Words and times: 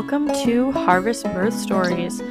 Welcome 0.00 0.28
to 0.44 0.70
Harvest 0.70 1.24
Birth 1.24 1.54
Stories, 1.54 2.22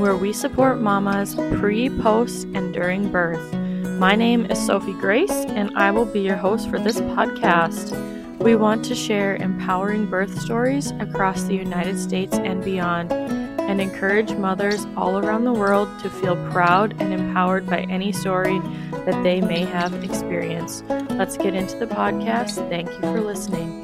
where 0.00 0.16
we 0.16 0.32
support 0.32 0.80
mamas 0.80 1.36
pre, 1.56 1.88
post, 1.88 2.48
and 2.52 2.74
during 2.74 3.12
birth. 3.12 3.54
My 4.00 4.16
name 4.16 4.44
is 4.46 4.58
Sophie 4.66 4.92
Grace, 4.94 5.30
and 5.30 5.70
I 5.78 5.92
will 5.92 6.04
be 6.04 6.18
your 6.18 6.34
host 6.34 6.68
for 6.68 6.80
this 6.80 6.98
podcast. 6.98 7.92
We 8.38 8.56
want 8.56 8.84
to 8.86 8.96
share 8.96 9.36
empowering 9.36 10.10
birth 10.10 10.36
stories 10.40 10.90
across 10.98 11.44
the 11.44 11.54
United 11.54 11.96
States 12.00 12.34
and 12.34 12.62
beyond, 12.64 13.12
and 13.12 13.80
encourage 13.80 14.32
mothers 14.32 14.84
all 14.96 15.16
around 15.16 15.44
the 15.44 15.52
world 15.52 15.88
to 16.00 16.10
feel 16.10 16.34
proud 16.50 17.00
and 17.00 17.14
empowered 17.14 17.66
by 17.66 17.82
any 17.82 18.10
story 18.10 18.58
that 19.06 19.22
they 19.22 19.40
may 19.40 19.60
have 19.60 19.94
experienced. 20.02 20.84
Let's 21.10 21.36
get 21.36 21.54
into 21.54 21.78
the 21.78 21.86
podcast. 21.86 22.68
Thank 22.68 22.90
you 22.90 23.00
for 23.00 23.20
listening. 23.20 23.81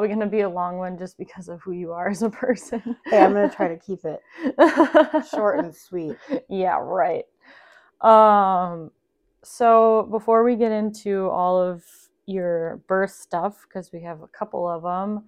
Probably 0.00 0.16
going 0.16 0.30
to 0.30 0.34
be 0.34 0.40
a 0.40 0.48
long 0.48 0.78
one 0.78 0.96
just 0.96 1.18
because 1.18 1.50
of 1.50 1.60
who 1.60 1.72
you 1.72 1.92
are 1.92 2.08
as 2.08 2.22
a 2.22 2.30
person. 2.30 2.96
Hey, 3.10 3.18
I'm 3.18 3.34
gonna 3.34 3.50
try 3.50 3.68
to 3.68 3.76
keep 3.86 4.00
it 4.06 4.20
short 5.30 5.62
and 5.62 5.74
sweet. 5.74 6.16
yeah, 6.48 6.78
right. 6.80 7.24
Um, 8.00 8.92
so 9.42 10.08
before 10.10 10.42
we 10.42 10.56
get 10.56 10.72
into 10.72 11.28
all 11.28 11.60
of 11.60 11.84
your 12.24 12.80
birth 12.88 13.10
stuff, 13.10 13.66
because 13.68 13.92
we 13.92 14.00
have 14.02 14.22
a 14.22 14.28
couple 14.28 14.66
of 14.66 14.82
them, 14.82 15.24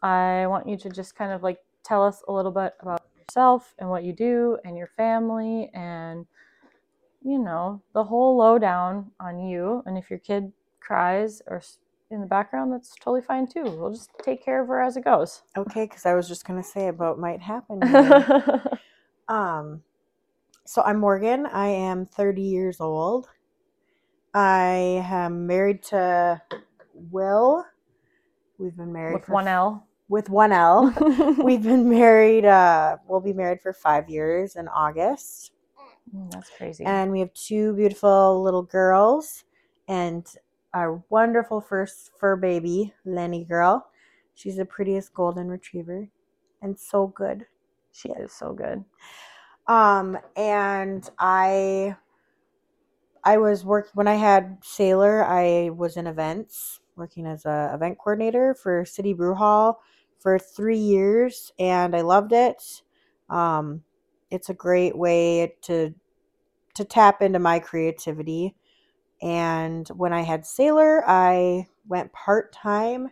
I 0.00 0.46
want 0.46 0.68
you 0.68 0.76
to 0.76 0.88
just 0.88 1.16
kind 1.16 1.32
of 1.32 1.42
like 1.42 1.58
tell 1.84 2.04
us 2.04 2.22
a 2.28 2.32
little 2.32 2.52
bit 2.52 2.74
about 2.78 3.02
yourself 3.18 3.74
and 3.80 3.90
what 3.90 4.04
you 4.04 4.12
do 4.12 4.58
and 4.64 4.76
your 4.76 4.90
family 4.96 5.70
and 5.74 6.24
you 7.20 7.38
know 7.38 7.82
the 7.94 8.04
whole 8.04 8.36
lowdown 8.36 9.10
on 9.18 9.40
you. 9.40 9.82
And 9.86 9.98
if 9.98 10.08
your 10.08 10.20
kid 10.20 10.52
cries 10.78 11.42
or 11.48 11.60
in 12.10 12.20
the 12.20 12.26
background, 12.26 12.72
that's 12.72 12.94
totally 12.96 13.22
fine 13.22 13.46
too. 13.46 13.62
We'll 13.64 13.92
just 13.92 14.10
take 14.22 14.44
care 14.44 14.60
of 14.60 14.68
her 14.68 14.80
as 14.82 14.96
it 14.96 15.04
goes. 15.04 15.42
Okay, 15.56 15.84
because 15.84 16.06
I 16.06 16.14
was 16.14 16.28
just 16.28 16.44
gonna 16.44 16.62
say 16.62 16.88
about 16.88 17.18
might 17.18 17.40
happen. 17.40 17.80
um, 19.28 19.82
so 20.66 20.82
I'm 20.82 20.98
Morgan. 20.98 21.46
I 21.46 21.68
am 21.68 22.06
30 22.06 22.42
years 22.42 22.80
old. 22.80 23.28
I 24.34 25.02
am 25.08 25.46
married 25.46 25.82
to 25.84 26.40
Will. 26.94 27.64
We've 28.58 28.76
been 28.76 28.92
married 28.92 29.14
With 29.14 29.28
one 29.28 29.48
L. 29.48 29.86
with 30.08 30.28
one 30.28 30.52
L. 30.52 30.92
We've 31.42 31.62
been 31.62 31.88
married. 31.88 32.44
Uh, 32.44 32.98
we'll 33.06 33.20
be 33.20 33.32
married 33.32 33.60
for 33.62 33.72
five 33.72 34.08
years 34.08 34.56
in 34.56 34.68
August, 34.68 35.52
Mm, 36.14 36.32
That's 36.32 36.50
crazy. 36.50 36.84
and 36.84 37.12
we 37.12 37.20
have 37.20 37.32
two 37.34 37.72
beautiful 37.74 38.42
little 38.42 38.62
girls 38.64 39.44
and 39.86 40.26
our 40.74 41.02
wonderful 41.10 41.60
first 41.60 42.10
fur 42.18 42.36
baby, 42.36 42.94
Lenny 43.04 43.44
girl. 43.44 43.90
She's 44.34 44.56
the 44.56 44.64
prettiest 44.64 45.12
golden 45.14 45.48
retriever, 45.48 46.08
and 46.62 46.78
so 46.78 47.08
good. 47.08 47.46
she 47.92 48.10
is 48.10 48.32
so 48.32 48.52
good. 48.52 48.84
Um, 49.66 50.18
and 50.36 51.08
I, 51.18 51.96
I 53.24 53.38
was 53.38 53.64
working 53.64 53.92
when 53.94 54.08
I 54.08 54.14
had 54.14 54.58
Sailor. 54.62 55.24
I 55.24 55.70
was 55.70 55.96
in 55.96 56.06
events, 56.06 56.80
working 56.96 57.26
as 57.26 57.44
a 57.44 57.72
event 57.74 57.98
coordinator 57.98 58.54
for 58.54 58.84
City 58.84 59.12
Brew 59.12 59.34
Hall 59.34 59.80
for 60.18 60.38
three 60.38 60.78
years, 60.78 61.52
and 61.58 61.94
I 61.94 62.02
loved 62.02 62.32
it. 62.32 62.82
Um, 63.28 63.82
it's 64.30 64.48
a 64.48 64.54
great 64.54 64.96
way 64.96 65.54
to 65.62 65.94
to 66.74 66.84
tap 66.84 67.22
into 67.22 67.38
my 67.38 67.58
creativity. 67.58 68.54
And 69.22 69.88
when 69.90 70.12
I 70.12 70.22
had 70.22 70.46
Sailor, 70.46 71.04
I 71.08 71.66
went 71.88 72.12
part 72.12 72.52
time 72.52 73.10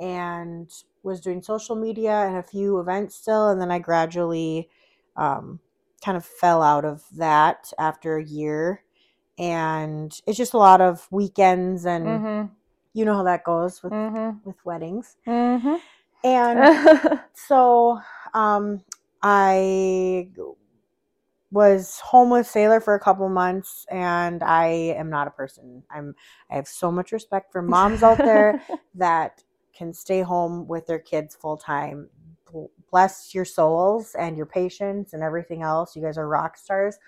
and 0.00 0.70
was 1.02 1.20
doing 1.20 1.42
social 1.42 1.76
media 1.76 2.12
and 2.26 2.36
a 2.36 2.42
few 2.42 2.78
events 2.80 3.16
still, 3.16 3.50
and 3.50 3.60
then 3.60 3.70
I 3.70 3.78
gradually 3.78 4.68
um, 5.16 5.60
kind 6.04 6.16
of 6.16 6.24
fell 6.24 6.62
out 6.62 6.84
of 6.84 7.04
that 7.16 7.72
after 7.78 8.16
a 8.16 8.24
year. 8.24 8.84
And 9.38 10.12
it's 10.26 10.38
just 10.38 10.54
a 10.54 10.58
lot 10.58 10.80
of 10.80 11.08
weekends, 11.10 11.86
and 11.86 12.06
Mm-hmm. 12.06 12.54
you 12.94 13.04
know 13.04 13.14
how 13.16 13.22
that 13.24 13.44
goes 13.44 13.82
with 13.82 13.92
Mm-hmm. 13.92 14.38
with 14.44 14.56
weddings. 14.64 15.16
Mm-hmm. 15.26 15.76
And 16.24 16.68
so 17.34 18.00
um, 18.34 18.82
I 19.22 20.28
was 21.52 22.00
home 22.00 22.30
with 22.30 22.46
Sailor 22.46 22.80
for 22.80 22.94
a 22.94 23.00
couple 23.00 23.28
months, 23.28 23.84
and 23.90 24.42
I 24.42 24.66
am 24.96 25.10
not 25.10 25.28
a 25.28 25.30
person. 25.30 25.82
I'm 25.90 26.14
I 26.50 26.56
have 26.56 26.66
so 26.66 26.90
much 26.90 27.12
respect 27.12 27.52
for 27.52 27.60
moms 27.60 28.02
out 28.02 28.18
there 28.18 28.62
that 28.94 29.44
can 29.76 29.92
stay 29.92 30.22
home 30.22 30.66
with 30.66 30.86
their 30.86 30.98
kids 30.98 31.36
full 31.36 31.58
time. 31.58 32.08
Bless 32.90 33.34
your 33.34 33.44
souls 33.44 34.14
and 34.18 34.36
your 34.36 34.46
patience 34.46 35.12
and 35.12 35.22
everything 35.22 35.62
else. 35.62 35.94
You 35.94 36.02
guys 36.02 36.18
are 36.18 36.28
rock 36.28 36.56
stars. 36.56 36.98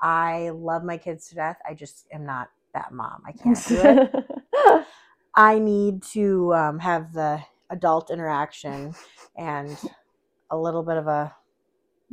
I 0.00 0.50
love 0.50 0.82
my 0.82 0.96
kids 0.96 1.28
to 1.28 1.36
death. 1.36 1.58
I 1.68 1.74
just 1.74 2.08
am 2.12 2.26
not 2.26 2.48
that 2.74 2.92
mom. 2.92 3.22
I 3.26 3.32
can't 3.32 3.66
do 3.66 3.80
it. 3.80 4.84
I 5.34 5.58
need 5.58 6.02
to 6.12 6.52
um, 6.54 6.78
have 6.80 7.12
the 7.12 7.40
adult 7.70 8.10
interaction 8.10 8.94
and 9.36 9.76
a 10.50 10.58
little 10.58 10.82
bit 10.82 10.96
of 10.96 11.06
a 11.06 11.34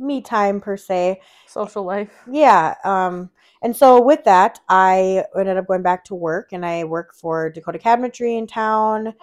me 0.00 0.20
time 0.20 0.60
per 0.60 0.76
se. 0.76 1.20
Social 1.46 1.84
life. 1.84 2.10
Yeah. 2.30 2.74
Um, 2.84 3.30
and 3.62 3.76
so 3.76 4.00
with 4.00 4.24
that, 4.24 4.60
I 4.68 5.24
ended 5.38 5.56
up 5.58 5.66
going 5.66 5.82
back 5.82 6.04
to 6.04 6.14
work 6.14 6.52
and 6.52 6.64
I 6.64 6.84
work 6.84 7.14
for 7.14 7.50
Dakota 7.50 7.78
Cabinetry 7.78 8.38
in 8.38 8.46
town. 8.46 9.14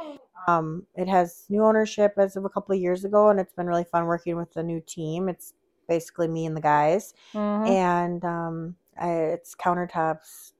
Um, 0.47 0.85
it 0.95 1.07
has 1.09 1.45
new 1.49 1.63
ownership 1.63 2.13
as 2.17 2.35
of 2.35 2.45
a 2.45 2.49
couple 2.49 2.73
of 2.73 2.81
years 2.81 3.03
ago, 3.03 3.29
and 3.29 3.39
it's 3.39 3.53
been 3.53 3.67
really 3.67 3.83
fun 3.83 4.05
working 4.05 4.37
with 4.37 4.53
the 4.53 4.63
new 4.63 4.79
team. 4.79 5.27
It's 5.27 5.53
basically 5.89 6.27
me 6.27 6.45
and 6.45 6.55
the 6.55 6.61
guys, 6.61 7.13
Mhm. 7.33 7.67
and 7.67 8.23
um, 8.23 8.75
I, 8.99 9.09
it's 9.11 9.55
countertops, 9.55 10.53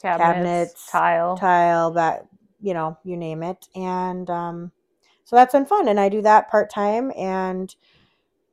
Cabinets, 0.00 0.18
cabinets, 0.18 0.90
tile. 0.90 1.36
tile, 1.36 1.90
that 1.92 2.26
you 2.60 2.72
know, 2.72 2.96
you 3.04 3.16
name 3.16 3.42
it, 3.42 3.68
and 3.74 4.30
um, 4.30 4.72
so 5.24 5.36
that's 5.36 5.52
been 5.52 5.66
fun. 5.66 5.88
And 5.88 6.00
I 6.00 6.08
do 6.08 6.22
that 6.22 6.50
part 6.50 6.70
time, 6.70 7.12
and 7.16 7.74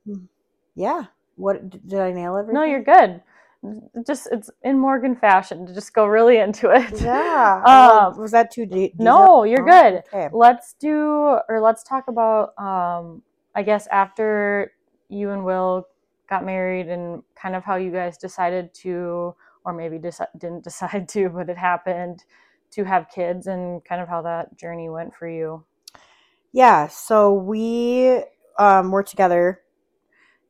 mm, 0.08 0.28
yeah. 0.76 1.06
What 1.36 1.70
did 1.88 2.00
I 2.00 2.12
nail 2.12 2.36
everything? 2.38 2.56
no, 2.56 2.64
you're 2.64 2.84
good. 2.84 3.22
Just 4.08 4.28
it's 4.32 4.50
in 4.64 4.80
Morgan 4.80 5.16
fashion 5.16 5.66
to 5.68 5.74
just 5.74 5.94
go 5.94 6.06
really 6.06 6.38
into 6.38 6.70
it. 6.72 7.02
Yeah. 7.02 7.62
Oh, 7.66 8.08
Um, 8.12 8.18
was 8.20 8.32
that 8.32 8.52
too 8.52 8.66
deep? 8.66 8.94
no, 9.00 9.44
you're 9.44 9.66
good. 9.66 10.04
Okay. 10.14 10.30
let's 10.34 10.74
do 10.80 11.38
or 11.48 11.60
let's 11.62 11.84
talk 11.84 12.08
about 12.08 12.58
um 12.58 13.22
I 13.56 13.64
guess 13.64 13.88
after 13.88 14.74
you 15.10 15.30
and 15.32 15.44
Will 15.46 15.88
got 16.30 16.44
married 16.46 16.88
and 16.88 17.22
kind 17.36 17.56
of 17.56 17.64
how 17.64 17.76
you 17.76 17.92
guys 17.92 18.18
decided 18.18 18.74
to 18.76 19.36
or 19.66 19.74
maybe 19.74 20.00
deci- 20.00 20.26
didn't 20.40 20.64
decide 20.70 21.08
to 21.10 21.30
but 21.30 21.50
it 21.50 21.58
happened 21.58 22.24
to 22.72 22.84
have 22.84 23.10
kids 23.14 23.48
and 23.48 23.84
kind 23.86 24.02
of 24.02 24.08
how 24.08 24.22
that 24.24 24.58
journey 24.58 24.90
went 24.90 25.14
for 25.16 25.28
you. 25.28 25.64
Yeah. 26.54 26.88
So 26.88 27.34
we 27.34 28.24
um, 28.58 28.92
were 28.92 29.04
together 29.04 29.62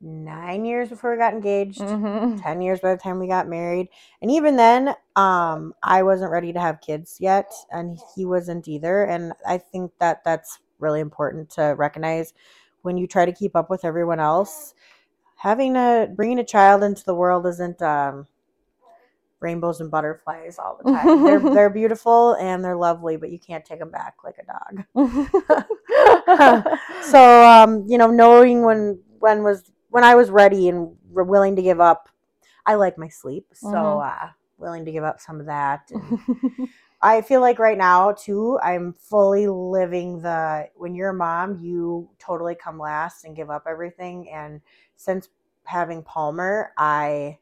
nine 0.01 0.65
years 0.65 0.89
before 0.89 1.11
we 1.11 1.17
got 1.17 1.33
engaged. 1.33 1.79
Mm-hmm. 1.79 2.37
10 2.37 2.61
years 2.61 2.79
by 2.79 2.93
the 2.93 3.01
time 3.01 3.19
we 3.19 3.27
got 3.27 3.47
married 3.47 3.87
and 4.21 4.31
even 4.31 4.55
then 4.55 4.95
um 5.15 5.73
i 5.83 6.01
wasn't 6.01 6.31
ready 6.31 6.51
to 6.51 6.59
have 6.59 6.81
kids 6.81 7.17
yet 7.19 7.51
and 7.71 7.99
he 8.15 8.25
wasn't 8.25 8.67
either 8.67 9.03
and 9.03 9.33
i 9.47 9.57
think 9.57 9.91
that 9.99 10.23
that's 10.23 10.59
really 10.79 10.99
important 10.99 11.49
to 11.49 11.75
recognize 11.77 12.33
when 12.81 12.97
you 12.97 13.07
try 13.07 13.25
to 13.25 13.31
keep 13.31 13.55
up 13.55 13.69
with 13.69 13.85
everyone 13.85 14.19
else 14.19 14.73
having 15.37 15.75
a 15.75 16.07
bringing 16.15 16.39
a 16.39 16.43
child 16.43 16.83
into 16.83 17.03
the 17.05 17.15
world 17.15 17.45
isn't 17.45 17.81
um 17.81 18.25
rainbows 19.39 19.81
and 19.81 19.89
butterflies 19.89 20.59
all 20.59 20.79
the 20.83 20.91
time 20.91 21.23
they're, 21.23 21.39
they're 21.53 21.69
beautiful 21.69 22.33
and 22.33 22.63
they're 22.63 22.75
lovely 22.75 23.17
but 23.17 23.31
you 23.31 23.39
can't 23.39 23.65
take 23.65 23.79
them 23.79 23.91
back 23.91 24.15
like 24.23 24.35
a 24.39 24.45
dog 24.45 24.85
so 27.03 27.43
um 27.43 27.85
you 27.87 27.97
know 27.97 28.09
knowing 28.09 28.63
when 28.63 28.99
when 29.19 29.43
was 29.43 29.71
when 29.91 30.03
i 30.03 30.15
was 30.15 30.31
ready 30.31 30.69
and 30.69 30.97
willing 31.11 31.55
to 31.55 31.61
give 31.61 31.79
up 31.79 32.09
i 32.65 32.75
like 32.75 32.97
my 32.97 33.07
sleep 33.09 33.47
so 33.53 33.99
Mhm. 33.99 34.05
uh 34.05 34.29
willing 34.57 34.85
to 34.85 34.91
give 34.91 35.03
up 35.03 35.19
some 35.21 35.39
of 35.39 35.45
that 35.47 35.91
and 35.91 36.19
i 37.01 37.21
feel 37.21 37.41
like 37.41 37.59
right 37.59 37.77
now 37.77 38.11
too 38.11 38.59
i'm 38.63 38.93
fully 38.93 39.47
living 39.47 40.21
the 40.21 40.67
when 40.75 40.95
you're 40.95 41.09
a 41.09 41.13
mom 41.13 41.57
you 41.59 42.09
totally 42.19 42.55
come 42.55 42.79
last 42.79 43.25
and 43.25 43.35
give 43.35 43.49
up 43.49 43.63
everything 43.67 44.29
and 44.31 44.61
since 44.97 45.29
having 45.65 46.03
palmer 46.03 46.73
i 46.77 47.37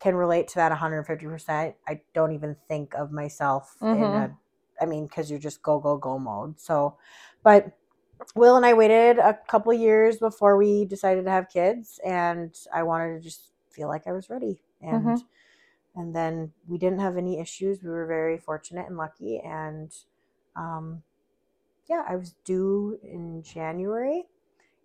can 0.00 0.14
relate 0.14 0.48
to 0.48 0.56
that 0.56 0.70
150% 0.72 1.74
i 1.88 2.00
don't 2.14 2.32
even 2.32 2.56
think 2.68 2.94
of 2.94 3.12
myself 3.12 3.76
in 3.92 4.12
Mhm. 4.12 4.14
a 4.14 4.36
I 4.80 4.86
mean, 4.86 5.06
because 5.06 5.30
you're 5.30 5.38
just 5.38 5.62
go, 5.62 5.78
go, 5.78 5.96
go 5.96 6.18
mode. 6.18 6.58
So, 6.58 6.96
but 7.44 7.70
Will 8.34 8.56
and 8.56 8.66
I 8.66 8.74
waited 8.74 9.18
a 9.18 9.38
couple 9.48 9.72
years 9.72 10.18
before 10.18 10.56
we 10.56 10.84
decided 10.84 11.24
to 11.24 11.30
have 11.30 11.48
kids, 11.48 12.00
and 12.04 12.54
I 12.72 12.82
wanted 12.82 13.14
to 13.16 13.20
just 13.20 13.52
feel 13.70 13.88
like 13.88 14.06
I 14.06 14.12
was 14.12 14.30
ready. 14.30 14.60
And 14.80 15.18
Mhm. 15.18 15.24
and 15.96 16.14
then 16.14 16.52
we 16.68 16.78
didn't 16.78 17.00
have 17.00 17.16
any 17.16 17.38
issues. 17.40 17.82
We 17.82 17.90
were 17.90 18.06
very 18.06 18.38
fortunate 18.38 18.88
and 18.88 18.96
lucky. 18.96 19.40
And 19.40 19.92
um, 20.56 21.02
yeah, 21.88 22.04
I 22.08 22.16
was 22.16 22.34
due 22.44 22.98
in 23.02 23.42
January, 23.42 24.26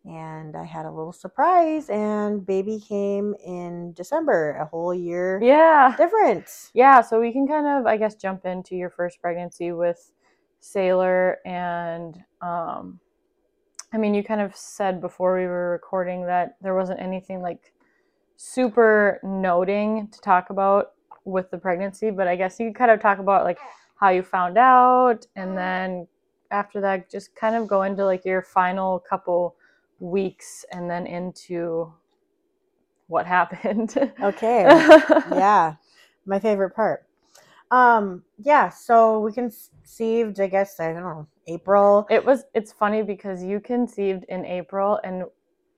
and 0.05 0.55
I 0.55 0.63
had 0.65 0.85
a 0.85 0.91
little 0.91 1.13
surprise, 1.13 1.89
and 1.89 2.45
baby 2.45 2.79
came 2.79 3.35
in 3.45 3.93
December, 3.93 4.57
a 4.57 4.65
whole 4.65 4.93
year 4.93 5.39
Yeah. 5.41 5.95
different. 5.97 6.71
Yeah, 6.73 7.01
so 7.01 7.19
we 7.19 7.31
can 7.33 7.47
kind 7.47 7.67
of, 7.67 7.85
I 7.85 7.97
guess, 7.97 8.15
jump 8.15 8.45
into 8.45 8.75
your 8.75 8.89
first 8.89 9.21
pregnancy 9.21 9.71
with 9.71 10.11
Sailor. 10.59 11.39
And 11.45 12.23
um, 12.41 12.99
I 13.91 13.97
mean, 13.97 14.13
you 14.13 14.23
kind 14.23 14.41
of 14.41 14.55
said 14.55 15.01
before 15.01 15.37
we 15.37 15.45
were 15.45 15.71
recording 15.71 16.25
that 16.27 16.57
there 16.61 16.75
wasn't 16.75 16.99
anything 16.99 17.41
like 17.41 17.73
super 18.37 19.19
noting 19.23 20.07
to 20.09 20.21
talk 20.21 20.49
about 20.49 20.93
with 21.25 21.49
the 21.51 21.57
pregnancy, 21.57 22.11
but 22.11 22.27
I 22.27 22.35
guess 22.35 22.59
you 22.59 22.67
could 22.67 22.75
kind 22.75 22.91
of 22.91 23.01
talk 23.01 23.19
about 23.19 23.43
like 23.43 23.57
how 23.99 24.09
you 24.09 24.23
found 24.23 24.57
out 24.57 25.25
and 25.35 25.49
mm-hmm. 25.49 25.55
then 25.55 26.07
after 26.51 26.79
that 26.81 27.09
just 27.09 27.35
kind 27.35 27.55
of 27.55 27.67
go 27.67 27.83
into 27.83 28.05
like 28.05 28.25
your 28.25 28.41
final 28.41 28.99
couple 28.99 29.55
weeks 29.99 30.65
and 30.71 30.89
then 30.89 31.05
into 31.05 31.91
what 33.07 33.25
happened. 33.25 33.95
Okay. 34.21 34.63
yeah, 35.31 35.75
my 36.25 36.39
favorite 36.39 36.71
part. 36.75 37.05
Um, 37.71 38.23
yeah, 38.39 38.69
so 38.69 39.19
we 39.19 39.31
conceived, 39.31 40.39
I 40.39 40.47
guess, 40.47 40.79
I 40.79 40.91
don't 40.93 41.03
know, 41.03 41.27
April. 41.47 42.07
It 42.09 42.25
was 42.25 42.43
it's 42.53 42.71
funny 42.71 43.03
because 43.03 43.43
you 43.43 43.59
conceived 43.59 44.25
in 44.29 44.45
April 44.45 44.99
and 45.03 45.25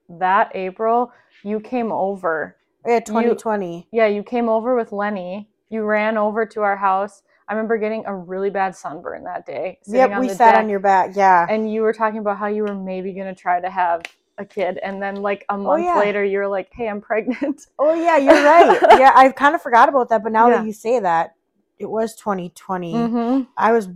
that 0.10 0.52
April 0.56 1.12
you 1.44 1.60
came 1.60 1.92
over. 1.92 2.58
Yeah, 2.86 3.00
2020. 3.00 3.88
Yeah, 3.92 4.08
you 4.08 4.24
came 4.24 4.50
over 4.50 4.76
with 4.76 4.92
Lenny. 4.92 5.50
You 5.70 5.84
ran 5.84 6.18
over 6.18 6.46
to 6.46 6.62
our 6.62 6.76
house. 6.78 7.24
I 7.48 7.54
remember 7.54 7.78
getting 7.78 8.06
a 8.06 8.16
really 8.16 8.50
bad 8.50 8.76
sunburn 8.76 9.24
that 9.26 9.46
day. 9.46 9.80
Yep, 9.86 10.20
we 10.20 10.30
sat 10.30 10.56
on 10.56 10.70
your 10.70 10.80
back. 10.80 11.12
Yeah. 11.16 11.46
and 11.50 11.72
you 11.72 11.82
were 11.82 11.94
talking 11.94 12.20
about 12.20 12.38
how 12.38 12.48
you 12.48 12.64
were 12.64 12.74
maybe 12.76 13.12
gonna 13.14 13.36
try 13.36 13.60
to 13.60 13.70
have 13.70 14.04
a 14.38 14.46
kid, 14.46 14.78
and 14.82 15.02
then 15.04 15.18
like 15.18 15.46
a 15.50 15.58
month 15.58 15.84
yeah. 15.84 16.00
later, 16.00 16.24
you 16.24 16.38
were 16.40 16.48
like, 16.48 16.70
"Hey, 16.74 16.88
I'm 16.88 17.02
pregnant." 17.02 17.68
Oh 17.78 17.94
yeah, 17.94 18.18
you're 18.18 18.34
right. 18.46 18.80
yeah, 18.98 19.12
I 19.16 19.30
kind 19.32 19.54
of 19.54 19.62
forgot 19.62 19.90
about 19.90 20.10
that, 20.10 20.24
but 20.24 20.32
now 20.32 20.48
Yeah. 20.50 20.58
that 20.58 20.66
you 20.66 20.72
say 20.74 21.00
that, 21.02 21.36
it 21.82 21.90
was 21.90 22.16
2020. 22.16 22.94
hmm 22.94 23.42
I 23.58 23.72
was, 23.72 23.90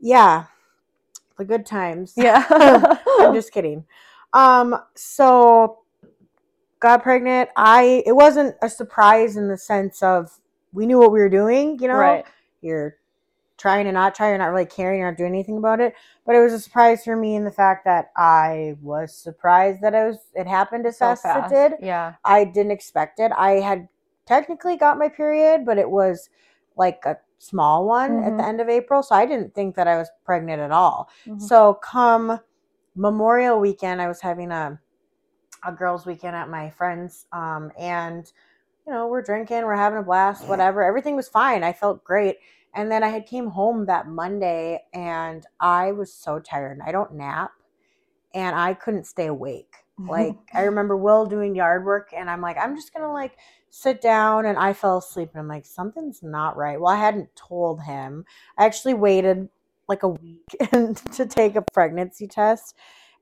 yeah, 0.00 0.44
the 1.38 1.44
good 1.44 1.66
times. 1.66 2.14
Yeah. 2.16 2.44
I'm 3.20 3.34
just 3.34 3.52
kidding. 3.52 3.84
Um, 4.32 4.76
so 4.94 5.78
got 6.80 7.02
pregnant. 7.02 7.50
I 7.56 8.02
it 8.06 8.12
wasn't 8.12 8.56
a 8.62 8.68
surprise 8.68 9.36
in 9.36 9.48
the 9.48 9.58
sense 9.58 10.02
of 10.02 10.38
we 10.72 10.86
knew 10.86 10.98
what 10.98 11.12
we 11.12 11.20
were 11.20 11.28
doing. 11.28 11.78
You 11.80 11.88
know, 11.88 11.94
right. 11.94 12.24
you're 12.60 12.96
trying 13.58 13.84
to 13.84 13.92
not 13.92 14.14
try, 14.14 14.28
you're 14.30 14.38
not 14.38 14.46
really 14.46 14.66
caring, 14.66 15.00
you're 15.00 15.10
not 15.10 15.16
doing 15.18 15.32
anything 15.32 15.56
about 15.58 15.80
it. 15.80 15.94
But 16.26 16.34
it 16.34 16.40
was 16.40 16.52
a 16.52 16.58
surprise 16.60 17.04
for 17.04 17.14
me 17.16 17.36
in 17.36 17.44
the 17.44 17.50
fact 17.50 17.84
that 17.84 18.10
I 18.16 18.76
was 18.82 19.14
surprised 19.14 19.80
that 19.82 19.94
it 19.94 20.04
was 20.06 20.18
it 20.34 20.46
happened 20.46 20.86
as 20.86 20.98
So 20.98 21.06
fast, 21.06 21.22
fast. 21.22 21.46
as 21.46 21.52
it 21.52 21.68
did. 21.70 21.86
Yeah. 21.86 22.14
I 22.24 22.44
didn't 22.44 22.72
expect 22.72 23.20
it. 23.20 23.32
I 23.36 23.52
had 23.60 23.88
technically 24.26 24.76
got 24.76 24.98
my 24.98 25.08
period, 25.08 25.64
but 25.64 25.78
it 25.78 25.90
was 25.90 26.30
like 26.76 27.04
a 27.04 27.18
small 27.38 27.86
one 27.86 28.22
at 28.24 28.36
the 28.36 28.42
Mhm. 28.42 28.48
end 28.48 28.60
of 28.60 28.68
April, 28.68 29.02
so 29.02 29.14
I 29.14 29.26
didn't 29.26 29.54
think 29.54 29.74
that 29.76 29.88
I 29.88 29.96
was 29.96 30.10
pregnant 30.24 30.60
at 30.62 30.70
all. 30.70 31.10
Mhm. 31.26 31.40
So 31.40 31.74
come 31.74 32.40
Memorial 32.94 33.58
weekend, 33.58 34.02
I 34.02 34.08
was 34.08 34.20
having 34.20 34.50
a 34.52 34.78
a 35.64 35.72
girls' 35.72 36.06
weekend 36.06 36.34
at 36.36 36.48
my 36.48 36.70
friend's, 36.70 37.26
um, 37.32 37.70
and 37.78 38.30
you 38.86 38.92
know 38.92 39.06
we're 39.06 39.22
drinking, 39.22 39.64
we're 39.64 39.76
having 39.76 39.98
a 40.00 40.02
blast, 40.02 40.48
whatever. 40.48 40.82
Everything 40.82 41.16
was 41.16 41.28
fine. 41.28 41.62
I 41.64 41.72
felt 41.72 42.02
great. 42.04 42.38
And 42.74 42.90
then 42.90 43.02
I 43.04 43.08
had 43.08 43.26
came 43.26 43.48
home 43.48 43.86
that 43.86 44.08
Monday, 44.08 44.84
and 44.92 45.46
I 45.60 45.92
was 45.92 46.12
so 46.12 46.38
tired. 46.40 46.80
I 46.84 46.90
don't 46.92 47.14
nap, 47.14 47.52
and 48.34 48.56
I 48.56 48.74
couldn't 48.74 49.06
stay 49.06 49.26
awake. 49.26 49.81
Like 49.98 50.34
mm-hmm. 50.34 50.56
I 50.56 50.62
remember 50.62 50.96
Will 50.96 51.26
doing 51.26 51.54
yard 51.54 51.84
work, 51.84 52.12
and 52.16 52.30
I'm 52.30 52.40
like, 52.40 52.56
I'm 52.56 52.74
just 52.74 52.94
gonna 52.94 53.12
like 53.12 53.36
sit 53.70 54.00
down, 54.00 54.46
and 54.46 54.58
I 54.58 54.72
fell 54.72 54.98
asleep, 54.98 55.30
and 55.32 55.40
I'm 55.40 55.48
like, 55.48 55.66
something's 55.66 56.22
not 56.22 56.56
right. 56.56 56.80
Well, 56.80 56.92
I 56.92 56.98
hadn't 56.98 57.34
told 57.36 57.82
him. 57.82 58.24
I 58.58 58.64
actually 58.64 58.94
waited 58.94 59.48
like 59.88 60.02
a 60.02 60.08
week 60.08 60.46
to 60.70 61.26
take 61.28 61.56
a 61.56 61.64
pregnancy 61.72 62.26
test, 62.26 62.74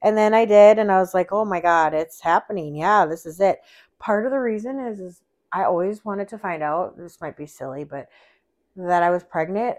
and 0.03 0.17
then 0.17 0.33
I 0.33 0.45
did, 0.45 0.79
and 0.79 0.93
I 0.93 1.01
was 1.01 1.13
like, 1.15 1.33
oh 1.33 1.45
my 1.45 1.61
god, 1.61 1.93
it's 1.93 2.21
happening. 2.21 2.77
Yeah, 2.77 3.05
this 3.07 3.27
is 3.27 3.41
it. 3.41 3.61
Part 3.99 4.25
of 4.25 4.33
the 4.33 4.39
reason 4.39 4.79
is, 4.79 5.01
is 5.01 5.23
I 5.53 5.65
always 5.65 6.05
wanted 6.05 6.29
to 6.29 6.39
find 6.39 6.63
out. 6.63 6.97
This 6.97 7.21
might 7.21 7.37
be 7.37 7.47
silly, 7.47 7.85
but 7.85 8.09
that 8.77 9.03
I 9.03 9.11
was 9.11 9.25
pregnant. 9.25 9.79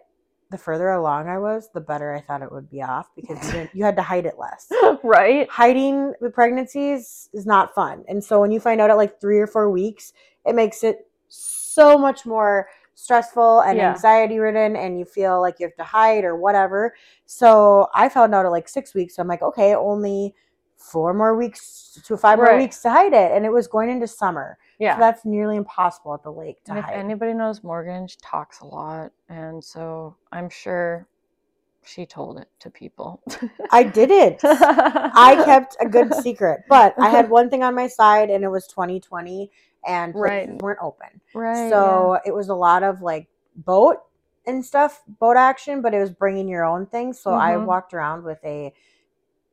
The 0.52 0.58
further 0.58 0.90
along 0.90 1.28
I 1.30 1.40
was, 1.40 1.70
the 1.74 1.80
better 1.82 2.14
I 2.14 2.20
thought 2.22 2.42
it 2.42 2.52
would 2.52 2.70
be 2.70 2.84
off 2.84 3.10
because 3.16 3.54
you, 3.54 3.70
you 3.74 3.84
had 3.86 3.96
to 3.96 4.02
hide 4.02 4.26
it 4.26 4.36
less 4.38 4.68
right. 5.04 5.50
hiding 5.50 6.14
the 6.22 6.30
pregnancies 6.30 7.30
is 7.34 7.46
not 7.46 7.74
fun. 7.74 8.04
And 8.10 8.22
so 8.24 8.40
when 8.42 8.52
you 8.52 8.60
find 8.60 8.82
out 8.82 8.90
at 8.90 8.98
like 8.98 9.20
three 9.22 9.40
or 9.40 9.48
four 9.48 9.70
weeks, 9.72 10.12
it 10.46 10.54
makes 10.54 10.84
it 10.84 11.08
so 11.30 11.98
much 11.98 12.26
more 12.26 12.68
stressful 12.96 13.62
and 13.62 13.78
Yeah. 13.78 13.92
anxiety 13.92 14.38
ridden 14.40 14.76
and 14.76 15.00
you 15.00 15.06
feel 15.06 15.40
like 15.40 15.56
you 15.60 15.66
have 15.68 15.76
to 15.78 15.84
hide 15.84 16.26
or 16.26 16.36
whatever. 16.36 16.94
So 17.26 17.88
I 17.96 18.10
found 18.10 18.36
out 18.36 18.46
at 18.46 18.52
like 18.52 18.68
six 18.68 18.94
weeks. 18.94 19.16
So 19.16 19.22
I'm 19.22 19.28
like, 19.30 19.42
okay, 19.42 19.74
only 19.74 20.36
four 20.76 21.14
more 21.14 21.36
weeks 21.38 21.98
to 22.06 22.18
five 22.18 22.40
more 22.40 22.58
weeks 22.58 22.82
to 22.82 22.90
hide 22.90 23.14
it. 23.14 23.32
And 23.32 23.46
it 23.46 23.52
was 23.54 23.68
going 23.68 23.90
into 23.90 24.08
summer. 24.08 24.58
Yeah. 24.82 24.96
So 24.96 25.02
that's 25.02 25.26
nearly 25.26 25.58
impossible 25.58 26.14
at 26.16 26.24
the 26.24 26.32
lake 26.34 26.64
to 26.66 26.72
And 26.72 26.80
if 26.80 26.86
anybody 26.96 27.34
knows 27.34 27.64
Morgan, 27.64 28.08
she 28.08 28.18
talks 28.22 28.62
a 28.62 28.68
lot, 28.68 29.14
and 29.30 29.64
so 29.64 30.18
I'm 30.34 30.50
sure 30.50 31.08
she 31.86 32.06
told 32.06 32.40
it 32.40 32.50
to 32.60 32.70
people. 32.70 33.22
I 33.72 33.84
didn't. 33.84 34.42
I 34.44 35.42
kept 35.46 35.78
a 35.82 35.88
good 35.88 36.14
secret, 36.16 36.62
but 36.70 36.96
I 37.00 37.10
had 37.10 37.30
one 37.30 37.50
thing 37.50 37.64
on 37.64 37.76
my 37.76 37.88
side 37.88 38.30
and 38.30 38.44
it 38.44 38.50
was 38.50 38.68
2020 38.68 39.52
and 39.88 40.14
Right. 40.16 40.50
weren't 40.62 40.80
open. 40.82 41.22
right. 41.34 41.70
so 41.70 42.20
it 42.26 42.34
was 42.36 42.50
a 42.50 42.56
lot 42.56 42.84
of 42.84 43.02
like 43.02 43.28
boat 43.56 43.98
and 44.48 44.66
stuff, 44.66 45.04
boat 45.20 45.38
action, 45.38 45.82
but 45.82 45.94
it 45.94 46.00
was 46.00 46.12
bringing 46.12 46.48
your 46.48 46.66
own 46.66 46.86
things. 46.88 47.20
So 47.20 47.34
I 47.34 47.54
Mhm. 47.54 47.66
walked 47.66 47.94
around 47.94 48.24
with 48.24 48.44
a 48.46 48.74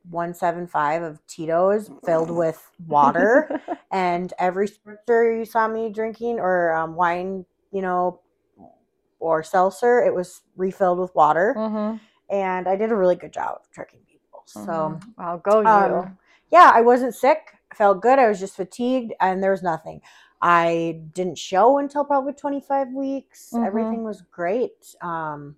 175 0.09 1.03
of 1.03 1.25
Tito's 1.27 1.89
filled 2.05 2.31
with 2.37 2.71
water, 2.87 3.61
and 3.91 4.33
every 4.39 4.67
spritzer 4.67 5.37
you 5.37 5.45
saw 5.45 5.67
me 5.67 5.89
drinking 5.91 6.39
or 6.39 6.73
um, 6.73 6.95
wine, 6.95 7.45
you 7.71 7.81
know, 7.81 8.21
or 9.19 9.43
seltzer, 9.43 10.01
it 10.01 10.13
was 10.13 10.41
refilled 10.55 10.99
with 10.99 11.13
water. 11.15 11.53
hmm 11.53 11.97
And 12.29 12.67
I 12.67 12.75
did 12.75 12.91
a 12.91 12.95
really 12.95 13.15
good 13.15 13.33
job 13.33 13.57
of 13.59 13.69
tricking 13.71 14.01
people. 14.09 14.43
So 14.45 14.61
Mhm. 14.61 15.01
Wow, 15.17 15.37
go 15.37 15.61
you. 15.61 15.69
um, 15.69 16.17
yeah, 16.49 16.71
I 16.73 16.81
wasn't 16.81 17.15
sick. 17.15 17.53
I 17.71 17.75
felt 17.75 18.01
good. 18.01 18.17
I 18.19 18.27
was 18.27 18.39
just 18.39 18.55
fatigued, 18.55 19.13
and 19.19 19.43
there 19.43 19.51
was 19.51 19.61
nothing. 19.63 20.01
I 20.41 21.01
didn't 21.13 21.37
show 21.37 21.77
until 21.79 22.05
probably 22.05 22.33
25 22.33 22.93
weeks. 22.93 23.51
Mhm. 23.53 23.65
Everything 23.67 24.03
was 24.03 24.21
great. 24.21 24.95
Um, 25.01 25.57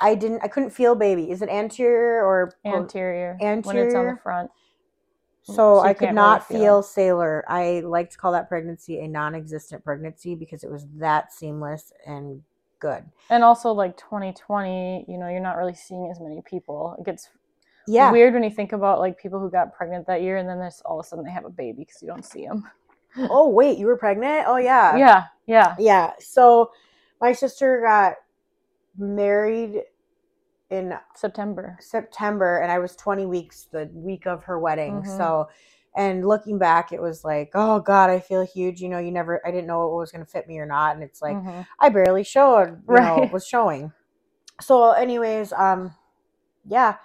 I 0.00 0.14
didn't. 0.14 0.42
I 0.42 0.48
couldn't 0.48 0.70
feel 0.70 0.94
baby. 0.94 1.30
Is 1.30 1.42
it 1.42 1.48
anterior 1.48 2.24
or 2.24 2.52
anterior? 2.64 3.36
anterior, 3.40 3.62
when 3.62 3.76
it's 3.76 3.94
on 3.94 4.06
the 4.06 4.18
front. 4.22 4.50
So, 5.42 5.52
so 5.52 5.78
I 5.78 5.94
could 5.94 6.08
can't 6.08 6.16
really 6.18 6.40
feel. 6.40 6.58
feel 6.58 6.82
sailor. 6.82 7.44
I 7.48 7.80
like 7.80 8.10
to 8.10 8.18
call 8.18 8.32
that 8.32 8.48
pregnancy 8.48 8.98
a 9.00 9.06
non-existent 9.08 9.84
pregnancy 9.84 10.34
because 10.34 10.64
it 10.64 10.70
was 10.70 10.86
that 10.96 11.32
seamless 11.32 11.92
and 12.04 12.42
good. 12.80 13.04
And 13.30 13.44
also, 13.44 13.70
like 13.72 13.96
2020, 13.96 15.04
you 15.08 15.18
know, 15.18 15.28
you're 15.28 15.40
not 15.40 15.56
really 15.56 15.74
seeing 15.74 16.10
as 16.10 16.20
many 16.20 16.42
people. 16.44 16.96
It 16.98 17.04
gets 17.06 17.30
Yeah. 17.86 18.10
weird 18.10 18.34
when 18.34 18.42
you 18.42 18.50
think 18.50 18.72
about 18.72 18.98
like 18.98 19.18
people 19.18 19.38
who 19.38 19.48
got 19.50 19.72
pregnant 19.72 20.06
that 20.08 20.20
year, 20.20 20.36
and 20.36 20.48
then 20.48 20.58
there's 20.58 20.82
all 20.84 20.98
of 20.98 21.06
a 21.06 21.08
sudden 21.08 21.24
they 21.24 21.30
have 21.30 21.44
a 21.44 21.50
baby 21.50 21.84
because 21.84 22.02
you 22.02 22.08
don't 22.08 22.24
see 22.24 22.44
them. 22.44 22.68
Oh 23.30 23.48
wait, 23.48 23.78
you 23.78 23.86
were 23.86 23.96
pregnant? 23.96 24.44
Oh 24.46 24.56
yeah. 24.56 24.96
yeah, 24.96 25.24
yeah. 25.46 25.74
Yeah. 25.78 26.12
So 26.18 26.70
my 27.20 27.32
sister 27.32 27.80
got 27.82 28.14
married 28.98 29.82
in 30.70 30.94
September. 31.14 31.76
September 31.80 32.58
and 32.58 32.72
I 32.72 32.78
was 32.78 32.96
20 32.96 33.26
weeks 33.26 33.68
the 33.70 33.88
week 33.92 34.26
of 34.26 34.42
her 34.44 34.58
wedding. 34.58 35.02
Mhm. 35.02 35.16
So 35.16 35.48
and 35.94 36.26
looking 36.26 36.58
back 36.58 36.92
it 36.92 37.00
was 37.00 37.24
like, 37.24 37.50
oh 37.54 37.78
god, 37.80 38.10
I 38.10 38.18
feel 38.20 38.42
huge. 38.44 38.80
You 38.80 38.88
know, 38.88 38.98
you 38.98 39.12
never 39.12 39.40
I 39.46 39.50
didn't 39.50 39.68
know 39.68 39.86
it 39.88 39.94
was 39.94 40.10
going 40.12 40.24
to 40.24 40.30
fit 40.30 40.48
me 40.48 40.58
or 40.58 40.66
not 40.66 40.94
and 40.94 41.04
it's 41.04 41.22
like 41.22 41.36
Mhm. 41.36 41.66
I 41.78 41.88
barely 41.88 42.24
showed, 42.24 42.82
you 42.88 42.94
know, 42.94 43.16
Right. 43.20 43.32
was 43.32 43.46
showing. 43.46 43.92
So 44.60 44.90
anyways, 44.92 45.52
um 45.52 45.94
yeah, 46.64 46.96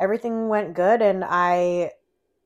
everything 0.00 0.48
went 0.48 0.72
good 0.74 1.02
and 1.02 1.22
I 1.26 1.92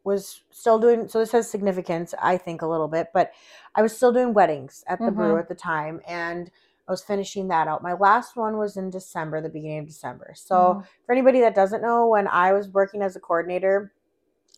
was 0.03 0.43
still 0.51 0.79
doing 0.81 1.07
so 1.09 1.19
this 1.21 1.33
has 1.33 1.49
significance 1.51 2.13
I 2.21 2.39
think 2.39 2.63
a 2.63 2.67
little 2.67 2.89
bit, 2.89 3.09
but 3.15 3.33
I 3.75 3.83
was 3.83 3.97
still 3.97 4.13
doing 4.13 4.35
weddings 4.35 4.83
at 4.89 4.99
the 4.99 5.11
brew 5.13 5.35
Mhm. 5.35 5.41
at 5.41 5.49
the 5.49 5.55
time 5.55 6.01
and 6.09 6.51
I 6.89 6.93
was 6.93 7.03
finishing 7.03 7.49
that 7.49 7.67
out. 7.67 7.83
My 7.83 7.95
last 7.95 8.37
one 8.37 8.57
was 8.59 8.77
in 8.77 8.91
December, 8.91 9.41
the 9.41 9.49
beginning 9.49 9.81
of 9.81 9.87
December. 9.87 10.33
So, 10.37 10.55
Mhm. 10.55 10.87
for 11.05 11.13
anybody 11.13 11.41
that 11.41 11.55
doesn't 11.55 11.83
know, 11.83 12.07
when 12.07 12.29
I 12.29 12.53
was 12.53 12.69
working 12.69 13.03
as 13.03 13.17
a 13.17 13.21
coordinator, 13.21 13.93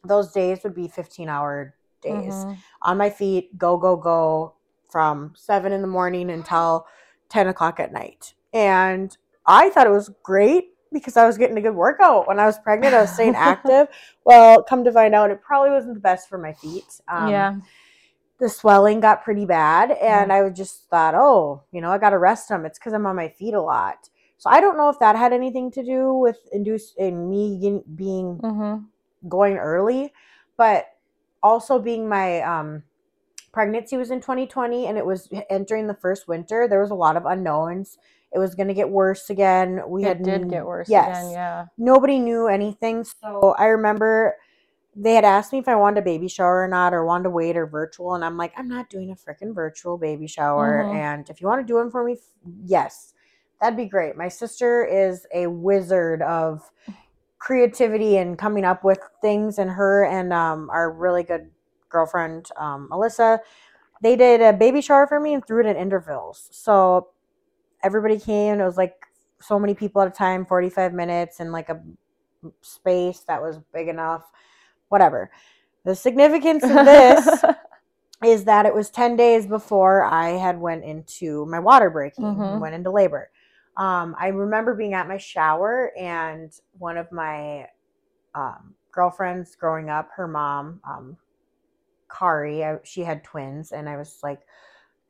those 0.05 0.33
days 0.33 0.63
would 0.63 0.75
be 0.75 0.89
15 0.89 1.29
hour 1.29 1.75
days 2.03 2.45
Mhm. 2.47 2.57
on 2.83 2.99
my 2.99 3.11
feet, 3.11 3.57
go, 3.59 3.77
go, 3.77 3.97
go 3.97 4.55
from 4.91 5.35
seven 5.37 5.73
in 5.73 5.83
the 5.83 5.89
morning 5.89 6.31
until 6.31 6.87
10 7.29 7.49
o'clock 7.49 7.81
at 7.81 7.93
night. 7.93 8.35
And 8.53 9.17
I 9.47 9.71
thought 9.71 9.87
it 9.87 9.91
was 9.91 10.11
great 10.23 10.75
because 10.93 11.17
I 11.17 11.27
was 11.27 11.37
getting 11.37 11.59
a 11.59 11.63
good 11.63 11.75
workout. 11.75 12.27
When 12.29 12.39
I 12.39 12.47
was 12.47 12.59
pregnant, 12.59 12.95
I 12.95 13.01
was 13.03 13.13
staying 13.13 13.35
active. 13.37 13.89
Well, 14.25 14.63
come 14.63 14.85
to 14.85 14.93
find 14.93 15.15
out, 15.15 15.31
it 15.31 15.43
probably 15.43 15.71
wasn't 15.71 15.95
the 15.95 16.01
best 16.01 16.29
for 16.29 16.39
my 16.39 16.53
feet. 16.53 17.01
Um, 17.09 17.29
yeah. 17.29 17.55
The 18.39 18.49
swelling 18.49 19.01
got 19.01 19.25
pretty 19.25 19.45
bad 19.47 19.93
and 19.93 20.33
i 20.33 20.49
just 20.51 20.89
thought 20.91 21.15
oh 21.15 21.63
you 21.73 21.81
know 21.81 21.91
i 21.91 21.99
gotta 21.99 22.19
rest 22.19 22.49
them 22.49 22.65
it's 22.67 22.79
because 22.79 22.93
i'm 22.93 23.07
on 23.07 23.17
my 23.17 23.29
feet 23.29 23.55
a 23.55 23.61
lot 23.61 24.09
so 24.39 24.51
i 24.51 24.61
don't 24.61 24.77
know 24.77 24.89
if 24.89 24.99
that 25.01 25.17
had 25.17 25.33
anything 25.33 25.71
to 25.71 25.85
do 25.85 26.13
with 26.15 26.39
induce 26.53 26.95
in 26.99 27.29
me 27.31 27.83
being 27.95 28.43
Mm-hmm. 28.43 28.85
going 29.29 29.57
early 29.59 30.13
but 30.57 30.87
also 31.43 31.79
being 31.79 32.09
my 32.09 32.41
um 32.43 32.83
pregnancy 33.53 33.97
was 33.97 34.11
in 34.11 34.21
2020 34.21 34.87
and 34.87 34.99
it 34.99 35.05
was 35.07 35.29
entering 35.51 35.87
the 35.87 35.95
first 35.95 36.29
winter 36.29 36.69
there 36.69 36.81
was 36.81 36.91
a 36.91 36.95
lot 36.95 37.17
of 37.17 37.27
unknowns 37.27 37.99
it 38.33 38.39
was 38.39 38.55
going 38.55 38.69
to 38.69 38.75
get 38.75 38.89
worse 38.91 39.31
again 39.31 39.81
we 39.89 40.03
It 40.03 40.09
had 40.09 40.23
did 40.23 40.49
get 40.49 40.65
worse 40.67 40.89
yes 40.89 41.07
again. 41.09 41.31
Yeah. 41.33 41.67
nobody 41.79 42.19
knew 42.19 42.47
anything. 42.49 43.05
So 43.05 43.55
I 43.59 43.67
remember 43.67 44.37
they 45.01 45.15
had 45.15 45.25
asked 45.25 45.53
me 45.53 45.61
if 45.61 45.69
I 45.69 45.77
wanted 45.77 46.01
a 46.01 46.05
baby 46.05 46.29
shower 46.29 46.65
or 46.65 46.69
not, 46.69 46.93
or 46.93 47.05
wanted 47.05 47.25
to 47.25 47.31
wait 47.31 47.57
or 47.57 47.67
virtual. 47.67 48.15
And 48.15 48.25
I'm 48.25 48.37
like, 48.37 48.53
I'm 48.57 48.69
not 48.69 48.91
doing 48.91 49.11
a 49.13 49.15
freaking 49.15 49.55
virtual 49.55 49.97
baby 49.97 50.27
shower. 50.27 50.85
Mhm. 50.85 50.95
And 50.95 51.31
if 51.31 51.41
you 51.41 51.47
want 51.47 51.61
to 51.61 51.67
do 51.67 51.77
one 51.77 51.91
for 51.91 52.05
me, 52.05 52.19
yes, 52.65 53.15
that'd 53.61 53.77
be 53.77 53.87
great. 53.87 54.17
My 54.17 54.29
sister 54.29 54.85
is 54.85 55.27
a 55.33 55.47
wizard 55.47 56.23
of 56.23 56.69
creativity 57.39 58.17
and 58.19 58.39
coming 58.39 58.65
up 58.65 58.83
with 58.85 58.99
things. 59.23 59.59
And 59.59 59.71
her 59.71 60.05
and 60.05 60.33
um, 60.33 60.69
our 60.71 60.91
really 60.91 61.23
good 61.23 61.51
girlfriend, 61.89 62.51
um, 62.57 62.89
Alyssa, 62.91 63.39
they 64.03 64.17
did 64.17 64.41
a 64.41 64.53
baby 64.53 64.81
shower 64.81 65.07
for 65.07 65.21
me 65.21 65.35
and 65.35 65.47
threw 65.47 65.61
it 65.61 65.67
in 65.67 65.77
intervals. 65.77 66.49
So 66.53 67.09
everybody 67.83 68.19
came. 68.19 68.61
It 68.61 68.65
was 68.65 68.77
like 68.77 68.95
so 69.41 69.59
many 69.59 69.75
people 69.75 70.03
at 70.03 70.09
a 70.09 70.11
time, 70.13 70.45
45 70.47 70.93
minutes, 70.93 71.41
and 71.41 71.53
like 71.53 71.69
a 71.69 71.81
space 72.63 73.21
that 73.21 73.41
was 73.43 73.59
big 73.73 73.89
enough. 73.89 74.25
Whatever. 74.89 75.31
The 75.85 75.95
significance 75.95 76.65
of 76.65 76.71
this 76.71 77.45
is 78.25 78.45
that 78.45 78.67
it 78.67 78.75
was 78.75 78.91
10 78.91 79.17
days 79.17 79.47
before 79.47 80.03
I 80.05 80.31
had 80.31 80.61
went 80.61 80.85
into 80.85 81.47
my 81.47 81.59
water 81.61 81.91
breaking, 81.91 82.25
Mhm. 82.25 82.61
went 82.61 82.75
into 82.75 82.91
labor. 82.91 83.31
Um, 83.77 84.17
I 84.19 84.29
remember 84.29 84.75
being 84.75 84.95
at 84.95 85.07
my 85.07 85.19
shower 85.19 85.93
and 85.97 86.53
one 86.79 86.97
of 86.97 87.13
my 87.13 87.69
um, 88.35 88.75
girlfriends 88.93 89.55
growing 89.55 89.89
up, 89.89 90.11
her 90.17 90.27
mom, 90.29 90.81
um, 90.85 91.17
Kari, 92.11 92.65
I, 92.65 92.79
she 92.85 93.03
had 93.03 93.23
twins, 93.25 93.73
and 93.73 93.89
I 93.89 93.97
was 93.97 94.19
like, 94.23 94.41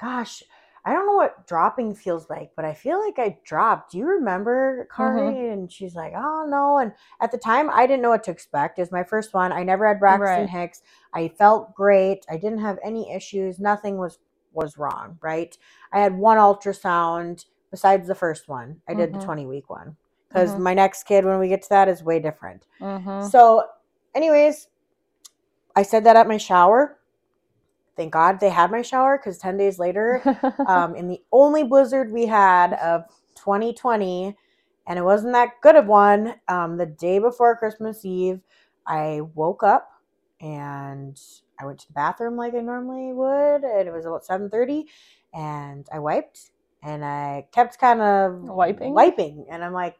gosh, 0.00 0.42
I 0.84 0.92
don't 0.92 1.06
know 1.06 1.14
what 1.16 1.46
dropping 1.46 1.94
feels 1.94 2.28
like, 2.30 2.50
but 2.56 2.64
I 2.64 2.74
feel 2.74 3.00
like 3.00 3.18
I 3.18 3.38
dropped. 3.44 3.92
Do 3.92 3.98
you 3.98 4.06
remember 4.06 4.88
Kari? 4.94 5.50
And 5.50 5.70
she's 5.70 5.94
like, 5.94 6.12
oh 6.16 6.46
no. 6.48 6.78
And 6.78 6.92
at 7.20 7.30
the 7.32 7.38
time, 7.38 7.68
I 7.70 7.86
didn't 7.86 8.02
know 8.02 8.10
what 8.10 8.22
to 8.24 8.30
expect. 8.30 8.78
It 8.78 8.82
was 8.82 8.92
my 8.92 9.04
first 9.04 9.34
one. 9.34 9.52
I 9.52 9.62
never 9.64 9.86
had 9.86 10.00
Braxton 10.00 10.46
Right. 10.46 10.48
Hicks. 10.48 10.82
I 11.14 11.28
felt 11.28 11.74
great. 11.74 12.24
I 12.30 12.36
didn't 12.36 12.60
have 12.60 12.78
any 12.84 13.12
issues. 13.12 13.58
Nothing 13.58 13.98
was 13.98 14.18
was 14.52 14.78
wrong. 14.78 15.18
Right. 15.22 15.56
I 15.92 16.00
had 16.00 16.16
one 16.16 16.38
ultrasound 16.38 17.44
besides 17.70 18.08
the 18.08 18.14
first 18.14 18.48
one. 18.48 18.80
I 18.88 18.94
did 18.94 19.12
the 19.12 19.18
Mhm. 19.18 19.24
20 19.24 19.46
week 19.46 19.68
one 19.70 19.96
because 20.28 20.54
Mhm. 20.54 20.58
my 20.58 20.74
next 20.74 21.04
kid, 21.04 21.24
when 21.24 21.38
we 21.38 21.48
get 21.48 21.62
to 21.62 21.68
that, 21.70 21.88
is 21.88 22.02
way 22.02 22.18
different. 22.20 22.66
mm-hmm. 22.80 23.28
So, 23.28 23.64
anyways, 24.14 24.68
I 25.76 25.82
said 25.82 26.04
that 26.04 26.16
at 26.16 26.28
my 26.28 26.36
shower. 26.38 26.97
Thank 27.98 28.14
God 28.14 28.40
they 28.40 28.50
had 28.50 28.72
my 28.72 28.82
shower 28.82 29.18
because 29.18 29.38
10 29.38 29.58
days 29.58 29.80
later, 29.80 30.26
um, 30.66 30.96
in 30.96 31.08
the 31.08 31.20
only 31.32 31.64
blizzard 31.64 32.12
we 32.12 32.26
had 32.26 32.74
of 32.74 33.04
2020, 33.36 34.36
and 34.88 34.98
it 35.00 35.04
wasn't 35.04 35.34
that 35.34 35.60
good 35.62 35.76
of 35.76 35.86
one, 35.88 36.36
um, 36.48 36.78
the 36.78 36.86
day 36.86 37.20
before 37.20 37.56
Christmas 37.58 38.04
Eve, 38.06 38.40
I 38.86 39.22
woke 39.34 39.64
up 39.64 39.90
and 40.40 41.20
I 41.60 41.66
went 41.66 41.80
to 41.80 41.88
the 41.88 41.94
bathroom 41.94 42.36
like 42.36 42.54
I 42.54 42.60
normally 42.62 43.12
would, 43.14 43.64
and 43.64 43.88
it 43.88 43.92
was 43.92 44.06
about 44.06 44.26
7:30, 44.26 44.86
and 45.34 45.86
I 45.92 46.00
wiped, 46.00 46.52
and 46.84 47.04
I 47.04 47.48
kept 47.52 47.80
kind 47.80 48.02
of 48.02 48.40
Wiping? 48.42 48.94
wiping, 48.94 49.46
and 49.50 49.64
I'm 49.64 49.74
like, 49.74 49.96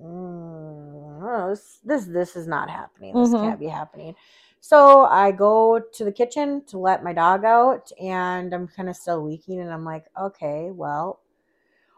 mm, 0.00 1.50
this, 1.50 1.80
this 1.84 2.06
this 2.06 2.36
is 2.36 2.48
not 2.48 2.70
happening. 2.70 3.18
This 3.18 3.28
Mhm. 3.28 3.42
can't 3.42 3.60
be 3.60 3.68
happening. 3.68 4.14
So 4.60 5.04
I 5.04 5.30
go 5.32 5.78
to 5.80 6.04
the 6.04 6.12
kitchen 6.12 6.64
to 6.66 6.78
let 6.78 7.04
my 7.04 7.12
dog 7.12 7.44
out, 7.44 7.90
and 8.00 8.52
I'm 8.52 8.68
kind 8.68 8.88
of 8.88 8.96
still 8.96 9.22
leaking, 9.24 9.60
and 9.60 9.72
I'm 9.72 9.84
like, 9.84 10.06
okay, 10.20 10.70
well. 10.72 11.20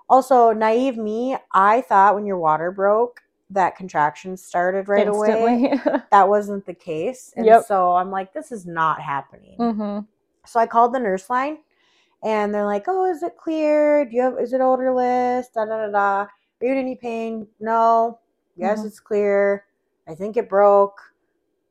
Also, 0.09 0.53
naive 0.53 0.97
me, 0.97 1.37
I 1.53 1.83
thought 1.83 2.15
when 2.15 2.27
your 2.27 2.39
water 2.39 2.71
broke 2.73 3.23
that 3.51 3.77
contractions 3.77 4.43
started 4.45 4.89
right 4.89 5.07
away. 5.09 5.73
That 6.11 6.29
wasn't 6.29 6.67
the 6.67 6.75
case, 6.75 7.35
and 7.37 7.47
Yep. 7.47 7.63
so 7.63 7.95
I'm 7.97 8.11
like, 8.11 8.33
this 8.33 8.51
is 8.53 8.67
not 8.67 9.01
happening. 9.03 9.59
mm-hmm. 9.59 10.01
So 10.47 10.61
I 10.61 10.67
called 10.67 10.95
the 10.95 11.01
nurse 11.01 11.29
line 11.31 11.59
and 12.23 12.55
they're 12.55 12.67
like, 12.67 12.85
Oh, 12.89 13.07
is 13.11 13.23
it 13.23 13.37
clear? 13.37 14.05
Do 14.05 14.17
you 14.17 14.23
have 14.23 14.39
is 14.41 14.53
it 14.53 14.61
odorless? 14.61 15.49
Da 15.51 15.65
da 15.67 15.87
da 15.87 15.91
da. 15.93 15.99
Are 16.27 16.31
you 16.63 16.73
in 16.73 16.79
any 16.79 16.97
pain? 16.97 17.49
No. 17.61 18.21
Yes, 18.57 18.81
Mhm. 18.81 18.87
it's 18.87 19.01
clear. 19.01 19.67
I 20.09 20.15
think 20.15 20.37
it 20.37 20.49
broke. 20.49 21.01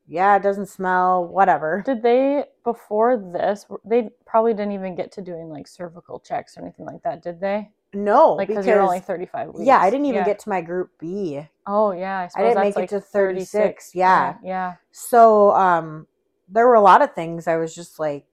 Yeah, 0.08 0.36
it 0.36 0.42
doesn't 0.42 0.66
smell. 0.66 1.26
Whatever. 1.26 1.82
Did 1.84 2.02
they 2.02 2.44
before 2.64 3.18
this? 3.18 3.66
They 3.84 4.08
probably 4.26 4.54
didn't 4.54 4.72
even 4.72 4.94
get 4.94 5.12
to 5.12 5.22
doing 5.22 5.50
like 5.50 5.68
cervical 5.68 6.18
checks 6.18 6.56
or 6.56 6.62
anything 6.62 6.86
like 6.86 7.02
that, 7.02 7.22
did 7.22 7.40
they? 7.40 7.70
No, 7.92 8.34
Like 8.34 8.48
because 8.48 8.66
you're 8.66 8.80
only 8.80 9.00
35 9.00 9.48
weeks. 9.54 9.66
yeah, 9.66 9.78
I 9.78 9.90
didn't 9.90 10.06
even 10.06 10.20
Yeah. 10.20 10.24
get 10.24 10.38
to 10.40 10.48
my 10.48 10.60
group 10.60 10.90
B. 10.98 11.46
Oh 11.66 11.92
yeah, 11.92 12.20
I, 12.20 12.28
suppose 12.28 12.54
didn't 12.54 12.60
make 12.60 12.76
it 12.76 12.88
to 12.90 13.00
36, 13.00 13.94
yeah. 13.94 14.34
yeah. 14.42 14.74
So 14.90 15.52
um 15.52 16.06
there 16.48 16.66
were 16.66 16.74
a 16.74 16.80
lot 16.80 17.02
of 17.02 17.14
things 17.14 17.46
I 17.46 17.56
was 17.56 17.74
just 17.74 17.98
like 17.98 18.24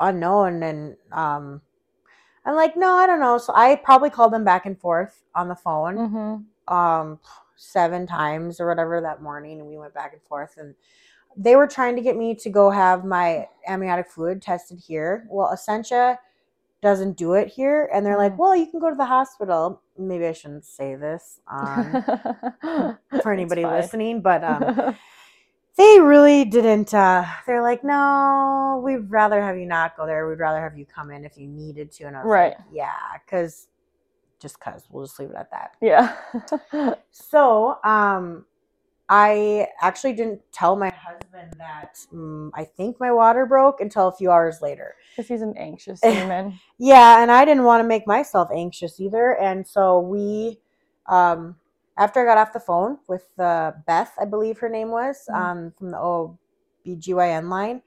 unknown 0.00 0.62
and 0.62 0.96
um 1.12 1.60
I'm 2.46 2.54
like, 2.56 2.76
no, 2.76 2.94
I 2.94 3.06
don't 3.06 3.20
know. 3.20 3.38
So 3.38 3.52
I 3.56 3.76
probably 3.76 4.10
called 4.10 4.32
them 4.32 4.44
back 4.44 4.66
and 4.66 4.78
forth 4.78 5.22
on 5.34 5.48
the 5.48 5.54
phone. 5.56 5.96
Mm-hmm. 5.96 6.74
um 6.74 7.18
seven 7.64 8.06
times 8.06 8.60
or 8.60 8.66
whatever 8.68 9.00
that 9.00 9.22
morning 9.22 9.58
and 9.60 9.68
we 9.68 9.76
went 9.78 9.94
back 9.94 10.12
and 10.12 10.22
forth 10.22 10.56
and 10.58 10.74
they 11.36 11.56
were 11.56 11.66
trying 11.66 11.96
to 11.96 12.02
get 12.02 12.16
me 12.16 12.34
to 12.34 12.48
go 12.50 12.70
have 12.70 13.04
my 13.04 13.48
amniotic 13.66 14.08
fluid 14.10 14.40
tested 14.42 14.78
here. 14.78 15.26
Well 15.30 15.52
essentia 15.52 16.18
doesn't 16.82 17.16
do 17.16 17.32
it 17.32 17.48
here 17.48 17.88
and 17.94 18.04
they're 18.04 18.18
like 18.18 18.32
Mm. 18.34 18.36
well 18.38 18.54
you 18.54 18.66
can 18.70 18.78
go 18.78 18.90
to 18.90 18.96
the 18.96 19.06
hospital. 19.06 19.80
Maybe 19.98 20.26
i 20.26 20.32
shouldn't 20.32 20.64
say 20.66 20.94
this 20.96 21.40
um, 21.50 22.04
for 23.22 23.32
anybody 23.32 23.64
listening 23.64 24.20
but 24.20 24.44
um, 24.44 24.94
they 25.76 25.98
really 26.00 26.44
didn't 26.44 26.92
uh, 26.94 27.24
they're 27.46 27.62
like 27.62 27.82
no 27.84 28.80
we'd 28.84 29.10
rather 29.10 29.40
have 29.42 29.56
you 29.56 29.66
not 29.66 29.96
go 29.96 30.06
there. 30.06 30.28
We'd 30.28 30.38
rather 30.38 30.60
have 30.60 30.76
you 30.76 30.84
come 30.86 31.10
in 31.10 31.24
if 31.24 31.36
you 31.38 31.48
needed 31.48 31.90
to. 31.92 32.04
And 32.04 32.16
i 32.16 32.20
was 32.22 32.28
Right. 32.30 32.54
like 32.58 32.66
yeah 32.72 32.92
because 33.24 33.68
just 34.44 34.58
because 34.60 34.84
we'll 34.90 35.04
just 35.06 35.18
leave 35.18 35.30
it 35.30 35.36
at 35.36 35.50
that 35.50 35.72
yeah. 35.80 36.16
so, 37.10 37.78
um, 37.84 38.44
I 39.08 39.68
actually 39.82 40.14
didn't 40.14 40.40
tell 40.52 40.76
my 40.76 40.90
husband 40.90 41.52
that 41.58 41.98
mm, 42.12 42.50
I 42.54 42.64
think 42.64 42.98
my 42.98 43.12
water 43.12 43.44
broke 43.46 43.80
until 43.80 44.08
a 44.08 44.12
few 44.12 44.30
hours 44.30 44.62
later. 44.62 44.94
Because 45.14 45.28
he's 45.28 45.42
an 45.42 45.54
anxious 45.58 46.00
human. 46.04 46.58
Yeah, 46.78 47.22
and 47.22 47.30
I 47.30 47.44
didn't 47.44 47.64
want 47.64 47.82
to 47.82 47.88
make 47.88 48.06
myself 48.06 48.48
anxious 48.54 49.00
either. 49.00 49.36
And 49.38 49.66
so 49.66 50.00
we, 50.00 50.58
um, 51.06 51.56
after 51.98 52.22
I 52.22 52.24
got 52.24 52.38
off 52.38 52.52
the 52.52 52.60
phone 52.60 52.98
with 53.06 53.26
uh, 53.38 53.72
Beth, 53.86 54.12
I 54.18 54.24
believe 54.24 54.58
her 54.58 54.68
name 54.68 54.90
was, 54.90 55.28
Mhm. 55.28 55.34
um, 55.36 55.72
from 55.78 55.90
the 55.90 55.98
OBGYN 56.86 57.50
line, 57.50 57.82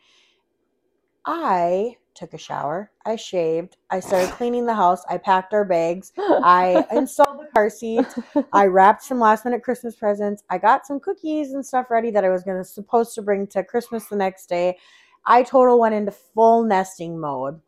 I 1.26 1.98
took 2.18 2.34
a 2.34 2.38
shower. 2.38 2.92
I 3.06 3.16
shaved. 3.16 3.78
I 3.90 4.00
started 4.00 4.32
cleaning 4.38 4.66
the 4.66 4.74
house. 4.74 5.04
I 5.10 5.18
packed 5.18 5.54
our 5.54 5.64
bags. 5.64 6.12
I 6.18 6.86
installed 6.92 7.40
the 7.40 7.48
car 7.54 7.70
seat. 7.70 8.06
I 8.52 8.66
wrapped 8.66 9.04
some 9.04 9.20
last 9.20 9.46
minute 9.46 9.64
Christmas 9.64 9.96
presents. 9.96 10.44
I 10.50 10.58
got 10.58 10.86
some 10.86 11.00
cookies 11.00 11.54
and 11.54 11.66
stuff 11.66 11.90
ready 11.90 12.12
that 12.12 12.26
I 12.26 12.30
was 12.30 12.44
gonna 12.44 12.64
supposed 12.64 13.16
to 13.16 13.22
bring 13.22 13.48
to 13.48 13.64
Christmas 13.64 14.08
the 14.08 14.16
next 14.16 14.48
day. 14.48 14.78
I 15.26 15.44
total 15.44 15.80
went 15.80 15.96
into 15.96 16.12
full 16.12 16.64
nesting 16.64 17.20
mode. 17.20 17.62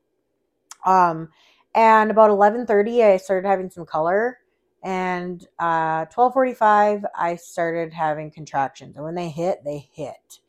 Um, 0.86 1.30
and 1.76 2.10
about 2.10 2.30
eleven 2.30 2.66
thirty, 2.66 3.04
I 3.04 3.18
started 3.18 3.48
having 3.48 3.70
some 3.70 3.86
color, 3.86 4.40
and 4.84 5.46
uh, 5.60 6.06
twelve 6.06 6.34
forty 6.34 6.54
five, 6.54 7.06
I 7.16 7.36
started 7.36 7.94
having 7.94 8.32
contractions. 8.32 8.96
And 8.96 9.06
when 9.06 9.16
they 9.16 9.30
hit, 9.30 9.64
they 9.64 9.90
hit. 9.94 10.40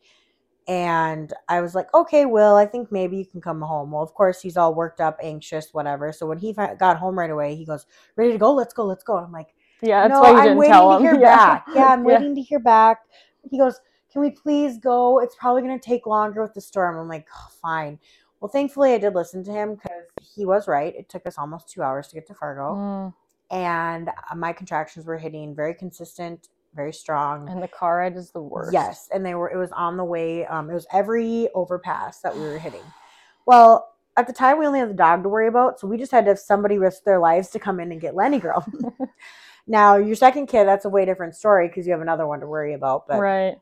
And 0.71 1.33
I 1.49 1.59
was 1.61 1.75
like, 1.75 1.93
okay, 1.93 2.25
Will, 2.25 2.55
I 2.55 2.65
think 2.65 2.91
maybe 2.93 3.17
you 3.17 3.25
can 3.25 3.41
come 3.41 3.61
home. 3.61 3.91
Well, 3.91 4.03
of 4.03 4.13
course, 4.13 4.41
he's 4.41 4.55
all 4.55 4.73
worked 4.73 5.01
up, 5.01 5.17
anxious, 5.21 5.73
whatever. 5.73 6.13
So 6.13 6.25
when 6.27 6.37
he 6.37 6.53
got 6.53 6.97
home 6.97 7.19
right 7.19 7.29
away, 7.29 7.55
he 7.55 7.65
goes, 7.65 7.85
ready 8.15 8.31
to 8.31 8.37
go? 8.37 8.53
Let's 8.53 8.73
go, 8.73 8.85
let's 8.85 9.03
go. 9.03 9.17
I'm 9.17 9.33
like, 9.33 9.53
Yeah, 9.81 10.07
that's 10.07 10.11
no, 10.11 10.21
why 10.21 10.29
you 10.31 10.35
I'm 10.37 10.43
didn't 10.43 10.57
waiting 10.59 10.73
tell 10.73 10.91
to 10.91 10.95
him. 10.97 11.01
hear 11.03 11.15
yeah. 11.21 11.59
back. 11.59 11.65
Yeah, 11.75 11.87
I'm 11.87 12.05
Yeah. 12.07 12.19
waiting 12.19 12.35
to 12.35 12.41
hear 12.41 12.59
back. 12.59 12.99
He 13.49 13.57
goes, 13.57 13.81
Can 14.13 14.21
we 14.21 14.31
please 14.31 14.77
go? 14.77 15.19
It's 15.19 15.35
probably 15.35 15.61
going 15.63 15.77
to 15.77 15.85
take 15.85 16.07
longer 16.07 16.41
with 16.41 16.53
the 16.53 16.61
storm. 16.61 16.97
I'm 16.97 17.09
like, 17.09 17.27
oh, 17.35 17.47
Fine. 17.61 17.99
Well, 18.39 18.49
thankfully, 18.49 18.93
I 18.93 18.97
did 18.99 19.13
listen 19.15 19.43
to 19.45 19.51
him 19.51 19.75
because 19.75 20.05
he 20.35 20.45
was 20.45 20.67
right. 20.67 20.95
It 20.95 21.09
took 21.09 21.25
us 21.27 21.37
almost 21.37 21.69
two 21.69 21.83
hours 21.83 22.07
to 22.09 22.15
get 22.15 22.27
to 22.27 22.33
Fargo. 22.33 22.75
Mm, 22.75 23.13
And 23.51 24.09
uh, 24.09 24.35
my 24.35 24.53
contractions 24.53 25.05
were 25.05 25.17
hitting 25.17 25.55
very 25.55 25.75
consistent, 25.75 26.49
very 26.73 26.93
strong. 26.93 27.49
and 27.49 27.61
the 27.61 27.67
car 27.67 27.97
ride 27.97 28.15
is 28.15 28.31
the 28.31 28.41
worst. 28.41 28.73
Yes, 28.73 29.09
and 29.13 29.25
they 29.25 29.35
were. 29.35 29.49
It 29.49 29.57
was 29.57 29.71
on 29.71 29.97
the 29.97 30.03
way. 30.03 30.45
Um, 30.45 30.69
it 30.69 30.73
was 30.73 30.87
every 30.91 31.49
overpass 31.53 32.19
that 32.21 32.35
we 32.35 32.41
were 32.41 32.57
hitting. 32.57 32.83
Well, 33.45 33.91
at 34.17 34.27
the 34.27 34.33
time, 34.33 34.59
we 34.59 34.65
only 34.65 34.79
had 34.79 34.89
the 34.89 34.93
dog 34.93 35.23
to 35.23 35.29
worry 35.29 35.47
about, 35.47 35.79
so 35.79 35.87
we 35.87 35.97
just 35.97 36.11
had 36.11 36.25
to 36.25 36.31
have 36.31 36.39
somebody 36.39 36.77
risk 36.77 37.03
their 37.03 37.19
lives 37.19 37.49
to 37.49 37.59
come 37.59 37.79
in 37.79 37.91
and 37.91 38.01
get 38.01 38.15
Lenny 38.15 38.39
Girl. 38.39 38.65
now, 39.67 39.95
your 39.97 40.15
second 40.15 40.47
kid, 40.47 40.65
that's 40.65 40.85
a 40.85 40.89
way 40.89 41.05
different 41.05 41.35
story 41.35 41.67
because 41.67 41.85
you 41.85 41.91
have 41.91 42.01
another 42.01 42.27
one 42.27 42.39
to 42.39 42.47
worry 42.47 42.73
about. 42.73 43.07
But 43.07 43.19
right. 43.19 43.55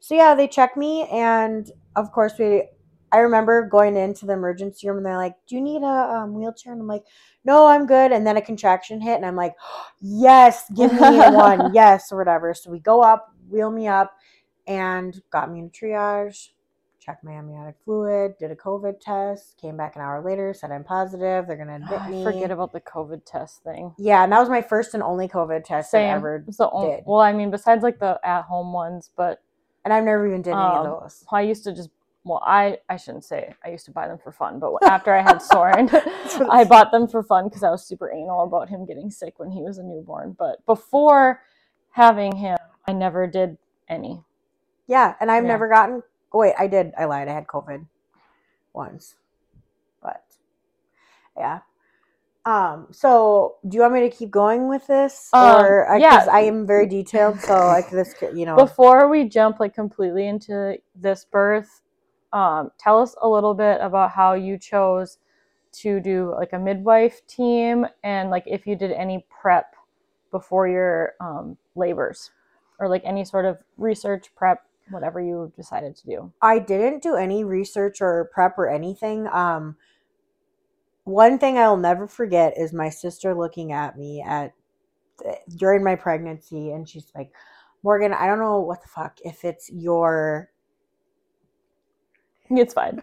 so 0.00 0.14
yeah, 0.14 0.34
they 0.34 0.48
checked 0.48 0.76
me, 0.76 1.06
and 1.08 1.70
of 1.96 2.12
course, 2.12 2.34
we. 2.38 2.68
I 3.12 3.18
remember 3.18 3.66
going 3.68 3.96
into 3.96 4.26
the 4.26 4.32
emergency 4.32 4.88
room, 4.88 4.96
and 4.98 5.06
they're 5.06 5.16
like, 5.16 5.36
"Do 5.46 5.54
you 5.56 5.60
need 5.60 5.82
a 5.82 5.86
um, 5.86 6.34
wheelchair?" 6.34 6.72
And 6.72 6.80
I'm 6.82 6.88
like, 6.88 7.04
"No, 7.44 7.66
I'm 7.66 7.86
good." 7.86 8.10
And 8.12 8.26
then 8.26 8.36
a 8.36 8.42
contraction 8.42 9.00
hit, 9.00 9.16
and 9.16 9.26
I'm 9.26 9.36
like, 9.36 9.54
"Yes, 10.00 10.64
give 10.74 10.92
me 10.92 10.98
one, 11.00 11.72
yes, 11.74 12.10
or 12.10 12.18
whatever." 12.18 12.54
So 12.54 12.70
we 12.70 12.78
go 12.80 13.02
up, 13.02 13.34
wheel 13.50 13.70
me 13.70 13.86
up, 13.86 14.12
and 14.66 15.20
got 15.30 15.50
me 15.52 15.58
in 15.60 15.70
triage. 15.70 16.48
Checked 17.00 17.24
my 17.24 17.32
amniotic 17.32 17.74
fluid, 17.84 18.34
did 18.38 18.52
a 18.52 18.54
COVID 18.56 19.00
test, 19.00 19.56
came 19.60 19.76
back 19.76 19.96
an 19.96 20.02
hour 20.02 20.22
later, 20.24 20.54
said 20.54 20.70
I'm 20.70 20.84
positive. 20.84 21.48
They're 21.48 21.56
gonna 21.56 21.74
admit 21.74 22.00
I 22.00 22.08
me. 22.10 22.22
forget 22.22 22.52
about 22.52 22.72
the 22.72 22.80
COVID 22.80 23.22
test 23.26 23.64
thing. 23.64 23.92
yeah, 23.98 24.22
and 24.22 24.32
that 24.32 24.38
was 24.38 24.48
my 24.48 24.62
first 24.62 24.94
and 24.94 25.02
only 25.02 25.26
COVID 25.26 25.64
test 25.64 25.92
I 25.96 26.04
ever, 26.04 26.44
It's 26.46 26.58
the 26.58 26.70
only, 26.70 26.96
did. 26.96 27.04
well, 27.04 27.18
I 27.18 27.32
mean, 27.32 27.50
besides 27.50 27.82
like 27.82 27.98
the 27.98 28.20
at 28.22 28.42
home 28.44 28.72
ones, 28.72 29.10
but 29.16 29.42
and 29.84 29.92
I've 29.92 30.04
never 30.04 30.28
even 30.28 30.42
did 30.42 30.52
any 30.52 30.60
Um, 30.60 30.86
of 30.86 31.00
those. 31.02 31.24
I 31.32 31.40
used 31.42 31.64
to 31.64 31.72
just 31.74 31.90
well, 32.24 32.42
I 32.44 32.78
I 32.88 32.96
shouldn't 32.96 33.24
say 33.24 33.54
I 33.64 33.70
used 33.70 33.84
to 33.86 33.90
buy 33.90 34.06
them 34.08 34.18
for 34.18 34.32
fun, 34.32 34.58
but 34.58 34.72
after 34.82 35.14
I 35.14 35.22
had 35.22 35.42
Soren, 35.42 35.90
I 36.50 36.64
bought 36.64 36.92
them 36.92 37.08
for 37.08 37.22
fun 37.22 37.48
because 37.48 37.62
I 37.62 37.70
was 37.70 37.86
super 37.86 38.10
anal 38.12 38.44
about 38.44 38.68
him 38.68 38.86
getting 38.86 39.10
sick 39.10 39.38
when 39.38 39.50
he 39.50 39.62
was 39.62 39.78
a 39.78 39.82
newborn. 39.82 40.36
But 40.38 40.64
before 40.66 41.42
having 41.90 42.36
him, 42.36 42.56
I 42.86 42.92
never 42.92 43.26
did 43.26 43.58
any. 43.88 44.22
Yeah, 44.86 45.14
and 45.20 45.30
I've 45.30 45.44
Yeah. 45.44 45.48
never 45.48 45.68
gotten. 45.68 46.02
Oh 46.32 46.38
wait, 46.38 46.54
I 46.58 46.66
did. 46.66 46.92
I 46.96 47.04
lied. 47.06 47.28
I 47.28 47.32
had 47.34 47.46
COVID 47.46 47.86
once, 48.72 49.16
but 50.00 50.22
yeah. 51.36 51.60
Um. 52.44 52.88
So, 52.90 53.56
do 53.68 53.76
you 53.76 53.82
want 53.82 53.94
me 53.94 54.00
to 54.00 54.10
keep 54.10 54.30
going 54.30 54.68
with 54.68 54.86
this, 54.88 55.30
Um, 55.32 55.44
or 55.44 55.86
yeah. 55.98 56.10
because 56.10 56.28
I 56.28 56.40
am 56.40 56.66
very 56.66 56.86
detailed, 56.88 57.40
so 57.40 57.52
like 57.52 57.88
this, 57.90 58.14
you 58.34 58.46
know. 58.46 58.56
Before 58.66 59.08
we 59.08 59.28
jump 59.28 59.60
like 59.60 59.74
completely 59.74 60.26
into 60.26 60.78
this 60.94 61.24
birth, 61.24 61.82
um, 62.32 62.70
tell 62.78 63.00
us 63.00 63.14
a 63.20 63.28
little 63.28 63.54
bit 63.54 63.78
about 63.80 64.10
how 64.10 64.34
you 64.34 64.58
chose 64.58 65.18
to 65.72 66.00
do 66.00 66.34
like 66.36 66.52
a 66.52 66.58
midwife 66.58 67.26
team 67.26 67.86
and 68.04 68.30
like 68.30 68.44
if 68.46 68.66
you 68.66 68.76
did 68.76 68.92
any 68.92 69.24
prep 69.30 69.74
before 70.30 70.68
your 70.68 71.14
um, 71.20 71.56
labors 71.74 72.30
or 72.78 72.88
like 72.88 73.02
any 73.04 73.24
sort 73.24 73.44
of 73.44 73.58
research 73.76 74.34
prep, 74.34 74.64
whatever 74.90 75.20
you 75.20 75.52
decided 75.56 75.94
to 75.96 76.06
do. 76.06 76.32
I 76.42 76.58
didn't 76.58 77.02
do 77.02 77.16
any 77.16 77.44
research 77.44 78.00
or 78.00 78.30
prep 78.32 78.58
or 78.58 78.68
anything. 78.68 79.28
Um, 79.28 79.76
one 81.04 81.38
thing 81.38 81.58
I'll 81.58 81.76
never 81.76 82.06
forget 82.06 82.54
is 82.56 82.72
my 82.72 82.88
sister 82.88 83.34
looking 83.34 83.72
at 83.72 83.98
me 83.98 84.22
at 84.22 84.52
during 85.56 85.84
my 85.84 85.94
pregnancy, 85.96 86.70
and 86.70 86.88
she's 86.88 87.10
like, 87.14 87.32
"Morgan, 87.82 88.12
I 88.12 88.26
don't 88.26 88.38
know 88.38 88.60
what 88.60 88.82
the 88.82 88.88
fuck 88.88 89.18
if 89.24 89.44
it's 89.44 89.70
your 89.70 90.51
It's 92.58 92.74
fine. 92.74 93.02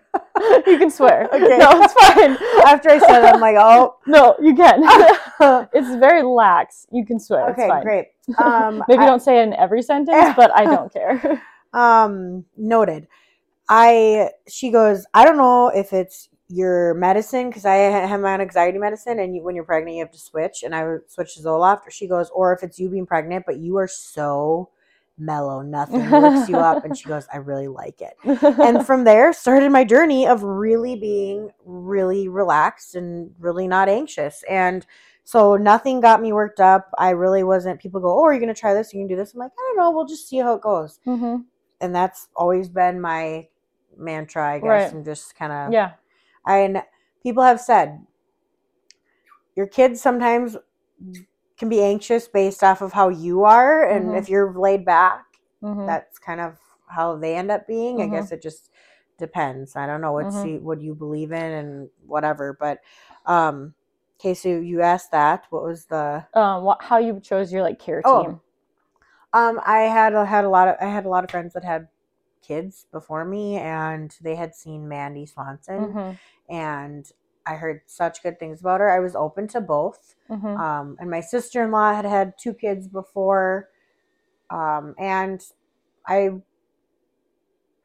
you 0.67 0.77
can 0.77 0.89
swear. 0.91 1.27
Okay. 1.33 1.57
No, 1.57 1.81
it's 1.81 1.93
fine. 1.93 2.38
After 2.65 2.89
I 2.91 2.99
said, 2.99 3.23
it, 3.25 3.33
I'm 3.35 3.41
like, 3.41 3.55
"Oh, 3.57 3.95
No, 4.07 4.35
you 4.41 4.55
can. 4.55 4.81
it's 5.73 5.89
very 5.99 6.23
lax. 6.23 6.85
You 6.91 7.05
can 7.05 7.19
swear. 7.19 7.49
okay, 7.51 7.63
it's 7.63 7.69
fine. 7.71 7.83
great." 7.83 8.07
Um, 8.38 8.83
Maybe 8.88 9.01
I- 9.03 9.05
don't 9.05 9.21
say 9.21 9.39
it 9.39 9.43
in 9.47 9.53
every 9.53 9.81
sentence, 9.81 10.33
but 10.35 10.51
I 10.55 10.65
don't 10.65 10.91
care. 10.93 11.41
um 11.73 12.43
noted 12.57 13.07
i 13.69 14.31
she 14.47 14.71
goes 14.71 15.05
i 15.13 15.23
don't 15.23 15.38
know 15.38 15.67
if 15.69 15.93
it's 15.93 16.29
your 16.47 16.95
medicine 16.95 17.47
because 17.47 17.63
i 17.63 17.91
ha- 17.91 18.07
have 18.07 18.19
my 18.21 18.33
own 18.33 18.41
anxiety 18.41 18.79
medicine 18.79 19.19
and 19.19 19.35
you, 19.35 19.43
when 19.43 19.53
you're 19.55 19.63
pregnant 19.63 19.95
you 19.95 20.01
have 20.03 20.12
to 20.12 20.17
switch 20.17 20.63
and 20.63 20.73
i 20.73 20.83
would 20.83 21.01
switch 21.12 21.35
to 21.35 21.43
zoloft 21.43 21.85
or 21.85 21.91
she 21.91 22.07
goes 22.07 22.31
or 22.31 22.51
if 22.53 22.63
it's 22.63 22.79
you 22.79 22.89
being 22.89 23.05
pregnant 23.05 23.45
but 23.45 23.57
you 23.59 23.77
are 23.77 23.88
so 23.88 24.67
mellow 25.19 25.62
nothing 25.77 26.10
works 26.10 26.47
you 26.49 26.58
up 26.58 26.84
and 26.86 26.97
she 26.97 27.08
goes 27.08 27.27
i 27.34 27.38
really 27.38 27.67
like 27.67 28.01
it. 28.01 28.17
And 28.60 28.86
from 28.88 29.03
there 29.03 29.34
started 29.34 29.71
my 29.71 29.84
journey 29.84 30.25
of 30.27 30.43
really 30.43 30.95
being 30.95 31.51
really 31.65 32.27
relaxed 32.27 32.95
and 32.95 33.32
really 33.39 33.67
not 33.67 33.89
anxious. 33.89 34.43
And 34.49 34.86
so 35.25 35.58
nothing 35.58 35.99
got 35.99 36.21
me 36.21 36.34
worked 36.34 36.60
up. 36.60 36.89
I 36.97 37.12
really 37.12 37.43
wasn't 37.43 37.79
people 37.79 37.99
go 38.01 38.19
oh 38.19 38.23
are 38.23 38.34
you 38.34 38.39
going 38.39 38.53
to 38.53 38.60
try 38.60 38.73
this? 38.73 38.93
You 38.93 38.99
can 39.01 39.08
do 39.08 39.15
this. 39.15 39.34
I'm 39.34 39.39
like 39.39 39.51
i 39.51 39.62
don't 39.67 39.77
know. 39.77 39.91
We'll 39.91 40.05
just 40.08 40.27
see 40.27 40.38
how 40.38 40.53
it 40.55 40.62
goes. 40.62 40.99
Hmm 41.03 41.36
and 41.82 41.95
that's 41.95 42.27
always 42.36 42.67
been 42.69 42.99
my 42.99 43.47
mantra 43.97 44.45
i 44.53 44.60
guess 44.60 44.65
Right. 44.65 44.93
i'm 44.93 45.03
just 45.03 45.36
kind 45.36 45.51
of 45.51 45.73
Yeah. 45.73 45.91
and 46.45 46.84
people 47.23 47.43
have 47.43 47.60
said 47.60 48.05
your 49.55 49.67
kids 49.67 50.01
sometimes 50.01 50.58
can 51.60 51.69
be 51.69 51.82
anxious 51.84 52.28
based 52.28 52.63
off 52.63 52.82
of 52.82 52.93
how 52.93 53.10
you 53.10 53.43
are 53.43 53.88
and 53.88 54.13
Mhm. 54.13 54.15
if 54.15 54.30
you're 54.30 54.54
laid 54.58 54.86
back 54.86 55.26
hmm 55.62 55.80
that's 55.86 56.19
kind 56.19 56.41
of 56.41 56.58
how 56.89 57.15
they 57.17 57.36
end 57.36 57.52
up 57.52 57.67
being 57.67 58.02
i 58.02 58.08
Mhm. 58.08 58.08
guess 58.08 58.32
it 58.32 58.41
just 58.41 58.72
depends 59.19 59.76
i 59.76 59.86
don't 59.88 60.02
know 60.02 60.13
what 60.13 60.32
Mhm. 60.32 60.43
you, 60.43 60.60
what 60.60 60.82
you 60.82 60.95
believe 60.95 61.32
in 61.32 61.52
and 61.52 61.89
whatever 62.06 62.58
but 62.60 62.80
um 63.26 63.74
okay 64.19 64.34
so 64.34 64.50
you 64.50 64.82
asked 64.82 65.12
that 65.12 65.45
what 65.52 65.63
was 65.63 65.86
the 65.88 66.26
um, 66.34 66.63
what, 66.63 66.82
how 66.84 66.98
you 66.98 67.19
chose 67.22 67.52
your 67.52 67.63
like 67.63 67.80
care 67.80 68.04
Oh, 68.04 68.04
team. 68.04 68.41
Um, 69.34 69.60
I 69.65 69.82
had 69.82 70.13
a- 70.13 70.26
had 70.26 70.45
a 70.45 70.50
lot 70.50 70.67
of 70.67 70.76
I 70.82 70.86
had 70.86 71.06
a 71.06 71.10
lot 71.10 71.24
of 71.24 71.32
friends 71.32 71.54
that 71.54 71.63
had 71.63 71.88
kids 72.41 72.88
before 72.91 73.26
me, 73.26 73.58
and 73.58 74.15
they 74.22 74.36
had 74.36 74.56
seen 74.56 74.88
Mandy 74.89 75.26
Swanson, 75.26 75.98
hmm 75.98 76.19
and 76.50 77.12
I 77.45 77.56
heard 77.56 77.82
such 77.88 78.21
good 78.21 78.39
things 78.39 78.62
about 78.62 78.80
her. 78.80 78.89
I 78.89 78.99
was 78.99 79.15
open 79.15 79.47
to 79.49 79.62
both. 79.62 80.15
hmm 80.28 80.45
Um, 80.45 80.97
and 80.99 81.10
my 81.10 81.21
sister 81.21 81.63
in 81.63 81.71
law 81.71 81.93
had 81.93 82.06
had 82.06 82.34
two 82.38 82.54
kids 82.54 82.88
before, 82.88 83.69
um, 84.49 84.95
and 84.99 85.41
I 86.08 86.41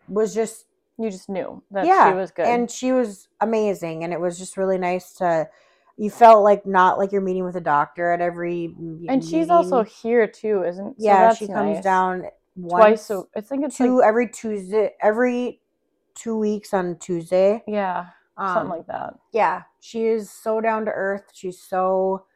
was 0.09 0.35
just 0.35 0.67
you 0.99 1.11
just 1.11 1.29
knew 1.29 1.62
that 1.73 1.87
yeah, 1.87 2.11
she 2.11 2.17
was 2.17 2.31
good. 2.31 2.47
and 2.47 2.71
she 2.71 2.93
was 2.93 3.29
amazing, 3.40 4.05
and 4.05 4.12
it 4.12 4.21
was 4.21 4.38
just 4.38 4.57
really 4.57 4.79
nice 4.79 5.12
to. 5.14 5.49
You 5.97 6.11
felt 6.11 6.43
like 6.43 6.67
not 6.67 6.99
like 6.99 7.12
you're 7.12 7.21
meeting 7.21 7.45
with 7.45 7.55
a 7.55 7.61
doctor 7.61 8.11
at 8.12 8.21
every. 8.21 8.75
and 9.09 9.25
she's 9.25 9.49
also 9.49 9.85
here 9.85 10.27
too, 10.27 10.64
isn't? 10.64 11.01
so 11.01 11.07
yeah. 11.07 11.33
she 11.33 11.47
comes 11.47 11.77
nice. 11.77 11.85
down 11.85 12.25
twice. 12.69 13.09
once- 13.09 13.11
A, 13.11 13.38
I 13.38 13.40
think 13.40 13.64
it's 13.64 13.77
two 13.77 13.99
like 13.99 14.09
every 14.09 14.29
Tuesday, 14.29 14.90
every 15.01 15.61
two 16.14 16.37
weeks 16.37 16.75
on 16.75 16.99
Tuesday. 16.99 17.62
yeah, 17.69 18.07
Um, 18.37 18.53
something 18.53 18.70
like 18.70 18.87
that. 18.87 19.14
yeah, 19.33 19.62
she 19.81 20.07
is 20.07 20.31
so 20.31 20.61
down 20.61 20.85
to 20.87 20.90
earth. 20.92 21.31
She's 21.35 21.61
so 21.61 22.27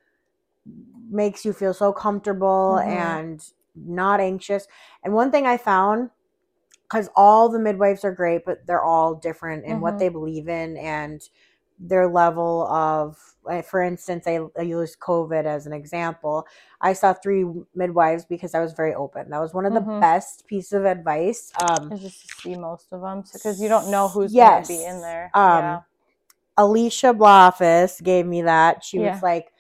makes 1.10 1.44
you 1.44 1.52
feel 1.52 1.74
so 1.74 1.92
comfortable 1.92 2.78
Mhm. 2.78 2.86
and 2.86 3.44
not 3.74 4.20
anxious. 4.20 4.66
And 5.02 5.14
one 5.14 5.30
thing 5.30 5.46
I 5.46 5.56
found, 5.56 6.10
because 6.84 7.08
all 7.16 7.48
the 7.48 7.58
midwives 7.58 8.04
are 8.04 8.12
great, 8.12 8.44
but 8.44 8.66
they're 8.66 8.82
all 8.84 9.14
different 9.14 9.64
in 9.64 9.80
what 9.80 9.94
Mhm. 9.94 9.98
they 9.98 10.08
believe 10.08 10.48
in 10.48 10.76
and 10.76 11.28
their 11.80 12.08
level 12.08 12.66
of 12.68 13.16
for 13.64 13.82
instance 13.82 14.26
I, 14.26 14.40
I 14.58 14.62
use 14.62 14.96
covid 14.96 15.44
as 15.44 15.66
an 15.66 15.72
example 15.72 16.46
i 16.80 16.92
saw 16.92 17.12
three 17.14 17.44
midwives 17.74 18.24
because 18.24 18.54
i 18.54 18.60
was 18.60 18.72
very 18.72 18.94
open 18.94 19.30
that 19.30 19.40
was 19.40 19.54
one 19.54 19.64
of 19.64 19.72
the 19.74 19.80
Mhm. 19.80 20.00
best 20.00 20.46
piece 20.46 20.72
of 20.72 20.84
advice 20.84 21.52
um, 21.62 21.92
Is 21.92 22.02
just 22.02 22.22
to 22.22 22.28
see 22.42 22.54
most 22.56 22.92
of 22.92 23.00
them 23.00 23.22
because 23.32 23.60
you 23.62 23.68
don't 23.68 23.90
know 23.90 24.08
who's 24.08 24.32
Yes. 24.32 24.54
going 24.54 24.62
to 24.62 24.82
be 24.82 24.84
in 24.84 25.00
there. 25.00 25.30
Um, 25.34 25.64
yeah. 25.64 25.80
Alicia 26.56 27.14
Bloffice 27.14 28.00
gave 28.00 28.26
me 28.26 28.42
that. 28.42 28.82
She 28.84 28.98
Yeah. 28.98 29.12
was 29.12 29.22
like, 29.22 29.52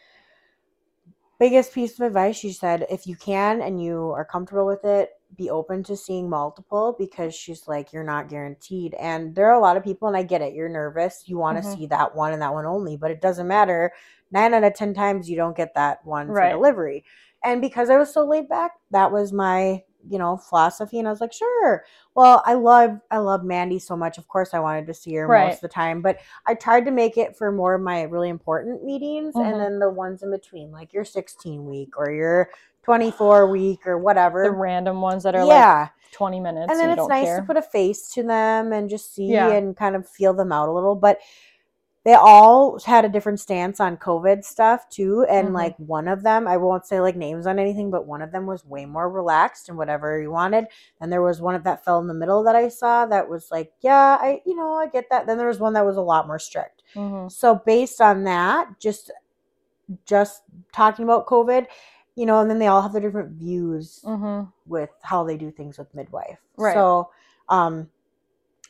biggest 1.38 1.72
piece 1.72 1.94
of 1.98 2.06
advice. 2.06 2.36
She 2.36 2.52
said, 2.52 2.86
if 2.90 3.06
you 3.06 3.14
can 3.16 3.62
and 3.62 3.80
you 3.82 4.10
are 4.10 4.24
comfortable 4.24 4.66
with 4.66 4.84
it, 4.84 5.10
be 5.36 5.50
open 5.50 5.82
to 5.84 5.96
seeing 5.96 6.28
multiple 6.28 6.96
because 6.98 7.34
she's 7.34 7.68
like, 7.68 7.92
you're 7.92 8.04
not 8.04 8.28
guaranteed. 8.28 8.94
And 8.94 9.34
there 9.34 9.46
are 9.46 9.54
a 9.54 9.60
lot 9.60 9.76
of 9.76 9.84
people, 9.84 10.08
and 10.08 10.16
I 10.16 10.22
get 10.22 10.42
it. 10.42 10.54
You're 10.54 10.68
nervous. 10.68 11.24
You 11.26 11.38
want 11.38 11.58
to 11.58 11.62
Mhm. 11.68 11.76
see 11.76 11.86
that 11.86 12.14
one 12.14 12.32
and 12.32 12.42
that 12.42 12.54
one 12.54 12.66
only, 12.66 12.96
but 12.96 13.10
it 13.10 13.20
doesn't 13.20 13.46
matter. 13.46 13.92
Nine 14.30 14.54
out 14.54 14.64
of 14.64 14.74
10 14.74 14.94
times, 14.94 15.28
you 15.28 15.36
don't 15.36 15.56
get 15.56 15.74
that 15.74 16.04
one 16.04 16.28
Right. 16.28 16.50
for 16.52 16.56
delivery. 16.58 17.04
And 17.44 17.60
because 17.60 17.88
I 17.90 17.96
was 17.96 18.12
so 18.12 18.24
laid 18.26 18.48
back, 18.48 18.72
that 18.90 19.12
was 19.12 19.32
my 19.32 19.84
you 20.08 20.16
know, 20.16 20.36
philosophy. 20.36 20.98
And 21.00 21.08
I 21.08 21.10
was 21.10 21.20
like, 21.20 21.32
sure. 21.32 21.84
Well, 22.14 22.40
I 22.46 22.54
love 22.54 23.00
I 23.10 23.18
love 23.18 23.42
Mandy 23.44 23.80
so 23.80 23.96
much. 23.96 24.16
Of 24.16 24.28
course 24.28 24.54
I 24.54 24.60
wanted 24.60 24.86
to 24.86 24.94
see 24.94 25.12
her 25.16 25.26
Right. 25.26 25.46
most 25.48 25.56
of 25.56 25.60
the 25.62 25.68
time. 25.68 26.00
But 26.02 26.20
I 26.46 26.54
tried 26.54 26.84
to 26.86 26.92
make 26.92 27.18
it 27.18 27.36
for 27.36 27.50
more 27.50 27.74
of 27.74 27.82
my 27.82 28.02
really 28.02 28.28
important 28.28 28.84
meetings 28.84 29.34
Mhm. 29.34 29.44
and 29.44 29.60
then 29.60 29.78
the 29.80 29.90
ones 29.90 30.22
in 30.22 30.30
between, 30.30 30.70
like 30.70 30.92
your 30.92 31.04
16 31.04 31.66
week 31.66 31.98
or 31.98 32.10
your 32.12 32.50
24 32.88 33.50
week 33.50 33.86
or 33.86 33.98
whatever. 33.98 34.42
The 34.44 34.50
random 34.50 35.00
ones 35.00 35.22
that 35.24 35.34
are 35.34 35.44
like 35.44 35.56
yeah. 35.56 35.88
20 36.12 36.40
minutes. 36.40 36.70
and 36.70 36.80
then 36.80 36.88
you 36.88 36.94
it's 37.02 37.08
nice 37.08 37.26
care. 37.26 37.40
to 37.40 37.46
put 37.46 37.56
a 37.56 37.62
face 37.62 38.10
to 38.14 38.22
them 38.22 38.72
and 38.72 38.88
just 38.88 39.14
see 39.14 39.26
Yeah. 39.26 39.48
and 39.52 39.76
kind 39.76 39.94
of 39.94 40.08
feel 40.08 40.32
them 40.34 40.52
out 40.52 40.68
a 40.68 40.72
little. 40.72 40.94
But 40.94 41.18
they 42.04 42.14
all 42.14 42.78
had 42.80 43.04
a 43.04 43.08
different 43.08 43.38
stance 43.40 43.80
on 43.80 43.98
COVID 43.98 44.42
stuff 44.42 44.88
too. 44.88 45.26
And 45.28 45.48
Mhm. 45.50 45.52
like 45.54 45.76
one 45.76 46.08
of 46.08 46.22
them, 46.22 46.48
I 46.48 46.56
won't 46.56 46.86
say 46.86 47.00
like 47.00 47.16
names 47.16 47.46
on 47.46 47.58
anything, 47.58 47.90
but 47.90 48.06
one 48.06 48.22
of 48.22 48.32
them 48.32 48.46
was 48.46 48.64
way 48.64 48.86
more 48.86 49.10
relaxed 49.10 49.68
and 49.68 49.76
whatever 49.76 50.18
you 50.18 50.30
wanted. 50.30 50.68
And 51.02 51.12
there 51.12 51.20
was 51.20 51.42
one 51.42 51.54
of 51.54 51.64
that 51.64 51.84
fell 51.84 51.98
in 51.98 52.06
the 52.06 52.14
middle 52.14 52.42
that 52.44 52.56
I 52.56 52.68
saw 52.68 53.04
that 53.06 53.28
was 53.28 53.50
like, 53.50 53.72
yeah, 53.80 54.16
I, 54.18 54.40
you 54.46 54.56
know, 54.56 54.72
I 54.74 54.86
get 54.86 55.10
that. 55.10 55.26
Then 55.26 55.36
there 55.36 55.48
was 55.48 55.60
one 55.60 55.74
that 55.74 55.84
was 55.84 55.98
a 55.98 56.02
lot 56.02 56.26
more 56.26 56.38
strict. 56.38 56.82
Mhm. 56.94 57.30
So 57.30 57.56
based 57.56 58.00
on 58.00 58.24
that, 58.24 58.78
just 58.78 59.10
just 60.04 60.42
talking 60.72 61.04
about 61.04 61.26
COVID, 61.26 61.66
you 62.18 62.26
know, 62.26 62.40
and 62.40 62.50
then 62.50 62.58
they 62.58 62.66
all 62.66 62.82
have 62.82 62.92
their 62.92 63.00
different 63.00 63.30
views 63.30 64.02
Mhm. 64.04 64.52
with 64.66 64.90
how 65.02 65.22
they 65.22 65.36
do 65.36 65.52
things 65.52 65.78
with 65.78 65.94
midwife. 65.94 66.40
Right. 66.56 66.74
So, 66.74 67.10
um, 67.48 67.88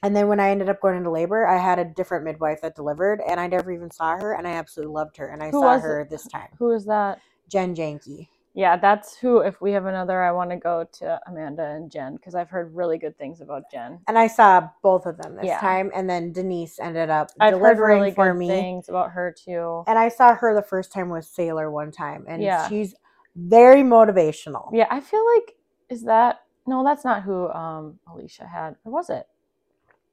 and 0.02 0.14
then 0.14 0.28
when 0.28 0.38
I 0.38 0.50
ended 0.50 0.68
up 0.68 0.82
going 0.82 0.98
into 0.98 1.10
labor, 1.10 1.46
I 1.46 1.56
had 1.56 1.78
a 1.78 1.84
different 1.86 2.24
midwife 2.24 2.60
that 2.60 2.76
delivered, 2.76 3.22
and 3.26 3.40
I 3.40 3.46
never 3.46 3.72
even 3.72 3.90
saw 3.90 4.16
her, 4.18 4.34
and 4.34 4.46
I 4.46 4.52
absolutely 4.52 4.92
loved 4.94 5.16
her, 5.16 5.28
and 5.28 5.42
I 5.42 5.50
Who 5.50 5.60
saw 5.60 5.78
her 5.78 6.02
it? 6.02 6.10
this 6.10 6.28
time, 6.28 6.50
Who 6.58 6.72
is 6.72 6.84
that? 6.84 7.20
Jen 7.48 7.74
Janke. 7.74 8.28
Yeah, 8.52 8.76
that's 8.76 9.16
who. 9.16 9.38
If 9.40 9.60
we 9.60 9.72
have 9.72 9.86
another, 9.86 10.20
I 10.20 10.32
want 10.32 10.50
to 10.50 10.56
go 10.56 10.84
to 10.84 11.20
Amanda 11.26 11.64
and 11.64 11.90
Jen 11.90 12.16
because 12.16 12.34
I've 12.34 12.50
heard 12.50 12.74
really 12.74 12.98
good 12.98 13.16
things 13.16 13.40
about 13.40 13.70
Jen. 13.72 14.00
And 14.08 14.18
I 14.18 14.26
saw 14.26 14.68
both 14.82 15.06
of 15.06 15.16
them 15.16 15.36
this 15.36 15.46
Yeah. 15.46 15.60
time, 15.60 15.90
and 15.94 16.08
then 16.10 16.32
Denise 16.32 16.78
ended 16.78 17.08
up 17.08 17.30
I've 17.40 17.54
heard 17.54 17.60
delivering 17.60 17.98
really 18.00 18.10
for 18.12 18.32
good 18.32 18.38
me. 18.38 18.48
things 18.48 18.88
about 18.90 19.12
her 19.12 19.32
too. 19.32 19.84
And 19.86 19.98
I 19.98 20.08
saw 20.08 20.34
her 20.34 20.54
the 20.54 20.62
first 20.62 20.92
time 20.92 21.08
with 21.08 21.24
Sailor 21.24 21.70
one 21.70 21.90
time, 21.92 22.26
and 22.28 22.42
Yeah. 22.42 22.68
she's 22.68 22.94
very 23.38 23.82
motivational. 23.82 24.70
Yeah, 24.72 24.86
I 24.90 25.00
feel 25.00 25.24
like 25.36 25.56
is 25.88 26.02
that 26.04 26.40
no, 26.66 26.84
that's 26.84 27.04
not 27.04 27.22
who 27.22 27.48
um 27.50 27.98
Alicia 28.10 28.46
had. 28.46 28.76
Or 28.84 28.92
was 28.92 29.10
it 29.10 29.26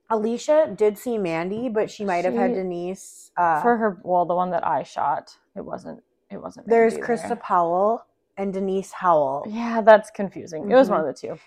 Alicia 0.10 0.74
did 0.76 0.98
see 0.98 1.18
Mandy, 1.18 1.68
but 1.68 1.90
she 1.90 2.06
might 2.06 2.26
have 2.26 2.36
had 2.36 2.54
Denise. 2.54 3.32
Uh, 3.38 3.62
for 3.62 3.76
her? 3.78 4.00
Well, 4.04 4.26
the 4.26 4.36
one 4.36 4.52
that 4.52 4.66
I 4.66 4.84
shot, 4.84 5.36
it 5.56 5.66
wasn't. 5.66 6.02
It 6.30 6.38
wasn't. 6.38 6.68
there's 6.68 6.94
Mandy 6.94 7.08
Krista 7.08 7.28
there. 7.30 7.38
Powell 7.38 8.06
and 8.38 8.54
Denise 8.54 8.92
Howell. 8.92 9.48
Yeah, 9.50 9.82
that's 9.82 10.12
confusing. 10.12 10.70
It 10.70 10.76
was 10.76 10.90
one 10.90 11.00
of 11.00 11.08
the 11.08 11.14
two. 11.14 11.40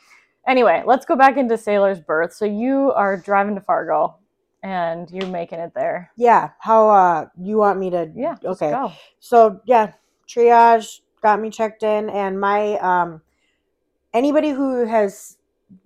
Anyway, 0.46 0.82
let's 0.86 1.04
go 1.04 1.14
back 1.14 1.36
into 1.36 1.58
Sailor's 1.58 2.00
birth. 2.00 2.32
So 2.32 2.46
you 2.46 2.92
are 2.92 3.16
driving 3.16 3.54
to 3.54 3.60
Fargo, 3.60 4.16
and 4.62 5.10
you're 5.10 5.26
making 5.26 5.60
it 5.60 5.72
there. 5.74 6.10
Yeah. 6.16 6.50
How 6.58 6.88
uh 6.88 7.26
you 7.40 7.58
want 7.58 7.78
me 7.78 7.90
to 7.90 8.10
Yeah. 8.14 8.36
Okay. 8.44 8.70
Go. 8.70 8.92
So 9.20 9.60
yeah, 9.66 9.92
triage 10.26 11.00
got 11.20 11.40
me 11.40 11.50
checked 11.50 11.82
in 11.82 12.08
and 12.10 12.40
my 12.40 12.78
um 12.78 13.22
anybody 14.12 14.50
who 14.50 14.86
has 14.86 15.36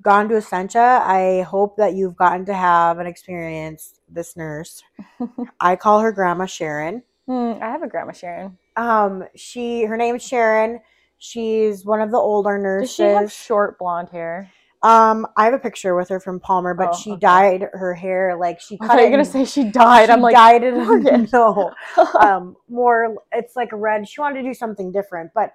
gone 0.00 0.28
to 0.28 0.36
Essentia, 0.36 1.00
I 1.02 1.42
hope 1.42 1.76
that 1.76 1.94
you've 1.94 2.16
gotten 2.16 2.44
to 2.46 2.54
have 2.54 2.98
an 2.98 3.06
experience 3.06 4.00
this 4.08 4.36
nurse. 4.36 4.82
I 5.60 5.76
call 5.76 6.00
her 6.00 6.12
grandma 6.12 6.46
Sharon. 6.46 7.02
Hmm, 7.26 7.54
I 7.60 7.70
have 7.70 7.82
a 7.82 7.88
grandma 7.88 8.12
Sharon. 8.12 8.58
Um 8.76 9.24
she 9.34 9.84
her 9.84 9.96
name's 9.96 10.22
Sharon. 10.26 10.80
She's 11.18 11.84
one 11.84 12.00
of 12.00 12.10
the 12.10 12.18
older 12.18 12.56
Does 12.56 12.62
nurses. 12.64 12.94
she 12.96 13.02
have 13.02 13.30
short 13.32 13.78
blonde 13.78 14.08
hair? 14.10 14.50
Um 14.82 15.26
I 15.36 15.44
have 15.44 15.54
a 15.54 15.58
picture 15.58 15.94
with 15.94 16.08
her 16.08 16.20
from 16.20 16.40
Palmer, 16.40 16.74
but 16.74 16.90
Oh, 16.90 16.96
she 16.96 17.10
okay. 17.12 17.20
dyed 17.20 17.68
her 17.72 17.94
hair 17.94 18.36
like 18.36 18.60
she 18.60 18.78
cut 18.78 18.96
thought 18.96 19.04
you 19.04 19.10
gonna 19.10 19.24
say 19.24 19.44
she 19.44 19.64
died. 19.64 20.06
she 20.06 20.12
I'm 20.12 20.20
like, 20.20 20.34
dyed 20.34 20.62
it 20.64 20.74
Morgan. 20.74 21.28
no 21.32 21.72
um 22.20 22.56
more 22.68 23.16
it's 23.32 23.56
like 23.56 23.68
red 23.72 24.08
she 24.08 24.20
wanted 24.20 24.42
to 24.42 24.48
do 24.48 24.54
something 24.54 24.90
different 24.92 25.30
but 25.34 25.52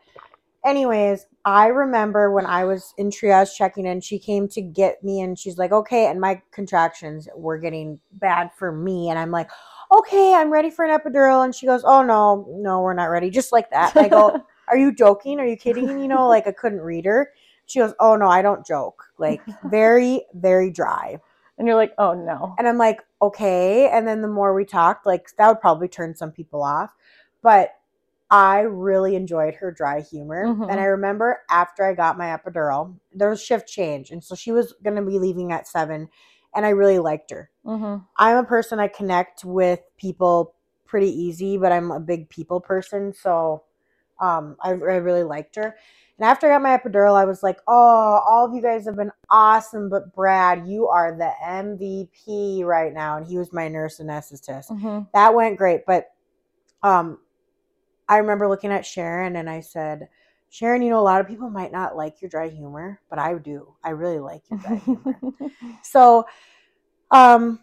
anyways 0.66 1.26
i 1.46 1.68
remember 1.68 2.32
when 2.32 2.46
i 2.46 2.66
was 2.66 2.94
in 2.98 3.10
triage 3.10 3.56
checking 3.56 3.86
in 3.86 4.02
she 4.02 4.20
came 4.20 4.48
to 4.48 4.62
get 4.62 5.04
me 5.04 5.22
and 5.22 5.38
she's 5.40 5.58
like 5.58 5.72
okay 5.72 6.08
and 6.08 6.20
my 6.20 6.42
contractions 6.52 7.28
were 7.36 7.58
getting 7.58 8.00
bad 8.14 8.50
for 8.58 8.72
me 8.72 9.10
and 9.10 9.18
i'm 9.20 9.32
like 9.32 9.50
okay 9.92 10.34
i'm 10.34 10.52
ready 10.52 10.70
for 10.70 10.84
an 10.84 10.98
epidural 11.00 11.46
and 11.46 11.56
she 11.56 11.66
goes 11.66 11.84
oh 11.86 12.02
no 12.04 12.46
no 12.50 12.82
we're 12.82 12.94
not 12.94 13.06
ready 13.06 13.30
just 13.30 13.52
like 13.54 13.70
that 13.70 13.96
and 13.96 14.04
i 14.04 14.10
go 14.10 14.36
are 14.68 14.78
you 14.78 14.94
joking 14.94 15.40
are 15.40 15.46
you 15.48 15.56
kidding 15.56 15.88
you 16.02 16.08
know 16.08 16.28
like 16.28 16.48
i 16.48 16.52
couldn't 16.52 16.82
read 16.82 17.06
her 17.06 17.32
she 17.68 17.80
goes 17.80 17.94
oh 18.00 18.16
no 18.16 18.28
i 18.28 18.42
don't 18.42 18.66
joke 18.66 19.04
like 19.20 19.42
very 19.70 20.26
very 20.34 20.72
dry 20.72 21.20
and 21.58 21.68
you're 21.68 21.76
like, 21.76 21.94
oh 21.98 22.14
no. 22.14 22.54
and 22.58 22.68
I'm 22.68 22.78
like, 22.78 23.02
okay. 23.22 23.90
And 23.90 24.08
then 24.08 24.22
the 24.22 24.28
more 24.28 24.54
we 24.54 24.64
talked, 24.64 25.06
like 25.06 25.28
that 25.38 25.48
would 25.48 25.60
probably 25.60 25.88
turn 25.88 26.16
some 26.16 26.32
people 26.32 26.62
off. 26.62 26.94
But 27.42 27.72
I 28.30 28.60
really 28.60 29.16
enjoyed 29.16 29.56
her 29.56 29.72
dry 29.72 30.02
humor. 30.02 30.46
Mhm. 30.46 30.70
And 30.70 30.80
I 30.80 30.86
remember 30.86 31.40
after 31.50 31.84
I 31.84 31.94
got 31.94 32.18
my 32.18 32.28
epidural, 32.28 32.96
there 33.14 33.30
was 33.30 33.42
shift 33.42 33.68
change. 33.68 34.12
And 34.12 34.24
so 34.24 34.36
she 34.36 34.52
was 34.52 34.74
going 34.84 34.98
to 34.98 35.02
be 35.02 35.18
leaving 35.18 35.52
at 35.52 35.68
seven. 35.68 36.10
And 36.56 36.66
I 36.66 36.70
really 36.70 37.00
liked 37.00 37.32
her. 37.32 37.50
hmm 37.66 37.98
I'm 38.18 38.38
a 38.38 38.44
person 38.44 38.80
I 38.80 38.88
connect 38.88 39.44
with 39.46 39.80
people 39.98 40.54
pretty 40.86 41.10
easy, 41.10 41.58
but 41.58 41.72
I'm 41.72 41.92
a 41.92 42.00
big 42.00 42.30
people 42.30 42.60
person. 42.62 43.14
So 43.14 43.64
um, 44.20 44.58
I, 44.62 44.70
I 44.70 44.98
really 44.98 45.24
liked 45.24 45.56
her. 45.56 45.76
And 46.20 46.28
after 46.28 46.48
I 46.48 46.56
got 46.56 46.64
my 46.64 46.78
epidural, 46.78 47.16
I 47.16 47.26
was 47.26 47.44
like, 47.44 47.60
oh, 47.68 48.22
all 48.28 48.46
of 48.46 48.54
you 48.54 48.62
guys 48.62 48.86
have 48.86 48.96
been 48.96 49.12
awesome, 49.30 49.90
but 49.90 50.14
Brad, 50.14 50.68
you 50.68 50.88
are 50.88 51.16
the 51.16 51.32
MVP 51.44 52.64
right 52.64 52.94
now. 52.94 53.18
And 53.18 53.26
he 53.28 53.38
was 53.38 53.54
my 53.54 53.68
nurse 53.68 54.00
anesthetist. 54.00 54.68
hmm 54.70 55.02
That 55.14 55.36
went 55.36 55.58
great. 55.58 55.86
But 55.86 56.08
um, 56.84 57.20
I 58.10 58.18
remember 58.18 58.48
looking 58.48 58.72
at 58.72 58.86
Sharon 58.86 59.36
and 59.36 59.50
I 59.50 59.60
said, 59.60 60.10
Sharon, 60.50 60.82
you 60.82 60.90
know, 60.90 61.00
a 61.00 61.02
lot 61.02 61.22
of 61.22 61.28
people 61.28 61.50
might 61.50 61.72
not 61.72 61.96
like 61.98 62.22
your 62.22 62.30
dry 62.30 62.48
humor, 62.50 63.00
but 63.10 63.20
I 63.20 63.34
do. 63.36 63.74
I 63.84 63.90
really 63.90 64.20
like 64.20 64.44
your 64.50 64.60
dry 64.60 64.78
humor. 64.78 65.20
So, 65.84 66.26
um, 67.12 67.60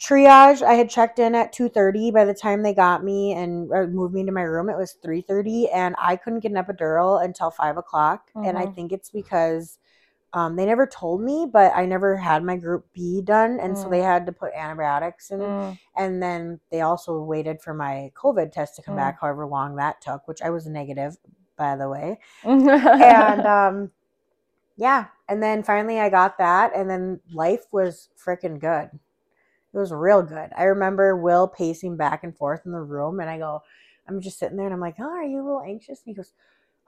triage. 0.00 0.62
I 0.62 0.74
had 0.74 0.90
checked 0.90 1.18
in 1.18 1.34
at 1.34 1.52
two 1.52 1.68
thirty. 1.68 2.10
By 2.10 2.24
the 2.24 2.34
time 2.34 2.62
they 2.62 2.74
got 2.74 3.04
me 3.04 3.32
and 3.32 3.68
moved 3.92 4.14
me 4.14 4.24
to 4.24 4.32
my 4.32 4.42
room, 4.42 4.68
it 4.70 4.76
was 4.76 4.94
three 5.02 5.22
thirty, 5.22 5.68
and 5.70 5.94
I 5.98 6.16
couldn't 6.16 6.40
get 6.40 6.52
an 6.52 6.58
epidural 6.64 7.24
until 7.24 7.50
five 7.50 7.76
o'clock. 7.76 8.30
And 8.42 8.58
I 8.58 8.66
Mhm. 8.66 8.74
think 8.74 8.92
it's 8.92 9.10
because 9.10 9.78
um, 10.34 10.56
they 10.56 10.66
never 10.66 10.86
told 10.86 11.22
me, 11.22 11.46
but 11.52 11.72
I 11.76 11.86
never 11.86 12.16
had 12.16 12.44
my 12.44 12.56
Group 12.56 12.86
B 12.94 13.22
done, 13.22 13.60
and 13.60 13.78
so 13.78 13.88
Mm. 13.88 13.90
they 13.90 14.00
had 14.02 14.26
to 14.26 14.32
put 14.32 14.52
antibiotics 14.54 15.30
in. 15.30 15.40
Mm. 15.40 15.78
And 15.96 16.22
then 16.22 16.60
they 16.70 16.82
also 16.82 17.22
waited 17.22 17.62
for 17.62 17.74
my 17.74 18.12
COVID 18.16 18.52
test 18.52 18.76
to 18.76 18.82
come 18.82 18.94
Mm. 18.94 18.96
back, 18.96 19.20
however 19.20 19.46
long 19.46 19.76
that 19.76 20.00
took, 20.00 20.28
which 20.28 20.42
I 20.42 20.50
was 20.50 20.66
negative, 20.66 21.16
by 21.56 21.76
the 21.76 21.88
way 21.88 22.18
and 22.44 23.00
and 23.00 23.46
um 23.46 23.90
yeah 24.76 25.06
and 25.28 25.42
then 25.42 25.62
finally 25.62 25.98
i 26.00 26.08
got 26.08 26.38
that 26.38 26.72
and 26.74 26.88
then 26.88 27.20
life 27.32 27.64
was 27.72 28.08
freaking 28.24 28.58
good 28.60 28.90
it 29.72 29.78
was 29.78 29.92
real 29.92 30.22
good. 30.22 30.50
I 30.56 30.64
remember 30.64 31.16
will 31.16 31.48
pacing 31.48 31.96
back 31.96 32.24
and 32.24 32.36
forth 32.36 32.62
in 32.66 32.72
the 32.72 32.80
room 32.80 33.20
and 33.20 33.30
i 33.30 33.38
go 33.38 33.62
i'm 34.08 34.20
just 34.20 34.38
sitting 34.38 34.56
there 34.56 34.66
and 34.66 34.74
i'm 34.74 34.80
like 34.80 34.96
oh 34.98 35.04
are 35.04 35.24
you 35.24 35.36
a 35.40 35.44
little 35.44 35.62
anxious? 35.62 36.00
And 36.04 36.12
he 36.12 36.14
goes 36.14 36.32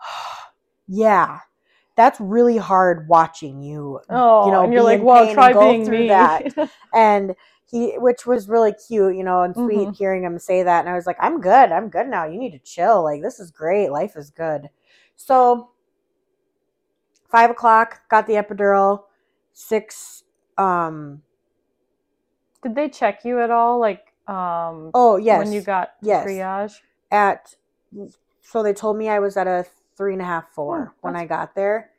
yeah 0.89 1.41
that's 1.97 2.21
really 2.21 2.57
hard 2.57 3.07
watching 3.09 3.63
you 3.63 4.01
oh, 4.11 4.47
you 4.47 4.51
know 4.51 4.65
and 4.65 4.73
you're 4.73 4.83
like, 4.83 5.03
well, 5.03 5.27
try 5.35 5.53
being 5.55 5.85
through 5.85 5.99
me. 6.03 6.09
that. 6.09 6.55
And 6.95 7.35
he 7.71 7.99
which 7.99 8.27
was 8.27 8.49
really 8.49 8.75
cute 8.87 9.17
you 9.17 9.25
know 9.25 9.43
and 9.43 9.55
sweet 9.57 9.89
Mhm. 9.89 9.97
hearing 9.97 10.25
him 10.25 10.39
say 10.39 10.63
that 10.63 10.81
and 10.81 10.89
i 10.91 10.95
was 10.95 11.07
like 11.07 11.17
i'm 11.21 11.41
good 11.41 11.73
i'm 11.73 11.89
good 11.89 12.07
now 12.07 12.27
you 12.27 12.39
need 12.39 12.53
to 12.53 12.59
chill 12.59 13.03
like 13.03 13.23
this 13.23 13.41
is 13.41 13.51
great 13.51 13.91
life 13.91 14.15
is 14.17 14.31
good. 14.31 14.69
So 15.17 15.71
five 17.31 17.51
o'clock 17.51 18.03
got 18.11 18.27
the 18.27 18.35
epidural 18.35 19.05
six 19.55 20.25
um 20.59 21.23
Did 22.63 22.75
they 22.75 22.89
check 22.89 23.25
you 23.25 23.41
at 23.41 23.51
all? 23.51 23.81
Like, 23.81 24.13
um, 24.29 24.91
oh 24.95 25.17
yes 25.17 25.39
when 25.39 25.53
you 25.53 25.61
got 25.63 25.93
Yes. 26.03 26.27
triage? 26.27 26.81
at 27.11 27.55
so 28.41 28.63
they 28.63 28.73
told 28.73 28.97
me 28.97 29.09
i 29.09 29.19
was 29.19 29.37
at 29.37 29.47
a 29.47 29.67
three 29.97 30.13
and 30.15 30.23
a 30.23 30.25
half 30.25 30.49
four 30.51 30.95
Hmm, 31.03 31.07
when 31.07 31.17
i 31.17 31.27
got 31.27 31.55
there 31.55 31.91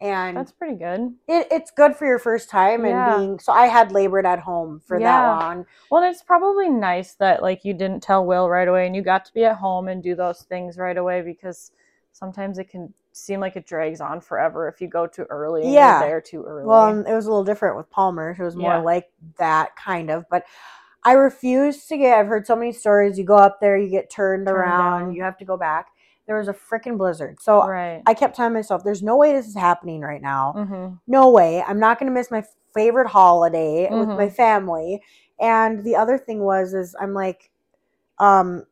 and 0.00 0.36
That's 0.36 0.52
pretty 0.52 0.76
good. 0.76 1.14
it, 1.26 1.48
it's 1.50 1.70
good 1.70 1.96
for 1.96 2.06
your 2.06 2.18
first 2.18 2.48
time 2.48 2.84
and 2.84 3.04
Yeah. 3.04 3.18
being 3.18 3.38
so 3.40 3.52
i 3.52 3.66
had 3.66 3.90
labored 3.92 4.26
at 4.26 4.40
home 4.40 4.80
for 4.86 4.98
Yeah. 5.00 5.06
that 5.20 5.26
long 5.26 5.66
Well, 5.90 6.04
it's 6.04 6.22
probably 6.22 6.68
nice 6.68 7.14
that 7.14 7.42
like 7.42 7.64
you 7.64 7.74
didn't 7.74 8.02
tell 8.02 8.24
Will 8.24 8.48
right 8.48 8.68
away 8.68 8.86
and 8.86 8.94
you 8.94 9.02
got 9.02 9.24
to 9.24 9.32
be 9.34 9.44
at 9.44 9.56
home 9.56 9.88
and 9.88 10.02
do 10.02 10.14
those 10.14 10.42
things 10.42 10.78
right 10.78 10.96
away 10.96 11.22
because 11.22 11.72
sometimes 12.12 12.58
it 12.58 12.68
can 12.70 12.94
seem 13.12 13.40
like 13.40 13.56
it 13.56 13.66
drags 13.66 14.00
on 14.00 14.20
forever 14.20 14.68
if 14.68 14.80
you 14.80 14.88
go 14.88 15.06
too 15.06 15.26
early 15.30 15.62
and 15.62 15.72
Yeah. 15.72 16.00
there 16.00 16.20
too 16.20 16.44
early. 16.44 16.64
Well, 16.66 16.88
and 16.88 17.06
it 17.08 17.14
was 17.14 17.26
a 17.26 17.28
little 17.30 17.44
different 17.44 17.76
with 17.76 17.90
Palmer. 17.90 18.36
It 18.38 18.42
was 18.42 18.56
more 18.56 18.74
Yeah. 18.74 18.80
like 18.82 19.10
that 19.38 19.74
kind 19.76 20.10
of. 20.10 20.24
But 20.30 20.44
I 21.02 21.12
refuse 21.12 21.86
to 21.86 21.96
get. 21.96 22.18
I've 22.18 22.26
heard 22.26 22.46
so 22.46 22.54
many 22.54 22.72
stories. 22.72 23.18
You 23.18 23.24
go 23.24 23.36
up 23.36 23.58
there, 23.60 23.76
you 23.76 23.88
get 23.88 24.10
turned, 24.10 24.46
Turned 24.46 24.56
around, 24.58 25.00
down. 25.06 25.12
you 25.14 25.22
have 25.22 25.38
to 25.38 25.44
go 25.44 25.56
back. 25.56 25.88
there 26.26 26.38
was 26.38 26.46
a 26.46 26.52
freaking 26.54 26.96
blizzard. 26.96 27.40
So 27.40 27.66
right. 27.66 28.02
I 28.06 28.14
kept 28.14 28.36
telling 28.36 28.52
myself, 28.52 28.84
there's 28.84 29.02
no 29.02 29.16
way 29.16 29.32
this 29.32 29.48
is 29.48 29.56
happening 29.56 30.00
right 30.00 30.22
now. 30.22 30.54
mm-hmm. 30.56 30.94
No 31.08 31.28
way. 31.30 31.60
I'm 31.66 31.80
not 31.80 31.98
going 31.98 32.08
to 32.08 32.14
miss 32.14 32.30
my 32.30 32.44
favorite 32.72 33.08
holiday 33.08 33.88
with 33.90 34.08
Mhm. 34.10 34.16
my 34.16 34.28
family. 34.30 35.02
And 35.40 35.82
the 35.82 35.96
other 35.96 36.16
thing 36.18 36.44
was, 36.44 36.72
is 36.72 36.94
I'm 37.00 37.14
like, 37.14 37.50
um, 38.20 38.64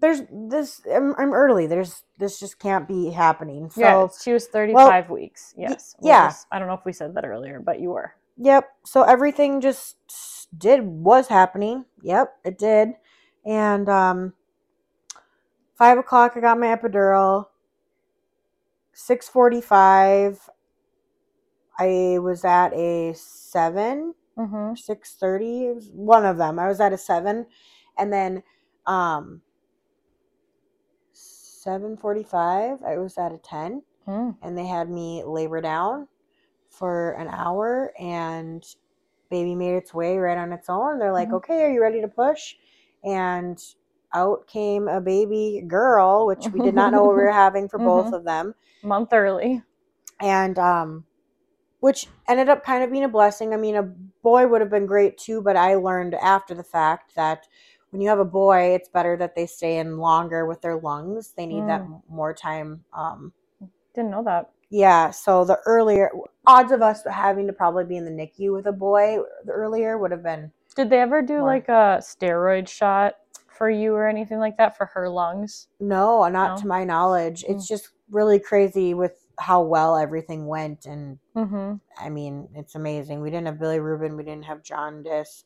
there's 0.00 0.22
this, 0.30 0.80
I'm, 0.92 1.14
I'm 1.18 1.32
early. 1.32 1.66
There's, 1.66 2.02
this 2.18 2.38
just 2.40 2.58
can't 2.58 2.86
be 2.88 3.10
happening. 3.10 3.70
So, 3.70 3.80
yeah, 3.80 4.08
she 4.22 4.32
was 4.32 4.46
35 4.46 5.10
weeks. 5.10 5.54
Yes. 5.56 5.94
We'll 6.00 6.12
yeah. 6.12 6.26
just- 6.28 6.46
I 6.50 6.58
don't 6.58 6.68
know 6.68 6.74
if 6.74 6.84
we 6.84 6.92
said 6.92 7.14
that 7.14 7.24
earlier, 7.24 7.60
but 7.60 7.80
you 7.80 7.90
were. 7.90 8.12
Yep. 8.38 8.68
So 8.84 9.02
everything 9.02 9.60
just 9.60 9.96
did 10.56 10.82
was 10.82 11.28
happening. 11.28 11.84
Yep, 12.02 12.34
it 12.44 12.58
did. 12.58 12.90
And 13.46 13.88
um 13.88 14.34
five 15.74 15.96
o'clock 15.98 16.32
I 16.36 16.40
got 16.40 16.58
my 16.60 16.66
epidural. 16.66 17.46
Six 18.92 19.28
forty 19.28 19.60
five 19.60 20.38
I 21.78 22.18
was 22.20 22.44
at 22.44 22.72
a 22.74 23.14
seven 23.14 24.14
Mm-hmm. 24.38 24.74
six 24.74 25.14
thirty. 25.14 25.68
One 25.94 26.26
of 26.26 26.36
them. 26.36 26.58
I 26.58 26.68
was 26.68 26.78
at 26.80 26.92
a 26.92 26.98
seven. 26.98 27.46
And 27.96 28.12
then 28.12 28.42
um 28.86 29.40
seven 31.66 31.96
forty 31.96 32.22
five 32.22 32.78
I 32.86 32.96
was 32.98 33.18
at 33.18 33.32
a 33.32 33.38
ten 33.38 33.82
Mm. 34.06 34.36
and 34.40 34.56
they 34.56 34.66
had 34.66 34.88
me 34.88 35.24
labor 35.26 35.60
down 35.60 36.06
for 36.70 37.10
an 37.14 37.26
hour 37.26 37.92
and 37.98 38.64
baby 39.30 39.56
made 39.56 39.74
its 39.74 39.92
way 39.92 40.16
right 40.16 40.38
on 40.38 40.52
its 40.52 40.68
own 40.68 41.00
they're 41.00 41.12
like 41.12 41.30
Mhm. 41.30 41.38
okay 41.38 41.64
are 41.64 41.72
you 41.72 41.82
ready 41.82 42.00
to 42.00 42.06
push 42.06 42.54
and 43.02 43.60
out 44.14 44.46
came 44.46 44.86
a 44.86 45.00
baby 45.00 45.64
girl 45.66 46.26
which 46.28 46.46
we 46.52 46.60
did 46.60 46.72
not 46.76 46.92
know 46.92 47.02
we 47.02 47.14
were 47.16 47.32
having 47.44 47.68
for 47.68 47.78
both 47.78 48.06
Mhm. 48.06 48.12
of 48.12 48.22
them 48.24 48.54
Month 48.84 49.12
early. 49.12 49.60
and 50.20 50.56
um 50.60 51.04
which 51.80 52.06
ended 52.28 52.48
up 52.48 52.64
kind 52.64 52.84
of 52.84 52.92
being 52.92 53.02
a 53.04 53.08
blessing 53.08 53.52
i 53.52 53.56
mean 53.56 53.74
a 53.74 53.82
boy 54.22 54.46
would 54.46 54.60
have 54.60 54.70
been 54.70 54.86
great 54.86 55.18
too 55.18 55.42
but 55.42 55.56
i 55.56 55.74
learned 55.74 56.14
after 56.14 56.54
the 56.54 56.62
fact 56.62 57.14
that 57.16 57.48
when 57.90 58.02
you 58.02 58.08
have 58.08 58.18
a 58.18 58.24
boy 58.24 58.74
it's 58.74 58.88
better 58.88 59.16
that 59.16 59.34
they 59.34 59.46
stay 59.46 59.78
in 59.78 59.98
longer 59.98 60.46
with 60.46 60.60
their 60.62 60.76
lungs 60.78 61.32
they 61.36 61.46
need 61.46 61.62
that 61.68 61.82
more 62.08 62.34
time 62.34 62.84
um 62.92 63.32
Didn't 63.94 64.10
know 64.10 64.24
that. 64.24 64.50
Yeah, 64.68 65.10
so 65.12 65.44
the 65.44 65.58
earlier 65.64 66.10
odds 66.46 66.72
of 66.72 66.82
us 66.82 67.02
having 67.10 67.46
to 67.46 67.52
probably 67.52 67.84
be 67.84 67.96
in 67.96 68.04
the 68.04 68.10
NICU 68.10 68.52
with 68.52 68.66
a 68.66 68.72
boy 68.72 69.18
the 69.44 69.52
earlier 69.52 69.96
would 69.98 70.10
have 70.10 70.22
been 70.24 70.50
Did 70.74 70.90
they 70.90 71.00
ever 71.00 71.22
do 71.22 71.38
More. 71.38 71.46
like 71.46 71.68
a 71.68 71.98
steroid 72.00 72.68
shot 72.68 73.14
for 73.48 73.70
you 73.70 73.94
or 73.94 74.06
anything 74.08 74.38
like 74.38 74.56
that 74.58 74.76
for 74.76 74.86
her 74.86 75.08
lungs? 75.08 75.68
no, 75.80 76.26
not 76.28 76.56
No? 76.56 76.62
to 76.62 76.66
my 76.66 76.84
knowledge. 76.84 77.44
It's 77.48 77.64
Mm. 77.66 77.68
just 77.68 77.90
really 78.10 78.38
crazy 78.40 78.92
with 78.92 79.24
how 79.38 79.62
well 79.62 79.96
everything 79.96 80.46
went 80.46 80.84
and 80.86 81.18
Mm-hmm. 81.36 81.74
I 81.98 82.08
mean, 82.08 82.48
it's 82.54 82.74
amazing. 82.74 83.20
We 83.20 83.30
didn't 83.30 83.46
have 83.46 83.56
bilirubin, 83.56 84.16
we 84.16 84.24
didn't 84.24 84.46
have 84.46 84.62
john 84.62 85.04
jaundice. 85.04 85.44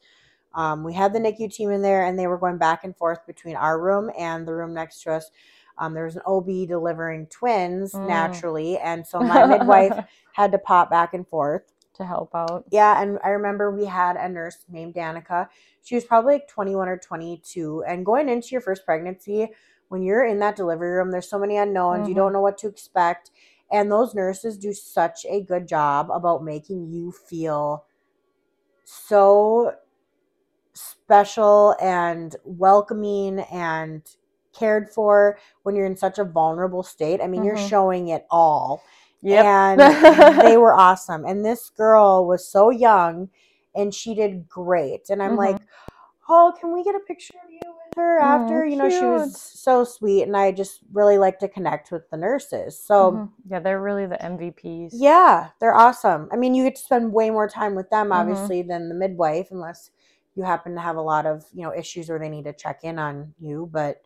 Um, 0.55 0.83
we 0.85 0.95
had 0.95 1.13
the 1.13 1.19
NICU 1.21 1.53
team 1.53 1.71
in 1.71 1.83
there 1.83 2.05
and 2.05 2.19
they 2.19 2.27
were 2.27 2.39
going 2.39 2.59
back 2.59 2.85
and 2.85 2.97
forth 2.97 3.27
between 3.27 3.57
our 3.57 3.81
room 3.81 4.11
and 4.19 4.47
the 4.47 4.55
room 4.55 4.75
next 4.75 5.03
to 5.03 5.13
us. 5.13 5.31
Um, 5.79 5.95
there 5.95 6.05
was 6.05 6.17
an 6.17 6.23
OB 6.27 6.67
delivering 6.67 7.27
twins 7.29 7.95
Mm. 7.95 8.07
naturally, 8.07 8.77
and 8.79 9.07
so 9.07 9.21
my 9.21 9.45
midwife 9.45 9.97
had 10.33 10.53
to 10.53 10.59
pop 10.59 10.91
back 10.91 11.15
and 11.15 11.27
forth. 11.27 11.63
to 11.95 12.05
help 12.05 12.35
out. 12.35 12.65
Yeah, 12.71 13.01
and 13.01 13.19
I 13.25 13.31
remember 13.31 13.71
we 13.71 13.87
had 13.87 14.17
a 14.17 14.29
nurse 14.29 14.59
named 14.69 14.95
Danica. 14.95 15.49
She 15.83 15.95
was 15.95 16.05
probably 16.05 16.35
like 16.35 16.49
21 16.49 16.89
or 16.89 16.99
22. 16.99 17.85
And 17.87 18.05
going 18.05 18.29
into 18.29 18.49
your 18.53 18.61
first 18.61 18.85
pregnancy, 18.85 19.49
when 19.89 20.03
you're 20.03 20.25
in 20.25 20.39
that 20.41 20.57
delivery 20.57 20.91
room, 20.93 21.11
there's 21.11 21.29
so 21.31 21.39
many 21.39 21.57
unknowns. 21.57 22.07
You 22.09 22.15
Mhm. 22.15 22.17
don't 22.17 22.33
know 22.33 22.41
what 22.43 22.59
to 22.59 22.69
expect. 22.69 23.31
And 23.73 23.91
those 23.91 24.15
nurses 24.15 24.59
do 24.59 24.73
such 24.73 25.25
a 25.29 25.43
good 25.43 25.67
job 25.67 26.11
about 26.11 26.45
making 26.45 26.89
you 26.89 27.13
feel 27.13 27.85
so 28.85 29.75
special 30.81 31.77
and 31.81 32.37
welcoming 32.45 33.41
and 33.53 34.03
cared 34.53 34.91
for 34.91 35.39
when 35.63 35.77
you're 35.77 35.87
in 35.87 35.97
such 35.97 36.19
a 36.19 36.25
vulnerable 36.25 36.83
state. 36.83 37.21
I 37.23 37.27
mean, 37.27 37.45
you're 37.45 37.57
Mhm. 37.57 37.69
showing 37.69 38.09
it 38.09 38.27
all 38.31 38.83
Yep. 39.23 39.47
and 39.47 39.81
they 40.41 40.57
were 40.57 40.75
awesome. 40.75 41.25
And 41.25 41.45
this 41.45 41.71
girl 41.71 42.27
was 42.27 42.47
so 42.47 42.71
young 42.71 43.31
and 43.75 43.95
she 43.95 44.15
did 44.15 44.49
great. 44.49 45.09
And 45.11 45.23
I'm 45.23 45.33
Mhm. 45.33 45.37
like, 45.37 45.59
oh, 46.29 46.53
can 46.61 46.73
we 46.73 46.85
get 46.85 46.95
a 46.95 47.01
picture 47.01 47.35
of 47.45 47.51
you 47.51 47.61
with 47.65 47.95
her 47.97 48.19
after? 48.21 48.65
Mm, 48.65 48.71
you 48.71 48.77
know, 48.77 48.89
she 48.89 49.07
was 49.07 49.41
so 49.41 49.85
sweet. 49.85 50.23
And 50.25 50.37
I 50.37 50.53
just 50.53 50.81
really 50.93 51.19
like 51.19 51.39
to 51.41 51.49
connect 51.49 51.91
with 51.93 52.09
the 52.11 52.17
nurses. 52.17 52.79
So, 52.79 53.23
Mhm. 53.23 53.31
yeah, 53.49 53.61
they're 53.61 53.81
really 53.81 54.07
the 54.07 54.23
MVPs. 54.23 54.93
yeah, 54.93 55.51
they're 55.61 55.75
awesome. 55.75 56.29
I 56.33 56.37
mean, 56.37 56.55
you 56.55 56.65
get 56.65 56.77
to 56.77 56.83
spend 56.83 57.13
way 57.13 57.31
more 57.31 57.49
time 57.49 57.75
with 57.75 57.91
them, 57.91 58.13
Mhm. 58.13 58.13
obviously, 58.13 58.63
than 58.63 58.89
the 58.89 58.95
midwife, 58.95 59.49
unless 59.51 59.91
you 60.41 60.47
happen 60.47 60.75
to 60.75 60.81
have 60.81 60.97
a 60.97 61.03
lot 61.03 61.27
of, 61.27 61.45
you 61.53 61.63
know, 61.63 61.75
issues 61.75 62.09
or 62.09 62.19
they 62.19 62.31
need 62.31 62.45
to 62.45 62.55
check 62.55 62.81
in 62.83 62.99
on 62.99 63.35
you. 63.39 63.69
But 63.71 64.01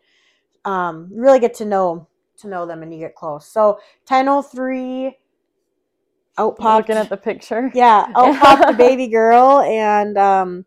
um, 0.65 1.09
you 1.13 1.21
really 1.21 1.39
get 1.39 1.53
to 1.55 1.65
know 1.65 2.07
to 2.39 2.49
know 2.49 2.65
them 2.65 2.83
and 2.83 2.93
you 2.93 2.99
get 2.99 3.15
close. 3.15 3.47
So 3.47 3.79
1003 4.07 5.17
out 6.37 6.57
popped 6.57 6.89
Looking 6.89 7.01
at 7.01 7.07
the 7.07 7.15
picture. 7.15 7.71
yeah, 7.73 8.11
out 8.13 8.37
popped 8.37 8.67
the 8.67 8.73
baby 8.77 9.07
girl, 9.07 9.61
and 9.61 10.17
um, 10.17 10.65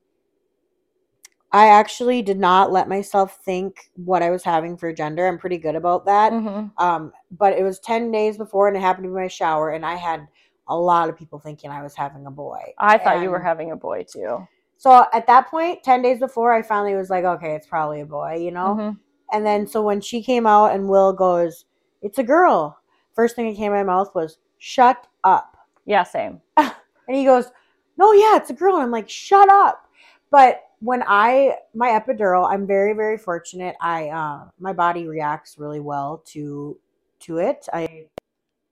I 1.52 1.68
actually 1.68 2.22
did 2.22 2.38
not 2.38 2.72
let 2.72 2.88
myself 2.88 3.38
think 3.44 3.90
what 3.96 4.22
I 4.22 4.31
was 4.31 4.42
having 4.42 4.78
for 4.78 4.90
gender. 4.94 5.26
I'm 5.26 5.37
pretty 5.37 5.59
good 5.59 5.76
about 5.76 6.07
that. 6.07 6.33
Mhm. 6.33 6.72
Um, 6.78 7.12
but 7.31 7.52
it 7.59 7.64
was 7.64 7.81
ten 7.81 8.11
days 8.11 8.38
before, 8.38 8.68
and 8.68 8.78
it 8.78 8.81
happened 8.81 9.04
to 9.04 9.11
be 9.11 9.14
my 9.14 9.28
shower, 9.28 9.72
and 9.72 9.85
I 9.85 9.96
had 9.96 10.26
a 10.68 10.76
lot 10.76 11.11
of 11.11 11.18
people 11.18 11.38
thinking 11.38 11.70
I 11.70 11.83
was 11.83 11.94
having 11.94 12.24
a 12.24 12.31
boy. 12.31 12.72
I 12.78 12.96
thought 12.96 13.22
you 13.22 13.31
were 13.31 13.40
having 13.40 13.72
a 13.72 13.76
boy 13.76 14.07
too. 14.11 14.46
So 14.78 15.06
at 15.12 15.26
that 15.26 15.48
point, 15.48 15.82
ten 15.82 16.02
days 16.02 16.20
before, 16.20 16.52
I 16.52 16.62
finally 16.62 16.94
was 16.94 17.10
like, 17.10 17.24
okay, 17.24 17.54
it's 17.54 17.66
probably 17.66 18.00
a 18.00 18.06
boy, 18.06 18.36
you 18.36 18.50
know. 18.52 18.76
Mhm. 18.78 18.98
And 19.32 19.44
then 19.46 19.66
so 19.66 19.82
when 19.82 20.00
she 20.00 20.22
came 20.22 20.46
out, 20.46 20.72
and 20.72 20.88
Will 20.88 21.12
goes, 21.12 21.66
"It's 22.02 22.18
a 22.18 22.22
girl." 22.24 22.78
First 23.14 23.36
thing 23.36 23.48
that 23.48 23.56
came 23.56 23.72
out 23.72 23.80
of 23.80 23.86
my 23.86 23.92
mouth 23.94 24.14
was, 24.14 24.38
"Shut 24.58 25.06
up." 25.24 25.56
Yeah, 25.84 26.02
same. 26.04 26.40
And 27.08 27.16
he 27.16 27.24
goes, 27.24 27.50
No, 27.96 28.12
yeah, 28.12 28.36
it's 28.36 28.50
a 28.50 28.54
girl. 28.54 28.74
And 28.76 28.82
I'm 28.84 28.90
like, 28.90 29.08
Shut 29.08 29.48
up. 29.50 29.88
But 30.30 30.62
when 30.80 31.02
I 31.06 31.56
my 31.74 31.88
epidural, 31.88 32.48
I'm 32.48 32.66
very, 32.66 32.92
very 32.92 33.16
fortunate. 33.18 33.74
I 33.80 34.08
uh 34.10 34.48
my 34.60 34.72
body 34.74 35.08
reacts 35.08 35.58
really 35.58 35.80
well 35.80 36.22
to 36.26 36.78
to 37.20 37.38
it. 37.38 37.66
I 37.72 38.06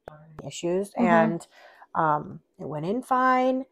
don't 0.08 0.18
have 0.18 0.20
any 0.38 0.48
issues 0.48 0.92
Mhm. 0.94 1.00
and 1.06 1.46
um 1.94 2.40
it 2.60 2.68
went 2.68 2.86
in 2.86 3.02
fine. 3.02 3.64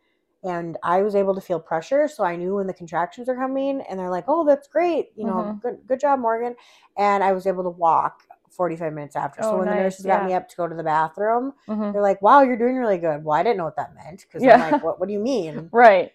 And 0.45 0.77
I 0.83 1.03
was 1.03 1.15
able 1.15 1.35
to 1.35 1.41
feel 1.41 1.59
pressure, 1.59 2.07
so 2.07 2.23
I 2.23 2.37
knew 2.37 2.57
when 2.57 2.67
the 2.67 2.75
contractions 2.75 3.29
are 3.29 3.35
coming. 3.35 3.81
And 3.89 3.99
they're 3.99 4.11
like, 4.11 4.25
"Oh, 4.29 4.45
that's 4.45 4.69
great! 4.69 5.11
You 5.17 5.25
know, 5.25 5.33
Mhm. 5.33 5.63
good, 5.63 5.79
good 5.87 6.01
job, 6.01 6.21
Morgan." 6.21 6.55
And 6.99 7.25
I 7.25 7.33
was 7.33 7.47
able 7.47 7.63
to 7.65 7.71
walk 7.71 8.23
45 8.51 8.93
minutes 8.93 9.17
after. 9.17 9.43
so 9.43 9.55
Oh, 9.55 9.59
when 9.59 9.69
the 9.69 9.75
nice, 9.75 9.83
nurses 9.85 10.07
got 10.07 10.25
me 10.27 10.33
up 10.35 10.49
to 10.49 10.57
go 10.57 10.69
to 10.69 10.75
the 10.75 10.85
bathroom, 10.85 11.55
Mhm. 11.69 11.93
they're 11.93 12.03
like, 12.03 12.21
"Wow, 12.23 12.43
you're 12.43 12.57
doing 12.59 12.77
really 12.77 12.99
good." 12.99 13.25
Well, 13.25 13.37
I 13.37 13.43
didn't 13.43 13.57
know 13.57 13.65
what 13.65 13.77
that 13.77 13.95
meant 13.95 14.21
because 14.29 14.43
Yeah. 14.43 14.55
I'm 14.55 14.61
like, 14.73 14.85
"What? 14.85 15.01
What 15.01 15.07
do 15.09 15.13
you 15.15 15.21
mean?" 15.21 15.71
Right. 15.73 16.13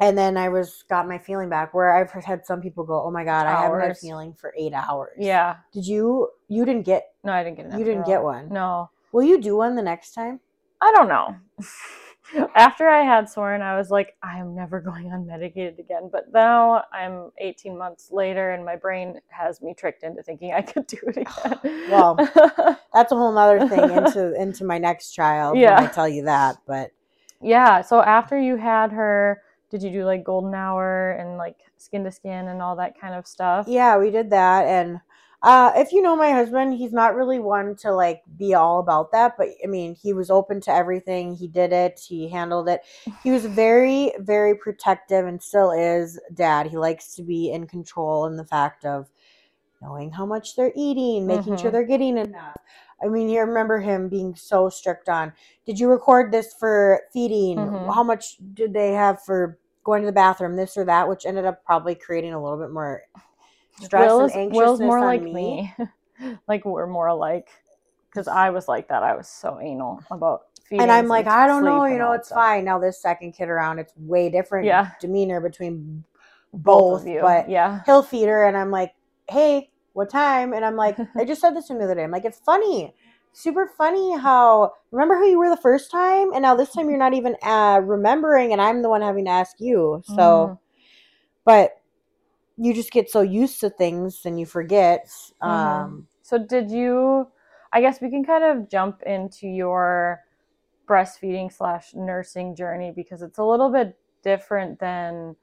And 0.00 0.18
then 0.18 0.36
I 0.36 0.48
was 0.48 0.82
got 0.88 1.06
my 1.06 1.18
feeling 1.18 1.48
back. 1.48 1.72
Where 1.74 1.96
I've 1.96 2.10
had 2.10 2.44
some 2.46 2.60
people 2.60 2.84
go, 2.84 3.02
"Oh 3.04 3.10
my 3.10 3.24
god, 3.24 3.46
I 3.46 3.52
haven't 3.60 3.80
had 3.80 3.90
a 3.90 3.94
feeling 3.94 4.34
for 4.34 4.54
eight 4.56 4.72
hours." 4.72 5.16
Yeah. 5.18 5.56
Did 5.72 5.86
you? 5.86 6.30
You 6.48 6.64
didn't 6.64 6.84
get? 6.84 7.04
No, 7.24 7.32
I 7.32 7.42
didn't 7.44 7.56
get 7.58 7.78
You 7.78 7.84
didn't 7.84 8.06
get 8.06 8.22
one. 8.22 8.48
No. 8.48 8.90
Will 9.12 9.22
you 9.22 9.40
do 9.40 9.56
one 9.56 9.74
the 9.76 9.82
next 9.82 10.12
time? 10.12 10.40
I 10.80 10.92
don't 10.92 11.08
know. 11.08 11.36
After 12.54 12.88
I 12.88 13.02
had 13.02 13.28
Soren, 13.28 13.62
I 13.62 13.76
was 13.76 13.90
like, 13.90 14.16
I 14.22 14.38
am 14.38 14.54
never 14.54 14.80
going 14.80 15.06
unmedicated 15.06 15.78
again. 15.78 16.08
But 16.10 16.32
now 16.32 16.84
I'm 16.92 17.30
18 17.38 17.76
months 17.76 18.10
later, 18.10 18.52
and 18.52 18.64
my 18.64 18.76
brain 18.76 19.20
has 19.28 19.60
me 19.60 19.74
tricked 19.74 20.02
into 20.02 20.22
thinking 20.22 20.52
I 20.52 20.62
could 20.62 20.86
do 20.86 20.98
it 21.06 21.16
again. 21.16 21.90
Well, 21.90 22.16
That's 22.94 23.12
a 23.12 23.16
whole 23.16 23.32
nother 23.32 23.68
thing 23.68 23.90
into 23.90 24.34
into 24.40 24.64
my 24.64 24.78
next 24.78 25.10
child. 25.12 25.58
Yeah. 25.58 25.80
I 25.80 25.86
tell 25.86 26.08
you 26.08 26.24
that. 26.24 26.56
But 26.66 26.92
yeah. 27.40 27.82
So 27.82 28.00
after 28.00 28.40
you 28.40 28.56
had 28.56 28.92
her, 28.92 29.42
did 29.70 29.82
you 29.82 29.90
do 29.90 30.04
like 30.04 30.24
golden 30.24 30.54
hour 30.54 31.10
and 31.12 31.36
like 31.36 31.56
skin 31.76 32.04
to 32.04 32.12
skin 32.12 32.48
and 32.48 32.62
all 32.62 32.76
that 32.76 32.98
kind 32.98 33.14
of 33.14 33.26
stuff? 33.26 33.66
yeah, 33.68 33.98
we 33.98 34.10
did 34.10 34.30
that. 34.30 34.66
And 34.66 35.00
uh, 35.44 35.72
if 35.76 35.92
you 35.92 36.02
know 36.02 36.16
my 36.16 36.32
husband, 36.32 36.74
he's 36.74 36.92
not 36.92 37.14
really 37.14 37.38
one 37.38 37.76
to 37.76 37.92
like 37.92 38.22
be 38.38 38.54
all 38.54 38.80
about 38.80 39.12
that. 39.12 39.36
But 39.38 39.48
I 39.62 39.68
mean, 39.68 39.94
he 39.94 40.12
was 40.12 40.30
open 40.30 40.60
to 40.62 40.72
everything. 40.72 41.34
He 41.36 41.46
did 41.48 41.72
it. 41.72 42.00
He 42.08 42.28
handled 42.28 42.68
it. 42.68 42.80
He 43.22 43.30
was 43.30 43.46
very, 43.46 44.12
very 44.18 44.56
protective, 44.56 45.26
and 45.26 45.42
still 45.42 45.70
is. 45.70 46.18
Dad. 46.34 46.66
He 46.68 46.76
likes 46.78 47.14
to 47.16 47.22
be 47.22 47.52
in 47.52 47.66
control 47.66 48.26
in 48.26 48.36
the 48.36 48.46
fact 48.46 48.84
of 48.84 49.08
knowing 49.82 50.10
how 50.10 50.26
much 50.26 50.56
they're 50.56 50.72
eating, 50.74 51.26
making 51.26 51.56
sure 51.56 51.70
Mhm. 51.70 51.72
they're 51.72 51.84
getting 51.84 52.18
enough. 52.18 52.56
I 53.02 53.08
mean, 53.08 53.28
you 53.28 53.40
remember 53.40 53.80
him 53.80 54.08
being 54.08 54.34
so 54.34 54.70
strict 54.70 55.08
on. 55.10 55.32
Did 55.66 55.78
you 55.78 55.88
record 55.90 56.32
this 56.32 56.54
for 56.54 57.02
feeding? 57.12 57.58
Mhm. 57.58 57.94
How 57.94 58.02
much 58.02 58.38
did 58.54 58.72
they 58.72 58.92
have 58.92 59.22
for 59.22 59.58
going 59.84 60.02
to 60.02 60.06
the 60.06 60.12
bathroom? 60.12 60.56
This 60.56 60.76
or 60.78 60.84
that, 60.84 61.08
which 61.08 61.26
ended 61.26 61.44
up 61.44 61.64
probably 61.64 61.94
creating 61.94 62.32
a 62.32 62.42
little 62.42 62.58
bit 62.58 62.70
more 62.70 63.02
stress 63.80 64.10
Will 64.10 64.20
and 64.20 64.32
anxiousness 64.32 64.56
Will's 64.56 64.80
more 64.80 64.98
on 64.98 65.06
like 65.06 65.22
me. 65.24 65.72
me. 65.78 65.86
like 66.48 66.64
we're 66.64 66.86
more 66.86 67.08
alike 67.08 67.48
because 68.10 68.28
I 68.28 68.50
was 68.50 68.68
like 68.68 68.88
that. 68.88 69.02
I 69.02 69.14
was 69.16 69.28
so 69.28 69.58
anal 69.60 70.02
about 70.10 70.42
feeding. 70.64 70.82
and 70.82 70.92
I'm 70.92 71.08
like, 71.08 71.26
I 71.26 71.46
don't 71.46 71.64
know, 71.64 71.84
you 71.84 71.98
know, 71.98 72.12
it's 72.12 72.30
fine. 72.30 72.64
Now 72.64 72.78
this 72.78 73.00
second 73.00 73.32
kid 73.32 73.48
around, 73.48 73.78
it's 73.78 73.92
way 73.96 74.30
different 74.30 74.66
Yeah. 74.66 74.90
demeanor 75.00 75.40
between 75.40 76.04
Both, 76.52 76.64
both, 76.64 77.00
of 77.02 77.08
you, 77.08 77.20
but 77.20 77.50
yeah, 77.50 77.82
he'll 77.84 78.02
feed 78.02 78.28
her 78.28 78.46
and 78.46 78.56
I'm 78.56 78.70
like, 78.70 78.92
hey, 79.28 79.70
what 79.92 80.10
time? 80.10 80.52
And 80.52 80.64
I'm 80.64 80.76
like, 80.76 80.96
I 81.16 81.24
just 81.24 81.40
said 81.40 81.56
this 81.56 81.66
to 81.66 81.72
him 81.72 81.78
the 81.80 81.84
other 81.86 81.94
day. 81.96 82.04
I'm 82.04 82.10
like, 82.10 82.24
it's 82.24 82.38
funny. 82.40 82.94
Super 83.32 83.68
funny 83.76 84.16
how 84.16 84.72
remember 84.92 85.18
who 85.18 85.26
you 85.26 85.38
were 85.38 85.50
the 85.50 85.56
first 85.56 85.90
time 85.90 86.32
and 86.32 86.42
now 86.42 86.54
this 86.54 86.72
time 86.72 86.88
you're 86.88 86.98
not 86.98 87.14
even 87.14 87.34
uh, 87.42 87.80
remembering 87.82 88.52
and 88.52 88.62
I'm 88.62 88.80
the 88.82 88.88
one 88.88 89.02
having 89.02 89.24
to 89.24 89.32
ask 89.32 89.56
you. 89.58 90.02
So 90.04 90.16
Mhm. 90.16 90.58
but 91.44 91.80
you 92.56 92.72
just 92.74 92.92
get 92.92 93.10
so 93.10 93.20
used 93.20 93.60
to 93.60 93.70
things 93.70 94.20
and 94.24 94.38
you 94.38 94.46
forget. 94.46 95.08
Mhm. 95.42 95.48
Um 95.48 96.08
So 96.22 96.38
did 96.38 96.70
you? 96.70 97.28
I 97.72 97.80
guess 97.80 98.00
we 98.00 98.10
can 98.10 98.24
kind 98.24 98.44
of 98.44 98.68
jump 98.70 99.02
into 99.02 99.48
your 99.48 100.20
breastfeeding 100.88 101.52
slash 101.52 101.94
nursing 101.94 102.54
journey 102.54 102.92
because 102.94 103.22
it's 103.22 103.38
a 103.38 103.44
little 103.44 103.70
bit 103.70 103.98
different 104.22 104.78
than. 104.78 105.36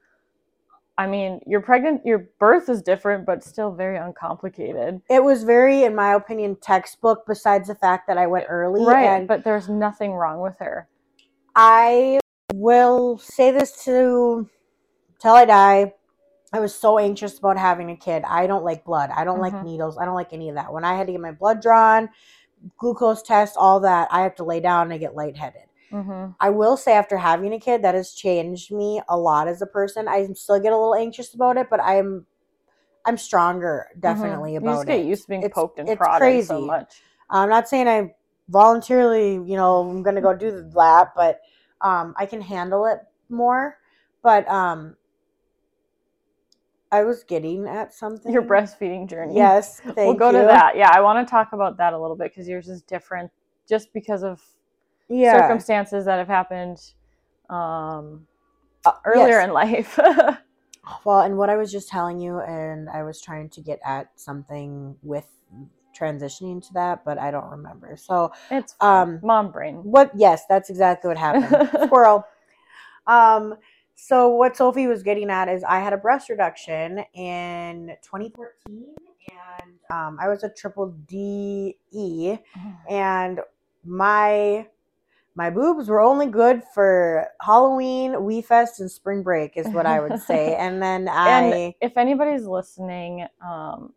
I 0.98 1.08
mean, 1.08 1.40
your 1.48 1.62
pregnant, 1.62 2.06
your 2.06 2.30
birth 2.38 2.70
is 2.70 2.82
different, 2.84 3.26
but 3.26 3.44
still 3.44 3.72
very 3.72 3.98
uncomplicated. 3.98 5.02
it 5.10 5.24
was 5.24 5.44
very, 5.44 5.84
in 5.84 5.96
my 5.96 6.14
opinion, 6.14 6.58
textbook, 6.62 7.24
besides 7.26 7.70
the 7.70 7.76
fact 7.76 8.06
that 8.08 8.18
I 8.20 8.28
went 8.28 8.46
early. 8.50 8.84
Right, 8.86 9.26
but 9.28 9.44
there's 9.44 9.68
nothing 9.68 10.12
wrong 10.12 10.42
with 10.42 10.60
her. 10.60 10.88
I 11.56 12.20
will 12.54 13.18
say 13.18 13.52
this 13.52 13.84
to 13.86 14.48
till 15.20 15.34
I 15.34 15.46
die. 15.46 15.94
I 16.54 16.60
was 16.60 16.76
so 16.76 17.00
anxious 17.00 17.38
about 17.40 17.58
having 17.58 17.90
a 17.92 17.96
kid. 17.96 18.24
I 18.28 18.46
don't 18.46 18.64
like 18.66 18.84
blood. 18.84 19.10
I 19.12 19.24
don't 19.24 19.40
like 19.40 19.54
Mhm. 19.54 19.64
needles. 19.64 19.98
I 19.98 20.06
don't 20.06 20.16
like 20.16 20.34
any 20.34 20.50
of 20.50 20.56
that. 20.56 20.74
When 20.74 20.84
I 20.84 20.96
had 20.96 21.08
to 21.08 21.14
get 21.14 21.22
my 21.22 21.32
blood 21.32 21.62
drawn, 21.62 22.10
glucose 22.78 23.22
test, 23.22 23.56
all 23.58 23.80
that, 23.82 24.10
I 24.12 24.22
have 24.22 24.36
to 24.36 24.44
lay 24.44 24.60
down 24.60 24.84
and 24.88 24.94
I 24.94 24.98
get 24.98 25.16
lightheaded. 25.16 25.64
hmm 25.92 26.28
I 26.40 26.50
will 26.50 26.78
say 26.78 26.94
after 26.94 27.18
having 27.18 27.54
a 27.54 27.60
kid, 27.60 27.82
that 27.84 27.96
has 27.96 28.14
changed 28.14 28.72
me 28.72 29.02
a 29.10 29.18
lot 29.18 29.48
as 29.50 29.62
a 29.62 29.66
person. 29.66 30.08
I 30.08 30.26
still 30.34 30.60
get 30.60 30.72
a 30.74 30.78
little 30.78 30.96
anxious 30.96 31.34
about 31.34 31.58
it, 31.58 31.70
but 31.70 31.82
I'm 31.82 32.26
I'm 33.06 33.18
stronger 33.18 33.88
definitely 34.00 34.52
Mm-hmm. 34.54 34.66
You 34.66 34.70
about 34.72 34.76
just 34.78 34.88
get 34.88 35.00
it. 35.00 35.06
used 35.06 35.24
to 35.24 35.30
being 35.30 35.42
It's- 35.44 35.54
poked 35.56 35.80
and 35.80 35.98
prodded 35.98 36.46
so 36.46 36.62
much. 36.62 37.02
I'm 37.30 37.50
not 37.50 37.68
saying 37.68 37.88
I 37.88 38.14
voluntarily, 38.50 39.34
you 39.34 39.56
know, 39.58 39.90
I'm 39.90 40.04
gonna 40.04 40.22
go 40.22 40.34
do 40.36 40.70
that, 40.76 41.14
but 41.16 41.42
um, 41.82 42.14
I 42.18 42.26
can 42.26 42.42
handle 42.42 42.86
it 42.86 43.00
more. 43.30 43.78
But 44.22 44.48
um, 44.50 44.96
I 46.92 47.04
was 47.04 47.24
getting 47.24 47.68
at 47.68 47.94
something. 47.94 48.32
Your 48.32 48.42
breastfeeding 48.44 49.10
journey. 49.10 49.36
Yes, 49.36 49.80
thank 49.96 49.98
we'll 49.98 50.14
go 50.16 50.32
you. 50.32 50.40
to 50.40 50.46
that. 50.46 50.76
Yeah, 50.76 50.92
I 50.94 51.02
want 51.02 51.26
to 51.26 51.30
talk 51.30 51.54
about 51.54 51.78
that 51.78 51.94
a 51.94 52.00
little 52.00 52.16
bit 52.18 52.32
because 52.32 52.48
yours 52.48 52.68
is 52.68 52.82
different, 52.82 53.32
just 53.68 53.94
because 53.94 54.24
of 54.24 54.42
Yeah, 55.10 55.38
circumstances 55.40 56.06
that 56.06 56.18
have 56.20 56.28
happened 56.28 56.80
um, 57.50 58.28
uh, 58.86 58.94
earlier 59.06 59.38
yes. 59.38 59.46
in 59.46 59.54
life. 59.54 60.00
Well, 61.04 61.22
and 61.22 61.38
what 61.38 61.50
I 61.50 61.58
was 61.58 61.72
just 61.72 61.90
telling 61.90 62.20
you, 62.20 62.40
and 62.40 62.90
I 62.90 63.04
was 63.04 63.22
trying 63.22 63.50
to 63.52 63.62
get 63.62 63.80
at 63.86 64.12
something 64.20 64.98
with 65.02 65.26
transitioning 65.98 66.66
to 66.68 66.74
that, 66.74 67.04
but 67.06 67.18
I 67.18 67.32
don't 67.32 67.50
remember. 67.50 67.96
So, 67.98 68.32
it's. 68.50 68.76
Um, 68.82 69.20
mom 69.24 69.52
brain. 69.52 69.78
what? 69.78 70.12
Yes, 70.16 70.44
that's 70.48 70.70
exactly 70.70 71.08
what 71.08 71.18
happened. 71.18 71.70
Squirrel. 71.88 72.26
Um. 73.08 73.56
So 74.04 74.30
what 74.30 74.58
Sophie 74.58 74.88
was 74.88 75.04
getting 75.04 75.30
at 75.30 75.48
is 75.48 75.64
I 75.64 75.80
had 75.80 75.94
a 75.94 75.98
breast 75.98 76.28
reduction 76.28 77.06
in 77.14 77.96
2014, 78.02 78.96
and 79.30 79.74
um, 79.92 80.18
I 80.20 80.28
was 80.28 80.44
a 80.44 80.50
triple 80.50 80.88
D 81.08 81.78
E, 81.92 82.36
and 82.90 83.42
my 83.86 84.66
my 85.36 85.52
boobs 85.52 85.88
were 85.88 86.02
only 86.02 86.26
good 86.26 86.64
for 86.74 87.28
Halloween, 87.42 88.26
WE 88.26 88.42
Fest, 88.42 88.80
and 88.80 88.90
spring 88.90 89.22
break, 89.22 89.56
is 89.56 89.68
what 89.68 89.86
I 89.86 90.00
would 90.00 90.20
say. 90.28 90.56
And 90.56 90.82
then 90.82 91.08
I. 91.08 91.30
And 91.30 91.74
if 91.80 91.96
anybody's 91.96 92.46
listening, 92.46 93.28
um, 93.46 93.94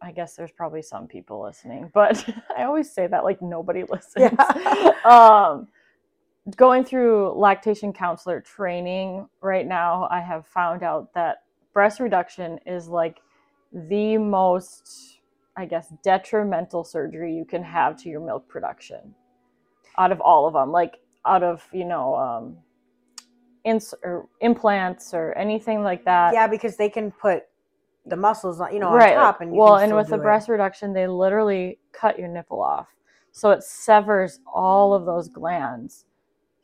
I 0.00 0.12
guess 0.12 0.36
there's 0.36 0.52
probably 0.52 0.82
some 0.82 1.08
people 1.08 1.42
listening, 1.42 1.90
but 1.92 2.24
I 2.56 2.62
always 2.62 2.88
say 2.88 3.08
that 3.08 3.24
like 3.24 3.42
nobody 3.42 3.82
listens. 3.82 4.32
Yeah. 4.38 4.92
um, 5.04 5.66
going 6.56 6.84
through 6.84 7.32
lactation 7.36 7.92
counselor 7.92 8.40
training 8.40 9.28
right 9.40 9.66
now, 9.66 10.08
I 10.10 10.20
have 10.20 10.46
found 10.46 10.82
out 10.82 11.12
that 11.14 11.42
breast 11.72 12.00
reduction 12.00 12.58
is 12.66 12.88
like 12.88 13.20
the 13.72 14.18
most, 14.18 15.20
I 15.56 15.66
guess, 15.66 15.92
detrimental 16.02 16.84
surgery 16.84 17.34
you 17.34 17.44
can 17.44 17.62
have 17.62 17.96
to 18.02 18.08
your 18.08 18.20
milk 18.20 18.48
production 18.48 19.14
out 19.98 20.12
of 20.12 20.20
all 20.20 20.46
of 20.46 20.54
them. 20.54 20.70
Like 20.70 20.98
out 21.26 21.42
of 21.42 21.66
you 21.72 21.84
know 21.84 22.14
um, 22.16 22.56
ins- 23.64 23.94
or 24.02 24.28
implants 24.40 25.14
or 25.14 25.32
anything 25.32 25.82
like 25.82 26.04
that. 26.04 26.34
yeah, 26.34 26.46
because 26.46 26.76
they 26.76 26.88
can 26.88 27.10
put 27.10 27.44
the 28.06 28.16
muscles 28.16 28.60
on, 28.60 28.72
you 28.72 28.80
know, 28.80 28.92
right. 28.92 29.16
on 29.16 29.24
top, 29.24 29.40
and 29.40 29.54
you 29.54 29.60
well, 29.60 29.76
and 29.76 29.94
with 29.96 30.08
the 30.08 30.16
it. 30.16 30.22
breast 30.22 30.48
reduction, 30.48 30.92
they 30.92 31.06
literally 31.06 31.78
cut 31.92 32.18
your 32.18 32.28
nipple 32.28 32.62
off, 32.62 32.88
so 33.32 33.50
it 33.50 33.62
severs 33.62 34.40
all 34.52 34.92
of 34.94 35.06
those 35.06 35.28
glands. 35.28 36.04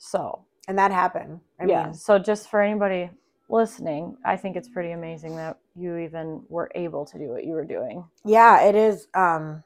So 0.01 0.47
and 0.67 0.79
that 0.79 0.91
happened. 0.93 1.41
I 1.61 1.67
yeah. 1.67 1.85
mean, 1.85 1.95
so 1.95 2.19
just 2.19 2.49
for 2.51 2.63
anybody 2.63 3.11
listening, 3.51 4.17
I 4.25 4.37
think 4.37 4.57
it's 4.57 4.69
pretty 4.69 4.93
amazing 4.93 5.37
that 5.37 5.59
you 5.77 5.97
even 5.99 6.43
were 6.49 6.71
able 6.75 7.05
to 7.07 7.19
do 7.19 7.29
what 7.29 7.45
you 7.45 7.53
were 7.53 7.65
doing. 7.67 8.05
yeah, 8.25 8.63
it 8.63 8.75
is. 8.75 9.09
Um, 9.15 9.63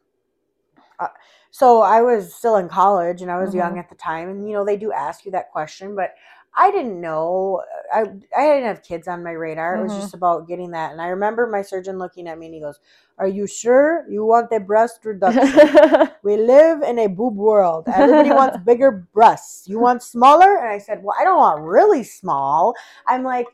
uh, 0.98 1.08
so 1.52 1.82
I 1.82 2.02
was 2.02 2.34
still 2.34 2.56
in 2.56 2.68
college, 2.68 3.22
and 3.22 3.30
I 3.30 3.38
was 3.40 3.54
young 3.54 3.74
Mhm. 3.74 3.78
at 3.78 3.88
the 3.88 3.94
time, 3.94 4.28
and 4.28 4.48
you 4.48 4.54
know 4.54 4.64
they 4.64 4.76
do 4.76 4.92
ask 4.92 5.24
you 5.24 5.30
that 5.32 5.52
question, 5.52 5.94
but 5.94 6.14
I 6.56 6.70
didn't 6.70 7.00
know. 7.00 7.62
I 7.92 8.02
I 8.36 8.46
didn't 8.46 8.64
have 8.66 8.82
kids 8.82 9.08
on 9.08 9.24
my 9.24 9.32
radar. 9.32 9.78
It 9.78 9.82
was 9.82 9.92
Mhm. 9.92 9.96
just 9.96 10.14
about 10.14 10.46
getting 10.48 10.70
that, 10.70 10.92
and 10.92 11.00
I 11.00 11.08
remember 11.08 11.46
my 11.46 11.62
surgeon 11.62 11.98
looking 11.98 12.28
at 12.28 12.38
me 12.38 12.46
and 12.46 12.54
he 12.54 12.60
goes, 12.60 12.78
"Are 13.18 13.26
you 13.26 13.46
sure 13.46 14.06
you 14.08 14.24
want 14.24 14.50
the 14.50 14.60
breast 14.60 15.04
reduction?" 15.04 15.70
We 16.22 16.36
live 16.38 16.82
in 16.82 16.98
a 16.98 17.06
boob 17.08 17.36
world. 17.36 17.86
Everybody 17.92 18.30
wants 18.30 18.56
bigger 18.64 19.06
breasts. 19.12 19.66
You 19.68 19.78
want 19.80 20.02
smaller? 20.02 20.56
And 20.58 20.68
I 20.68 20.78
said, 20.78 21.02
Well, 21.02 21.14
I 21.20 21.24
don't 21.24 21.36
want 21.38 21.60
really 21.62 22.02
small. 22.02 22.74
I'm 23.06 23.22
like, 23.24 23.46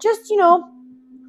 just 0.00 0.30
you 0.30 0.36
know, 0.38 0.64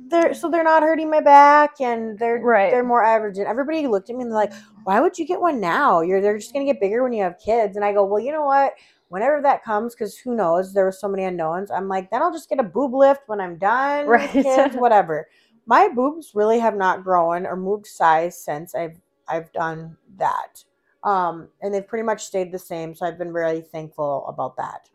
they're 0.09 0.33
so 0.33 0.49
they're 0.49 0.63
not 0.63 0.83
hurting 0.83 1.09
my 1.09 1.21
back 1.21 1.81
and 1.81 2.17
they're 2.19 2.39
Right. 2.39 2.71
they're 2.71 2.83
more 2.83 3.03
average. 3.03 3.37
And 3.37 3.47
everybody 3.47 3.87
looked 3.87 4.09
at 4.09 4.15
me 4.15 4.23
and 4.23 4.31
they're 4.31 4.37
like, 4.39 4.53
Why 4.83 4.99
would 5.01 5.17
you 5.17 5.25
get 5.25 5.41
one 5.41 5.59
now? 5.59 6.01
You're 6.01 6.21
they're 6.21 6.37
just 6.37 6.53
gonna 6.53 6.65
get 6.65 6.79
bigger 6.79 7.03
when 7.03 7.13
you 7.13 7.23
have 7.23 7.37
kids. 7.43 7.75
And 7.75 7.83
I 7.85 7.93
go, 7.93 8.05
Well, 8.05 8.19
you 8.21 8.31
know 8.31 8.45
what? 8.45 8.73
Whenever 9.09 9.41
that 9.41 9.63
comes, 9.63 9.93
because 9.93 10.17
who 10.17 10.35
knows? 10.35 10.73
There 10.73 10.85
were 10.85 10.91
so 10.91 11.07
many 11.07 11.23
unknowns. 11.23 11.71
I'm 11.71 11.87
like, 11.87 12.09
then 12.09 12.21
I'll 12.21 12.33
just 12.33 12.49
get 12.49 12.59
a 12.59 12.63
boob 12.63 12.93
lift 12.93 13.21
when 13.27 13.39
I'm 13.39 13.57
done. 13.57 14.07
Right. 14.07 14.29
Kids, 14.29 14.75
whatever. 14.77 15.27
My 15.67 15.87
boobs 15.89 16.31
really 16.33 16.59
have 16.59 16.75
not 16.75 17.03
grown 17.03 17.45
or 17.45 17.55
moved 17.55 17.87
size 17.87 18.39
since 18.39 18.75
I've 18.75 18.99
I've 19.27 19.51
done 19.53 19.97
that 20.17 20.63
um, 21.05 21.49
and 21.61 21.73
they've 21.73 21.87
pretty 21.87 22.03
much 22.03 22.25
stayed 22.25 22.51
the 22.51 22.59
same. 22.59 22.95
So 22.95 23.05
I've 23.05 23.19
been 23.19 23.31
really 23.31 23.61
thankful 23.61 24.25
about 24.27 24.57
that. 24.57 24.89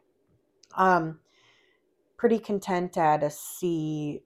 Um, 0.77 1.21
pretty 2.17 2.39
content 2.39 2.99
at 2.99 3.23
a 3.23 3.31
C, 3.31 4.23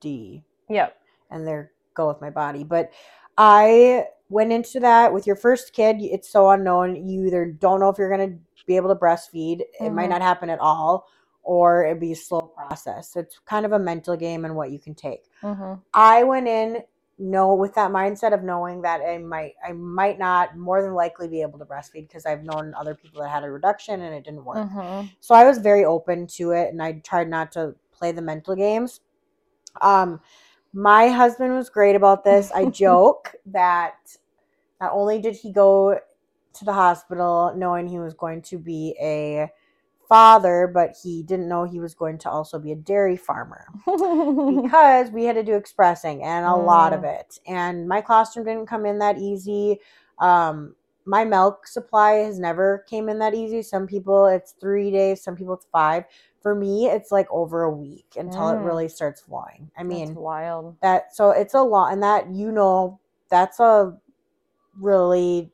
D, 0.00 0.42
yep. 0.68 0.96
and 1.30 1.46
there 1.46 1.72
go 1.94 2.08
with 2.08 2.20
my 2.20 2.30
body. 2.30 2.64
But 2.64 2.90
I 3.36 4.06
went 4.30 4.52
into 4.52 4.80
that 4.80 5.12
with 5.12 5.26
your 5.26 5.36
first 5.36 5.74
kid. 5.74 5.96
It's 6.00 6.30
so 6.30 6.50
unknown. 6.50 7.06
You 7.06 7.26
either 7.26 7.44
don't 7.44 7.80
know 7.80 7.90
if 7.90 7.98
you're 7.98 8.10
gonna 8.10 8.38
be 8.66 8.76
able 8.76 8.90
to 8.90 8.96
breastfeed. 9.00 9.62
It 9.80 9.92
might 9.92 10.08
Mhm. 10.08 10.10
not 10.10 10.22
happen 10.22 10.50
at 10.50 10.60
all, 10.60 11.08
or 11.42 11.84
it'd 11.86 12.00
be 12.00 12.12
a 12.12 12.16
slow 12.16 12.40
process. 12.42 13.16
It's 13.16 13.38
kind 13.46 13.66
of 13.66 13.72
a 13.72 13.78
mental 13.78 14.16
game 14.16 14.44
and 14.44 14.56
what 14.56 14.72
you 14.72 14.78
can 14.80 14.94
take. 14.94 15.24
hmm 15.42 15.74
I 15.94 16.24
went 16.24 16.48
in 16.48 16.82
know 17.18 17.54
with 17.54 17.74
that 17.74 17.90
mindset 17.90 18.32
of 18.32 18.42
knowing 18.42 18.82
that 18.82 19.00
I 19.02 19.18
might 19.18 19.52
I 19.66 19.72
might 19.72 20.18
not 20.18 20.56
more 20.56 20.82
than 20.82 20.94
likely 20.94 21.28
be 21.28 21.42
able 21.42 21.58
to 21.58 21.66
breastfeed 21.66 22.08
because 22.08 22.24
I've 22.26 22.44
known 22.44 22.74
other 22.74 22.94
people 22.94 23.20
that 23.22 23.28
had 23.30 23.44
a 23.44 23.50
reduction 23.50 24.00
and 24.00 24.14
it 24.14 24.24
didn't 24.24 24.44
work. 24.44 24.70
hmm 24.70 25.06
So 25.20 25.34
I 25.34 25.44
was 25.44 25.58
very 25.58 25.84
open 25.84 26.26
to 26.38 26.52
it 26.52 26.70
and 26.70 26.82
I 26.82 26.92
tried 26.94 27.28
not 27.28 27.52
to 27.52 27.74
play 27.92 28.12
the 28.12 28.22
mental 28.22 28.56
games. 28.56 29.00
Um 29.82 30.20
my 30.74 31.08
husband 31.08 31.54
was 31.54 31.70
great 31.70 31.96
about 31.96 32.24
this. 32.24 32.52
I 32.52 32.66
joke 32.66 33.34
that 33.46 33.96
not 34.80 34.92
only 34.92 35.20
did 35.20 35.36
he 35.36 35.52
go 35.52 35.98
to 36.54 36.64
the 36.64 36.72
hospital 36.72 37.52
knowing 37.56 37.86
he 37.86 37.98
was 37.98 38.14
going 38.14 38.42
to 38.42 38.58
be 38.58 38.94
a 39.00 39.48
father, 40.08 40.70
but 40.72 40.94
he 41.02 41.22
didn't 41.22 41.48
know 41.48 41.64
he 41.64 41.80
was 41.80 41.94
going 41.94 42.18
to 42.18 42.30
also 42.30 42.58
be 42.58 42.72
a 42.72 42.76
dairy 42.76 43.16
farmer 43.16 43.66
because 44.46 45.10
we 45.10 45.24
had 45.24 45.36
to 45.36 45.42
do 45.42 45.54
expressing 45.54 46.22
and 46.22 46.44
a 46.44 46.54
lot 46.54 46.92
of 46.92 47.02
Mm. 47.02 47.04
it. 47.04 47.38
And 47.46 47.88
my 47.88 48.00
colostrum 48.00 48.44
didn't 48.44 48.66
come 48.66 48.86
in 48.86 48.98
that 48.98 49.18
easy. 49.18 49.80
Um, 50.18 50.74
my 51.04 51.24
milk 51.24 51.66
supply 51.66 52.12
has 52.14 52.38
never 52.38 52.84
came 52.88 53.08
in 53.08 53.18
that 53.20 53.34
easy. 53.34 53.62
Some 53.62 53.86
people 53.86 54.26
it's 54.26 54.52
three 54.60 54.90
days, 54.90 55.22
some 55.22 55.36
people 55.36 55.54
it's 55.54 55.66
five. 55.72 56.04
For 56.42 56.54
me, 56.54 56.86
it's 56.86 57.10
like 57.12 57.28
over 57.30 57.62
a 57.62 57.70
week 57.70 58.16
until 58.16 58.50
it 58.50 58.58
Mm. 58.58 58.64
really 58.64 58.88
starts 58.88 59.20
flowing. 59.20 59.70
I 59.76 59.82
That's 59.88 59.88
mean 59.88 60.14
wild. 60.14 60.76
that 60.82 61.14
so 61.14 61.30
it's 61.30 61.54
a 61.54 61.62
lot, 61.62 61.92
and 61.92 62.02
that 62.02 62.30
you 62.30 62.52
know 62.52 63.00
that's 63.30 63.60
a 63.60 63.96
really 64.78 65.52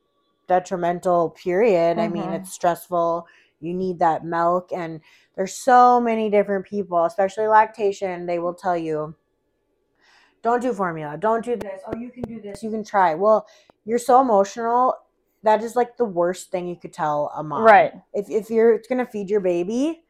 detrimental 0.49 1.31
period. 1.31 1.99
I 1.99 2.09
mean, 2.09 2.31
Mhm. 2.31 2.41
it's 2.41 2.53
stressful. 2.53 3.27
You 3.61 3.75
need 3.75 3.99
that 4.01 4.25
milk 4.25 4.73
and 4.73 5.01
there's 5.35 5.55
so 5.55 6.01
many 6.01 6.31
different 6.31 6.67
people, 6.67 7.05
especially 7.05 7.47
lactation, 7.47 8.27
they 8.27 8.39
will 8.39 8.55
tell 8.55 8.77
you 8.77 9.15
don't 10.43 10.63
do 10.63 10.73
formula, 10.73 11.17
don't 11.19 11.45
do 11.45 11.57
this. 11.57 11.81
Oh, 11.87 11.97
you 11.97 12.11
can 12.11 12.23
do 12.23 12.41
this. 12.41 12.63
You 12.63 12.71
can 12.71 12.85
try. 12.85 13.15
Well, 13.15 13.47
you're 13.85 13.99
so 13.99 14.21
emotional. 14.21 14.95
That 15.43 15.63
is 15.63 15.77
like 15.77 15.97
the 15.97 16.05
worst 16.05 16.51
thing 16.51 16.69
you 16.69 16.77
could 16.77 16.93
tell 16.93 17.33
a 17.37 17.43
mom. 17.43 17.65
Right. 17.65 17.93
If 18.15 18.31
if 18.31 18.51
you're 18.51 18.75
it's 18.75 18.89
going 18.89 19.05
to 19.05 19.11
feed 19.11 19.31
your 19.31 19.41
baby 19.41 20.05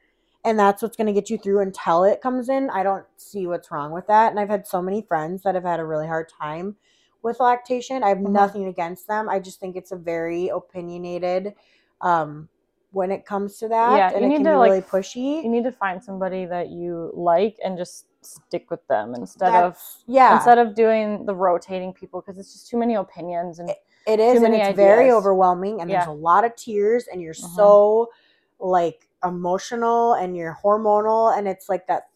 and 0.44 0.58
that's 0.58 0.82
what's 0.82 0.96
going 0.96 1.06
to 1.06 1.12
get 1.12 1.30
you 1.30 1.38
through 1.38 1.60
until 1.60 2.04
it 2.04 2.20
comes 2.20 2.48
in, 2.48 2.70
I 2.70 2.82
don't 2.82 3.06
see 3.16 3.46
what's 3.46 3.70
wrong 3.70 3.90
with 3.90 4.06
that. 4.06 4.30
And 4.30 4.38
I've 4.38 4.48
had 4.48 4.66
so 4.66 4.82
many 4.82 5.02
friends 5.02 5.42
that 5.42 5.54
have 5.54 5.64
had 5.64 5.80
a 5.80 5.84
really 5.84 6.06
hard 6.06 6.28
time 6.28 6.76
with 7.22 7.40
lactation. 7.40 8.02
I 8.02 8.08
have 8.10 8.18
Mhm. 8.18 8.32
nothing 8.32 8.66
against 8.66 9.06
them. 9.08 9.28
I 9.28 9.38
just 9.40 9.60
think 9.60 9.76
it's 9.76 9.92
a 9.92 9.96
very 9.96 10.48
opinionated 10.48 11.54
um 12.00 12.48
when 12.90 13.10
it 13.10 13.26
comes 13.26 13.58
to 13.58 13.68
that 13.68 13.96
Yeah, 13.96 14.08
and 14.14 14.22
you 14.22 14.26
it 14.26 14.28
need 14.30 14.36
can 14.38 14.46
to, 14.46 14.52
be 14.52 14.56
like, 14.56 14.70
really 14.72 14.80
pushy. 14.82 15.42
You 15.42 15.48
need 15.48 15.64
to 15.64 15.72
find 15.72 16.02
somebody 16.02 16.46
that 16.46 16.70
you 16.70 17.10
like 17.14 17.56
and 17.62 17.76
just 17.76 18.06
stick 18.22 18.70
with 18.70 18.86
them 18.88 19.14
instead 19.14 19.54
of 19.54 19.76
yeah. 20.06 20.34
instead 20.34 20.58
of 20.58 20.74
doing 20.74 21.26
the 21.26 21.34
rotating 21.34 21.92
people 21.92 22.20
because 22.20 22.38
it's 22.38 22.52
just 22.52 22.68
too 22.68 22.78
many 22.78 22.94
opinions 22.94 23.58
and 23.58 23.68
It 24.06 24.20
is, 24.20 24.42
and 24.42 24.54
it's 24.54 24.76
very 24.76 25.10
overwhelming, 25.10 25.80
and 25.80 25.90
there's 25.90 26.06
a 26.06 26.12
lot 26.12 26.44
of 26.44 26.56
tears, 26.56 27.08
and 27.12 27.20
you're 27.20 27.34
Mhm. 27.34 27.54
so 27.56 28.10
like 28.58 29.08
emotional, 29.22 30.14
and 30.14 30.36
you're 30.36 30.56
hormonal, 30.64 31.36
and 31.36 31.46
it's 31.46 31.68
like 31.68 31.86
that 31.88 32.08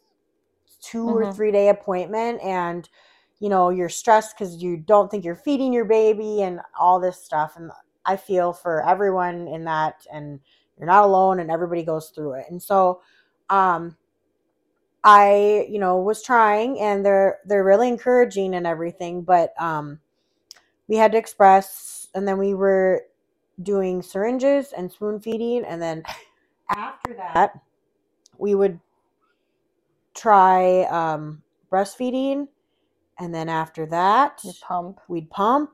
2 0.80 1.06
or 1.16 1.26
Mhm. 1.26 1.34
three 1.34 1.52
day 1.52 1.68
appointment, 1.68 2.40
and 2.42 2.88
you 3.42 3.48
know 3.50 3.70
you're 3.70 3.88
stressed 3.90 4.38
because 4.38 4.62
you 4.62 4.76
don't 4.78 5.10
think 5.10 5.24
you're 5.24 5.36
feeding 5.36 5.72
your 5.72 5.84
baby, 5.84 6.42
and 6.42 6.60
all 6.78 7.00
this 7.00 7.18
stuff. 7.18 7.56
And 7.56 7.72
I 8.06 8.16
feel 8.16 8.52
for 8.52 8.86
everyone 8.88 9.48
in 9.48 9.64
that, 9.64 10.06
and 10.12 10.38
you're 10.78 10.86
not 10.86 11.04
alone, 11.04 11.40
and 11.40 11.50
everybody 11.50 11.82
goes 11.82 12.10
through 12.10 12.34
it. 12.34 12.46
And 12.50 12.62
so, 12.62 13.02
um, 13.50 13.96
I, 15.04 15.66
you 15.68 15.80
know, 15.80 15.98
was 15.98 16.22
trying 16.22 16.78
and 16.80 17.04
they're 17.04 17.40
they're 17.46 17.64
really 17.64 17.88
encouraging 17.88 18.54
and 18.54 18.66
everything, 18.66 19.22
but 19.22 19.52
um 19.60 19.98
we 20.88 20.96
had 20.96 21.12
to 21.12 21.18
express 21.18 22.08
and 22.14 22.28
then 22.28 22.38
we 22.38 22.54
were 22.54 23.02
doing 23.62 24.02
syringes 24.02 24.72
and 24.76 24.92
spoon 24.92 25.20
feeding 25.20 25.64
and 25.64 25.80
then 25.80 26.02
after 26.70 27.14
that 27.14 27.60
we 28.38 28.54
would 28.54 28.80
try 30.14 30.82
um 30.84 31.42
breastfeeding 31.70 32.48
and 33.18 33.34
then 33.34 33.48
after 33.48 33.86
that 33.86 34.40
you 34.44 34.52
pump. 34.62 35.00
we'd 35.08 35.30
pump 35.30 35.70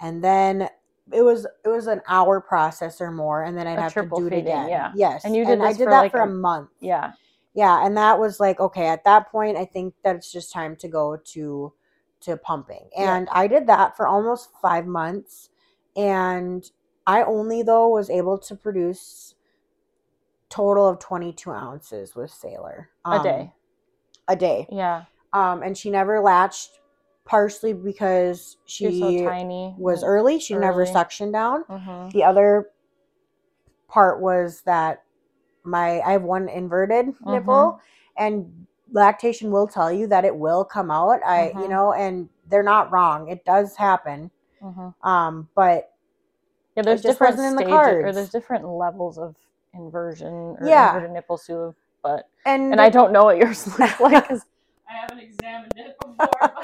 and 0.00 0.22
then 0.22 0.68
it 1.12 1.22
was 1.22 1.46
it 1.64 1.68
was 1.68 1.86
an 1.86 2.00
hour 2.08 2.40
process 2.40 3.00
or 3.00 3.10
more 3.10 3.42
and 3.44 3.56
then 3.56 3.66
I'd 3.66 3.78
A 3.78 3.82
have 3.82 3.94
to 3.94 4.02
do 4.02 4.26
it 4.26 4.30
feeding, 4.30 4.40
again. 4.40 4.68
yeah. 4.68 4.92
Yes. 4.94 5.24
And 5.24 5.34
you 5.34 5.44
did 5.44 5.60
I 5.60 5.68
this 5.68 5.78
did 5.78 5.84
for, 5.84 5.90
that 5.90 6.00
like, 6.00 6.10
for 6.10 6.20
a 6.20 6.24
a- 6.28 6.32
month. 6.32 6.70
Yeah. 6.80 7.12
Yeah, 7.54 7.84
and 7.84 7.96
that 7.96 8.18
was 8.20 8.38
like 8.40 8.60
okay, 8.60 8.86
at 8.86 9.04
that 9.04 9.30
point 9.30 9.56
I 9.56 9.64
think 9.64 9.94
that 10.04 10.16
it's 10.16 10.30
just 10.30 10.52
time 10.52 10.76
to 10.76 10.88
go 10.88 11.16
to 11.32 11.72
to 12.20 12.36
pumping. 12.36 12.88
Yeah. 12.96 13.16
And 13.16 13.28
I 13.32 13.46
did 13.46 13.66
that 13.68 13.96
for 13.96 14.06
almost 14.08 14.50
5 14.60 14.86
months 14.86 15.50
and 15.96 16.68
I 17.06 17.22
only 17.22 17.62
though 17.62 17.88
was 17.88 18.10
able 18.10 18.38
to 18.38 18.54
produce 18.54 19.34
total 20.50 20.86
of 20.88 20.98
22 20.98 21.50
ounces 21.50 22.14
with 22.14 22.30
Sailor 22.30 22.90
a 23.04 23.10
um, 23.10 23.22
day. 23.22 23.52
A 24.28 24.36
day. 24.36 24.66
Yeah. 24.70 25.04
Um 25.32 25.62
and 25.62 25.76
she 25.76 25.90
never 25.90 26.20
latched 26.20 26.78
partially 27.24 27.72
because 27.74 28.56
she 28.64 28.98
so 29.00 29.30
tiny. 29.30 29.74
was 29.78 30.02
early, 30.02 30.38
she 30.40 30.54
never 30.54 30.84
suctioned 30.86 31.32
down. 31.32 31.64
Mm-hmm. 31.64 32.08
The 32.10 32.24
other 32.24 32.70
part 33.88 34.20
was 34.20 34.62
that 34.62 35.02
my 35.64 36.00
I 36.00 36.12
have 36.12 36.22
one 36.22 36.48
inverted 36.48 37.06
Mm-hmm. 37.06 37.30
nipple 37.32 37.80
and 38.16 38.66
lactation 38.92 39.50
will 39.50 39.66
tell 39.66 39.92
you 39.92 40.06
that 40.06 40.24
it 40.24 40.34
will 40.34 40.64
come 40.64 40.90
out. 40.90 41.20
I 41.24 41.48
you 41.50 41.54
Mhm. 41.54 41.68
know 41.68 41.92
and 41.92 42.28
they're 42.48 42.62
not 42.62 42.90
wrong. 42.90 43.28
It 43.28 43.44
does 43.44 43.76
happen. 43.76 44.30
Mm-hmm. 44.62 45.08
Um 45.08 45.48
but 45.54 45.92
Yeah, 46.76 46.82
there's 46.84 47.02
different 47.02 47.38
in 47.38 47.56
the 47.56 47.62
stages, 47.62 47.74
or 48.04 48.12
there's 48.12 48.30
different 48.30 48.66
levels 48.66 49.18
of 49.18 49.36
inversion 49.74 50.56
or 50.58 50.60
Yeah. 50.64 50.88
inverted 50.94 51.10
nipples 51.12 51.44
too. 51.46 51.74
But 52.02 52.28
and, 52.46 52.72
and 52.72 52.80
I 52.80 52.88
don't 52.88 53.12
know 53.12 53.24
what 53.24 53.36
yours 53.36 53.66
look 53.78 54.00
like 54.00 54.22
because 54.28 54.44
I 54.88 54.92
haven't 54.94 55.20
examined 55.20 55.72
it 55.76 55.96
before. 56.00 56.36
But 56.40 56.54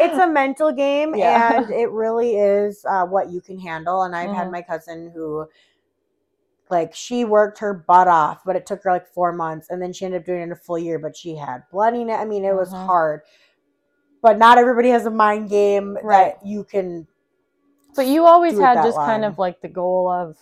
it's 0.00 0.18
a 0.18 0.26
mental 0.26 0.72
game 0.72 1.14
Yeah. 1.14 1.52
and 1.58 1.70
it 1.70 1.90
really 1.90 2.36
is 2.36 2.84
uh, 2.88 3.04
what 3.06 3.30
you 3.30 3.40
can 3.40 3.58
handle 3.58 4.02
and 4.02 4.14
i've 4.14 4.30
had 4.30 4.48
Mhm. 4.48 4.52
my 4.52 4.62
cousin 4.62 5.10
who 5.14 5.46
like 6.68 6.94
she 6.94 7.24
worked 7.24 7.58
her 7.60 7.72
butt 7.72 8.08
off 8.08 8.42
but 8.44 8.56
it 8.56 8.66
took 8.66 8.82
her 8.84 8.90
like 8.90 9.06
four 9.06 9.32
months 9.32 9.70
and 9.70 9.80
then 9.80 9.92
she 9.92 10.04
ended 10.04 10.20
up 10.22 10.26
doing 10.26 10.40
it 10.40 10.44
in 10.44 10.52
a 10.52 10.56
full 10.56 10.78
year 10.78 10.98
but 10.98 11.16
she 11.16 11.36
had 11.36 11.62
blood 11.70 11.94
in 11.94 12.10
it 12.10 12.14
i 12.14 12.24
mean 12.24 12.44
it 12.44 12.54
was 12.54 12.72
Mhm. 12.72 12.86
hard 12.86 13.20
but 14.22 14.36
not 14.38 14.58
everybody 14.58 14.88
has 14.90 15.06
a 15.06 15.10
mind 15.10 15.48
game 15.48 15.94
Right. 16.02 16.34
that 16.40 16.46
you 16.46 16.64
can 16.64 17.06
But 17.94 18.06
you 18.06 18.26
always 18.26 18.58
had 18.58 18.76
that 18.78 18.84
just 18.84 18.98
kind 18.98 19.24
of 19.24 19.38
like 19.38 19.60
the 19.62 19.68
goal 19.68 20.08
of, 20.10 20.36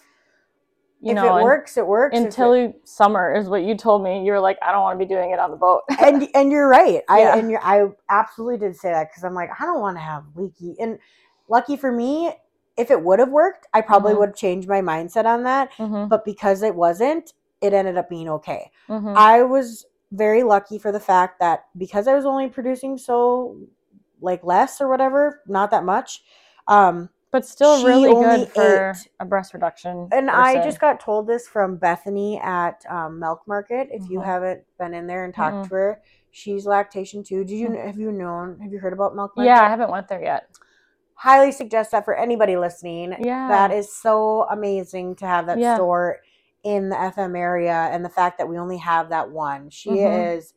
you 1.05 1.11
if 1.11 1.17
know, 1.17 1.37
it 1.39 1.43
works 1.43 1.77
it 1.77 1.87
works 1.87 2.17
until 2.17 2.53
it- 2.55 2.81
summer 2.85 3.35
is 3.35 3.49
what 3.49 3.63
you 3.63 3.77
told 3.77 4.03
me. 4.03 4.25
You 4.25 4.33
were 4.33 4.41
like, 4.41 4.59
I 4.63 4.73
don't 4.73 4.83
want 4.83 4.99
to 4.99 5.05
be 5.05 5.09
doing 5.09 5.31
it 5.31 5.39
on 5.39 5.51
the 5.51 5.57
boat. 5.57 5.83
and 6.01 6.29
and 6.35 6.51
you're 6.51 6.69
right 6.69 7.03
i 7.09 7.21
Yeah. 7.21 7.37
and 7.37 7.51
you're, 7.51 7.61
i 7.63 7.87
absolutely 8.09 8.59
did 8.59 8.75
say 8.77 8.91
that 8.91 9.11
because 9.11 9.23
i'm 9.25 9.35
like 9.35 9.51
i 9.61 9.65
don't 9.65 9.81
want 9.81 9.97
to 9.97 10.01
have 10.03 10.25
leaky 10.35 10.77
and 10.81 10.99
lucky 11.49 11.77
for 11.77 11.93
me 11.93 12.33
if 12.77 12.91
it 12.91 13.01
would 13.03 13.19
have 13.19 13.29
worked 13.31 13.67
i 13.75 13.81
probably 13.81 14.15
Mhm. 14.15 14.19
would 14.19 14.29
have 14.31 14.37
changed 14.37 14.69
my 14.69 14.81
mindset 14.81 15.27
on 15.27 15.43
that 15.45 15.71
mm-hmm. 15.73 16.09
but 16.09 16.25
because 16.25 16.63
it 16.63 16.75
wasn't, 16.75 17.35
it 17.61 17.73
ended 17.73 17.97
up 17.97 18.09
being 18.11 18.29
okay. 18.29 18.71
Mm-hmm. 18.89 19.15
I 19.17 19.43
was 19.43 19.87
very 20.13 20.43
lucky 20.43 20.79
for 20.79 20.91
the 20.93 21.01
fact 21.01 21.39
that 21.41 21.67
because 21.79 22.07
I 22.09 22.15
was 22.15 22.25
only 22.27 22.49
producing 22.49 22.99
so 22.99 23.57
like 24.21 24.43
less 24.45 24.81
or 24.81 24.89
whatever, 24.89 25.41
not 25.47 25.71
that 25.71 25.85
much. 25.85 26.23
Um 26.69 27.09
But 27.35 27.45
still, 27.45 27.85
really 27.85 28.15
good 28.15 28.49
for 28.51 28.91
ate- 28.93 29.09
a 29.19 29.25
breast 29.25 29.55
reduction. 29.55 30.09
and 30.13 30.31
I 30.31 30.55
person. 30.55 30.69
just 30.71 30.79
got 30.81 31.01
told 31.01 31.27
this 31.27 31.49
from 31.49 31.75
Bethany 31.79 32.39
at 32.39 32.85
um, 32.89 33.19
Milk 33.19 33.43
Market. 33.49 33.89
If 33.91 34.09
you 34.09 34.21
Mhm. 34.21 34.25
haven't 34.25 34.61
been 34.79 34.95
in 34.95 35.09
there 35.09 35.25
and 35.25 35.35
talked 35.35 35.57
Mm-mm. 35.57 35.69
to 35.71 35.75
her, 35.75 36.01
she's 36.31 36.65
lactation 36.65 37.25
too. 37.25 37.43
Did 37.43 37.59
you 37.59 37.71
Mm. 37.71 37.87
have 37.87 37.99
you 37.99 38.13
known? 38.13 38.61
Have 38.61 38.73
you 38.73 38.79
heard 38.79 38.93
about 38.93 39.17
Milk 39.17 39.37
Market? 39.37 39.49
yeah, 39.49 39.63
I 39.65 39.69
haven't 39.69 39.91
went 39.91 40.07
there 40.07 40.23
yet. 40.23 40.49
highly 41.17 41.51
suggest 41.53 41.91
that 41.93 42.05
for 42.05 42.15
anybody 42.15 42.57
listening. 42.57 43.15
Yeah. 43.21 43.49
That 43.49 43.73
is 43.73 43.91
so 43.91 44.47
amazing 44.51 45.15
to 45.17 45.27
have 45.27 45.47
that 45.47 45.59
Yeah. 45.59 45.75
store 45.77 46.21
in 46.65 46.89
the 46.89 46.97
FM 46.97 47.35
area 47.37 47.89
and 47.93 48.05
the 48.05 48.09
fact 48.11 48.37
that 48.39 48.49
we 48.49 48.59
only 48.59 48.77
have 48.79 49.09
that 49.09 49.31
one. 49.31 49.71
She 49.71 49.91
Mhm. 49.91 50.37
is 50.37 50.55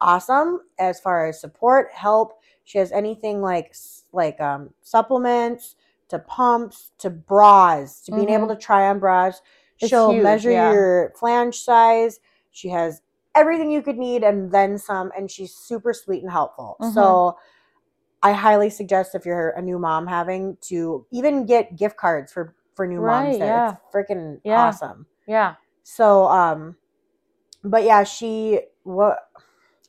awesome 0.00 0.60
as 0.78 0.98
far 1.00 1.26
as 1.26 1.40
support, 1.40 1.92
help. 1.92 2.40
She 2.64 2.78
has 2.78 2.90
anything 2.90 3.42
like 3.42 3.74
like 4.12 4.40
um 4.40 4.74
supplements 4.82 5.75
to 6.08 6.18
pumps 6.20 6.92
to 6.98 7.10
bras, 7.10 8.00
to 8.02 8.12
being 8.12 8.28
able 8.30 8.46
Mhm. 8.46 8.54
to 8.54 8.56
try 8.56 8.88
on 8.88 8.98
bras. 8.98 9.40
It's 9.80 9.90
She'll 9.90 10.12
huge, 10.12 10.24
measure 10.24 10.50
yeah. 10.50 10.72
your 10.72 11.12
flange 11.18 11.58
size. 11.60 12.20
She 12.52 12.68
has 12.70 13.02
everything 13.34 13.70
you 13.70 13.82
could 13.82 13.98
need 13.98 14.24
and 14.24 14.50
then 14.50 14.78
some 14.78 15.12
and 15.16 15.30
she's 15.30 15.54
super 15.54 15.92
sweet 15.92 16.22
and 16.22 16.32
helpful. 16.32 16.76
Mhm. 16.80 16.92
So 16.94 17.36
I 18.22 18.32
highly 18.32 18.70
suggest 18.70 19.14
if 19.14 19.26
you're 19.26 19.50
a 19.50 19.62
new 19.62 19.78
mom 19.78 20.06
having 20.06 20.56
to 20.62 21.06
even 21.12 21.44
get 21.46 21.76
gift 21.76 21.96
cards 21.96 22.32
for 22.32 22.54
for 22.74 22.86
new 22.86 23.00
moms 23.00 23.36
Right, 23.36 23.38
there. 23.38 23.56
yeah. 23.56 23.70
It's 23.72 23.94
freaking 23.94 24.40
Yeah. 24.44 24.68
awesome. 24.68 25.06
Yeah. 25.26 25.56
So 25.82 26.26
um 26.28 26.76
but 27.62 27.84
yeah, 27.84 28.04
she 28.04 28.60
what 28.84 29.18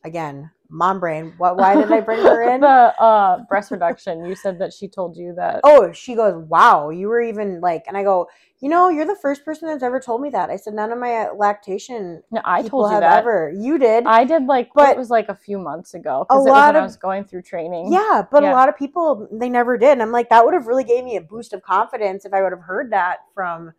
again, 0.04 0.52
mom 0.70 1.00
brain. 1.00 1.34
What 1.38 1.58
why 1.58 1.76
did 1.76 1.92
I 1.92 2.02
bring 2.02 2.20
her 2.22 2.44
in? 2.54 2.62
the 2.68 2.68
uh, 2.68 3.44
breast 3.50 3.72
reduction. 3.72 4.26
You 4.26 4.36
said 4.36 4.60
that 4.60 4.74
she 4.74 4.88
told 4.88 5.16
you 5.18 5.34
that. 5.36 5.62
oh, 5.64 5.92
she 5.92 6.16
goes, 6.16 6.36
"Wow, 6.48 6.90
you 6.90 7.08
were 7.08 7.22
even 7.22 7.62
like." 7.62 7.84
And 7.88 7.96
I 7.98 8.04
go, 8.04 8.28
"You 8.60 8.70
know, 8.70 8.90
you're 8.90 9.06
the 9.06 9.16
first 9.16 9.46
person 9.46 9.68
that's 9.68 9.84
ever 9.84 10.00
told 10.00 10.22
me 10.22 10.30
that." 10.32 10.50
I 10.50 10.56
said, 10.58 10.74
"None 10.74 10.92
of 10.92 11.00
my 11.00 11.14
uh, 11.28 11.34
lactation 11.36 12.22
No, 12.32 12.42
I 12.44 12.62
told 12.64 12.92
you 12.92 13.00
that. 13.00 13.20
ever. 13.20 13.52
You 13.56 13.78
did." 13.78 14.06
I 14.06 14.24
did 14.26 14.46
like, 14.46 14.70
But- 14.74 14.90
it 14.92 14.98
was 14.98 15.10
like 15.10 15.30
a 15.30 15.36
few 15.36 15.58
months 15.60 15.94
ago. 15.94 16.22
A 16.22 16.26
Because 16.26 16.46
it 16.46 16.50
was 16.50 16.58
lot 16.58 16.74
when 16.74 16.82
I 16.82 16.86
was 16.86 16.98
going 16.98 17.24
through 17.26 17.44
training. 17.44 17.92
Yeah, 17.94 18.24
but 18.30 18.44
Yeah. 18.44 18.52
a 18.52 18.54
lot 18.54 18.70
of 18.70 18.76
people 18.78 19.28
they 19.32 19.50
never 19.50 19.78
did. 19.78 19.92
And 19.94 20.02
I'm 20.02 20.12
like, 20.12 20.30
that 20.30 20.44
would 20.46 20.54
have 20.54 20.68
really 20.68 20.84
gave 20.84 21.04
me 21.04 21.16
a 21.18 21.22
boost 21.22 21.54
of 21.54 21.62
confidence 21.64 22.26
if 22.26 22.34
I 22.34 22.42
would 22.42 22.52
have 22.52 22.62
heard 22.62 22.92
that 22.92 23.20
from 23.34 23.74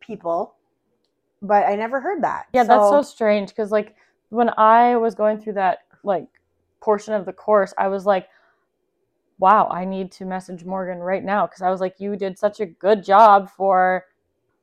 people. 0.00 0.54
But 1.42 1.66
I 1.66 1.74
never 1.76 2.00
heard 2.00 2.22
that. 2.22 2.46
Yeah, 2.52 2.64
that's 2.64 2.88
so 2.90 3.00
strange 3.02 3.48
because 3.48 3.72
like 3.72 3.96
when 4.28 4.50
I 4.58 4.96
was 4.96 5.14
going 5.14 5.38
through 5.40 5.54
that 5.54 5.78
like 6.04 6.26
portion 6.80 7.14
of 7.14 7.26
the 7.26 7.32
course, 7.32 7.74
I 7.78 7.88
was 7.88 8.06
like, 8.06 8.28
wow, 9.38 9.68
I 9.70 9.84
need 9.84 10.12
to 10.12 10.24
message 10.24 10.64
Morgan 10.64 10.98
right 10.98 11.24
now 11.24 11.46
because 11.46 11.62
I 11.62 11.70
was 11.70 11.80
like, 11.80 11.96
you 11.98 12.16
did 12.16 12.38
such 12.38 12.60
a 12.60 12.66
good 12.66 13.02
job 13.04 13.50
for 13.56 14.04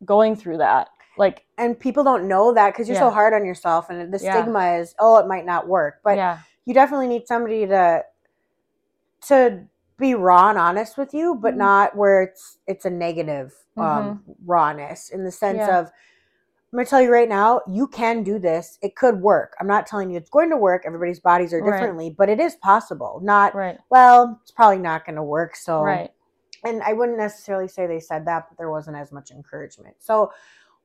going 0.05 0.35
through 0.35 0.57
that. 0.59 0.89
Like, 1.17 1.45
and 1.57 1.79
people 1.79 2.03
don't 2.03 2.27
know 2.27 2.53
that 2.53 2.73
because 2.73 2.87
you're 2.87 2.97
so 2.97 3.09
hard 3.09 3.33
on 3.33 3.43
yourself, 3.45 3.89
and 3.89 4.13
the 4.13 4.19
Yeah. 4.19 4.43
stigma 4.43 4.73
is, 4.77 4.93
oh, 4.99 5.17
it 5.17 5.27
might 5.27 5.45
not 5.45 5.67
work. 5.67 6.01
But 6.03 6.17
yeah, 6.17 6.39
you 6.65 6.73
definitely 6.75 7.07
need 7.07 7.27
somebody 7.27 7.65
to 7.67 8.03
to 9.27 9.63
be 9.97 10.13
raw 10.13 10.49
and 10.49 10.59
honest 10.59 10.95
with 10.97 11.13
you, 11.13 11.33
but 11.35 11.55
Mhm. 11.55 11.57
not 11.57 11.95
where 11.95 12.21
it's 12.21 12.59
it's 12.67 12.85
a 12.85 12.89
negative 12.89 13.53
um 13.77 14.23
rawness 14.45 15.09
in 15.09 15.23
the 15.23 15.31
sense 15.31 15.61
Mm-hmm. 15.63 15.69
Yeah. 15.71 15.79
of 15.79 15.91
I'm 16.71 16.77
gonna 16.77 16.85
tell 16.85 17.01
you 17.01 17.11
right 17.11 17.29
now, 17.29 17.61
you 17.67 17.87
can 17.87 18.23
do 18.23 18.39
this. 18.39 18.77
It 18.81 18.95
could 18.95 19.21
work. 19.21 19.55
I'm 19.59 19.67
not 19.67 19.87
telling 19.87 20.11
you 20.11 20.17
it's 20.17 20.29
going 20.29 20.49
to 20.49 20.57
work. 20.57 20.83
Everybody's 20.85 21.19
bodies 21.21 21.53
are 21.53 21.61
Right. 21.61 21.71
differently, 21.71 22.09
but 22.09 22.27
it 22.27 22.39
is 22.41 22.55
possible. 22.57 23.19
Not 23.23 23.55
Right. 23.55 23.77
well, 23.89 24.39
it's 24.41 24.51
probably 24.51 24.79
not 24.79 25.05
gonna 25.05 25.23
work. 25.23 25.55
So 25.55 25.81
Right. 25.81 26.11
and 26.63 26.83
I 26.83 26.91
wouldn't 26.93 27.17
necessarily 27.17 27.67
say 27.67 27.87
they 27.87 27.99
said 28.01 28.25
that, 28.25 28.47
but 28.49 28.57
there 28.57 28.69
wasn't 28.69 28.97
as 28.97 29.11
much 29.11 29.31
encouragement. 29.31 29.95
So 29.99 30.31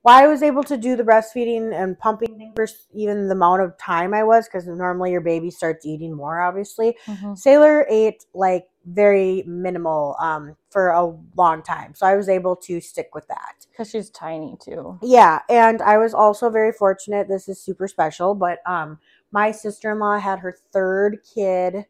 why 0.03 0.24
I 0.24 0.26
was 0.26 0.42
able 0.42 0.64
to 0.64 0.76
do 0.76 0.96
the 0.96 1.05
breastfeeding 1.05 1.72
and 1.72 1.98
pumping 1.98 2.36
thing 2.36 2.53
for 2.55 2.66
even 2.92 3.28
the 3.28 3.34
amount 3.34 3.62
of 3.62 3.76
time 3.78 4.12
I 4.12 4.24
was, 4.24 4.46
because 4.46 4.66
normally 4.66 5.12
your 5.12 5.20
baby 5.20 5.50
starts 5.50 5.86
eating 5.86 6.14
more, 6.14 6.40
obviously. 6.40 6.96
Mhm. 7.07 7.38
Sailor 7.38 7.86
ate 7.88 8.26
like 8.34 8.68
very 8.84 9.44
minimal 9.46 10.16
um, 10.20 10.57
for 10.70 10.88
a 10.88 11.16
long 11.36 11.62
time. 11.62 11.94
So 11.94 12.05
I 12.05 12.16
was 12.16 12.28
able 12.28 12.57
to 12.57 12.80
stick 12.80 13.14
with 13.14 13.28
that. 13.28 13.64
Because 13.70 13.90
she's 13.90 14.11
tiny 14.11 14.57
too. 14.61 14.98
Yeah, 15.03 15.40
and 15.48 15.80
I 15.80 15.98
was 15.98 16.14
also 16.14 16.50
very 16.50 16.72
fortunate. 16.72 17.28
This 17.28 17.48
is 17.48 17.61
super 17.61 17.86
special, 17.86 18.34
but 18.34 18.59
um, 18.66 18.98
my 19.30 19.53
sister 19.53 19.92
in 19.92 20.00
law 20.00 20.18
had 20.18 20.40
her 20.40 20.57
third 20.72 21.18
kid, 21.34 21.86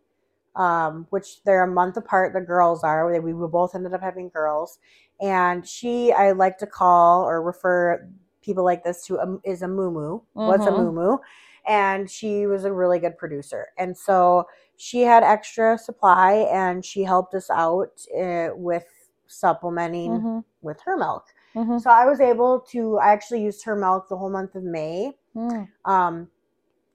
um, 0.55 1.07
which 1.09 1.43
they're 1.45 1.65
a 1.65 1.67
month 1.67 1.97
apart. 1.97 2.35
The 2.35 2.43
girls 2.43 2.85
are. 2.85 3.11
We 3.11 3.33
we 3.33 3.49
both 3.49 3.75
ended 3.75 3.95
up 3.95 4.03
having 4.03 4.29
girls, 4.29 4.79
and 5.23 5.67
she, 5.67 6.13
I 6.13 6.33
like 6.33 6.59
to 6.59 6.67
call 6.67 7.23
or 7.25 7.41
refer 7.43 8.07
people 8.43 8.65
like 8.65 8.83
this 8.85 9.07
to 9.07 9.17
a, 9.17 9.39
is 9.45 9.63
a 9.63 9.69
moo 9.69 10.21
What's 10.35 10.67
a 10.67 10.71
Mhm. 10.71 10.95
moo 10.95 11.19
And 11.67 12.11
she 12.11 12.47
was 12.47 12.65
a 12.65 12.73
really 12.73 12.99
good 12.99 13.17
producer, 13.17 13.69
and 13.79 13.97
so 13.97 14.49
she 14.77 15.03
had 15.03 15.23
extra 15.23 15.79
supply, 15.79 16.49
and 16.51 16.85
she 16.85 17.05
helped 17.05 17.35
us 17.35 17.49
out 17.51 18.05
uh, 18.21 18.51
with 18.55 18.87
supplementing 19.29 20.11
Mhm. 20.11 20.45
with 20.63 20.81
her 20.83 20.97
milk. 20.97 21.25
Mhm. 21.55 21.81
So 21.81 21.89
I 21.91 22.05
was 22.05 22.21
able 22.21 22.61
to. 22.73 22.99
I 22.99 23.13
actually 23.13 23.43
used 23.43 23.65
her 23.65 23.77
milk 23.77 24.09
the 24.09 24.17
whole 24.17 24.31
month 24.31 24.57
of 24.57 24.65
May. 24.65 25.17
Mm. 25.37 25.69
Um, 25.85 26.31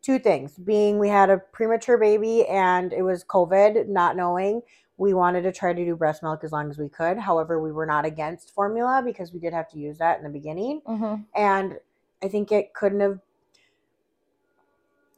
two 0.01 0.19
things 0.19 0.57
being 0.57 0.99
we 0.99 1.09
had 1.09 1.30
a 1.30 1.38
premature 1.38 1.97
baby 1.97 2.45
and 2.47 2.93
it 2.93 3.01
was 3.03 3.23
COVID, 3.23 3.88
not 3.88 4.15
knowing. 4.15 4.61
We 4.98 5.14
wanted 5.14 5.43
to 5.43 5.52
try 5.52 5.74
to 5.74 5.86
do 5.86 5.95
breast 5.95 6.24
milk 6.24 6.43
as 6.43 6.52
long 6.52 6.70
as 6.70 6.78
we 6.78 6.89
could. 6.89 7.18
However, 7.18 7.62
we 7.62 7.72
were 7.72 7.86
not 7.86 8.06
against 8.06 8.54
formula 8.54 9.02
because 9.06 9.32
we 9.32 9.39
did 9.39 9.54
have 9.54 9.70
to 9.70 9.78
use 9.78 10.00
that 10.00 10.18
in 10.18 10.24
the 10.24 10.30
beginning. 10.30 10.82
Mhm. 10.88 11.26
And 11.36 11.80
I 12.24 12.28
think 12.28 12.52
it 12.52 12.74
couldn't 12.74 13.00
have. 13.02 13.20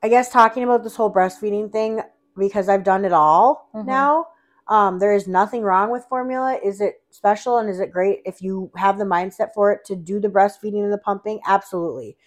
I 0.03 0.09
guess 0.09 0.31
talking 0.31 0.63
about 0.63 0.83
this 0.83 0.95
whole 0.95 1.11
breastfeeding 1.11 1.71
thing 1.71 2.01
because 2.37 2.69
I've 2.69 2.83
done 2.83 3.05
it 3.05 3.13
all 3.13 3.69
Mhm. 3.73 3.85
now. 3.85 4.27
Um, 4.67 4.99
there 4.99 5.13
is 5.13 5.27
nothing 5.27 5.63
wrong 5.63 5.89
with 5.89 6.05
formula. 6.05 6.59
Is 6.63 6.79
it 6.79 7.01
special 7.09 7.57
and 7.57 7.69
is 7.69 7.79
it 7.79 7.91
great 7.91 8.21
if 8.25 8.41
you 8.41 8.69
have 8.75 8.97
the 8.97 9.03
mindset 9.05 9.53
for 9.53 9.71
it 9.71 9.83
to 9.85 9.95
do 9.95 10.19
the 10.19 10.29
breastfeeding 10.29 10.83
and 10.83 10.93
the 10.93 10.97
pumping? 10.97 11.39
Absolutely. 11.45 12.17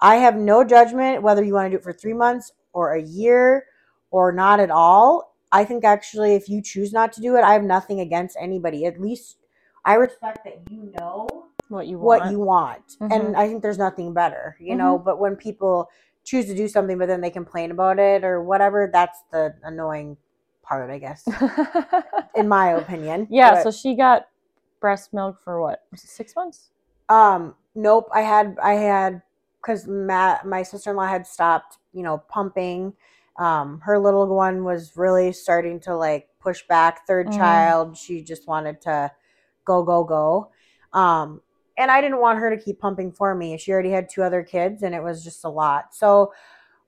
I 0.00 0.16
have 0.16 0.36
no 0.36 0.64
judgment 0.64 1.22
whether 1.22 1.42
you 1.42 1.54
want 1.54 1.66
to 1.66 1.70
do 1.70 1.76
it 1.76 1.82
for 1.82 1.92
three 1.92 2.14
months 2.14 2.52
or 2.72 2.92
a 2.92 3.02
year 3.02 3.66
or 4.10 4.32
not 4.32 4.60
at 4.60 4.70
all. 4.70 5.34
I 5.52 5.64
think 5.64 5.84
actually, 5.84 6.34
if 6.34 6.48
you 6.48 6.60
choose 6.62 6.92
not 6.92 7.12
to 7.14 7.20
do 7.20 7.36
it, 7.36 7.42
I 7.42 7.52
have 7.54 7.62
nothing 7.64 8.00
against 8.00 8.36
anybody. 8.40 8.84
At 8.84 9.00
least 9.00 9.36
I 9.84 9.94
respect 9.94 10.44
that 10.44 10.60
you 10.70 10.92
know 10.98 11.26
What 11.68 11.86
you 11.86 11.98
want. 11.98 12.22
what 12.22 12.30
you 12.30 12.38
want. 12.40 12.96
Mhm. 13.00 13.12
And 13.12 13.36
I 13.36 13.48
think 13.48 13.62
there's 13.62 13.78
nothing 13.78 14.12
better, 14.12 14.56
you 14.60 14.76
know. 14.76 14.98
But 14.98 15.18
when 15.18 15.36
people 15.36 15.88
choose 16.24 16.46
to 16.46 16.54
do 16.54 16.68
something, 16.68 16.98
but 16.98 17.06
then 17.08 17.20
they 17.22 17.30
complain 17.30 17.70
about 17.70 17.98
it 17.98 18.24
or 18.24 18.42
whatever, 18.42 18.90
that's 18.92 19.22
the 19.32 19.54
annoying 19.62 20.18
part, 20.62 20.90
I 20.90 20.98
guess, 20.98 21.26
in 22.34 22.46
my 22.48 22.68
opinion. 22.72 23.26
yeah. 23.30 23.54
But, 23.54 23.62
So 23.62 23.70
she 23.70 23.94
got 23.94 24.28
breast 24.80 25.14
milk 25.14 25.40
for 25.42 25.60
what? 25.62 25.84
Was 25.90 26.04
it 26.04 26.10
six 26.10 26.36
months? 26.36 26.70
um, 27.08 27.54
nope. 27.74 28.08
I 28.12 28.20
had, 28.20 28.58
I 28.62 28.74
had, 28.74 29.22
because 29.62 29.86
Matt, 29.86 30.46
my 30.46 30.62
sister 30.62 30.90
in 30.90 30.96
law 30.96 31.06
had 31.06 31.26
stopped, 31.26 31.78
you 31.94 32.02
know, 32.02 32.18
pumping. 32.28 32.92
Um, 33.38 33.80
her 33.84 33.98
little 33.98 34.26
one 34.26 34.64
was 34.64 34.96
really 34.96 35.32
starting 35.32 35.80
to 35.80 35.96
like 35.96 36.28
push 36.40 36.66
back. 36.66 37.06
3rd 37.06 37.28
Mhm. 37.28 37.36
child, 37.36 37.96
she 37.96 38.22
just 38.22 38.46
wanted 38.48 38.80
to 38.82 39.10
go, 39.64 39.82
go, 39.82 40.04
go. 40.04 40.50
Um, 40.92 41.40
and 41.76 41.90
I 41.90 42.00
didn't 42.00 42.20
want 42.20 42.40
her 42.40 42.50
to 42.50 42.60
keep 42.60 42.80
pumping 42.80 43.12
for 43.12 43.34
me. 43.34 43.56
She 43.56 43.72
already 43.72 43.90
had 43.90 44.08
two 44.08 44.22
other 44.24 44.42
kids, 44.42 44.82
and 44.82 44.94
it 44.94 45.02
was 45.02 45.22
just 45.22 45.44
a 45.44 45.48
lot. 45.48 45.94
So 45.94 46.32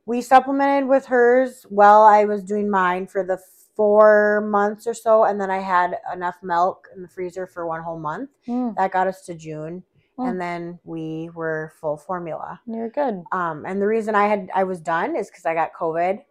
we 0.06 0.20
supplemented 0.20 0.88
with 0.88 1.06
hers 1.06 1.64
while 1.68 2.02
I 2.02 2.24
was 2.24 2.42
doing 2.42 2.68
mine 2.68 3.06
for 3.06 3.22
the 3.22 3.38
four 3.76 4.40
months 4.50 4.86
or 4.88 4.94
so, 4.94 5.24
and 5.24 5.40
then 5.40 5.50
I 5.50 5.58
had 5.58 5.98
enough 6.12 6.36
milk 6.42 6.88
in 6.94 7.02
the 7.02 7.08
freezer 7.08 7.46
for 7.46 7.66
one 7.66 7.82
whole 7.82 7.98
month. 8.00 8.30
Mm. 8.48 8.74
That 8.76 8.90
got 8.90 9.06
us 9.06 9.24
to 9.26 9.34
June, 9.34 9.84
Hmm. 10.16 10.26
and 10.26 10.40
then 10.40 10.78
we 10.84 11.30
were 11.34 11.72
full 11.80 11.96
formula. 11.96 12.60
You're 12.66 12.90
good. 12.90 13.22
Um, 13.30 13.64
and 13.66 13.80
the 13.80 13.86
reason 13.86 14.14
I 14.16 14.26
had 14.26 14.50
I 14.54 14.64
was 14.64 14.80
done 14.80 15.14
is 15.14 15.30
because 15.30 15.46
I 15.46 15.54
got 15.54 15.72
COVID 15.72 16.24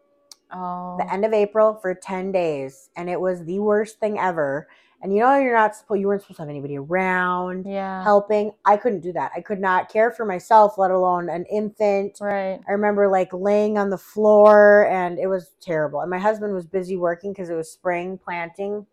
Oh. 0.51 0.97
the 0.97 1.11
end 1.11 1.25
of 1.25 1.33
April 1.33 1.75
for 1.81 1.93
ten 1.95 2.31
days, 2.31 2.89
and 2.95 3.09
it 3.09 3.19
was 3.19 3.45
the 3.45 3.59
worst 3.59 3.99
thing 3.99 4.19
ever. 4.19 4.67
And 5.01 5.13
you 5.13 5.21
know 5.21 5.37
you're 5.39 5.55
not 5.55 5.75
supposed 5.75 6.01
you 6.01 6.07
weren't 6.07 6.21
supposed 6.21 6.37
to 6.37 6.41
have 6.43 6.49
anybody 6.49 6.77
around 6.77 7.65
yeah. 7.65 8.03
helping. 8.03 8.51
I 8.65 8.75
couldn't 8.77 8.99
do 8.99 9.13
that. 9.13 9.31
I 9.35 9.41
could 9.41 9.59
not 9.59 9.89
care 9.91 10.11
for 10.11 10.25
myself, 10.25 10.77
let 10.77 10.91
alone 10.91 11.29
an 11.29 11.45
infant. 11.45 12.17
Right. 12.19 12.59
I 12.67 12.71
remember 12.71 13.07
like 13.07 13.29
laying 13.31 13.77
on 13.77 13.89
the 13.91 13.97
floor 13.97 14.87
and 14.87 15.17
it 15.17 15.27
was 15.27 15.51
terrible. 15.61 16.01
And 16.01 16.09
my 16.09 16.19
husband 16.19 16.53
was 16.53 16.67
busy 16.67 16.97
working 16.97 17.31
because 17.31 17.49
it 17.49 17.55
was 17.55 17.71
spring 17.71 18.17
planting. 18.17 18.85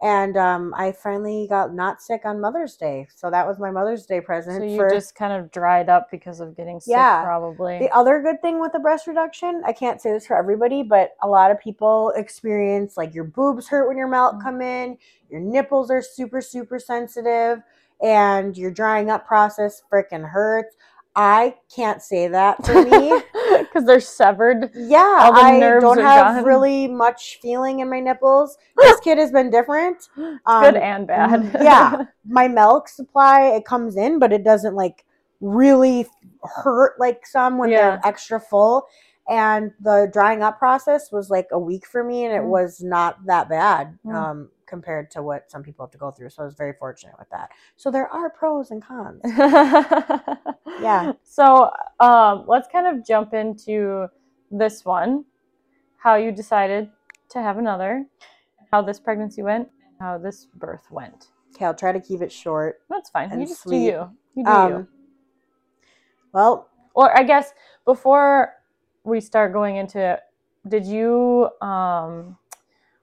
And 0.00 0.36
um, 0.36 0.72
I 0.76 0.92
finally 0.92 1.46
got 1.48 1.74
not 1.74 2.00
sick 2.00 2.22
on 2.24 2.40
Mother's 2.40 2.76
Day. 2.76 3.08
So 3.16 3.30
that 3.30 3.46
was 3.46 3.58
my 3.58 3.70
Mother's 3.72 4.06
Day 4.06 4.20
present. 4.20 4.58
So 4.58 4.64
you 4.64 4.76
for, 4.76 4.88
just 4.90 5.16
kind 5.16 5.32
of 5.32 5.50
dried 5.50 5.88
up 5.88 6.08
because 6.10 6.38
of 6.38 6.56
getting 6.56 6.78
sick, 6.78 6.92
Yeah. 6.92 7.24
probably. 7.24 7.78
the 7.80 7.90
other 7.90 8.22
good 8.22 8.40
thing 8.40 8.60
with 8.60 8.70
the 8.70 8.78
breast 8.78 9.08
reduction, 9.08 9.60
I 9.66 9.72
can't 9.72 10.00
say 10.00 10.12
this 10.12 10.26
for 10.26 10.36
everybody, 10.36 10.84
but 10.84 11.16
a 11.22 11.26
lot 11.28 11.50
of 11.50 11.58
people 11.58 12.12
experience 12.14 12.96
like 12.96 13.12
your 13.12 13.24
boobs 13.24 13.66
hurt 13.66 13.88
when 13.88 13.96
your 13.96 14.06
milk 14.06 14.36
Mhm. 14.36 14.42
come 14.42 14.62
in, 14.62 14.98
your 15.30 15.40
nipples 15.40 15.90
are 15.90 16.00
super, 16.02 16.40
super 16.40 16.78
sensitive, 16.78 17.60
and 18.00 18.56
your 18.56 18.70
drying 18.70 19.10
up 19.10 19.26
process 19.26 19.82
freaking 19.92 20.28
hurts. 20.28 20.76
I 21.16 21.56
can't 21.74 22.00
say 22.02 22.28
that 22.28 22.64
for 22.64 22.84
me. 22.84 23.20
Because 23.58 23.84
they're 23.86 24.00
severed. 24.00 24.70
Yeah, 24.74 25.30
the 25.34 25.40
I 25.40 25.60
don't 25.80 25.98
have 25.98 26.36
gone. 26.36 26.44
really 26.44 26.86
much 26.86 27.38
feeling 27.42 27.80
in 27.80 27.90
my 27.90 27.98
nipples. 27.98 28.56
This 28.76 29.00
kid 29.04 29.18
has 29.18 29.32
been 29.32 29.50
different. 29.50 30.08
Um, 30.16 30.62
good 30.62 30.76
and 30.76 31.06
bad. 31.06 31.50
yeah, 31.62 32.04
my 32.26 32.46
milk 32.46 32.88
supply 32.88 33.48
it 33.48 33.64
comes 33.64 33.96
in, 33.96 34.18
but 34.18 34.32
it 34.32 34.44
doesn't 34.44 34.74
like 34.74 35.04
really 35.40 36.06
hurt 36.44 36.98
like 37.00 37.26
some 37.26 37.58
when 37.58 37.70
Yeah. 37.70 37.90
they're 37.90 38.00
extra 38.04 38.38
full. 38.40 38.86
And 39.28 39.72
the 39.80 40.08
drying 40.12 40.42
up 40.42 40.58
process 40.58 41.10
was 41.10 41.30
like 41.30 41.48
a 41.52 41.58
week 41.58 41.86
for 41.86 42.04
me, 42.04 42.24
and 42.26 42.34
it 42.34 42.42
Mm. 42.42 42.48
was 42.48 42.80
not 42.82 43.24
that 43.26 43.48
bad 43.48 43.98
Mm. 44.06 44.14
um, 44.14 44.48
compared 44.68 45.10
to 45.12 45.22
what 45.22 45.50
some 45.50 45.62
people 45.62 45.84
have 45.84 45.92
to 45.92 45.98
go 45.98 46.10
through. 46.10 46.30
So 46.30 46.42
I 46.42 46.46
was 46.46 46.54
very 46.54 46.74
fortunate 46.78 47.14
with 47.18 47.28
that. 47.30 47.50
So 47.76 47.90
there 47.90 48.08
are 48.08 48.30
pros 48.30 48.70
and 48.70 48.82
cons. 48.82 49.20
yeah. 50.80 51.12
So 51.24 51.70
um, 52.00 52.44
let's 52.46 52.68
kind 52.68 52.86
of 52.86 53.06
jump 53.06 53.32
into 53.34 54.08
this 54.50 54.84
one 54.84 55.24
how 55.98 56.14
you 56.14 56.32
decided 56.32 56.88
to 57.30 57.42
have 57.42 57.58
another, 57.58 58.06
how 58.70 58.80
this 58.82 59.00
pregnancy 59.00 59.42
went, 59.42 59.68
and 59.84 59.94
how 60.00 60.16
this 60.16 60.46
birth 60.54 60.90
went. 60.90 61.28
Okay, 61.54 61.64
I'll 61.64 61.74
try 61.74 61.92
to 61.92 62.00
keep 62.00 62.22
it 62.22 62.32
short. 62.32 62.80
That's 62.88 63.10
fine. 63.10 63.30
And 63.30 63.40
you 63.40 63.46
just 63.46 63.62
sweet. 63.62 63.78
do 63.78 63.84
you. 63.84 64.10
You 64.36 64.44
do 64.44 64.50
you. 64.50 64.56
Um, 64.56 64.88
well, 66.32 66.68
Or 66.94 67.16
I 67.16 67.24
guess 67.24 67.52
before 67.84 68.54
we 69.04 69.20
start 69.20 69.52
going 69.52 69.76
into 69.76 69.98
it, 69.98 70.20
did 70.68 70.86
you 70.86 71.48
um, 71.60 72.36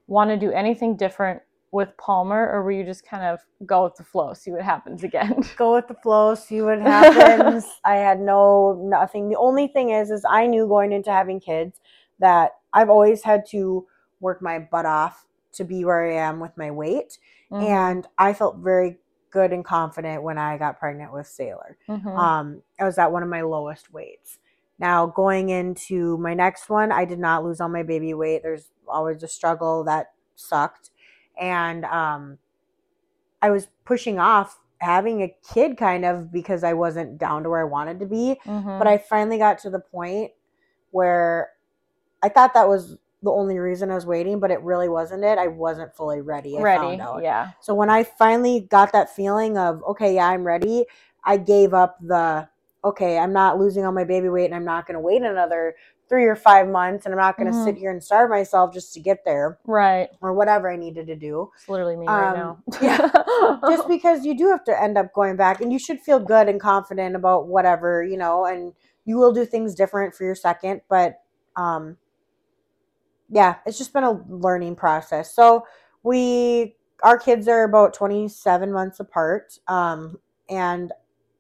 want 0.08 0.30
to 0.30 0.38
do 0.38 0.52
anything 0.52 0.96
different 0.96 1.42
with 1.72 1.96
Palmer, 1.98 2.50
or 2.52 2.64
were 2.64 2.72
you 2.72 2.84
just 2.86 3.06
kind 3.06 3.24
of 3.24 3.40
go 3.66 3.84
with 3.84 3.96
the 3.96 4.04
flow, 4.04 4.34
see 4.34 4.52
what 4.52 4.62
happens 4.62 5.04
again? 5.04 5.44
go 5.58 5.74
with 5.76 5.88
the 5.88 5.96
flow, 5.96 6.36
see 6.36 6.62
what 6.62 6.80
happens. 6.80 7.66
I 7.86 7.96
had 7.96 8.20
no 8.22 8.80
nothing. 8.84 9.30
The 9.30 9.38
only 9.38 9.68
thing 9.68 9.90
is, 9.90 10.10
is 10.12 10.26
I 10.30 10.48
knew 10.48 10.68
going 10.68 10.92
into 10.94 11.12
having 11.12 11.40
kids 11.40 11.80
that 12.20 12.52
I've 12.74 12.90
always 12.90 13.24
had 13.24 13.46
to 13.50 13.86
work 14.22 14.42
my 14.42 14.60
butt 14.60 14.86
off 14.86 15.26
to 15.54 15.64
be 15.66 15.84
where 15.86 16.06
I 16.06 16.16
am 16.16 16.40
with 16.40 16.56
my 16.58 16.72
weight, 16.72 17.18
Mhm, 17.52 17.62
and 17.64 18.08
I 18.18 18.34
felt 18.34 18.58
very 18.58 18.98
good 19.32 19.52
and 19.52 19.66
confident 19.66 20.24
when 20.24 20.38
I 20.38 20.58
got 20.58 20.80
pregnant 20.80 21.12
with 21.14 21.28
Sailor. 21.28 21.78
mhm. 21.90 22.18
Um, 22.18 22.62
I 22.80 22.86
was 22.86 22.98
at 22.98 23.12
one 23.12 23.22
of 23.24 23.30
my 23.30 23.42
lowest 23.42 23.92
weights. 23.94 24.40
Now 24.80 25.08
going 25.08 25.50
into 25.50 26.18
my 26.20 26.34
next 26.34 26.70
one, 26.70 26.92
I 26.92 27.06
did 27.06 27.20
not 27.20 27.44
lose 27.44 27.60
all 27.60 27.70
my 27.70 27.84
baby 27.84 28.14
weight. 28.14 28.44
There's 28.44 28.72
always 28.88 29.24
a 29.24 29.28
struggle 29.28 29.84
that 29.86 30.14
sucked, 30.36 30.92
and 31.40 31.86
um, 31.86 32.38
I 33.42 33.50
was 33.50 33.68
pushing 33.86 34.20
off 34.20 34.60
having 34.80 35.22
a 35.24 35.36
kid 35.54 35.78
kind 35.78 36.06
of 36.06 36.32
because 36.32 36.64
I 36.64 36.74
wasn't 36.74 37.18
down 37.18 37.44
to 37.44 37.50
where 37.50 37.62
I 37.62 37.66
wanted 37.66 38.00
to 38.00 38.06
be. 38.06 38.40
Mhm. 38.46 38.78
But 38.78 38.88
I 38.88 38.98
finally 38.98 39.38
got 39.38 39.60
to 39.60 39.70
the 39.70 39.80
point 39.80 40.32
where 40.92 41.52
I 42.22 42.30
thought 42.30 42.54
that 42.54 42.68
was 42.68 42.98
the 43.22 43.32
only 43.32 43.58
reason 43.58 43.90
I 43.92 43.96
was 43.96 44.06
waiting, 44.06 44.40
but 44.40 44.52
it 44.52 44.62
really 44.62 44.90
wasn't 44.90 45.24
it. 45.24 45.38
I 45.38 45.48
wasn't 45.48 45.96
fully 45.96 46.22
ready. 46.22 46.58
I 46.58 46.62
ready. 46.62 46.98
Yeah. 47.24 47.52
So 47.62 47.74
when 47.74 47.90
I 47.90 48.04
finally 48.04 48.62
got 48.62 48.92
that 48.92 49.16
feeling 49.16 49.58
of 49.58 49.84
okay, 49.84 50.16
yeah, 50.16 50.28
I'm 50.28 50.44
ready, 50.44 50.86
I 51.24 51.38
gave 51.38 51.74
up 51.74 51.98
the 52.02 52.48
okay, 52.84 53.18
I'm 53.18 53.34
not 53.34 53.58
losing 53.58 53.84
all 53.84 53.92
my 53.92 54.04
baby 54.04 54.30
weight 54.30 54.46
and 54.46 54.54
I'm 54.54 54.66
not 54.66 54.86
going 54.86 54.94
to 54.94 55.00
wait 55.00 55.24
another 55.24 55.76
3 56.10 56.26
or 56.26 56.36
5 56.36 56.68
months 56.68 57.06
and 57.06 57.14
I'm 57.14 57.20
not 57.20 57.38
going 57.38 57.48
to 57.52 57.58
Mhm. 57.58 57.64
sit 57.64 57.76
here 57.78 57.92
and 57.92 58.04
starve 58.04 58.30
myself 58.30 58.74
just 58.74 58.94
to 58.94 59.00
get 59.00 59.26
there 59.26 59.58
Right. 59.66 60.10
or 60.22 60.34
whatever 60.34 60.70
I 60.72 60.76
needed 60.76 61.08
to 61.08 61.16
do. 61.16 61.52
It's 61.56 61.68
literally 61.70 61.96
me 61.96 62.08
right 62.08 62.34
Um, 62.34 62.34
now. 62.34 62.64
yeah. 62.82 63.60
Just 63.68 63.88
because 63.88 64.26
you 64.26 64.38
do 64.38 64.48
have 64.50 64.64
to 64.66 64.82
end 64.82 64.98
up 64.98 65.14
going 65.14 65.36
back 65.36 65.62
and 65.62 65.74
you 65.74 65.80
should 65.80 66.00
feel 66.02 66.20
good 66.20 66.48
and 66.48 66.60
confident 66.62 67.16
about 67.16 67.48
whatever, 67.48 68.04
you 68.04 68.18
know, 68.18 68.46
and 68.46 68.74
you 69.06 69.18
will 69.18 69.32
do 69.34 69.46
things 69.46 69.74
different 69.76 70.14
for 70.16 70.24
your 70.24 70.36
second, 70.36 70.82
but 70.90 71.22
um 71.56 71.98
yeah, 73.30 73.56
it's 73.66 73.78
just 73.78 73.94
been 73.94 74.04
a 74.04 74.22
learning 74.30 74.76
process. 74.76 75.34
So 75.34 75.66
we 76.04 76.76
our 77.04 77.18
kids 77.18 77.48
are 77.48 77.64
about 77.64 77.94
27 77.94 78.72
months 78.72 79.00
apart 79.00 79.58
um 79.68 80.18
and 80.50 80.92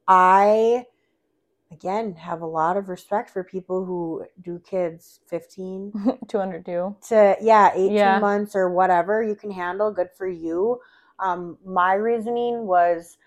I 0.07 0.85
again 1.75 2.13
have 2.15 2.41
a 2.41 2.45
lot 2.45 2.77
of 2.77 2.89
respect 2.89 3.29
for 3.29 3.43
people 3.43 3.85
who 3.85 4.25
do 4.41 4.59
kids 4.59 5.19
15 5.27 5.93
202. 6.27 6.95
to 7.07 7.35
yeah 7.41 7.71
18 7.75 7.93
Yeah. 7.93 8.19
months 8.19 8.55
or 8.55 8.69
whatever 8.69 9.21
you 9.23 9.35
can 9.35 9.51
handle 9.51 9.91
good 9.91 10.09
for 10.17 10.27
you 10.27 10.79
um 11.19 11.57
my 11.65 11.93
reasoning 11.93 12.65
was 12.65 13.17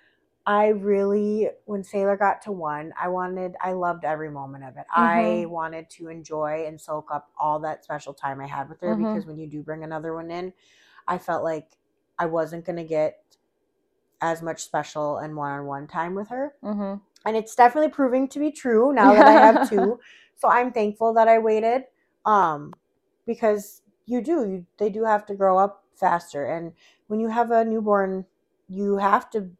i 0.46 0.68
really 0.68 1.48
when 1.66 1.84
sailor 1.84 2.16
got 2.16 2.40
to 2.42 2.52
one 2.52 2.92
i 3.00 3.08
wanted 3.08 3.54
i 3.60 3.72
loved 3.72 4.04
every 4.04 4.30
moment 4.30 4.64
of 4.64 4.76
it 4.76 4.86
i 4.92 5.44
Mhm. 5.44 5.50
wanted 5.50 5.88
to 5.90 6.08
enjoy 6.08 6.64
and 6.66 6.80
soak 6.80 7.10
up 7.12 7.30
all 7.38 7.58
that 7.60 7.84
special 7.84 8.14
time 8.14 8.40
i 8.40 8.46
had 8.46 8.68
with 8.68 8.80
her 8.80 8.94
Mhm. 8.94 9.04
because 9.06 9.26
when 9.26 9.38
you 9.38 9.46
do 9.46 9.62
bring 9.62 9.84
another 9.84 10.14
one 10.14 10.30
in 10.30 10.52
i 11.06 11.18
felt 11.18 11.44
like 11.44 11.76
i 12.18 12.26
wasn't 12.26 12.64
going 12.64 12.76
to 12.76 12.84
get 12.84 13.20
as 14.20 14.42
much 14.42 14.62
special 14.62 15.18
and 15.18 15.36
one-on-one 15.36 15.86
time 15.86 16.14
with 16.14 16.28
her 16.28 16.54
hmm 16.62 16.94
and 17.28 17.36
it's 17.36 17.54
definitely 17.56 17.90
proving 17.90 18.28
to 18.30 18.40
be 18.40 18.52
true 18.52 18.92
now 18.94 19.14
that 19.14 19.28
I 19.28 19.34
have 19.34 19.62
two. 19.68 20.00
So 20.36 20.48
I'm 20.48 20.72
thankful 20.72 21.14
that 21.14 21.28
I 21.28 21.38
waited, 21.38 21.84
um, 22.26 22.72
because 23.26 23.82
you 24.06 24.22
do 24.22 24.32
you 24.48 24.66
they 24.78 24.90
do 24.90 25.04
have 25.04 25.26
to 25.26 25.36
grow 25.36 25.58
up 25.58 25.84
faster, 25.96 26.46
and 26.46 26.72
when 27.08 27.20
you 27.20 27.28
have 27.28 27.50
a 27.52 27.64
newborn, 27.64 28.26
you 28.68 28.98
have 28.98 29.30
to 29.32 29.50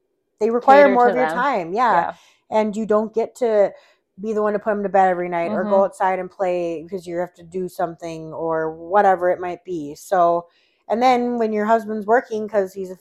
they 0.41 0.51
require 0.51 0.85
Cater 0.85 0.95
more 0.95 1.09
of 1.09 1.17
your 1.17 1.27
time, 1.29 1.73
yeah. 1.75 1.93
Yeah. 1.95 2.15
and 2.51 2.77
you 2.77 2.87
don't 2.87 3.15
get 3.15 3.35
to 3.37 3.73
be 4.21 4.33
the 4.33 4.43
one 4.43 4.55
to 4.55 4.59
put 4.61 4.71
them 4.73 4.83
to 4.85 4.89
bed 4.91 5.09
every 5.09 5.29
night 5.29 5.53
or 5.53 5.65
go 5.65 5.77
Mhm. 5.77 5.85
outside 5.85 6.19
and 6.19 6.31
play 6.31 6.83
because 6.83 7.07
you 7.07 7.19
have 7.19 7.35
to 7.35 7.45
do 7.45 7.69
something 7.69 8.33
or 8.35 8.73
whatever 8.73 9.31
it 9.31 9.41
might 9.41 9.65
be. 9.65 9.95
So, 9.97 10.49
and 10.89 11.03
then 11.03 11.39
when 11.39 11.53
your 11.53 11.67
husband's 11.67 12.07
working 12.07 12.47
because 12.47 12.73
he's 12.75 12.93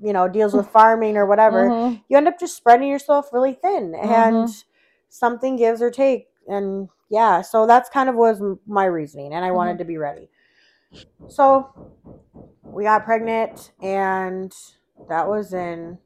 you 0.00 0.12
know 0.12 0.28
deals 0.28 0.54
with 0.54 0.66
farming 0.72 1.16
or 1.16 1.26
whatever 1.26 1.68
Mhm. 1.70 2.02
you 2.08 2.16
end 2.16 2.28
up 2.28 2.38
just 2.38 2.56
spreading 2.56 2.88
yourself 2.88 3.32
really 3.32 3.54
thin 3.54 3.94
and 3.94 4.48
Mhm. 4.48 4.64
something 5.08 5.56
gives 5.56 5.82
or 5.82 5.90
take 5.90 6.28
and 6.48 6.88
yeah 7.10 7.40
so 7.42 7.66
that's 7.66 7.88
kind 7.90 8.08
of 8.08 8.14
was 8.14 8.40
my 8.66 8.84
reasoning 8.84 9.32
and 9.32 9.44
i 9.44 9.50
wanted 9.50 9.74
Mhm. 9.74 9.78
to 9.78 9.84
be 9.84 9.96
ready 9.98 10.28
so 11.28 11.68
we 12.64 12.84
got 12.84 13.04
pregnant 13.04 13.72
and 13.82 14.54
that 15.08 15.28
was 15.28 15.52
in 15.52 15.98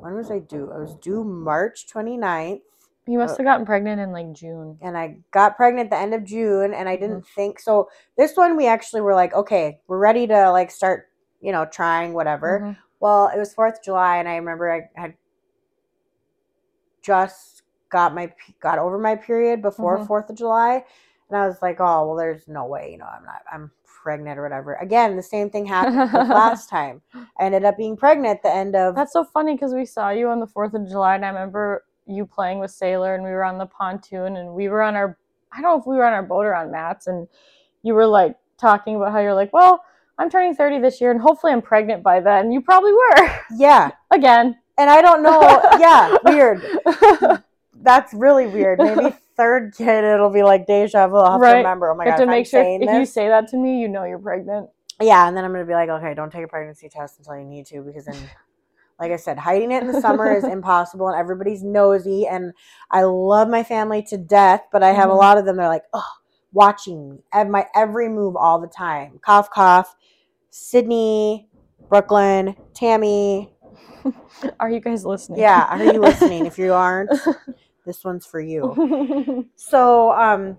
when 0.00 0.14
was 0.14 0.30
i 0.30 0.38
due 0.38 0.70
i 0.72 0.78
was 0.78 0.94
due 0.96 1.24
march 1.24 1.86
29th 1.88 2.60
You 3.06 3.18
must 3.18 3.34
Uh, 3.34 3.38
have 3.38 3.46
gotten 3.46 3.66
pregnant 3.66 4.00
in 4.00 4.12
like 4.12 4.32
June. 4.32 4.78
and 4.80 4.96
i 4.96 5.16
got 5.30 5.56
pregnant 5.56 5.90
the 5.90 5.96
end 5.98 6.14
of 6.14 6.24
june 6.24 6.72
and 6.74 6.88
i 6.88 6.96
Mm-hmm. 6.96 7.02
didn't 7.02 7.26
think 7.26 7.58
so 7.60 7.88
this 8.16 8.36
one 8.36 8.56
we 8.56 8.66
actually 8.66 9.00
were 9.00 9.14
like 9.14 9.34
okay 9.34 9.80
we're 9.88 9.98
ready 9.98 10.26
to 10.26 10.50
like 10.50 10.70
start 10.70 11.08
you 11.44 11.52
know 11.52 11.64
trying 11.66 12.14
whatever 12.14 12.60
Mhm. 12.62 12.76
Well, 13.00 13.28
it 13.34 13.38
was 13.38 13.52
Fourth 13.52 13.76
of 13.78 13.84
July, 13.84 14.16
and 14.16 14.26
I 14.28 14.36
remember 14.36 14.72
I 14.72 14.88
had 15.00 15.14
just 17.02 17.62
got 17.90 18.14
my 18.14 18.32
got 18.60 18.78
over 18.78 18.98
my 18.98 19.14
period 19.14 19.62
before 19.62 19.98
Mhm. 19.98 20.06
4th 20.06 20.30
of 20.30 20.36
July, 20.36 20.84
and 21.28 21.38
I 21.38 21.46
was 21.46 21.60
like, 21.62 21.78
oh 21.80 22.06
well, 22.06 22.16
there's 22.16 22.48
no 22.48 22.64
way, 22.66 22.90
you 22.92 22.98
know, 22.98 23.06
I'm 23.06 23.24
not, 23.24 23.42
I'm 23.52 23.70
pregnant 24.02 24.38
or 24.38 24.42
whatever. 24.42 24.74
Again, 24.76 25.16
the 25.16 25.22
same 25.22 25.50
thing 25.50 25.66
happened 25.66 26.12
last 26.30 26.68
time. 26.68 27.02
I 27.14 27.44
ended 27.44 27.64
up 27.64 27.76
being 27.76 27.96
pregnant 27.96 28.36
at 28.38 28.42
the 28.42 28.54
end 28.54 28.74
of 28.74 28.94
That's 28.94 29.12
so 29.12 29.24
funny 29.24 29.54
because 29.54 29.74
we 29.74 29.84
saw 29.84 30.10
you 30.10 30.28
on 30.30 30.40
the 30.40 30.46
4th 30.46 30.74
of 30.74 30.88
July, 30.88 31.14
and 31.14 31.24
I 31.24 31.28
remember 31.28 31.84
you 32.06 32.26
playing 32.26 32.58
with 32.58 32.70
Sailor, 32.70 33.14
and 33.14 33.22
we 33.24 33.30
were 33.30 33.44
on 33.44 33.58
the 33.58 33.66
pontoon, 33.66 34.36
and 34.36 34.54
we 34.54 34.68
were 34.68 34.82
on 34.82 34.94
our, 34.94 35.18
I 35.52 35.60
don't 35.60 35.72
know 35.72 35.80
if 35.80 35.86
we 35.86 35.96
were 35.96 36.06
on 36.06 36.12
our 36.14 36.22
boat 36.22 36.46
or 36.46 36.54
on 36.54 36.70
mats, 36.70 37.06
and 37.06 37.28
you 37.82 37.94
were 37.94 38.06
like 38.06 38.36
talking 38.58 38.96
about 38.96 39.12
how 39.12 39.20
you're 39.20 39.34
like, 39.34 39.52
well, 39.52 39.84
I'm 40.18 40.30
turning 40.30 40.54
30 40.54 40.78
this 40.78 41.00
year, 41.00 41.10
and 41.10 41.20
hopefully 41.20 41.52
I'm 41.52 41.62
pregnant 41.62 42.02
by 42.02 42.20
then. 42.20 42.52
You 42.52 42.60
probably 42.60 42.92
were. 42.92 43.30
yeah, 43.56 43.90
Again. 44.12 44.56
and 44.78 44.90
I 44.90 45.02
don't 45.02 45.22
know, 45.22 45.60
yeah, 45.78 46.16
weird. 46.24 46.62
That's 47.82 48.14
really 48.14 48.46
weird. 48.46 48.78
Maybe 48.78 49.14
third 49.36 49.74
kid, 49.76 50.04
it'll 50.04 50.30
be 50.32 50.42
like 50.42 50.66
deja 50.66 51.08
vu. 51.08 51.16
I'll 51.16 51.32
have 51.32 51.40
to 51.42 51.54
remember. 51.56 51.90
Oh 51.90 51.96
my 51.96 52.04
You 52.04 52.10
have 52.12 52.20
god, 52.20 52.24
to 52.26 52.30
make 52.30 52.46
I'm 52.46 52.50
sure 52.50 52.62
if 52.62 52.92
you 52.92 53.04
say 53.06 53.28
that 53.28 53.48
to 53.48 53.56
me, 53.56 53.80
you 53.80 53.88
know 53.88 54.04
you're 54.04 54.18
pregnant. 54.18 54.70
Yeah, 55.00 55.26
and 55.26 55.36
then 55.36 55.44
I'm 55.44 55.52
gonna 55.52 55.64
be 55.64 55.72
like, 55.74 55.88
okay, 55.88 56.14
don't 56.14 56.30
take 56.32 56.44
a 56.44 56.48
pregnancy 56.48 56.88
test 56.88 57.18
until 57.18 57.36
you 57.36 57.44
need 57.44 57.66
to, 57.66 57.82
because 57.82 58.04
then, 58.06 58.30
like 59.00 59.10
I 59.10 59.16
said, 59.16 59.38
hiding 59.38 59.72
it 59.72 59.82
in 59.82 59.88
the 59.88 60.00
summer 60.00 60.32
is 60.36 60.44
impossible, 60.48 61.08
and 61.08 61.18
everybody's 61.18 61.64
nosy. 61.64 62.26
And 62.28 62.52
I 62.92 63.02
love 63.02 63.48
my 63.48 63.64
family 63.64 64.02
to 64.04 64.16
death, 64.16 64.62
but 64.70 64.84
I 64.84 64.92
have 64.92 65.10
a 65.10 65.12
Mhm. 65.12 65.18
lot 65.18 65.38
of 65.38 65.44
them. 65.44 65.56
They're 65.56 65.68
like, 65.68 65.84
oh, 65.92 66.06
watching 66.52 67.10
me 67.10 67.18
at 67.32 67.48
my 67.50 67.66
every 67.74 68.08
move 68.08 68.36
all 68.36 68.60
the 68.60 68.68
time. 68.68 69.18
Cough, 69.20 69.50
cough. 69.50 69.94
Sydney, 70.56 71.48
Brooklyn, 71.88 72.54
Tammy. 72.74 73.52
Are 74.60 74.70
you 74.70 74.78
guys 74.78 75.04
listening? 75.04 75.40
Yeah, 75.40 75.66
are 75.68 75.82
you 75.82 76.00
listening? 76.00 76.46
If 76.46 76.58
you 76.58 76.72
aren't, 76.72 77.10
this 77.86 78.04
one's 78.04 78.24
for 78.24 78.38
you. 78.38 79.50
So, 79.56 80.12
um, 80.12 80.56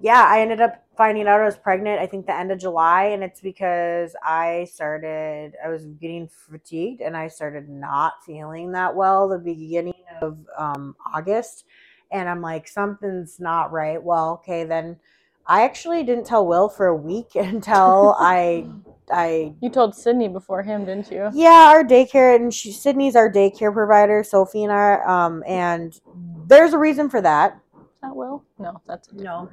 yeah, 0.00 0.26
I 0.28 0.42
ended 0.42 0.60
up 0.60 0.84
finding 0.94 1.26
out 1.26 1.40
I 1.40 1.44
was 1.44 1.56
pregnant. 1.56 2.00
I 2.00 2.06
think 2.06 2.26
the 2.26 2.36
end 2.36 2.52
of 2.52 2.58
July, 2.58 3.04
and 3.04 3.24
it's 3.24 3.40
because 3.40 4.14
I 4.22 4.68
started. 4.70 5.54
I 5.64 5.68
was 5.68 5.86
getting 5.86 6.28
fatigued, 6.28 7.00
and 7.00 7.16
I 7.16 7.28
started 7.28 7.70
not 7.70 8.22
feeling 8.26 8.72
that 8.72 8.94
well 8.94 9.26
the 9.26 9.38
beginning 9.38 10.04
of 10.20 10.36
um, 10.58 10.96
August, 11.14 11.64
and 12.10 12.28
I'm 12.28 12.42
like, 12.42 12.68
something's 12.68 13.40
not 13.40 13.72
right. 13.72 14.02
Well, 14.02 14.32
okay, 14.42 14.64
then 14.64 14.98
I 15.46 15.62
actually 15.64 16.04
didn't 16.04 16.24
tell 16.26 16.46
Will 16.46 16.68
for 16.68 16.86
a 16.86 16.96
week 16.96 17.30
until 17.34 18.14
I, 18.18 18.66
I 19.10 19.54
you 19.60 19.70
told 19.70 19.94
Sydney 19.94 20.28
before 20.28 20.62
him, 20.62 20.84
didn't 20.84 21.10
you? 21.10 21.30
yeah, 21.32 21.68
our 21.70 21.84
daycare 21.84 22.36
and 22.36 22.52
she, 22.52 22.72
Sydney's 22.72 23.16
our 23.16 23.30
daycare 23.30 23.72
provider, 23.72 24.22
Sophie 24.24 24.64
and 24.64 24.72
I, 24.72 24.94
um, 25.04 25.42
and 25.46 25.98
there's 26.46 26.72
a 26.72 26.78
reason 26.78 27.08
for 27.10 27.20
that. 27.20 27.60
Is 27.74 27.86
that 28.02 28.14
Will? 28.16 28.44
No, 28.58 28.80
that's 28.86 29.08
a 29.08 29.14
No. 29.14 29.50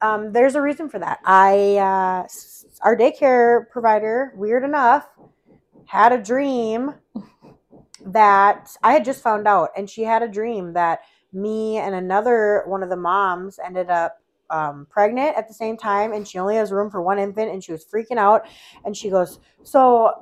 Um, 0.00 0.32
there's 0.32 0.54
a 0.54 0.60
reason 0.60 0.88
for 0.88 0.98
that. 0.98 1.20
I, 1.24 1.76
uh, 1.76 2.26
our 2.82 2.96
daycare 2.96 3.70
provider, 3.70 4.32
weird 4.36 4.64
enough, 4.64 5.08
had 5.86 6.12
a 6.12 6.22
dream 6.22 6.94
that 8.06 8.68
I 8.82 8.92
had 8.92 9.04
just 9.04 9.22
found 9.22 9.48
out, 9.48 9.70
and 9.76 9.88
she 9.88 10.02
had 10.02 10.22
a 10.22 10.28
dream 10.28 10.74
that 10.74 11.00
me 11.32 11.78
and 11.78 11.94
another 11.94 12.64
one 12.66 12.82
of 12.82 12.90
the 12.90 12.96
moms 12.96 13.58
ended 13.64 13.88
up 13.88 14.18
um, 14.54 14.86
pregnant 14.88 15.36
at 15.36 15.48
the 15.48 15.54
same 15.54 15.76
time, 15.76 16.12
and 16.12 16.26
she 16.26 16.38
only 16.38 16.56
has 16.56 16.70
room 16.70 16.90
for 16.90 17.02
one 17.02 17.18
infant, 17.18 17.50
and 17.50 17.62
she 17.62 17.72
was 17.72 17.84
freaking 17.84 18.18
out. 18.18 18.46
And 18.84 18.96
she 18.96 19.10
goes, 19.10 19.40
"So, 19.62 20.12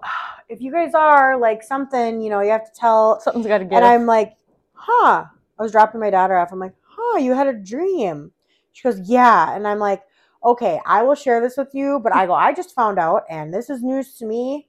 if 0.48 0.60
you 0.60 0.72
guys 0.72 0.94
are 0.94 1.38
like 1.38 1.62
something, 1.62 2.20
you 2.20 2.30
know, 2.30 2.40
you 2.40 2.50
have 2.50 2.64
to 2.64 2.78
tell 2.78 3.20
Something's 3.24 3.46
got 3.46 3.58
to 3.58 3.64
get 3.64 3.76
and 3.76 3.84
I'm 3.84 4.06
like, 4.06 4.34
huh. 4.72 5.24
I 5.58 5.62
was 5.62 5.72
dropping 5.72 6.00
my 6.00 6.10
daughter 6.10 6.36
off. 6.36 6.50
I'm 6.50 6.58
like, 6.58 6.74
huh, 6.82 7.18
you 7.18 7.34
had 7.34 7.46
a 7.46 7.52
dream. 7.52 8.32
She 8.72 8.82
goes, 8.82 9.00
yeah. 9.08 9.54
And 9.54 9.68
I'm 9.68 9.78
like, 9.78 10.02
okay, 10.44 10.80
I 10.86 11.02
will 11.02 11.14
share 11.14 11.40
this 11.40 11.56
with 11.56 11.68
you. 11.72 12.00
But 12.02 12.14
I 12.14 12.26
go, 12.26 12.34
I 12.34 12.52
just 12.52 12.74
found 12.74 12.98
out, 12.98 13.22
and 13.30 13.52
this 13.52 13.70
is 13.70 13.82
news 13.82 14.14
to 14.18 14.26
me. 14.26 14.68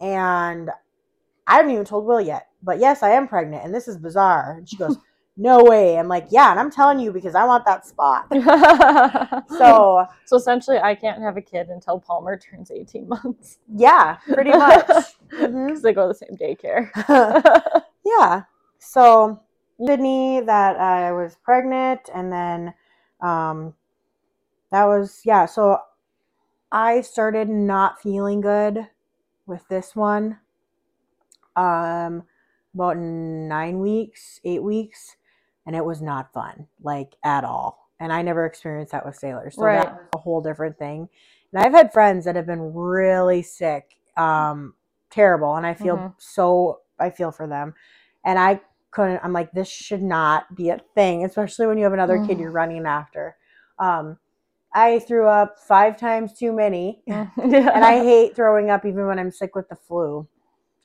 And 0.00 0.70
I 1.46 1.56
haven't 1.56 1.72
even 1.72 1.84
told 1.84 2.04
Will 2.04 2.20
yet. 2.20 2.48
But 2.62 2.80
yes, 2.80 3.02
I 3.02 3.10
am 3.10 3.28
pregnant, 3.28 3.64
and 3.64 3.74
this 3.74 3.88
is 3.88 3.96
bizarre. 3.96 4.56
And 4.58 4.68
she 4.68 4.76
goes, 4.76 4.96
no 5.36 5.62
way. 5.62 5.98
I'm 5.98 6.08
like, 6.08 6.28
yeah. 6.30 6.50
And 6.50 6.58
I'm 6.58 6.70
telling 6.70 6.98
you 6.98 7.12
because 7.12 7.34
I 7.34 7.44
want 7.44 7.64
that 7.66 7.86
spot. 7.86 8.26
So, 9.58 10.06
so 10.26 10.36
essentially, 10.36 10.78
I 10.78 10.94
can't 10.94 11.20
have 11.22 11.36
a 11.36 11.40
kid 11.42 11.68
until 11.68 12.00
Palmer 12.00 12.38
turns 12.38 12.70
18 12.70 13.08
months 13.08 13.58
yeah, 13.74 14.16
pretty 14.32 14.50
much. 14.64 14.86
Mhm. 15.32 15.66
because 15.66 15.82
they 15.82 15.92
go 15.92 16.02
to 16.02 16.08
the 16.08 16.14
same 16.14 16.36
daycare. 16.36 16.90
yeah. 18.04 18.42
So 18.78 19.40
Sydney 19.84 20.40
that 20.40 20.76
I 20.76 21.12
was 21.12 21.36
pregnant 21.44 22.08
and 22.14 22.32
then 22.32 22.74
um 23.20 23.74
that 24.72 24.84
was 24.84 25.20
yeah, 25.24 25.46
so 25.46 25.78
I 26.72 27.00
started 27.02 27.48
not 27.48 28.00
feeling 28.00 28.40
good 28.40 28.88
with 29.46 29.66
this 29.68 29.94
one. 29.94 30.38
Um 31.54 32.24
about 32.74 32.98
9 32.98 33.78
weeks, 33.80 34.40
8 34.44 34.62
weeks 34.62 35.15
and 35.66 35.76
it 35.76 35.84
was 35.84 36.00
not 36.00 36.32
fun 36.32 36.66
like 36.82 37.14
at 37.24 37.44
all. 37.44 37.84
and 37.98 38.12
I 38.12 38.20
never 38.20 38.44
experienced 38.44 38.92
that 38.92 39.06
with 39.06 39.16
sailors. 39.16 39.54
So 39.56 39.62
Right. 39.62 39.84
that's 39.86 39.98
a 40.14 40.18
whole 40.18 40.42
different 40.42 40.78
thing. 40.78 41.08
And 41.52 41.62
I've 41.64 41.72
had 41.72 41.94
friends 41.94 42.26
that 42.26 42.36
have 42.36 42.44
been 42.46 42.74
really 42.74 43.40
sick, 43.40 43.96
um, 44.18 44.74
terrible, 45.08 45.56
and 45.56 45.66
I 45.66 45.72
feel 45.74 45.96
Mhm. 45.96 46.12
so 46.18 46.80
I 46.98 47.08
feel 47.08 47.30
for 47.32 47.46
them. 47.46 47.74
And 48.22 48.38
I 48.38 48.60
couldn't. 48.90 49.20
I'm 49.24 49.32
like, 49.32 49.50
this 49.52 49.68
should 49.68 50.02
not 50.02 50.54
be 50.54 50.68
a 50.68 50.78
thing, 50.94 51.24
especially 51.24 51.66
when 51.66 51.78
you 51.78 51.84
have 51.84 51.94
another 51.94 52.18
kid 52.18 52.36
Mm. 52.36 52.40
you're 52.42 52.50
running 52.50 52.84
after. 52.86 53.36
Um, 53.78 54.18
I 54.74 54.98
threw 54.98 55.26
up 55.26 55.58
five 55.58 55.96
times 55.96 56.34
too 56.34 56.52
many, 56.52 57.02
yeah. 57.06 57.28
and 57.42 57.84
I 57.84 58.00
hate 58.04 58.36
throwing 58.36 58.68
up 58.68 58.84
even 58.84 59.06
when 59.06 59.18
I'm 59.18 59.30
sick 59.30 59.54
with 59.56 59.70
the 59.70 59.76
flu. 59.76 60.28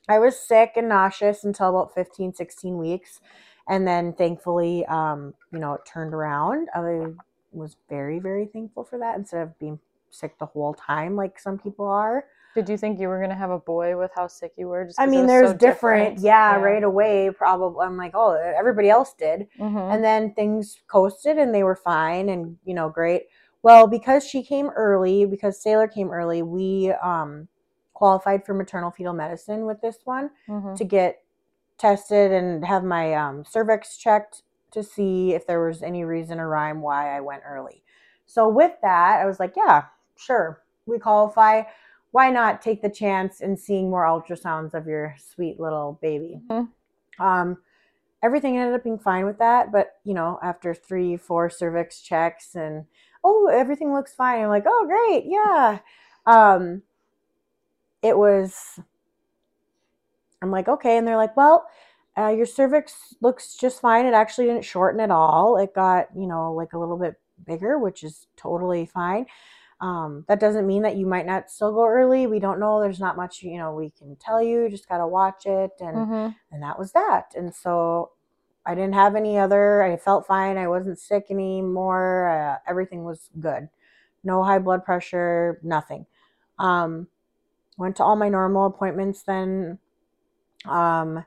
I 0.08 0.18
was 0.18 0.38
sick 0.40 0.72
and 0.76 0.88
nauseous 0.88 1.44
until 1.44 1.68
about 1.68 1.94
15, 1.94 2.32
16 2.32 2.78
weeks. 2.78 3.20
And 3.68 3.86
then 3.86 4.12
thankfully, 4.12 4.84
um, 4.86 5.34
you 5.52 5.58
know, 5.58 5.74
it 5.74 5.82
turned 5.86 6.14
around. 6.14 6.68
I 6.74 7.12
was 7.52 7.76
very, 7.88 8.18
very 8.18 8.46
thankful 8.46 8.84
for 8.84 8.98
that 8.98 9.16
instead 9.16 9.42
of 9.42 9.58
being 9.58 9.78
sick 10.10 10.38
the 10.38 10.46
whole 10.46 10.74
time 10.74 11.16
like 11.16 11.38
some 11.38 11.58
people 11.58 11.86
are. 11.86 12.24
Did 12.54 12.68
you 12.68 12.76
think 12.76 13.00
you 13.00 13.08
were 13.08 13.18
gonna 13.20 13.34
have 13.34 13.50
a 13.50 13.58
boy 13.58 13.96
with 13.96 14.10
how 14.14 14.26
sick 14.26 14.52
you 14.58 14.68
were? 14.68 14.84
Just 14.84 15.00
I 15.00 15.06
mean, 15.06 15.26
there's 15.26 15.52
so 15.52 15.56
different, 15.56 16.18
yeah, 16.18 16.54
right 16.56 16.82
away, 16.82 17.30
probably. 17.30 17.86
I'm 17.86 17.96
like, 17.96 18.12
oh, 18.14 18.32
everybody 18.32 18.90
else 18.90 19.14
did. 19.14 19.48
Mhm. 19.58 19.94
And 19.94 20.04
then 20.04 20.34
things 20.34 20.82
coasted 20.86 21.38
and 21.38 21.54
they 21.54 21.62
were 21.62 21.76
fine 21.76 22.28
and, 22.28 22.58
you 22.64 22.74
know, 22.74 22.90
great. 22.90 23.28
Well, 23.62 23.86
because 23.86 24.26
she 24.26 24.42
came 24.42 24.68
early, 24.70 25.24
because 25.24 25.62
Sailor 25.62 25.88
came 25.88 26.10
early, 26.10 26.42
we 26.42 26.92
um, 27.02 27.48
qualified 27.94 28.44
for 28.44 28.52
maternal 28.52 28.90
fetal 28.90 29.14
medicine 29.14 29.64
with 29.64 29.80
this 29.80 30.00
one 30.04 30.30
Mhm. 30.48 30.76
to 30.76 30.84
get 30.84 31.21
tested 31.82 32.30
and 32.30 32.64
have 32.64 32.84
my 32.84 33.12
um, 33.12 33.44
cervix 33.44 33.96
checked 33.96 34.42
to 34.70 34.84
see 34.84 35.34
if 35.34 35.46
there 35.46 35.66
was 35.66 35.82
any 35.82 36.04
reason 36.04 36.38
or 36.38 36.48
rhyme 36.48 36.80
why 36.80 37.14
I 37.14 37.20
went 37.20 37.42
early. 37.46 37.82
So 38.24 38.48
with 38.48 38.72
that, 38.82 39.20
I 39.20 39.26
was 39.26 39.40
like, 39.40 39.54
yeah, 39.56 39.86
sure, 40.16 40.62
we 40.86 41.00
qualify. 41.00 41.64
Why 42.12 42.30
not 42.30 42.62
take 42.62 42.82
the 42.82 42.88
chance 42.88 43.40
in 43.40 43.56
seeing 43.56 43.90
more 43.90 44.04
ultrasounds 44.04 44.74
of 44.74 44.86
your 44.86 45.16
sweet 45.18 45.58
little 45.58 45.98
baby? 46.00 46.40
Mhm. 46.48 46.68
Um, 47.18 47.58
everything 48.22 48.56
ended 48.56 48.74
up 48.74 48.84
being 48.84 48.98
fine 48.98 49.26
with 49.26 49.38
that, 49.38 49.72
but 49.72 49.96
you 50.04 50.14
know, 50.14 50.38
after 50.40 50.74
three, 50.74 51.16
four 51.16 51.50
cervix 51.50 52.00
checks 52.00 52.54
and 52.54 52.86
oh, 53.24 53.48
everything 53.48 53.92
looks 53.92 54.14
fine. 54.14 54.42
I'm 54.42 54.48
like, 54.48 54.64
oh, 54.66 54.86
great, 54.86 55.24
yeah. 55.26 55.80
Um, 56.26 56.82
it 58.02 58.16
was 58.16 58.78
I'm 60.42 60.50
like, 60.50 60.68
okay. 60.68 60.98
And 60.98 61.06
they're 61.06 61.16
like, 61.16 61.36
well, 61.36 61.66
uh, 62.18 62.28
your 62.28 62.46
cervix 62.46 63.14
looks 63.22 63.56
just 63.56 63.80
fine. 63.80 64.04
It 64.06 64.14
actually 64.14 64.46
didn't 64.46 64.64
shorten 64.64 65.00
at 65.00 65.10
all. 65.10 65.56
It 65.56 65.74
got, 65.74 66.08
you 66.14 66.26
know, 66.26 66.52
like 66.52 66.72
a 66.74 66.78
little 66.78 66.98
bit 66.98 67.14
bigger, 67.46 67.78
which 67.78 68.02
is 68.02 68.26
totally 68.36 68.84
fine. 68.86 69.26
Um, 69.80 70.24
that 70.28 70.38
doesn't 70.40 70.66
mean 70.66 70.82
that 70.82 70.96
you 70.96 71.06
might 71.06 71.26
not 71.26 71.50
still 71.50 71.72
go 71.72 71.86
early. 71.86 72.26
We 72.26 72.38
don't 72.38 72.60
know. 72.60 72.80
There's 72.80 73.00
not 73.00 73.16
much, 73.16 73.42
you 73.42 73.58
know, 73.58 73.74
we 73.74 73.90
can 73.90 74.16
tell 74.16 74.42
you. 74.42 74.68
Just 74.68 74.88
got 74.88 74.98
to 74.98 75.06
watch 75.06 75.46
it. 75.46 75.72
And, 75.80 75.96
Mhm. 75.96 76.34
and 76.52 76.62
that 76.62 76.78
was 76.78 76.92
that. 76.92 77.34
And 77.36 77.54
so 77.54 78.12
I 78.64 78.74
didn't 78.76 78.94
have 78.94 79.16
any 79.16 79.38
other, 79.38 79.82
I 79.82 79.96
felt 79.96 80.26
fine. 80.26 80.56
I 80.56 80.68
wasn't 80.68 80.98
sick 81.00 81.26
anymore. 81.30 82.28
Uh, 82.28 82.58
everything 82.68 83.04
was 83.04 83.30
good. 83.40 83.68
No 84.22 84.44
high 84.44 84.60
blood 84.60 84.84
pressure, 84.84 85.58
nothing. 85.64 86.06
Um, 86.60 87.08
went 87.76 87.96
to 87.96 88.04
all 88.04 88.16
my 88.16 88.28
normal 88.28 88.66
appointments 88.66 89.22
then 89.22 89.78
um, 90.66 91.24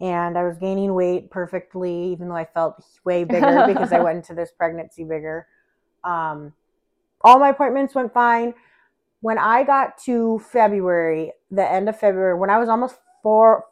and 0.00 0.36
I 0.36 0.44
was 0.44 0.58
gaining 0.58 0.94
weight 0.94 1.30
perfectly, 1.30 2.12
even 2.12 2.28
though 2.28 2.36
I 2.36 2.44
felt 2.44 2.84
way 3.04 3.24
bigger 3.34 3.64
because 3.66 3.92
I 3.92 4.00
went 4.00 4.16
into 4.18 4.34
this 4.34 4.50
pregnancy 4.56 5.04
bigger. 5.04 5.46
Um, 6.02 6.52
all 7.22 7.38
my 7.38 7.50
appointments 7.50 7.94
went 7.94 8.12
fine. 8.12 8.54
When 9.20 9.38
I 9.38 9.64
got 9.64 9.96
to 10.04 10.40
February, 10.52 11.32
the 11.50 11.68
end 11.68 11.88
of 11.88 11.98
February, 11.98 12.38
when 12.38 12.50
I 12.50 12.58
was 12.58 12.68
almost 12.68 12.96
four, 13.22 13.64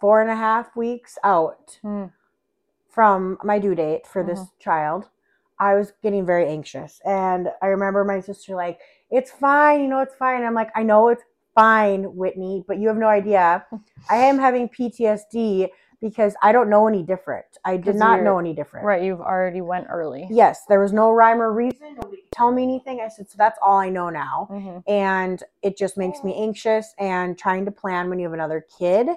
four 0.00 0.20
and 0.20 0.30
a 0.30 0.36
half 0.36 0.74
weeks 0.76 1.18
out 1.22 1.78
Mm. 1.84 2.12
from 2.88 3.38
my 3.44 3.58
due 3.58 3.74
date 3.74 4.06
for 4.06 4.24
this 4.24 4.40
child, 4.58 5.08
I 5.60 5.74
was 5.74 5.92
getting 6.02 6.26
very 6.26 6.48
anxious. 6.48 7.00
And 7.04 7.48
I 7.62 7.66
remember 7.66 8.04
my 8.04 8.20
sister 8.20 8.56
like, 8.56 8.80
"It's 9.10 9.30
fine, 9.30 9.82
you 9.82 9.88
know, 9.88 10.00
it's 10.00 10.14
fine." 10.14 10.42
I'm 10.42 10.54
like, 10.54 10.70
"I 10.74 10.82
know 10.82 11.08
it's 11.08 11.22
fine, 11.60 12.04
Whitney, 12.16 12.64
but 12.68 12.78
you 12.78 12.88
have 12.88 12.96
no 12.96 13.08
idea. 13.08 13.64
I 14.10 14.16
am 14.16 14.38
having 14.38 14.68
PTSD 14.68 15.68
because 16.00 16.34
I 16.42 16.52
don't 16.52 16.70
know 16.70 16.86
any 16.86 17.02
different. 17.02 17.46
I 17.64 17.76
did 17.76 17.96
not 17.96 18.22
know 18.22 18.38
any 18.38 18.54
different." 18.54 18.86
Right, 18.86 19.02
you've 19.02 19.20
already 19.20 19.60
went 19.60 19.86
early. 19.90 20.28
Yes, 20.30 20.64
there 20.68 20.80
was 20.80 20.92
no 20.92 21.10
rhyme 21.12 21.40
or 21.42 21.52
reason. 21.52 21.96
Nobody 22.00 22.22
tell 22.32 22.52
me 22.52 22.62
anything. 22.62 23.00
I 23.00 23.08
said, 23.08 23.28
"So 23.30 23.36
that's 23.38 23.58
all 23.62 23.78
I 23.78 23.88
know 23.88 24.10
now." 24.10 24.48
Mhm. 24.50 24.82
and 24.86 25.42
it 25.62 25.76
just 25.76 25.96
makes 25.98 26.24
me 26.24 26.34
anxious 26.40 26.94
and 26.98 27.38
trying 27.38 27.64
to 27.64 27.70
plan 27.70 28.08
when 28.08 28.18
you 28.18 28.26
have 28.26 28.32
another 28.34 28.64
kid 28.78 29.08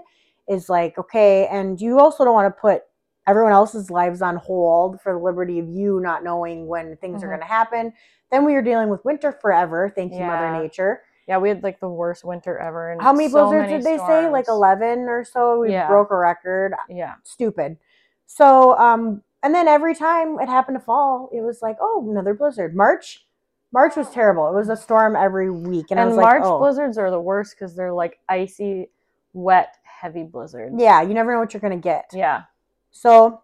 is 0.50 0.70
like 0.70 0.98
okay 0.98 1.48
and 1.48 1.80
you 1.80 2.00
also 2.00 2.26
don't 2.26 2.34
want 2.34 2.54
to 2.54 2.62
put 2.62 2.84
everyone 3.28 3.54
else's 3.54 3.90
lives 3.90 4.22
on 4.22 4.36
hold 4.38 5.00
for 5.02 5.14
the 5.14 5.20
liberty 5.20 5.60
of 5.60 5.70
you 5.70 6.00
not 6.02 6.24
knowing 6.24 6.68
when 6.68 6.98
things 6.98 7.24
are 7.24 7.28
Mhm. 7.28 7.32
going 7.32 7.42
to 7.42 7.46
happen 7.48 7.94
then 8.32 8.46
we 8.46 8.54
were 8.54 8.62
dealing 8.62 8.90
with 8.90 9.04
winter 9.06 9.32
forever 9.32 9.90
thank 9.96 10.12
you 10.14 10.20
Yeah. 10.20 10.28
mother 10.28 10.52
nature 10.52 11.02
Yeah, 11.28 11.38
we 11.38 11.50
had 11.50 11.64
like 11.64 11.80
the 11.80 11.90
worst 11.90 12.24
winter 12.26 12.58
ever. 12.58 12.92
And 12.92 13.02
how 13.02 13.14
many 13.14 13.30
so 13.30 13.34
blizzards 13.50 13.70
many 13.70 13.84
did 13.84 13.86
they 13.86 13.98
say 13.98 14.30
like 14.30 14.46
11 14.48 15.00
or 15.02 15.24
so 15.24 15.60
we 15.60 15.72
Yeah. 15.72 15.88
broke 15.88 16.12
a 16.12 16.18
record 16.18 16.74
Yeah. 16.90 17.16
stupid 17.24 17.78
so 18.26 18.78
um 18.78 19.22
and 19.44 19.54
then 19.54 19.68
every 19.68 19.94
time 19.96 20.40
it 20.40 20.48
happened 20.48 20.78
to 20.80 20.84
fall 20.86 21.30
it 21.34 21.42
was 21.42 21.62
like 21.62 21.78
oh 21.82 22.08
another 22.10 22.34
blizzard 22.34 22.74
march 22.76 23.26
march 23.74 23.96
was 23.98 24.10
terrible 24.10 24.48
it 24.48 24.54
was 24.54 24.70
a 24.70 24.76
storm 24.78 25.16
every 25.16 25.52
week 25.52 25.88
and, 25.92 26.00
And, 26.00 26.02
i 26.02 26.06
was 26.06 26.16
like 26.16 26.24
March 26.24 26.44
oh 26.46 26.60
blizzards 26.60 26.98
are 26.98 27.12
the 27.12 27.20
worst 27.20 27.56
because 27.58 27.76
they're 27.76 27.94
like 27.94 28.20
icy, 28.30 28.90
wet, 29.34 29.76
heavy 29.84 30.24
blizzards. 30.24 30.76
Yeah, 30.78 31.02
you 31.02 31.14
never 31.14 31.34
know 31.34 31.40
what 31.40 31.54
you're 31.54 31.62
going 31.62 31.78
to 31.80 31.84
get. 31.84 32.10
Yeah. 32.14 32.44
So 32.92 33.42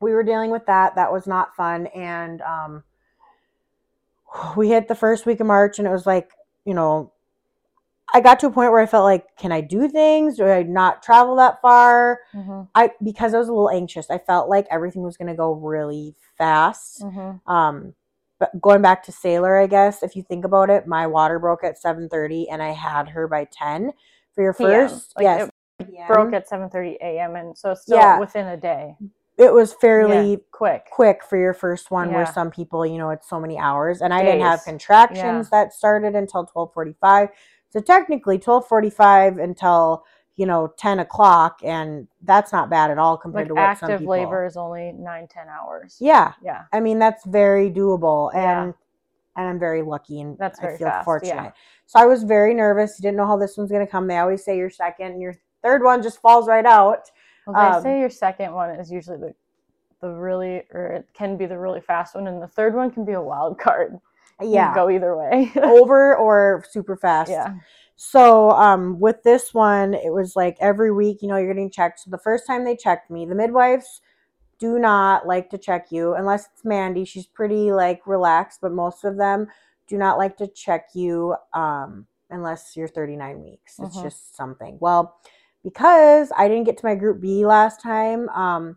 we 0.00 0.12
were 0.12 0.22
dealing 0.22 0.50
with 0.50 0.64
that. 0.66 0.94
That 0.94 1.12
was 1.12 1.26
not 1.26 1.54
fun. 1.56 1.86
And 1.88 2.40
um, 2.42 2.82
we 4.56 4.68
hit 4.68 4.88
the 4.88 4.94
first 4.94 5.26
week 5.26 5.40
of 5.40 5.46
March, 5.46 5.78
and 5.78 5.86
it 5.86 5.90
was 5.90 6.06
like, 6.06 6.30
you 6.64 6.74
know, 6.74 7.12
I 8.14 8.20
got 8.20 8.40
to 8.40 8.46
a 8.46 8.50
point 8.50 8.72
where 8.72 8.80
I 8.80 8.86
felt 8.86 9.04
like, 9.04 9.36
can 9.36 9.52
I 9.52 9.60
do 9.62 9.88
things? 9.88 10.36
Do 10.36 10.46
I 10.46 10.62
not 10.62 11.02
travel 11.02 11.36
that 11.36 11.60
far? 11.62 12.20
hmm 12.32 12.62
I 12.74 12.90
because 13.02 13.34
I 13.34 13.38
was 13.38 13.48
a 13.48 13.52
little 13.52 13.70
anxious. 13.70 14.10
I 14.10 14.18
felt 14.18 14.48
like 14.48 14.66
everything 14.70 15.02
was 15.02 15.16
going 15.18 15.28
to 15.28 15.34
go 15.36 15.52
really 15.52 16.14
fast. 16.38 17.02
hmm 17.02 17.32
Um, 17.46 17.94
but 18.38 18.60
going 18.60 18.82
back 18.82 19.02
to 19.04 19.12
Sailor, 19.12 19.58
I 19.58 19.66
guess 19.66 20.02
if 20.02 20.16
you 20.16 20.22
think 20.22 20.44
about 20.44 20.70
it, 20.70 20.86
my 20.86 21.06
water 21.06 21.38
broke 21.38 21.64
at 21.64 21.78
seven 21.78 22.08
thirty, 22.08 22.48
and 22.48 22.62
I 22.62 22.70
had 22.72 23.08
her 23.10 23.28
by 23.28 23.44
ten 23.44 23.92
for 24.34 24.42
your 24.42 24.54
first. 24.54 25.12
Like, 25.16 25.24
yes, 25.24 25.50
it 25.78 25.90
broke 26.08 26.32
at 26.32 26.48
7:30 26.48 26.96
a.m. 27.02 27.36
and 27.36 27.56
so 27.56 27.72
it's 27.72 27.82
still 27.82 27.98
Yeah. 27.98 28.18
within 28.18 28.46
a 28.46 28.56
day. 28.56 28.96
It 29.42 29.52
was 29.52 29.72
fairly 29.74 30.30
Yeah, 30.32 30.36
quick. 30.52 30.88
quick 30.92 31.24
for 31.24 31.36
your 31.36 31.54
first 31.54 31.90
one 31.90 32.12
where 32.12 32.26
some 32.26 32.50
people 32.50 32.86
you 32.86 32.98
know 32.98 33.10
it's 33.10 33.28
so 33.28 33.40
many 33.40 33.58
hours 33.58 34.00
and 34.02 34.14
i 34.14 34.22
didn't 34.22 34.40
have 34.42 34.60
Days. 34.60 34.64
contractions 34.64 35.50
that 35.50 35.72
started 35.72 36.14
until 36.14 36.42
1245 36.52 37.28
so 37.70 37.80
technically 37.80 38.36
1245 38.36 39.38
until 39.38 40.04
you 40.36 40.46
know 40.46 40.72
10 40.78 41.00
o'clock 41.00 41.58
and 41.64 42.06
that's 42.22 42.52
not 42.52 42.70
bad 42.70 42.90
at 42.90 42.98
all 42.98 43.16
compared 43.16 43.44
Like 43.44 43.48
to 43.48 43.54
what 43.54 43.78
some 43.78 43.90
active 43.90 44.00
people 44.00 44.12
labor 44.12 44.46
is 44.46 44.56
only 44.56 44.92
nine, 44.92 45.26
ten 45.28 45.46
hours. 45.48 45.96
yeah 46.00 46.32
Yeah. 46.42 46.62
i 46.72 46.78
mean 46.80 46.98
that's 46.98 47.24
very 47.26 47.70
doable 47.70 48.32
Yeah. 48.32 48.62
and 48.64 48.74
and 49.36 49.48
i'm 49.48 49.58
very 49.58 49.82
lucky 49.82 50.20
and 50.20 50.38
That's 50.38 50.58
i 50.60 50.68
feel 50.76 50.78
fast, 50.78 50.82
yeah. 50.84 51.02
fortunate 51.04 51.52
so 51.86 51.98
i 51.98 52.06
was 52.06 52.22
very 52.22 52.54
nervous 52.54 52.96
didn't 52.98 53.16
know 53.16 53.26
how 53.26 53.36
this 53.36 53.56
one's 53.56 53.70
going 53.70 53.84
to 53.84 53.90
come 53.90 54.06
they 54.06 54.18
always 54.18 54.44
say 54.44 54.56
your 54.56 54.70
second 54.70 55.12
and 55.12 55.20
your 55.20 55.34
third 55.62 55.82
one 55.82 56.02
just 56.02 56.20
falls 56.20 56.46
right 56.48 56.66
out 56.66 57.10
Well, 57.46 57.56
they 57.56 57.72
Um, 57.76 57.82
say 57.82 58.00
your 58.00 58.10
second 58.10 58.52
one 58.52 58.70
is 58.70 58.90
usually 58.90 59.18
the 59.18 59.34
the 60.00 60.08
really, 60.08 60.64
or 60.72 60.86
it 60.86 61.08
can 61.14 61.36
be 61.36 61.46
the 61.46 61.58
really 61.58 61.80
fast 61.80 62.16
one, 62.16 62.26
and 62.26 62.42
the 62.42 62.48
third 62.48 62.74
one 62.74 62.90
can 62.90 63.04
be 63.04 63.12
a 63.12 63.22
wild 63.22 63.58
card. 63.58 63.98
Yeah 64.40 64.74
go 64.74 64.90
either 64.90 65.16
way. 65.16 65.52
over 65.64 66.16
or 66.16 66.64
super 66.70 66.96
fast 66.96 67.30
yeah. 67.30 67.50
So 67.96 68.50
um, 68.52 68.98
with 68.98 69.22
this 69.22 69.54
one, 69.54 69.94
it 69.94 70.12
was 70.12 70.34
like 70.34 70.56
every 70.60 70.90
week, 70.92 71.18
you 71.22 71.28
know, 71.28 71.36
you're 71.36 71.52
getting 71.54 71.70
checked. 71.70 72.00
So 72.00 72.10
the 72.10 72.18
first 72.18 72.46
time 72.48 72.64
they 72.64 72.74
checked 72.76 73.10
me, 73.10 73.26
the 73.26 73.34
midwives 73.36 74.00
do 74.58 74.78
not 74.78 75.26
like 75.26 75.50
to 75.50 75.58
check 75.58 75.86
you 75.90 76.14
unless 76.14 76.46
it's 76.52 76.64
Mandy. 76.64 77.04
She's 77.04 77.26
pretty 77.26 77.72
like 77.72 78.06
relaxed, 78.06 78.60
but 78.60 78.72
most 78.72 79.04
of 79.04 79.16
them 79.18 79.48
do 79.88 79.96
not 79.96 80.18
like 80.18 80.36
to 80.38 80.48
check 80.48 80.88
you 80.94 81.36
um, 81.54 82.06
unless 82.30 82.76
you're 82.76 82.88
39 82.88 83.40
weeks. 83.42 83.78
It's 83.80 83.94
Mhm. 83.96 84.02
just 84.02 84.36
something. 84.36 84.78
Well, 84.80 85.16
because 85.64 86.30
I 86.36 86.48
didn't 86.48 86.64
get 86.64 86.76
to 86.78 86.86
my 86.86 86.94
group 86.94 87.20
B 87.20 87.46
last 87.46 87.80
time, 87.80 88.28
um, 88.30 88.76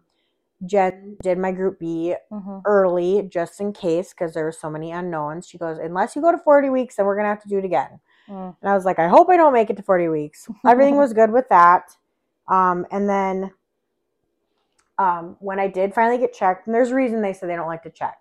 Jen 0.66 1.18
did 1.22 1.38
my 1.38 1.52
group 1.52 1.80
B 1.80 2.16
hmm 2.32 2.60
early 2.66 3.22
just 3.32 3.62
in 3.62 3.72
case 3.74 4.12
because 4.12 4.34
there 4.34 4.44
were 4.46 4.52
so 4.52 4.70
many 4.72 4.92
unknowns. 4.92 5.48
She 5.48 5.58
goes, 5.60 5.78
unless 5.78 6.16
you 6.16 6.22
go 6.22 6.32
to 6.32 6.38
40 6.38 6.70
weeks, 6.70 6.96
then 6.96 7.06
we're 7.06 7.16
gonna 7.16 7.30
have 7.30 7.44
to 7.44 7.50
do 7.50 7.60
it 7.60 7.66
again. 7.66 8.00
Mm. 8.30 8.56
And 8.60 8.70
I 8.70 8.74
was 8.74 8.86
like, 8.86 8.98
I 8.98 9.08
hope 9.08 9.30
I 9.30 9.38
don't 9.38 9.54
make 9.54 9.70
it 9.70 9.78
to 9.78 9.84
40 9.84 10.08
weeks. 10.10 10.48
Everything 10.68 10.98
was 10.98 11.14
good 11.14 11.32
with 11.32 11.48
that. 11.50 11.96
Um, 12.48 12.88
and 12.92 13.08
then 13.08 13.52
um, 14.98 15.36
when 15.40 15.60
I 15.60 15.68
did 15.68 15.94
finally 15.94 16.18
get 16.18 16.34
checked, 16.34 16.68
and 16.68 16.74
there's 16.76 16.92
a 16.92 16.96
reason 16.96 17.22
they 17.22 17.34
said 17.34 17.50
they 17.50 17.56
don't 17.56 17.68
like 17.68 17.84
to 17.84 17.90
check. 17.90 18.18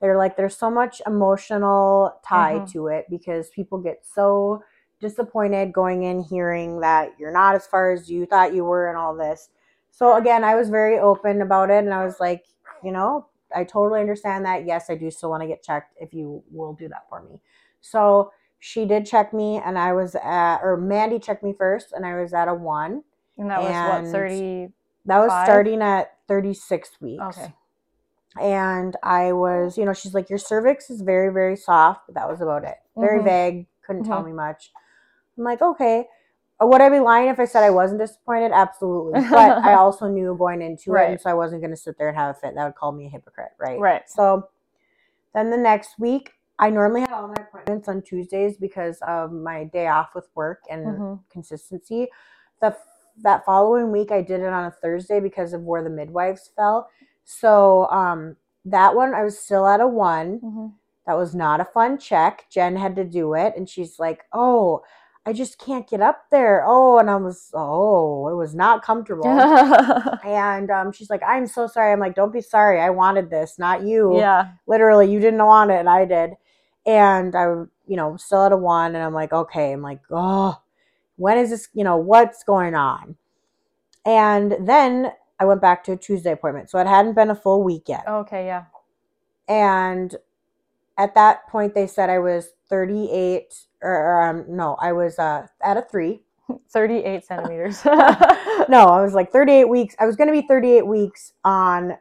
They're 0.00 0.16
like, 0.18 0.36
there's 0.36 0.56
so 0.56 0.70
much 0.70 1.02
emotional 1.06 2.20
tie 2.24 2.60
Mhm. 2.60 2.70
to 2.72 2.86
it 2.88 3.06
because 3.10 3.50
people 3.50 3.78
get 3.78 4.04
so 4.06 4.62
disappointed 5.00 5.72
going 5.72 6.02
in 6.04 6.22
hearing 6.22 6.80
that 6.80 7.12
you're 7.18 7.32
not 7.32 7.54
as 7.54 7.66
far 7.66 7.92
as 7.92 8.10
you 8.10 8.26
thought 8.26 8.54
you 8.54 8.64
were 8.64 8.88
and 8.88 8.96
all 8.98 9.14
this. 9.14 9.50
So 9.90 10.16
again, 10.16 10.44
I 10.44 10.54
was 10.54 10.68
very 10.68 10.98
open 10.98 11.42
about 11.42 11.70
it 11.70 11.84
and 11.84 11.92
I 11.94 12.04
was 12.04 12.20
like, 12.20 12.44
you 12.82 12.92
know, 12.92 13.26
I 13.54 13.64
totally 13.64 14.00
understand 14.00 14.44
that. 14.44 14.66
Yes, 14.66 14.90
I 14.90 14.94
do 14.94 15.10
still 15.10 15.30
want 15.30 15.42
to 15.42 15.48
get 15.48 15.62
checked 15.62 15.94
if 16.00 16.12
you 16.12 16.42
will 16.50 16.74
do 16.74 16.88
that 16.88 17.08
for 17.08 17.22
me. 17.22 17.40
So 17.80 18.32
she 18.58 18.84
did 18.84 19.06
check 19.06 19.32
me 19.32 19.60
and 19.64 19.78
I 19.78 19.92
was 19.92 20.14
at 20.16 20.58
or 20.62 20.76
Mandy 20.76 21.18
checked 21.18 21.42
me 21.42 21.52
first 21.56 21.92
and 21.92 22.04
I 22.04 22.20
was 22.20 22.34
at 22.34 22.48
a 22.48 22.54
1. 22.54 23.02
And 23.38 23.50
that 23.50 23.60
was 23.60 23.70
And- 23.70 24.04
what, 24.06 24.12
30? 24.12 24.72
That 25.06 25.18
was 25.20 25.32
starting 25.44 25.80
at 25.80 26.12
36 26.28 27.00
weeks. 27.00 27.38
Okay. 27.38 27.54
And 28.38 28.94
I 29.02 29.32
was, 29.32 29.78
you 29.78 29.84
know, 29.86 29.94
she's 29.94 30.12
like, 30.12 30.28
your 30.28 30.38
cervix 30.38 30.90
is 30.90 31.00
very, 31.00 31.32
very 31.32 31.56
soft, 31.56 32.02
but 32.06 32.14
that 32.14 32.28
was 32.28 32.40
about 32.42 32.64
it. 32.64 32.76
Very 32.96 33.20
Mhm. 33.20 33.24
vague, 33.24 33.66
couldn't 33.86 34.04
tell 34.04 34.22
Mhm. 34.22 34.26
me 34.26 34.32
much. 34.32 34.70
I'm 35.38 35.44
like, 35.44 35.62
okay. 35.62 36.06
Uh, 36.60 36.66
Would 36.66 36.80
I 36.80 36.88
be 36.88 36.98
lying 36.98 37.28
if 37.28 37.38
I 37.38 37.44
said 37.44 37.62
I 37.62 37.70
wasn't 37.70 38.00
disappointed? 38.00 38.50
Absolutely. 38.52 39.20
But 39.30 39.64
I 39.64 39.74
also 39.74 40.08
knew 40.08 40.34
going 40.36 40.60
into 40.60 40.94
it, 40.96 41.08
and 41.10 41.20
so 41.20 41.30
I 41.30 41.34
wasn't 41.34 41.62
going 41.62 41.70
to 41.70 41.76
sit 41.76 41.96
there 41.96 42.08
and 42.08 42.16
have 42.16 42.34
a 42.36 42.38
fit. 42.38 42.54
That 42.56 42.64
would 42.64 42.74
call 42.74 42.92
me 42.92 43.06
a 43.06 43.08
hypocrite, 43.08 43.52
right? 43.58 43.78
Right. 43.78 44.02
So 44.10 44.48
then 45.34 45.50
the 45.50 45.56
next 45.56 45.98
week, 45.98 46.32
I 46.58 46.70
normally 46.70 47.02
had 47.02 47.12
all 47.12 47.28
my 47.28 47.34
appointments 47.40 47.86
on 47.88 48.02
Tuesdays 48.02 48.56
because 48.56 48.98
of 49.06 49.30
my 49.32 49.64
day 49.64 49.86
off 49.86 50.10
with 50.14 50.28
work 50.34 50.62
and 50.68 50.86
Mhm. 50.86 51.20
consistency. 51.30 52.08
The 52.60 52.76
that 53.22 53.44
following 53.44 53.90
week, 53.92 54.10
I 54.12 54.22
did 54.22 54.40
it 54.40 54.46
on 54.52 54.64
a 54.66 54.70
Thursday 54.70 55.20
because 55.20 55.52
of 55.52 55.62
where 55.62 55.82
the 55.82 55.90
midwives 55.90 56.48
fell. 56.56 56.88
So 57.24 57.86
um, 57.90 58.36
that 58.64 58.94
one, 58.94 59.14
I 59.14 59.22
was 59.24 59.38
still 59.38 59.66
at 59.66 59.80
a 59.80 59.86
one. 59.86 60.40
Mhm. 60.40 60.72
That 61.06 61.16
was 61.16 61.34
not 61.34 61.60
a 61.60 61.64
fun 61.64 61.98
check. 61.98 62.46
Jen 62.50 62.76
had 62.76 62.94
to 62.96 63.04
do 63.04 63.34
it, 63.34 63.54
and 63.56 63.68
she's 63.68 63.98
like, 63.98 64.24
"Oh, 64.32 64.82
I 65.28 65.32
just 65.32 65.58
can't 65.58 65.88
get 65.88 66.00
up 66.00 66.24
there." 66.30 66.64
Oh, 66.66 66.98
and 66.98 67.08
I 67.10 67.16
was, 67.16 67.50
oh, 67.54 68.28
it 68.28 68.34
was 68.34 68.54
not 68.54 68.82
comfortable. 68.88 69.26
and 70.24 70.70
um, 70.70 70.92
she's 70.92 71.10
like, 71.10 71.22
"I'm 71.26 71.46
so 71.46 71.66
sorry." 71.66 71.92
I'm 71.92 72.00
like, 72.00 72.14
"Don't 72.14 72.32
be 72.32 72.40
sorry. 72.40 72.80
I 72.80 72.90
wanted 72.90 73.30
this, 73.30 73.58
not 73.58 73.82
you." 73.82 74.16
yeah. 74.18 74.48
literally 74.66 75.10
you 75.10 75.20
didn't 75.20 75.44
want 75.44 75.70
it 75.70 75.78
and 75.80 75.88
i 75.88 76.04
did 76.04 76.30
and 76.86 77.34
i 77.36 77.44
you 77.86 77.96
know 77.96 78.16
still 78.16 78.44
at 78.46 78.52
a 78.52 78.56
one 78.56 78.94
and 78.94 79.04
i'm 79.04 79.12
like 79.14 79.32
okay 79.32 79.72
i'm 79.72 79.82
like 79.82 80.00
oh 80.10 80.60
when 81.16 81.36
is 81.38 81.50
this 81.50 81.68
you 81.74 81.84
know 81.84 81.96
what's 81.96 82.42
going 82.44 82.74
on 82.74 83.16
and 84.06 84.56
then 84.66 85.10
i 85.40 85.44
went 85.44 85.60
back 85.60 85.82
to 85.84 85.92
a 85.92 85.96
tuesday 85.96 86.32
appointment 86.32 86.70
so 86.70 86.78
it 86.78 86.86
hadn't 86.86 87.14
been 87.14 87.30
a 87.30 87.34
full 87.34 87.62
week 87.62 87.84
yet 87.88 88.04
Okay, 88.08 88.46
yeah. 88.46 88.64
and 89.48 90.16
at 90.96 91.14
that 91.14 91.46
point 91.48 91.74
they 91.74 91.86
said 91.86 92.08
i 92.10 92.18
was 92.18 92.50
38 92.68 93.54
or, 93.82 94.22
um, 94.22 94.44
no 94.48 94.76
i 94.80 94.92
was 94.92 95.18
uh, 95.18 95.46
at 95.62 95.76
a 95.76 95.82
three 95.82 96.20
38 96.70 97.24
centimeters. 97.24 97.84
no 97.84 98.86
i 98.88 99.02
was 99.02 99.14
like 99.14 99.30
38 99.30 99.64
weeks 99.68 99.94
i 99.98 100.06
was 100.06 100.16
going 100.16 100.28
to 100.28 100.32
be 100.32 100.46
38 100.46 100.86
weeks 100.86 101.32
on 101.44 101.96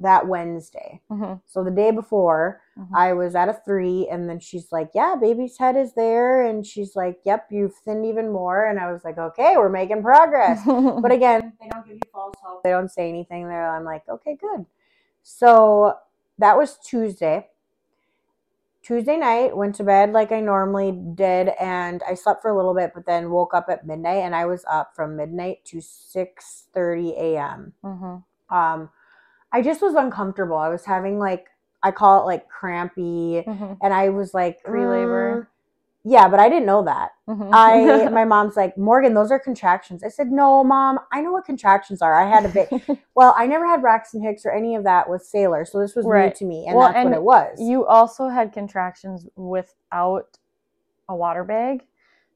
that 0.00 0.26
wednesday 0.26 1.00
Mhm. 1.10 1.40
so 1.46 1.62
the 1.64 1.70
day 1.70 1.90
before 1.90 2.60
Mhm. 2.78 2.88
I 2.94 3.12
was 3.12 3.34
at 3.34 3.50
a 3.50 3.52
three, 3.52 4.08
and 4.10 4.26
then 4.26 4.40
she's 4.40 4.72
like, 4.72 4.88
"Yeah, 4.94 5.14
baby's 5.20 5.58
head 5.58 5.76
is 5.76 5.92
there," 5.92 6.46
and 6.46 6.64
she's 6.66 6.96
like, 6.96 7.20
"Yep, 7.24 7.48
you've 7.52 7.74
thinned 7.74 8.06
even 8.06 8.32
more." 8.32 8.64
And 8.68 8.80
I 8.80 8.90
was 8.90 9.04
like, 9.04 9.18
"Okay, 9.18 9.54
we're 9.58 9.68
making 9.68 10.02
progress." 10.02 10.62
but 11.02 11.12
again, 11.12 11.52
they 11.60 11.68
don't 11.68 11.84
give 11.84 11.96
you 11.96 12.10
false 12.10 12.36
hope. 12.42 12.62
They 12.62 12.70
don't 12.70 12.88
say 12.90 13.10
anything. 13.10 13.46
There, 13.48 13.68
I'm 13.68 13.84
like, 13.84 14.08
"Okay, 14.08 14.34
good." 14.36 14.64
So 15.22 15.94
that 16.38 16.56
was 16.56 16.78
Tuesday. 16.78 17.48
Tuesday 18.90 19.16
night, 19.16 19.56
went 19.56 19.76
to 19.76 19.84
bed 19.84 20.12
like 20.12 20.32
I 20.32 20.40
normally 20.40 20.90
did, 21.14 21.50
and 21.60 22.02
I 22.02 22.14
slept 22.14 22.42
for 22.42 22.50
a 22.50 22.56
little 22.56 22.74
bit, 22.74 22.90
but 22.92 23.06
then 23.06 23.30
woke 23.30 23.54
up 23.54 23.66
at 23.68 23.86
midnight, 23.86 24.24
and 24.24 24.34
I 24.34 24.46
was 24.46 24.64
up 24.68 24.96
from 24.96 25.14
midnight 25.16 25.64
to 25.66 25.80
six 25.80 26.66
thirty 26.74 27.14
a.m 27.16 27.72
Mhm. 27.84 28.24
um 28.50 28.90
i 29.52 29.62
just 29.62 29.80
was 29.80 29.94
uncomfortable 29.94 30.56
i 30.56 30.68
was 30.68 30.84
having 30.84 31.18
like 31.20 31.46
i 31.84 31.90
call 31.92 32.20
it 32.22 32.26
like 32.26 32.48
crampy 32.48 33.44
Mhm. 33.46 33.78
and 33.80 33.94
i 33.94 34.08
was 34.08 34.34
like 34.34 34.62
Pre-labor. 34.64 35.46
"Mm." 35.46 35.49
Yeah 36.04 36.28
but 36.28 36.40
i 36.40 36.48
didn't 36.48 36.66
know 36.66 36.82
that 36.84 37.10
Mhm. 37.28 37.50
i 37.52 38.08
my 38.12 38.24
mom's 38.24 38.56
like 38.56 38.76
morgan 38.78 39.14
those 39.14 39.30
are 39.30 39.38
contractions 39.38 40.02
i 40.02 40.08
said 40.08 40.32
no 40.32 40.64
mom 40.64 40.98
i 41.12 41.20
know 41.20 41.32
what 41.32 41.44
contractions 41.44 42.00
are 42.02 42.14
i 42.20 42.28
had 42.28 42.44
a 42.46 42.48
bit 42.48 42.70
well 43.14 43.34
i 43.36 43.46
never 43.46 43.66
had 43.66 43.82
braxton 43.82 44.22
hicks 44.22 44.44
or 44.46 44.50
any 44.52 44.74
of 44.76 44.84
that 44.84 45.08
with 45.10 45.22
sailor 45.22 45.64
so 45.64 45.78
this 45.78 45.94
was 45.94 46.06
new 46.06 46.32
to 46.34 46.44
me 46.46 46.66
and 46.66 46.76
Well, 46.76 46.86
that's 46.88 46.96
and 46.96 47.10
what 47.10 47.18
it 47.18 47.22
was 47.22 47.60
You 47.60 47.86
also 47.86 48.28
had 48.28 48.52
contractions 48.52 49.26
without 49.36 50.38
a 51.08 51.14
water 51.14 51.44
bag. 51.44 51.84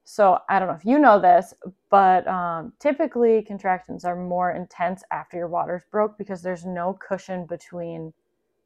So 0.07 0.39
I 0.51 0.59
don't 0.59 0.69
know 0.69 0.75
if 0.75 0.85
you 0.85 0.99
know 0.99 1.19
this, 1.19 1.55
but 1.89 2.27
um, 2.29 2.75
typically 2.79 3.41
contractions 3.41 4.05
are 4.05 4.17
more 4.17 4.51
intense 4.53 5.03
after 5.11 5.39
your 5.39 5.49
water's 5.49 5.85
broke 5.91 6.19
because 6.19 6.43
there's 6.43 6.67
no 6.67 6.93
cushion 7.01 7.47
between 7.47 8.12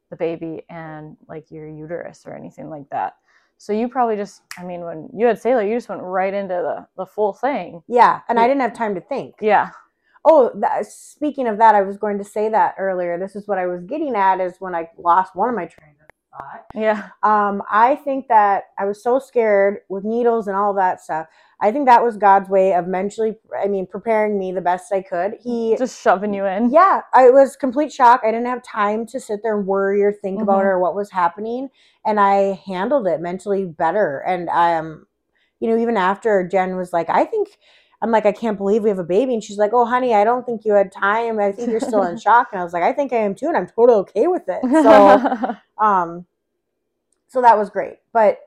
the 0.09 0.17
baby 0.17 0.63
and 0.69 1.15
like 1.29 1.49
your 1.49 1.69
uterus 1.69 2.25
or 2.25 2.35
anything 2.35 2.69
like 2.69 2.89
that. 2.89 3.13
So 3.61 3.73
you 3.73 3.89
probably 3.89 4.15
just, 4.15 4.41
I 4.57 4.63
mean, 4.63 4.81
when 4.81 5.09
you 5.13 5.25
had 5.27 5.37
Sailor, 5.39 5.63
you 5.63 5.75
just 5.75 5.89
went 5.89 6.01
right 6.01 6.33
into 6.33 6.53
the, 6.55 6.87
the 6.97 7.05
full 7.05 7.33
thing. 7.33 7.83
yeah 7.89 8.21
and 8.29 8.39
i 8.39 8.47
didn't 8.47 8.61
have 8.61 8.73
time 8.73 8.95
to 8.95 9.01
think 9.01 9.35
Yeah. 9.41 9.69
oh 10.25 10.51
that, 10.55 10.85
speaking 10.87 11.45
of 11.47 11.57
that 11.59 11.75
i 11.75 11.81
was 11.81 11.97
going 11.97 12.17
to 12.17 12.23
say 12.23 12.49
that 12.49 12.75
earlier 12.79 13.19
this 13.19 13.35
is 13.35 13.47
what 13.47 13.57
i 13.57 13.67
was 13.67 13.83
getting 13.83 14.15
at 14.15 14.39
is 14.39 14.53
when 14.59 14.73
i 14.75 14.89
lost 14.97 15.35
one 15.35 15.49
of 15.49 15.55
my 15.55 15.65
trains 15.65 15.98
thought 16.31 16.65
Yeah. 16.75 17.09
Um, 17.23 17.63
I 17.69 17.95
think 17.95 18.27
that 18.27 18.65
I 18.77 18.85
was 18.85 19.01
so 19.03 19.19
scared 19.19 19.79
with 19.89 20.03
needles 20.03 20.47
and 20.47 20.55
all 20.55 20.73
that 20.75 21.01
stuff. 21.01 21.27
I 21.61 21.71
think 21.71 21.87
that 21.87 22.03
was 22.03 22.17
God's 22.17 22.49
way 22.49 22.73
of 22.73 22.87
mentally, 22.87 23.35
I 23.61 23.67
mean, 23.67 23.85
preparing 23.85 24.39
me 24.39 24.51
the 24.51 24.61
best 24.61 24.93
I 24.93 25.01
could. 25.01 25.33
He, 25.43 25.75
Just 25.77 26.01
shoving 26.01 26.33
you 26.33 26.45
in. 26.45 26.69
yeah, 26.71 27.01
I 27.13 27.29
was 27.31 27.55
complete 27.55 27.91
shock. 27.91 28.21
I 28.23 28.31
didn't 28.31 28.45
have 28.47 28.63
time 28.63 29.05
to 29.07 29.19
sit 29.19 29.41
there 29.43 29.57
and 29.57 29.67
worry 29.67 30.01
or 30.03 30.13
think 30.13 30.41
about 30.41 30.59
Mhm. 30.59 30.65
it 30.65 30.67
or 30.67 30.79
what 30.79 30.95
was 30.95 31.11
happening, 31.11 31.69
and 32.05 32.19
I 32.19 32.61
handled 32.65 33.07
it 33.07 33.19
mentally 33.19 33.65
better. 33.65 34.19
And 34.25 34.49
I 34.49 34.75
um, 34.77 35.07
you 35.59 35.69
know, 35.69 35.77
even 35.77 35.97
after 35.97 36.47
Jen 36.47 36.77
was 36.77 36.93
like, 36.93 37.09
I 37.09 37.25
think. 37.25 37.57
I'm 38.01 38.11
like, 38.11 38.25
I 38.25 38.31
can't 38.31 38.57
believe 38.57 38.83
we 38.83 38.89
have 38.89 38.99
a 38.99 39.03
baby. 39.03 39.33
And 39.33 39.43
she's 39.43 39.57
like, 39.57 39.71
Oh, 39.73 39.85
honey, 39.85 40.13
I 40.13 40.23
don't 40.23 40.45
think 40.45 40.63
you 40.65 40.73
had 40.73 40.91
time. 40.91 41.39
I 41.39 41.51
think 41.51 41.69
you're 41.69 41.79
still 41.79 42.03
in 42.03 42.17
shock. 42.19 42.49
And 42.51 42.61
I 42.61 42.63
was 42.63 42.73
like, 42.73 42.83
I 42.83 42.93
think 42.93 43.11
I 43.11 43.17
am 43.17 43.35
too. 43.35 43.47
And 43.47 43.57
I'm 43.57 43.67
totally 43.67 43.99
okay 43.99 44.27
with 44.27 44.43
it. 44.47 44.61
So, 44.83 45.55
um 45.83 46.25
so 47.29 47.41
that 47.41 47.57
was 47.57 47.69
great 47.69 47.97
but 48.11 48.39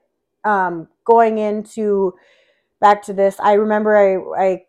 um 0.44 0.88
going 1.04 1.38
into 1.38 2.12
back 2.80 3.02
to 3.02 3.12
this 3.12 3.38
i 3.40 3.52
remember 3.52 3.96
I, 3.96 4.44
I 4.44 4.62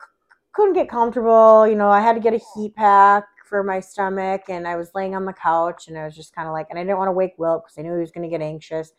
couldn't 0.53 0.73
get 0.73 0.89
comfortable 0.89 1.67
you 1.67 1.75
know 1.75 1.89
i 1.89 1.99
had 1.99 2.13
to 2.13 2.19
get 2.19 2.33
a 2.33 2.41
heat 2.55 2.75
pack 2.75 3.25
for 3.45 3.63
my 3.63 3.79
stomach 3.79 4.43
and 4.49 4.67
i 4.67 4.75
was 4.75 4.91
laying 4.93 5.15
on 5.15 5.25
the 5.25 5.33
couch 5.33 5.87
and 5.87 5.97
i 5.97 6.05
was 6.05 6.15
just 6.15 6.33
kind 6.33 6.47
of 6.47 6.53
like 6.53 6.67
and 6.69 6.79
i 6.79 6.83
didn't 6.83 6.97
want 6.97 7.07
to 7.07 7.13
wake 7.13 7.33
will 7.37 7.59
because 7.59 7.77
i 7.77 7.81
knew 7.81 7.93
he 7.93 7.99
was 7.99 8.11
going 8.11 8.29
to 8.29 8.29
get 8.29 8.43
anxious 8.43 8.93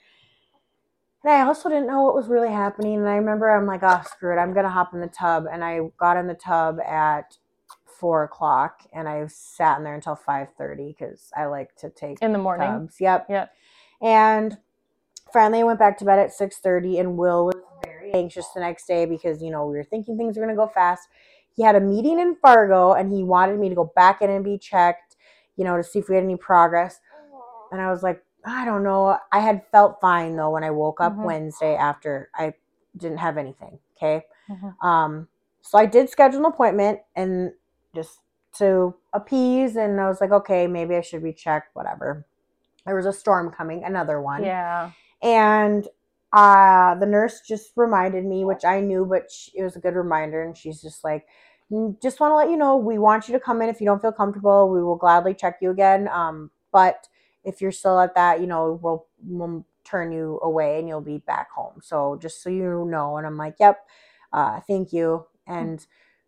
and 1.25 1.33
i 1.33 1.41
also 1.41 1.69
didn't 1.69 1.87
know 1.89 2.03
what 2.03 2.15
was 2.15 2.29
really 2.29 2.53
happening 2.53 2.97
and 2.97 3.09
i 3.09 3.17
remember 3.17 3.51
i'm 3.51 3.67
like 3.67 3.83
oh 3.83 4.03
screw 4.07 4.33
it 4.33 4.41
i'm 4.41 4.53
going 4.53 4.65
to 4.65 4.71
hop 4.71 4.95
in 4.95 5.01
the 5.01 5.09
tub 5.09 5.47
and 5.51 5.65
i 5.65 5.81
got 5.99 6.17
in 6.17 6.27
the 6.27 6.35
tub 6.35 6.79
at 6.81 7.39
four 7.87 8.25
o'clock 8.25 8.83
and 8.93 9.09
i 9.09 9.27
sat 9.27 9.79
in 9.79 9.85
there 9.85 9.95
until 9.95 10.17
5.30 10.17 10.97
because 10.97 11.31
i 11.37 11.47
like 11.47 11.75
to 11.77 11.91
take 11.91 12.21
in 12.23 12.33
the 12.33 12.39
morning. 12.39 12.69
tubs. 12.69 12.97
Yep. 13.01 13.27
Yep. 13.29 13.53
And 14.03 14.59
finally, 15.33 15.61
I 15.61 15.65
went 15.65 15.79
back 15.79 15.99
to 15.99 16.05
bed 16.05 16.19
at 16.19 16.33
six 16.33 16.59
thirty, 16.59 16.99
and 16.99 17.17
Will 17.17 17.47
was 17.47 17.55
very 17.85 18.13
anxious 18.13 18.47
the 18.55 18.61
next 18.61 18.87
day 18.87 19.07
because 19.07 19.43
you 19.43 19.51
know 19.51 19.67
we 19.67 19.77
were 19.77 19.85
thinking 19.85 20.17
things 20.17 20.37
were 20.37 20.43
gonna 20.43 20.57
go 20.57 20.67
fast. 20.69 21.09
He 21.57 21.63
had 21.63 21.77
a 21.77 21.81
meeting 21.81 22.19
in 22.19 22.37
Fargo, 22.37 22.93
and 22.93 23.13
he 23.13 23.23
wanted 23.23 23.59
me 23.59 23.69
to 23.69 23.75
go 23.75 23.93
back 23.97 24.23
in 24.23 24.31
and 24.31 24.45
be 24.45 24.59
checked, 24.59 25.17
you 25.57 25.65
know, 25.65 25.77
to 25.77 25.85
see 25.85 26.01
if 26.01 26.09
we 26.09 26.17
had 26.17 26.25
any 26.25 26.37
progress. 26.37 27.01
And 27.73 27.81
I 27.81 27.91
was 27.91 28.03
like, 28.03 28.23
I 28.47 28.65
don't 28.65 28.83
know. 28.83 29.19
I 29.33 29.41
had 29.41 29.63
felt 29.73 30.01
fine 30.01 30.37
though 30.37 30.51
when 30.51 30.65
I 30.65 30.71
woke 30.71 31.01
up 31.01 31.15
Mhm. 31.15 31.25
Wednesday 31.25 31.75
after 31.77 32.31
I 32.35 32.55
didn't 32.97 33.19
have 33.19 33.39
anything. 33.39 33.79
Okay. 33.97 34.27
Mhm. 34.51 34.75
Um, 34.85 35.29
so 35.63 35.79
I 35.79 35.87
did 35.87 36.11
schedule 36.11 36.41
an 36.41 36.47
appointment 36.47 37.01
and 37.17 37.53
just 37.95 38.21
to 38.55 38.95
appease, 39.13 39.77
and 39.77 40.01
I 40.01 40.09
was 40.09 40.21
like, 40.21 40.31
okay, 40.31 40.67
maybe 40.67 40.95
I 40.97 41.01
should 41.01 41.23
be 41.23 41.33
checked, 41.33 41.75
whatever. 41.75 42.25
There 42.85 42.95
was 42.95 43.07
a 43.07 43.13
storm 43.13 43.51
coming, 43.51 43.83
another 43.85 44.21
one. 44.21 44.45
Yeah. 44.45 44.91
And 45.23 45.89
uh, 46.33 46.97
the 46.97 47.07
nurse 47.07 47.41
just 47.41 47.73
reminded 47.77 48.25
me, 48.25 48.45
which 48.45 48.65
I 48.65 48.81
knew, 48.81 49.07
but 49.07 49.31
sh 49.31 49.51
it 49.55 49.63
was 49.63 49.77
a 49.77 49.81
good 49.81 49.95
reminder. 49.95 50.43
And 50.43 50.57
she's 50.57 50.83
just 50.83 51.03
like, 51.05 51.27
"Mm, 51.71 52.01
just 52.03 52.21
want 52.21 52.33
to 52.33 52.37
let 52.37 52.51
you 52.51 52.57
know, 52.57 52.77
we 52.77 52.99
want 52.99 53.29
you 53.29 53.33
to 53.33 53.41
come 53.41 53.63
in. 53.63 53.69
If 53.69 53.81
you 53.81 53.87
don't 53.87 54.03
feel 54.03 54.13
comfortable, 54.13 54.69
we 54.69 54.83
will 54.83 54.97
gladly 54.97 55.35
check 55.35 55.59
you 55.63 55.71
again. 55.71 56.09
Um, 56.09 56.51
but 56.73 57.09
if 57.45 57.61
you're 57.61 57.73
still 57.73 57.99
at 58.01 58.15
that, 58.15 58.41
you 58.41 58.47
know, 58.47 58.79
we'll, 58.83 59.07
we'll 59.25 59.65
turn 59.85 60.13
you 60.13 60.41
away 60.43 60.79
and 60.79 60.89
you'll 60.89 61.01
be 61.01 61.19
back 61.19 61.51
home. 61.51 61.81
So 61.83 62.19
just 62.21 62.43
so 62.43 62.51
you 62.51 62.85
know. 62.89 63.17
And 63.19 63.27
I'm 63.27 63.37
like, 63.37 63.57
yep, 63.61 63.87
uh, 64.33 64.61
thank 64.61 64.93
you. 64.93 65.27
And 65.47 65.87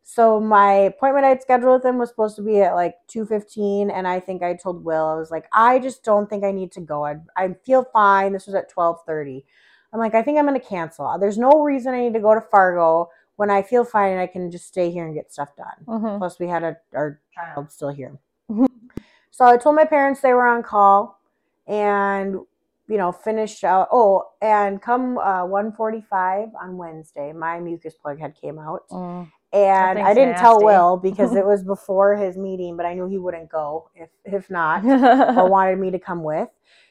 So 0.09 0.39
my 0.41 0.73
appointment 0.73 1.27
I'd 1.27 1.43
scheduled 1.43 1.81
with 1.83 1.85
him 1.85 1.99
was 1.99 2.11
supposed 2.11 2.37
to 2.37 2.43
be 2.43 2.61
at 2.61 2.75
like 2.75 2.95
2:15 3.09 3.91
and 3.91 4.07
I 4.07 4.21
think 4.21 4.43
I 4.43 4.55
told 4.55 4.85
Will 4.85 5.05
I 5.07 5.15
was 5.17 5.33
like 5.33 5.47
I 5.53 5.81
just 5.81 6.05
don't 6.05 6.31
think 6.31 6.45
I 6.45 6.53
need 6.53 6.71
to 6.73 6.81
go. 6.81 7.05
I 7.05 7.17
I 7.37 7.55
feel 7.65 7.83
fine. 7.93 8.33
This 8.33 8.47
was 8.47 8.55
at 8.55 8.69
12:30. 8.71 9.45
I'm 9.93 9.99
like 10.01 10.15
I 10.15 10.23
think 10.23 10.39
I'm 10.39 10.47
going 10.47 10.61
to 10.61 10.65
cancel. 10.67 11.17
There's 11.19 11.39
no 11.39 11.61
reason 11.63 11.93
I 11.95 12.01
need 12.03 12.15
to 12.15 12.21
go 12.21 12.35
to 12.35 12.41
Fargo 12.41 13.11
when 13.37 13.51
I 13.51 13.63
feel 13.63 13.85
fine 13.85 14.13
and 14.13 14.21
I 14.21 14.27
can 14.29 14.51
just 14.51 14.67
stay 14.69 14.91
here 14.91 15.07
and 15.07 15.15
get 15.15 15.33
stuff 15.33 15.57
done. 15.57 15.85
Mhm. 15.89 16.19
Plus 16.19 16.39
we 16.39 16.47
had 16.49 16.63
a, 16.63 16.77
our 16.95 17.21
child 17.35 17.71
still 17.73 17.91
here. 17.91 18.17
so 19.37 19.45
I 19.45 19.57
told 19.59 19.77
my 19.77 19.85
parents 19.85 20.21
they 20.21 20.33
were 20.33 20.47
on 20.47 20.63
call 20.63 21.21
and 21.67 22.35
you 22.89 22.97
know 22.97 23.13
finished 23.13 23.65
out 23.65 23.89
oh 23.93 24.23
and 24.41 24.81
come 24.81 25.19
uh 25.19 25.45
145 25.45 26.49
on 26.63 26.77
Wednesday 26.77 27.33
my 27.33 27.61
mucus 27.61 27.95
plug 27.95 28.19
had 28.19 28.35
came 28.41 28.59
out 28.59 28.83
Mm. 28.91 29.31
and 29.53 29.99
I 29.99 30.15
didn't 30.15 30.37
tell. 30.37 30.63
Will 30.63 30.97
because 30.97 31.35
it 31.41 31.47
was 31.47 31.63
before 31.65 32.17
his 32.17 32.37
meeting, 32.37 32.77
but 32.77 32.87
I 32.87 32.95
knew 32.95 33.07
he 33.09 33.19
wouldn't 33.19 33.49
go 33.51 33.91
if 33.95 34.11
if 34.25 34.51
not 34.51 34.85
or 35.39 35.49
wanted 35.51 35.79
me 35.79 35.91
to 35.91 35.99
come 35.99 36.23
with. 36.23 36.49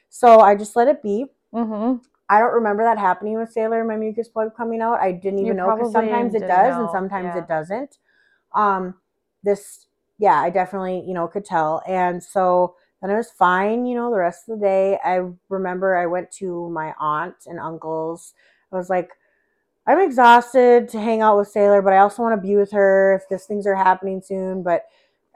So 0.09 0.39
I 0.39 0.55
just 0.55 0.75
let 0.75 0.87
it 0.87 1.01
be. 1.01 1.25
Mhm. 1.53 2.01
I 2.27 2.39
don't 2.39 2.53
remember 2.53 2.83
that 2.83 2.97
happening 2.97 3.37
with 3.37 3.51
Sailor 3.51 3.79
and 3.79 3.87
my 3.87 3.97
mucus 3.97 4.27
plug 4.27 4.55
coming 4.55 4.81
out. 4.81 4.99
I 4.99 5.11
didn't 5.11 5.39
You 5.39 5.45
even 5.45 5.57
know 5.57 5.75
because 5.75 5.91
sometimes 5.91 6.33
it 6.33 6.47
does 6.47 6.75
and 6.75 6.89
sometimes 6.91 7.31
yeah. 7.35 7.41
it 7.41 7.47
doesn't. 7.47 7.97
Um, 8.53 8.95
this, 9.43 9.87
yeah, 10.17 10.41
I 10.41 10.49
definitely, 10.49 11.03
you 11.05 11.13
know, 11.13 11.27
could 11.27 11.45
tell. 11.45 11.81
And 11.87 12.23
so 12.23 12.75
then 13.01 13.11
it 13.11 13.17
was 13.17 13.31
fine, 13.31 13.85
you 13.85 13.95
know, 13.95 14.09
the 14.09 14.17
rest 14.17 14.47
of 14.47 14.59
the 14.59 14.65
day. 14.65 14.97
I 15.03 15.21
remember 15.49 15.95
I 15.95 16.05
went 16.05 16.31
to 16.33 16.69
my 16.69 16.93
aunt 16.99 17.35
and 17.45 17.59
uncle's. 17.59 18.33
I 18.71 18.77
was 18.77 18.89
like, 18.89 19.11
I'm 19.87 19.99
exhausted 19.99 20.89
to 20.89 20.99
hang 20.99 21.21
out 21.21 21.37
with 21.37 21.49
Sailor, 21.49 21.81
but 21.81 21.93
I 21.93 21.97
also 21.97 22.23
want 22.23 22.41
to 22.41 22.47
be 22.47 22.55
with 22.55 22.71
her 22.71 23.15
if 23.15 23.29
these 23.29 23.45
things 23.45 23.67
are 23.67 23.75
happening 23.75 24.21
soon. 24.23 24.63
But 24.63 24.85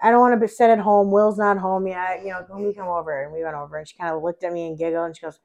I 0.02 0.10
don't 0.10 0.22
want 0.22 0.34
to 0.34 0.40
be 0.40 0.48
sit 0.48 0.70
at 0.70 0.80
home. 0.80 1.12
Will's 1.12 1.38
not 1.38 1.58
home 1.58 1.86
yet. 1.86 2.22
You 2.24 2.30
know, 2.30 2.46
when 2.48 2.66
we 2.66 2.74
come 2.74 2.88
over 2.88 3.24
and 3.24 3.34
we 3.34 3.44
went 3.44 3.56
over 3.56 3.78
and 3.78 3.88
she 3.88 3.98
kind 3.98 4.16
of 4.16 4.24
looked 4.24 4.44
at 4.44 4.54
me 4.54 4.68
and 4.68 4.78
giggled 4.78 5.06
and 5.06 5.16
she 5.16 5.22
goes, 5.22 5.40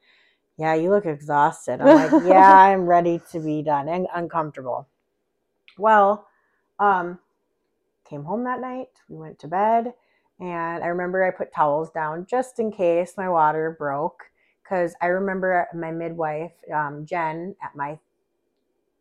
Yeah, 0.57 0.75
you 0.75 0.91
look 0.91 1.07
exhausted. 1.07 1.81
I'm 1.81 1.95
like, 1.95 2.25
Yeah, 2.25 2.49
I'm 2.49 2.87
ready 2.87 3.21
to 3.33 3.41
be 3.41 3.63
done 3.63 3.89
and 3.89 4.07
uncomfortable. 4.15 4.89
Well, 5.77 6.27
um, 6.79 7.19
came 8.15 8.25
home 8.25 8.45
that 8.45 8.61
night. 8.61 8.89
We 9.09 9.17
went 9.17 9.39
to 9.41 9.49
bed. 9.49 9.93
And 10.41 10.83
I 10.83 10.87
remember 10.87 11.25
I 11.25 11.31
put 11.31 11.53
towels 11.53 11.91
down 11.91 12.27
just 12.29 12.59
in 12.59 12.71
case 12.71 13.15
my 13.17 13.29
water 13.29 13.75
broke. 13.79 14.25
Because 14.63 14.95
I 15.03 15.07
remember 15.07 15.67
my 15.75 15.91
midwife, 15.91 16.53
um, 16.73 17.05
Jen, 17.05 17.55
at 17.63 17.77
my 17.77 17.99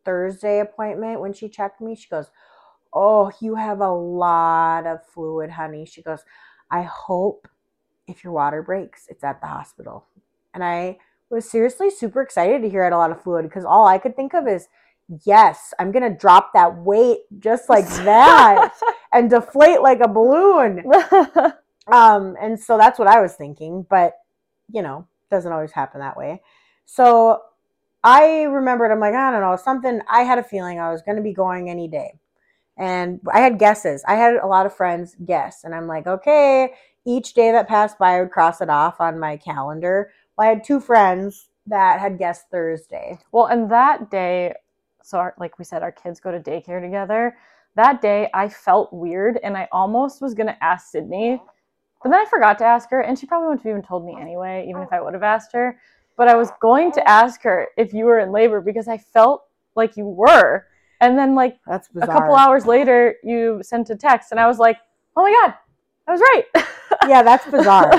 Thursday 0.04 0.60
appointment 0.60 1.20
when 1.20 1.32
she 1.32 1.48
checked 1.48 1.80
me, 1.80 1.94
she 1.94 2.08
goes, 2.08 2.30
Oh, 2.92 3.32
you 3.40 3.54
have 3.54 3.80
a 3.80 3.90
lot 3.92 4.86
of 4.86 5.04
fluid, 5.06 5.50
honey. 5.50 5.86
She 5.86 6.02
goes, 6.02 6.20
I 6.70 6.82
hope 6.82 7.48
if 8.06 8.22
your 8.22 8.32
water 8.32 8.62
breaks, 8.62 9.06
it's 9.08 9.24
at 9.24 9.40
the 9.40 9.46
hospital. 9.46 10.06
And 10.52 10.62
I 10.62 10.98
was 11.30 11.50
seriously 11.50 11.90
super 11.90 12.20
excited 12.20 12.62
to 12.62 12.68
hear 12.68 12.82
I 12.82 12.86
had 12.86 12.92
a 12.92 12.98
lot 12.98 13.10
of 13.10 13.22
fluid 13.22 13.44
because 13.44 13.64
all 13.64 13.86
I 13.86 13.98
could 13.98 14.14
think 14.14 14.34
of 14.34 14.46
is, 14.46 14.68
yes, 15.24 15.72
I'm 15.78 15.90
going 15.90 16.08
to 16.08 16.16
drop 16.16 16.52
that 16.52 16.76
weight 16.76 17.20
just 17.40 17.68
like 17.68 17.88
that 18.04 18.74
and 19.14 19.30
deflate 19.30 19.80
like 19.80 20.00
a 20.00 20.08
balloon. 20.08 20.84
Um, 21.86 22.36
and 22.40 22.58
so 22.58 22.78
that's 22.78 22.98
what 22.98 23.08
I 23.08 23.20
was 23.20 23.34
thinking, 23.34 23.86
but 23.88 24.14
you 24.72 24.82
know, 24.82 25.06
doesn't 25.30 25.52
always 25.52 25.72
happen 25.72 26.00
that 26.00 26.16
way. 26.16 26.40
So 26.86 27.42
I 28.02 28.42
remembered, 28.42 28.90
I'm 28.90 29.00
like, 29.00 29.14
I 29.14 29.30
don't 29.30 29.40
know, 29.40 29.56
something, 29.56 30.00
I 30.08 30.22
had 30.22 30.38
a 30.38 30.42
feeling 30.42 30.78
I 30.78 30.90
was 30.90 31.02
going 31.02 31.16
to 31.16 31.22
be 31.22 31.32
going 31.32 31.68
any 31.68 31.88
day. 31.88 32.18
And 32.76 33.20
I 33.32 33.40
had 33.40 33.58
guesses. 33.58 34.02
I 34.08 34.14
had 34.14 34.34
a 34.36 34.46
lot 34.46 34.66
of 34.66 34.74
friends 34.74 35.16
guess. 35.24 35.62
And 35.64 35.74
I'm 35.74 35.86
like, 35.86 36.06
okay, 36.06 36.72
each 37.06 37.34
day 37.34 37.52
that 37.52 37.68
passed 37.68 37.98
by, 37.98 38.16
I 38.16 38.20
would 38.20 38.32
cross 38.32 38.60
it 38.60 38.68
off 38.68 39.00
on 39.00 39.20
my 39.20 39.36
calendar. 39.36 40.10
Well, 40.36 40.46
I 40.46 40.50
had 40.50 40.64
two 40.64 40.80
friends 40.80 41.48
that 41.66 42.00
had 42.00 42.18
guessed 42.18 42.46
Thursday. 42.50 43.18
Well, 43.30 43.46
and 43.46 43.70
that 43.70 44.10
day, 44.10 44.54
so 45.02 45.18
our, 45.18 45.34
like 45.38 45.58
we 45.58 45.64
said, 45.64 45.82
our 45.82 45.92
kids 45.92 46.18
go 46.18 46.32
to 46.32 46.40
daycare 46.40 46.82
together. 46.82 47.36
That 47.76 48.00
day, 48.00 48.30
I 48.32 48.48
felt 48.48 48.92
weird, 48.92 49.38
and 49.42 49.56
I 49.56 49.68
almost 49.72 50.22
was 50.22 50.34
gonna 50.34 50.56
ask 50.60 50.90
Sydney, 50.90 51.40
but 52.04 52.10
then 52.10 52.20
I 52.20 52.26
forgot 52.26 52.58
to 52.58 52.64
ask 52.64 52.90
her, 52.90 53.00
and 53.00 53.18
she 53.18 53.26
probably 53.26 53.48
wouldn't 53.48 53.62
have 53.64 53.70
even 53.70 53.82
told 53.82 54.04
me 54.04 54.14
anyway, 54.20 54.66
even 54.68 54.82
if 54.82 54.92
I 54.92 55.00
would 55.00 55.14
have 55.14 55.22
asked 55.22 55.52
her. 55.54 55.80
But 56.16 56.28
I 56.28 56.36
was 56.36 56.50
going 56.60 56.92
to 56.92 57.08
ask 57.08 57.42
her 57.42 57.68
if 57.78 57.94
you 57.94 58.04
were 58.04 58.20
in 58.20 58.30
labor 58.30 58.60
because 58.60 58.86
I 58.86 58.98
felt 58.98 59.44
like 59.74 59.96
you 59.96 60.06
were, 60.06 60.66
and 61.00 61.18
then 61.18 61.34
like 61.34 61.56
That's 61.66 61.88
a 62.00 62.06
couple 62.06 62.36
hours 62.36 62.66
later, 62.66 63.16
you 63.24 63.60
sent 63.62 63.88
a 63.90 63.96
text, 63.96 64.30
and 64.30 64.38
I 64.38 64.46
was 64.46 64.58
like, 64.58 64.78
"Oh 65.16 65.22
my 65.22 65.32
god, 65.32 65.54
I 66.06 66.12
was 66.12 66.20
right." 66.20 66.44
yeah, 67.08 67.22
that's 67.22 67.46
bizarre. 67.50 67.90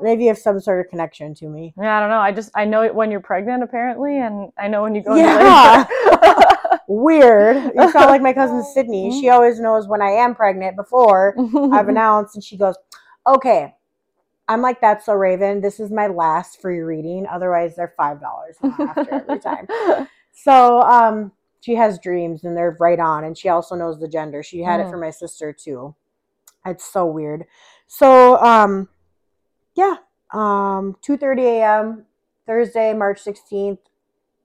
Maybe 0.00 0.22
you 0.22 0.28
have 0.28 0.38
some 0.38 0.58
sort 0.60 0.84
of 0.84 0.88
connection 0.88 1.34
to 1.34 1.48
me. 1.48 1.74
Yeah, 1.76 1.98
I 1.98 2.00
don't 2.00 2.10
know. 2.10 2.18
I 2.18 2.32
just 2.32 2.50
I 2.54 2.64
know 2.64 2.82
it 2.82 2.94
when 2.94 3.10
you're 3.10 3.20
pregnant 3.20 3.62
apparently, 3.62 4.18
and 4.18 4.52
I 4.56 4.68
know 4.68 4.82
when 4.82 4.94
you 4.94 5.02
go 5.02 5.14
to 5.14 5.20
labor. 5.20 5.40
Yeah. 5.40 6.44
Weird. 6.88 7.56
You 7.74 7.90
sound 7.90 8.10
like 8.10 8.22
my 8.22 8.32
cousin 8.32 8.62
Sydney. 8.64 9.20
She 9.20 9.28
always 9.28 9.60
knows 9.60 9.86
when 9.88 10.02
I 10.02 10.10
am 10.10 10.34
pregnant 10.34 10.76
before 10.76 11.34
I've 11.72 11.88
announced, 11.88 12.34
and 12.34 12.44
she 12.44 12.56
goes, 12.56 12.76
"Okay." 13.26 13.74
I'm 14.48 14.60
like, 14.60 14.80
"That's 14.80 15.06
so 15.06 15.14
Raven. 15.14 15.60
This 15.60 15.78
is 15.80 15.90
my 15.90 16.08
last 16.08 16.60
free 16.60 16.80
reading. 16.80 17.26
Otherwise, 17.30 17.76
they're 17.76 17.94
five 17.96 18.20
dollars 18.20 18.56
after 18.62 19.14
every 19.14 19.38
time." 19.38 19.66
So, 20.34 20.80
um, 20.80 21.30
she 21.60 21.74
has 21.74 21.98
dreams, 21.98 22.44
and 22.44 22.56
they're 22.56 22.74
right 22.80 22.98
on. 22.98 23.22
And 23.24 23.36
she 23.36 23.50
also 23.50 23.74
knows 23.76 24.00
the 24.00 24.08
gender. 24.08 24.42
She 24.42 24.62
had 24.62 24.80
it 24.80 24.86
Mm. 24.86 24.90
for 24.90 24.96
my 24.96 25.10
sister 25.10 25.52
too. 25.52 25.94
It's 26.64 26.90
so 26.90 27.04
weird. 27.04 27.44
So, 27.86 28.38
um, 28.42 28.88
yeah, 29.74 29.96
um, 30.32 30.96
two 31.02 31.18
thirty 31.18 31.42
a.m. 31.44 32.06
Thursday, 32.46 32.94
March 32.94 33.20
sixteenth. 33.20 33.78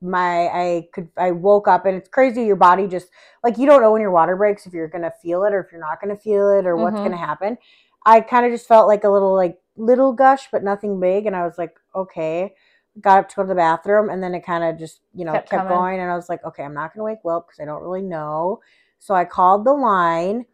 My 0.02 0.48
I 0.48 0.89
could 0.93 1.10
I 1.18 1.32
woke 1.32 1.68
up 1.68 1.86
and 1.86 1.98
it's 1.98 2.10
crazy. 2.10 2.43
Your 2.45 2.56
body 2.56 2.88
just 2.88 3.10
like 3.43 3.58
you 3.58 3.66
don't 3.66 3.82
know 3.82 3.91
when 3.91 4.02
your 4.02 4.12
water 4.12 4.36
breaks 4.36 4.66
if 4.68 4.74
you're 4.74 4.88
gonna 4.88 5.14
feel 5.22 5.43
it 5.45 5.54
or 5.54 5.62
if 5.62 5.72
you're 5.72 5.82
not 5.82 6.00
gonna 6.02 6.18
feel 6.18 6.52
it 6.52 6.66
or 6.68 6.78
what's 6.78 7.00
Mhm. 7.00 7.04
gonna 7.04 7.18
happen. 7.18 7.58
I 8.06 8.22
kind 8.22 8.45
of 8.45 8.52
just 8.52 8.68
felt 8.68 8.88
like 8.88 9.04
a 9.04 9.10
little 9.10 9.36
like 9.36 9.60
little 9.76 10.14
gush, 10.14 10.50
but 10.52 10.64
nothing 10.64 11.00
big, 11.00 11.26
and 11.26 11.36
I 11.36 11.45
was 11.45 11.58
like, 11.58 11.80
okay. 11.95 12.54
Got 13.02 13.20
up 13.20 13.30
to 13.30 13.36
go 13.36 13.43
to 13.43 13.48
the 13.50 13.56
bathroom, 13.56 14.10
and 14.10 14.24
then 14.24 14.34
it 14.36 14.45
kind 14.45 14.64
of 14.64 14.80
just 14.80 15.02
you 15.16 15.26
know 15.26 15.34
Kept 15.34 15.50
kept, 15.50 15.68
going, 15.68 16.00
and 16.00 16.12
I 16.12 16.16
was 16.16 16.30
like, 16.30 16.43
okay, 16.45 16.64
I'm 16.64 16.74
not 16.74 16.93
gonna 16.93 17.04
wake 17.04 17.24
Will 17.24 17.41
because 17.41 17.60
I 17.60 17.66
don't 17.66 17.84
really 17.84 18.02
know. 18.02 18.62
So 19.00 19.14
I 19.16 19.26
called 19.26 19.66
the 19.66 19.74
line. 19.74 20.45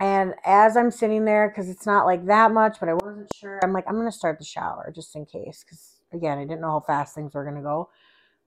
And 0.00 0.34
as 0.44 0.76
I'm 0.76 0.90
sitting 0.90 1.24
there, 1.24 1.48
because 1.48 1.70
it's 1.70 1.86
not 1.86 2.06
like 2.06 2.26
that 2.26 2.52
much, 2.52 2.78
but 2.80 2.88
I 2.88 2.94
wasn't 2.94 3.32
sure, 3.34 3.60
I'm 3.62 3.72
like, 3.72 3.84
I'm 3.88 3.94
going 3.94 4.06
to 4.08 4.12
start 4.12 4.38
the 4.38 4.44
shower 4.44 4.92
just 4.94 5.14
in 5.14 5.26
case. 5.26 5.64
Because 5.64 6.00
again, 6.12 6.38
I 6.38 6.42
didn't 6.44 6.60
know 6.60 6.72
how 6.72 6.80
fast 6.80 7.14
things 7.14 7.34
were 7.34 7.44
going 7.44 7.56
to 7.56 7.62
go. 7.62 7.88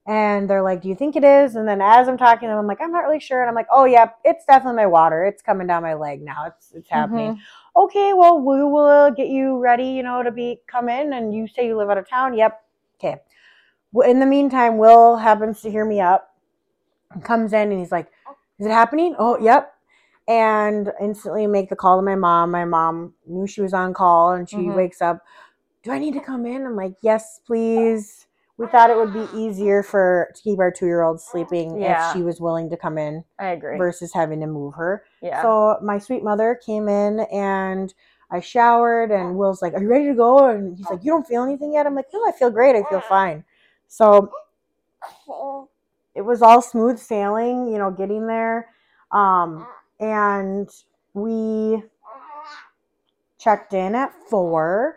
And 0.08 0.48
they're 0.50 0.62
like, 0.62 0.82
Do 0.82 0.90
you 0.90 0.96
think 0.96 1.16
it 1.16 1.24
is? 1.24 1.56
And 1.56 1.68
then 1.68 1.82
as 1.82 2.08
I'm 2.08 2.18
talking 2.18 2.48
to 2.48 2.52
them, 2.52 2.60
I'm 2.60 2.68
like, 2.68 2.82
I'm 2.82 2.92
not 2.92 3.00
really 3.04 3.20
sure. 3.20 3.42
And 3.42 3.50
I'm 3.50 3.56
like, 3.56 3.68
Oh, 3.72 3.86
yeah, 3.86 4.10
it's 4.24 4.46
definitely 4.46 4.78
my 4.78 4.86
water. 4.86 5.26
It's 5.26 5.42
coming 5.42 5.68
down 5.68 5.84
my 5.84 5.96
leg 5.96 6.22
now. 6.22 6.46
It's 6.46 6.72
it's 6.74 6.90
happening. 6.90 7.40
Okay, 7.76 8.14
well, 8.14 8.40
we 8.40 8.64
will 8.64 9.12
get 9.12 9.28
you 9.30 9.58
ready, 9.60 9.86
you 9.88 10.04
know, 10.04 10.24
to 10.24 10.32
be 10.32 10.62
come 10.68 10.90
in. 10.90 11.14
And 11.14 11.34
you 11.34 11.48
say 11.48 11.68
you 11.68 11.78
live 11.78 11.90
out 11.90 11.98
of 11.98 12.08
town. 12.08 12.36
Yep. 12.36 12.64
Okay. 13.00 13.22
Well, 13.94 14.10
in 14.10 14.20
the 14.20 14.26
meantime, 14.26 14.78
Will 14.78 15.18
happens 15.18 15.62
to 15.62 15.72
hear 15.72 15.86
me 15.86 16.02
up, 16.02 16.36
comes 17.24 17.54
in, 17.54 17.72
and 17.72 17.80
he's 17.80 17.92
like, 17.92 18.08
Is 18.60 18.68
it 18.68 18.72
happening? 18.72 19.16
Oh, 19.18 19.40
yep 19.40 19.72
and 20.28 20.92
instantly 21.00 21.46
make 21.46 21.70
the 21.70 21.76
call 21.76 21.98
to 22.00 22.02
my 22.02 22.16
mom. 22.16 22.50
My 22.50 22.66
mom 22.66 23.14
knew 23.28 23.46
she 23.46 23.62
was 23.62 23.74
on 23.74 23.94
call 23.94 24.32
and 24.32 24.50
she 24.50 24.58
Mhm. 24.58 24.76
wakes 24.76 25.02
up, 25.02 25.24
Do 25.84 25.92
I 25.92 26.00
need 26.00 26.16
to 26.16 26.20
come 26.20 26.48
in? 26.48 26.66
I'm 26.66 26.76
like, 26.76 26.96
Yes, 27.02 27.40
please. 27.46 28.26
We 28.58 28.68
thought 28.68 28.90
it 28.90 28.96
would 28.96 29.12
be 29.14 29.28
easier 29.38 29.84
for 29.84 30.30
to 30.34 30.42
keep 30.42 30.60
our 30.60 30.72
two 30.72 30.86
year 30.86 31.04
old 31.04 31.20
sleeping 31.20 31.80
Yeah. 31.80 32.08
if 32.10 32.14
she 32.14 32.22
was 32.22 32.40
willing 32.40 32.70
to 32.70 32.78
come 32.78 32.98
in 32.98 33.24
I 33.38 33.48
agree. 33.48 33.78
versus 33.78 34.14
having 34.14 34.40
to 34.40 34.48
move 34.48 34.76
her. 34.76 35.04
yeah. 35.22 35.42
So 35.42 35.78
my 35.84 35.98
sweet 36.00 36.24
mother 36.24 36.60
came 36.66 36.88
in 36.88 37.20
and 37.32 37.94
I 38.32 38.40
showered 38.40 39.12
and 39.12 39.38
Will's 39.38 39.62
like, 39.62 39.74
Are 39.74 39.82
you 39.82 39.90
ready 39.90 40.08
to 40.08 40.14
go? 40.16 40.50
And 40.50 40.78
he's 40.78 40.90
like, 40.90 41.04
You 41.04 41.12
don't 41.12 41.28
feel 41.28 41.44
anything 41.44 41.74
yet? 41.74 41.86
I'm 41.86 41.96
like, 41.96 42.08
No, 42.14 42.26
I 42.26 42.32
feel 42.32 42.50
great. 42.50 42.76
I 42.76 42.84
feel 42.90 43.02
fine. 43.02 43.44
So 43.88 44.32
it 46.16 46.22
was 46.22 46.42
all 46.42 46.62
smooth 46.62 46.98
sailing, 46.98 47.68
you 47.68 47.78
know, 47.78 47.92
getting 47.92 48.26
there. 48.26 48.70
Um, 49.12 49.68
and 50.00 50.70
we 51.14 51.84
checked 53.38 53.74
in 53.74 53.96
at 53.96 54.14
four 54.30 54.96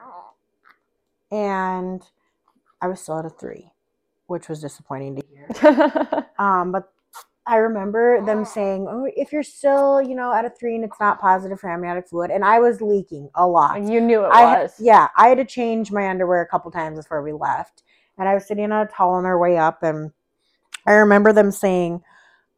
and 1.30 2.02
I 2.80 2.88
was 2.88 3.00
still 3.00 3.18
at 3.18 3.24
a 3.24 3.30
three, 3.30 3.72
which 4.26 4.48
was 4.48 4.60
disappointing 4.60 5.16
to 5.16 5.22
hear. 5.28 6.26
Um, 6.38 6.70
but 6.70 6.92
I 7.48 7.56
remember 7.56 8.24
them 8.24 8.44
saying, 8.44 8.86
"Oh, 8.88 9.10
if 9.16 9.32
you're 9.32 9.42
still, 9.42 10.00
you 10.02 10.14
know, 10.14 10.32
at 10.32 10.44
a 10.44 10.50
three 10.50 10.76
and 10.76 10.84
it's 10.84 11.00
not 11.00 11.20
positive 11.20 11.58
for 11.58 11.68
amniotic 11.68 12.08
fluid," 12.08 12.30
and 12.30 12.44
I 12.44 12.60
was 12.60 12.80
leaking 12.80 13.30
a 13.34 13.46
lot. 13.46 13.76
And 13.76 13.92
you 13.92 14.00
knew 14.00 14.24
it 14.24 14.28
I 14.30 14.62
was. 14.62 14.74
yeah, 14.78 15.08
I 15.16 15.28
had 15.28 15.38
to 15.38 15.44
change 15.44 15.90
my 15.90 16.08
underwear 16.08 16.42
a 16.42 16.46
couple 16.46 16.70
times 16.70 16.98
before 16.98 17.22
we 17.22 17.32
left, 17.32 17.82
and 18.18 18.28
I 18.28 18.34
was 18.34 18.46
sitting 18.46 18.70
on 18.70 18.86
a 18.86 18.90
towel 18.90 19.14
on 19.14 19.24
our 19.24 19.38
way 19.38 19.56
up, 19.56 19.82
and 19.82 20.12
I 20.86 20.92
remember 20.92 21.32
them 21.32 21.50
saying, 21.50 22.02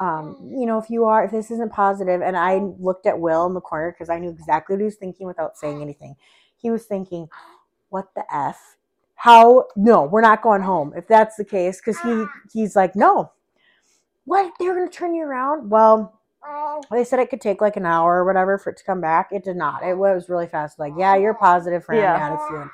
um, 0.01 0.51
you 0.53 0.67
know, 0.67 0.79
if 0.79 0.91
you 0.91 1.05
are, 1.05 1.25
if 1.25 1.31
this 1.31 1.53
isn't 1.53 1.73
positive, 1.73 2.21
and 2.21 2.37
I 2.37 2.59
looked 2.79 3.07
at 3.07 3.21
Will 3.21 3.47
in 3.47 3.55
the 3.55 3.61
corner 3.61 3.93
because 3.93 4.11
I 4.11 4.19
knew 4.19 4.31
exactly 4.31 4.75
what 4.75 4.81
he 4.81 4.87
was 4.87 4.97
thinking 4.97 5.27
without 5.27 5.57
saying 5.57 5.81
anything. 5.81 6.17
He 6.57 6.71
was 6.71 6.85
thinking, 6.85 7.29
"What 7.91 8.13
the 8.17 8.25
f? 8.35 8.77
How? 9.21 9.67
No, 9.77 10.05
we're 10.05 10.23
not 10.23 10.43
going 10.43 10.63
home 10.63 10.93
if 10.97 11.07
that's 11.07 11.37
the 11.37 11.45
case." 11.45 11.81
Because 11.81 12.01
he 12.01 12.25
he's 12.53 12.75
like, 12.75 12.97
"No, 12.97 13.33
what? 14.25 14.53
They're 14.59 14.75
gonna 14.75 14.91
turn 14.91 15.15
you 15.15 15.25
around?" 15.25 15.71
Well, 15.71 16.19
they 16.91 17.05
said 17.05 17.19
it 17.21 17.31
could 17.31 17.41
take 17.41 17.61
like 17.61 17.77
an 17.77 17.87
hour 17.87 18.17
or 18.17 18.25
whatever 18.25 18.59
for 18.59 18.71
it 18.71 18.77
to 18.79 18.85
come 18.85 19.01
back. 19.01 19.29
It 19.31 19.45
did 19.45 19.57
not. 19.57 19.83
It 19.83 19.97
was 19.97 20.29
really 20.29 20.47
fast. 20.47 20.79
Like, 20.79 20.95
yeah, 20.97 21.17
you're 21.17 21.35
positive 21.35 21.85
for 21.85 21.95
Yeah. 21.95 22.19
antioxidant. 22.19 22.71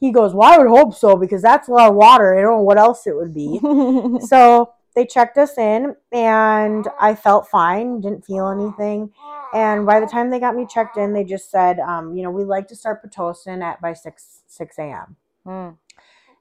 He 0.00 0.10
goes, 0.10 0.34
"Well, 0.34 0.50
I 0.50 0.58
would 0.58 0.68
hope 0.68 0.94
so 0.94 1.16
because 1.16 1.42
that's 1.42 1.68
a 1.68 1.72
lot 1.72 1.90
of 1.90 1.94
water. 1.94 2.36
I 2.36 2.40
don't 2.42 2.56
know 2.56 2.62
what 2.62 2.78
else 2.78 3.06
it 3.06 3.14
would 3.14 3.34
be." 3.34 3.60
so 4.26 4.72
they 4.94 5.06
checked 5.06 5.38
us 5.38 5.56
in 5.58 5.94
and 6.10 6.88
I 7.00 7.14
felt 7.14 7.48
fine, 7.48 8.00
didn't 8.00 8.24
feel 8.24 8.48
anything. 8.48 9.12
And 9.54 9.84
by 9.86 10.00
the 10.00 10.06
time 10.06 10.30
they 10.30 10.40
got 10.40 10.56
me 10.56 10.66
checked 10.66 10.96
in, 10.96 11.12
they 11.12 11.24
just 11.24 11.50
said, 11.50 11.78
um, 11.80 12.14
you 12.14 12.22
know, 12.22 12.30
we'd 12.30 12.44
like 12.46 12.68
to 12.68 12.76
start 12.76 13.02
Pitocin 13.04 13.62
at 13.62 13.80
by 13.80 13.92
6 13.92 14.42
6 14.46 14.78
a.m. 14.78 15.16
Mm. 15.46 15.76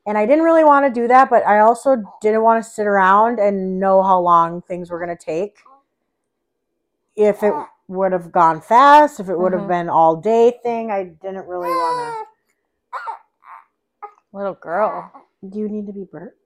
And 0.08 0.18
I 0.18 0.26
didn't 0.26 0.44
really 0.44 0.64
want 0.64 0.86
to 0.86 1.02
do 1.02 1.08
that, 1.08 1.30
but 1.30 1.46
I 1.46 1.60
also 1.60 2.04
didn't 2.22 2.42
want 2.42 2.64
to 2.64 2.70
sit 2.70 2.88
around 2.88 3.40
and 3.40 3.80
know 3.80 4.02
how 4.02 4.20
long 4.20 4.62
things 4.64 4.90
were 4.90 5.04
going 5.04 5.16
to 5.16 5.24
take. 5.26 5.58
If 7.16 7.44
it 7.44 7.54
would 7.88 8.12
have 8.14 8.32
gone 8.32 8.62
fast, 8.62 9.20
if 9.20 9.30
it 9.30 9.38
would 9.38 9.54
have 9.54 9.64
Mhm. 9.64 9.68
been 9.68 9.90
all 9.90 10.16
day 10.16 10.60
thing, 10.64 10.92
I 10.92 11.04
didn't 11.04 11.46
really 11.48 11.70
want 11.70 12.16
to. 12.16 12.28
Little 14.38 14.54
girl. 14.54 15.12
Do 15.48 15.60
you 15.60 15.68
need 15.70 15.86
to 15.88 15.94
be 15.94 16.06
burped? 16.06 16.38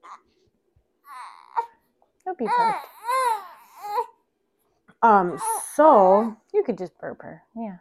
It'll 2.22 2.34
be 2.34 2.46
burped. 2.46 2.86
Um, 5.02 5.38
so 5.74 6.36
You 6.52 6.64
could 6.64 6.78
just 6.78 6.98
burp 6.98 7.22
her. 7.22 7.44
Yeah. 7.54 7.76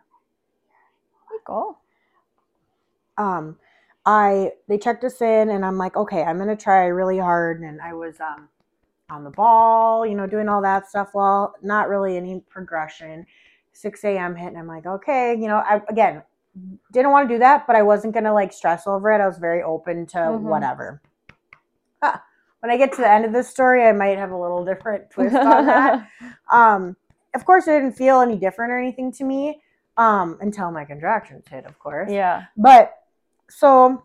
There 1.30 1.38
you 1.38 1.42
go. 1.46 1.78
um 3.18 3.58
i 4.06 4.51
they 4.68 4.78
checked 4.78 5.03
us 5.03 5.22
in 5.22 5.49
and 5.49 5.66
i'm 5.66 5.78
like 5.78 5.95
okay 5.95 6.24
i'm 6.24 6.38
gonna 6.38 6.56
try 6.56 6.86
really 6.86 7.18
hard. 7.18 7.62
And 7.62 7.82
i 7.82 7.93
was 7.93 8.20
um 8.20 8.47
on 9.10 9.24
the 9.24 9.30
ball 9.30 10.06
you 10.06 10.16
know 10.16 10.26
doing 10.28 10.49
all 10.49 10.62
that 10.64 10.88
stuff 10.89 11.10
well 11.14 11.53
not 11.62 11.89
really 11.89 12.18
any 12.18 12.39
progression. 12.49 13.26
6 13.74 14.03
a.m 14.06 14.36
hit 14.36 14.47
and 14.47 14.58
i'm 14.58 14.68
like 14.68 14.86
okay 14.86 15.34
you 15.34 15.47
know 15.47 15.58
i 15.58 15.82
again 15.89 16.24
didn't 16.93 17.12
want 17.12 17.28
to 17.28 17.36
do 17.36 17.39
that 17.39 17.68
but 17.68 17.76
i 17.76 17.82
wasn't 17.82 18.14
gonna 18.14 18.34
like 18.34 18.53
stress 18.53 18.88
over 18.88 19.12
it. 19.12 19.20
I 19.22 19.28
was 19.28 19.38
very 19.38 19.62
open 19.62 20.06
to 20.08 20.18
Mhm. 20.18 20.39
whatever. 20.41 21.01
Ah, 22.01 22.24
when 22.62 22.72
i 22.72 22.78
get 22.78 22.91
to 22.93 23.01
the 23.01 23.10
end 23.12 23.26
of 23.26 23.34
this 23.34 23.49
story 23.49 23.84
i 23.86 23.91
might 23.91 24.18
have 24.18 24.32
a 24.32 24.38
little 24.38 24.64
different 24.64 25.10
twist 25.12 25.36
on 25.36 25.66
that. 25.66 26.08
Um 26.49 26.95
of 27.34 27.43
course 27.45 27.68
it 27.68 27.72
didn't 27.72 27.93
feel 27.97 28.22
any 28.22 28.38
different 28.38 28.72
or 28.72 28.78
anything 28.80 29.12
to 29.14 29.24
me 29.26 29.62
um 29.97 30.38
until 30.41 30.72
my 30.72 30.86
contractions 30.86 31.45
hit 31.49 31.66
of 31.66 31.78
course. 31.80 32.10
Yeah. 32.10 32.45
but 32.56 32.93
so 33.50 34.04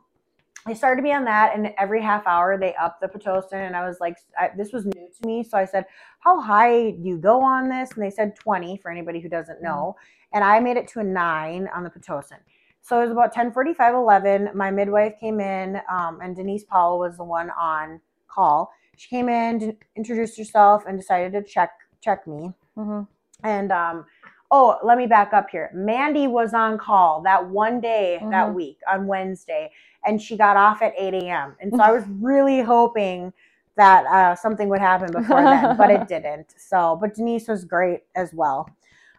I 0.66 0.74
started 0.74 0.96
to 0.96 1.02
be 1.02 1.12
on 1.12 1.24
that, 1.24 1.56
and 1.56 1.72
every 1.78 2.02
half 2.02 2.26
hour 2.26 2.58
they 2.58 2.74
up 2.76 3.00
the 3.00 3.08
pitocin, 3.08 3.66
and 3.66 3.74
I 3.74 3.86
was 3.88 3.98
like, 4.00 4.16
I, 4.38 4.50
this 4.56 4.72
was 4.72 4.84
new 4.84 5.08
to 5.20 5.26
me, 5.26 5.42
so 5.42 5.56
I 5.58 5.64
said, 5.64 5.86
"How 6.20 6.40
high 6.40 6.92
do 6.92 7.08
you 7.08 7.18
go 7.18 7.42
on 7.42 7.68
this?" 7.68 7.90
And 7.92 8.02
they 8.02 8.10
said 8.10 8.36
twenty 8.36 8.76
for 8.78 8.90
anybody 8.90 9.20
who 9.20 9.28
doesn't 9.28 9.62
know, 9.62 9.96
and 10.32 10.44
I 10.44 10.60
made 10.60 10.76
it 10.76 10.86
to 10.88 11.00
a 11.00 11.04
nine 11.04 11.68
on 11.74 11.82
the 11.84 11.90
pitocin. 11.90 12.38
So 12.82 12.98
it 13.00 13.04
was 13.04 13.10
about 13.12 13.32
10:45, 13.34 13.94
11. 13.94 14.50
My 14.54 14.70
midwife 14.70 15.14
came 15.18 15.40
in, 15.40 15.80
um, 15.90 16.20
and 16.22 16.36
Denise 16.36 16.64
Powell 16.64 16.98
was 16.98 17.16
the 17.16 17.24
one 17.24 17.50
on 17.50 18.00
call. 18.28 18.70
She 18.96 19.08
came 19.08 19.28
in, 19.28 19.76
introduced 19.96 20.36
herself, 20.38 20.84
and 20.86 20.98
decided 20.98 21.32
to 21.32 21.42
check 21.42 21.70
check 22.00 22.26
me. 22.26 22.52
hmm 22.76 23.02
And 23.42 23.72
um, 23.72 24.04
oh, 24.50 24.78
let 24.84 24.98
me 24.98 25.06
back 25.06 25.32
up 25.32 25.50
here. 25.50 25.70
Mandy 25.74 26.26
was 26.26 26.54
on 26.54 26.78
call 26.78 27.22
that 27.22 27.48
one 27.48 27.80
day 27.80 28.26
that 28.30 28.46
Mhm. 28.48 28.54
week 28.54 28.78
on 28.90 29.06
Wednesday, 29.06 29.70
and 30.04 30.20
she 30.20 30.36
got 30.36 30.56
off 30.56 30.82
at 30.82 30.94
8 30.98 31.14
a.m. 31.14 31.56
And 31.60 31.74
so 31.74 31.82
I 31.82 31.92
was 31.92 32.04
really 32.20 32.62
hoping 32.62 33.32
that 33.76 34.06
uh, 34.06 34.34
something 34.36 34.68
would 34.68 34.80
happen 34.80 35.12
before 35.12 35.48
then, 35.48 35.76
but 35.76 35.90
it 35.90 36.08
didn't. 36.08 36.54
So, 36.58 36.98
but 37.00 37.14
Denise 37.14 37.48
was 37.48 37.64
great 37.64 38.02
as 38.16 38.34
well. 38.34 38.68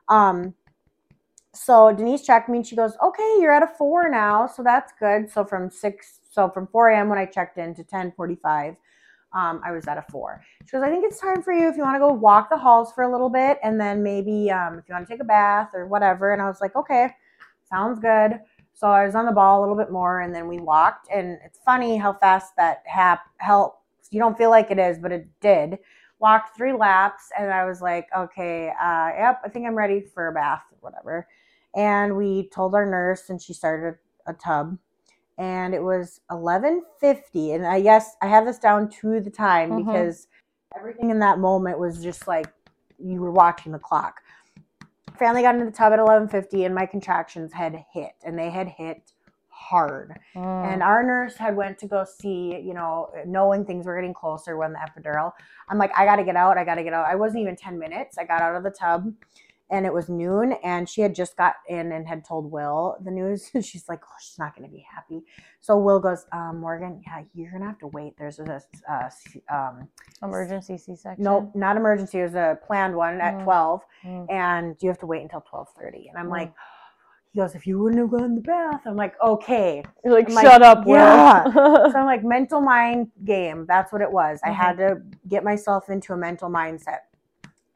Um, 0.10 0.54
so 1.54 1.94
Denise 1.94 2.24
checked 2.26 2.50
me 2.50 2.60
and 2.60 2.68
she 2.68 2.76
goes, 2.78 2.96
"Okay, 3.04 3.38
you're 3.42 3.52
at 3.54 3.64
a 3.64 3.68
four 3.68 4.10
now, 4.10 4.48
so 4.48 4.64
that's 4.64 4.94
good." 5.00 5.32
So 5.32 5.46
from 5.46 5.70
six, 5.72 6.20
so 6.30 6.50
from 6.50 6.68
4 6.68 6.90
a.m. 6.92 7.10
when 7.10 7.20
I 7.20 7.26
checked 7.26 7.58
in 7.58 7.76
to 7.76 7.84
10:45, 7.84 8.78
um, 9.34 9.62
I 9.64 9.72
was 9.72 9.88
at 9.88 9.98
a 9.98 10.06
four. 10.12 10.44
She 10.66 10.72
goes, 10.72 10.84
"I 10.84 10.90
think 10.90 11.06
it's 11.06 11.20
time 11.20 11.42
for 11.42 11.54
you 11.54 11.68
if 11.68 11.78
you 11.78 11.84
want 11.84 11.96
to 11.96 12.00
go 12.00 12.12
walk 12.12 12.50
the 12.50 12.58
halls 12.58 12.92
for 12.94 13.04
a 13.04 13.12
little 13.12 13.30
bit, 13.30 13.60
and 13.64 13.80
then 13.80 14.04
maybe 14.04 14.52
um, 14.52 14.80
if 14.80 14.88
you 14.88 14.94
want 14.94 15.08
to 15.08 15.14
take 15.14 15.22
a 15.22 15.26
bath 15.26 15.70
or 15.74 15.88
whatever." 15.88 16.34
And 16.34 16.42
I 16.42 16.48
was 16.48 16.62
like, 16.62 16.76
"Okay, 16.76 17.10
sounds 17.70 18.00
good." 18.00 18.40
So 18.74 18.88
I 18.88 19.06
was 19.06 19.16
on 19.16 19.26
the 19.26 19.32
ball 19.32 19.60
a 19.60 19.62
little 19.62 19.76
bit 19.76 19.92
more, 19.92 20.22
and 20.22 20.34
then 20.34 20.48
we 20.48 20.60
walked. 20.60 21.08
And 21.14 21.38
it's 21.46 21.60
funny 21.64 21.98
how 21.98 22.14
fast 22.14 22.56
that 22.58 22.84
hap 22.86 23.22
helps. 23.38 23.78
You 24.12 24.20
don't 24.20 24.38
feel 24.38 24.50
like 24.50 24.72
it 24.72 24.80
is, 24.80 25.00
but 25.00 25.12
it 25.12 25.28
did. 25.40 25.78
Walked 26.20 26.56
three 26.56 26.74
laps, 26.74 27.32
and 27.38 27.52
I 27.52 27.66
was 27.66 27.82
like, 27.82 28.08
"Okay, 28.16 28.70
uh, 28.70 29.10
yep, 29.18 29.42
I 29.46 29.50
think 29.50 29.66
I'm 29.66 29.76
ready 29.76 30.02
for 30.02 30.28
a 30.28 30.34
bath 30.34 30.64
or 30.72 30.78
whatever." 30.82 31.28
And 31.74 32.18
we 32.18 32.50
told 32.50 32.76
our 32.76 32.86
nurse, 32.86 33.30
and 33.30 33.42
she 33.42 33.54
started 33.54 33.98
a 34.28 34.34
tub 34.34 34.78
and 35.42 35.74
it 35.74 35.82
was 35.82 36.22
11:50 36.30 37.54
and 37.54 37.66
I 37.66 37.82
guess 37.82 38.16
I 38.22 38.28
have 38.28 38.46
this 38.46 38.60
down 38.60 38.90
to 39.02 39.20
the 39.20 39.32
time 39.32 39.72
Mhm. 39.72 39.86
because 39.86 40.28
everything 40.78 41.10
in 41.10 41.18
that 41.20 41.40
moment 41.40 41.80
was 41.80 42.04
just 42.04 42.28
like 42.28 42.46
you 43.00 43.20
were 43.20 43.32
watching 43.32 43.72
the 43.72 43.80
clock. 43.80 44.22
Finally 45.18 45.42
got 45.42 45.56
into 45.56 45.66
the 45.66 45.72
tub 45.72 45.94
at 45.94 46.00
11:50 46.00 46.64
and 46.66 46.76
my 46.76 46.86
contractions 46.86 47.54
had 47.54 47.74
hit 47.92 48.14
and 48.24 48.38
they 48.38 48.52
had 48.52 48.68
hit 48.68 49.14
hard. 49.50 50.20
Mm. 50.36 50.74
And 50.74 50.84
our 50.84 51.02
nurse 51.02 51.38
had 51.38 51.56
went 51.56 51.80
to 51.80 51.88
go 51.88 52.04
see, 52.04 52.60
you 52.60 52.76
know, 52.76 53.10
knowing 53.26 53.66
things 53.66 53.88
were 53.88 53.96
getting 53.96 54.14
closer 54.14 54.58
when 54.58 54.74
the 54.74 54.80
epidural. 54.80 55.34
I'm 55.68 55.80
like, 55.80 55.92
I 55.98 56.06
gotta 56.06 56.24
get 56.24 56.36
out, 56.36 56.60
I 56.60 56.64
gotta 56.64 56.84
get 56.84 56.94
out. 56.94 57.08
I 57.08 57.16
wasn't 57.16 57.42
even 57.42 57.56
10 57.56 57.80
minutes. 57.80 58.20
I 58.20 58.26
got 58.26 58.42
out 58.42 58.56
of 58.56 58.62
the 58.62 58.70
tub 58.70 59.12
and 59.72 59.86
it 59.86 59.94
was 59.94 60.10
noon 60.10 60.54
and 60.64 60.88
she 60.88 61.02
had 61.02 61.16
just 61.16 61.38
got 61.38 61.56
in 61.68 61.94
and 61.94 62.08
had 62.08 62.26
told 62.26 62.52
Will 62.52 62.98
the 63.04 63.10
news. 63.12 63.50
She's 63.62 63.88
like, 63.88 64.02
oh, 64.04 64.16
she's 64.22 64.38
not 64.38 64.56
gonna 64.56 64.68
be 64.68 64.86
happy. 64.94 65.24
So 65.62 65.78
Will 65.78 66.00
goes, 66.00 66.26
um, 66.34 66.60
Morgan, 66.60 67.02
yeah, 67.08 67.24
you're 67.34 67.52
gonna 67.52 67.66
have 67.66 67.80
to 67.80 67.88
wait. 67.88 68.14
There's 68.18 68.40
a, 68.40 68.62
uh, 68.92 69.10
um, 69.50 69.88
Emergency 70.22 70.78
C-section. 70.78 71.24
no, 71.24 71.52
not 71.56 71.78
emergency. 71.78 72.20
It 72.20 72.24
was 72.24 72.36
a 72.36 72.60
planned 72.68 72.96
one 72.96 73.20
at 73.22 73.36
Mm. 73.40 73.44
12 73.46 73.82
Mm. 74.06 74.26
and 74.30 74.76
you 74.82 74.90
have 74.90 75.00
to 75.00 75.08
wait 75.08 75.22
until 75.24 75.42
12:30. 75.42 76.10
And 76.10 76.18
I'm 76.18 76.28
Mm. 76.28 76.32
like, 76.32 76.54
he 77.32 77.40
goes, 77.40 77.56
if 77.56 77.66
you 77.66 77.80
wouldn't 77.80 78.02
have 78.02 78.12
gone 78.12 78.26
in 78.26 78.36
the 78.36 78.42
bath, 78.42 78.82
I'm 78.86 78.98
like, 78.98 79.14
okay. 79.24 79.84
You're 80.04 80.14
like, 80.14 80.28
I'm 80.28 80.36
like, 80.36 80.44
shut 80.46 80.62
up, 80.62 80.86
Will. 80.86 80.98
yeah. 80.98 81.46
So 81.92 81.98
I'm 81.98 82.06
like, 82.06 82.24
mental 82.26 82.60
mind 82.60 83.12
game. 83.24 83.66
That's 83.68 83.94
what 83.94 84.02
it 84.02 84.12
was. 84.12 84.42
I 84.44 84.50
Mhm. 84.50 84.56
had 84.56 84.78
to 84.80 85.02
get 85.30 85.44
myself 85.46 85.90
into 85.90 86.12
a 86.12 86.18
mental 86.18 86.50
mindset. 86.50 87.00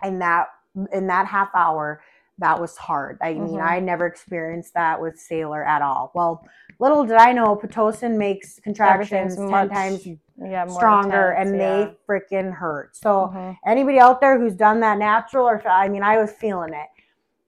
And 0.02 0.22
that 0.22 0.48
in 0.92 1.08
that 1.08 1.28
half 1.28 1.50
hour, 1.56 2.02
that 2.38 2.60
was 2.60 2.76
hard. 2.78 3.18
I 3.22 3.34
mean, 3.34 3.60
Mhm. 3.60 3.62
I 3.62 3.80
never 3.80 4.06
experienced 4.06 4.74
that 4.74 5.00
with 5.02 5.18
Sailor 5.18 5.64
at 5.64 5.82
all. 5.82 6.12
Well, 6.14 6.46
little 6.80 7.06
did 7.06 7.16
I 7.18 7.32
know 7.32 7.56
Pitocin 7.56 8.18
makes 8.18 8.60
contractions 8.60 9.38
Everything's 9.38 9.52
10 9.52 9.70
times 9.70 10.08
yeah, 10.38 10.66
more 10.66 10.76
stronger 10.76 11.32
intense, 11.32 11.50
and 11.50 11.60
yeah. 11.60 11.86
they 11.86 11.98
freaking 12.10 12.54
hurt. 12.54 12.96
So 12.98 13.32
Mhm. 13.34 13.58
anybody 13.66 14.00
out 14.00 14.20
there 14.20 14.38
who's 14.38 14.56
done 14.56 14.82
that 14.82 14.98
natural 14.98 15.48
or 15.48 15.66
I 15.66 15.88
mean 15.88 16.04
I 16.04 16.18
was 16.18 16.32
feeling 16.34 16.74
it. 16.74 16.88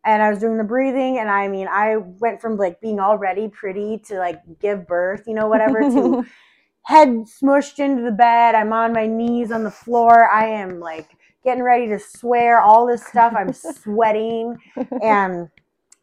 And 0.06 0.24
I 0.24 0.30
was 0.30 0.40
doing 0.40 0.58
the 0.58 0.64
breathing 0.64 1.18
and 1.20 1.30
I 1.30 1.50
mean 1.50 1.68
I 1.70 1.98
went 1.98 2.40
from 2.40 2.56
like 2.56 2.80
being 2.80 3.02
already 3.02 3.50
pretty 3.50 3.98
to 4.06 4.18
like 4.20 4.42
give 4.60 4.88
birth, 4.88 5.24
you 5.28 5.34
know, 5.34 5.48
whatever 5.50 5.82
to 5.82 6.26
head 6.84 7.10
smushed 7.26 7.80
into 7.80 8.04
the 8.04 8.12
bed. 8.12 8.56
I'm 8.56 8.72
on 8.72 8.94
my 8.94 9.06
knees 9.06 9.52
on 9.52 9.66
the 9.66 9.72
floor. 9.72 10.30
I 10.32 10.46
am 10.48 10.80
like 10.80 11.10
getting 11.44 11.64
ready 11.64 11.88
to 11.88 12.00
swear 12.00 12.62
all 12.62 12.86
this 12.86 13.06
stuff. 13.06 13.34
I'm 13.38 13.54
sweating 13.54 14.58
and 15.02 15.50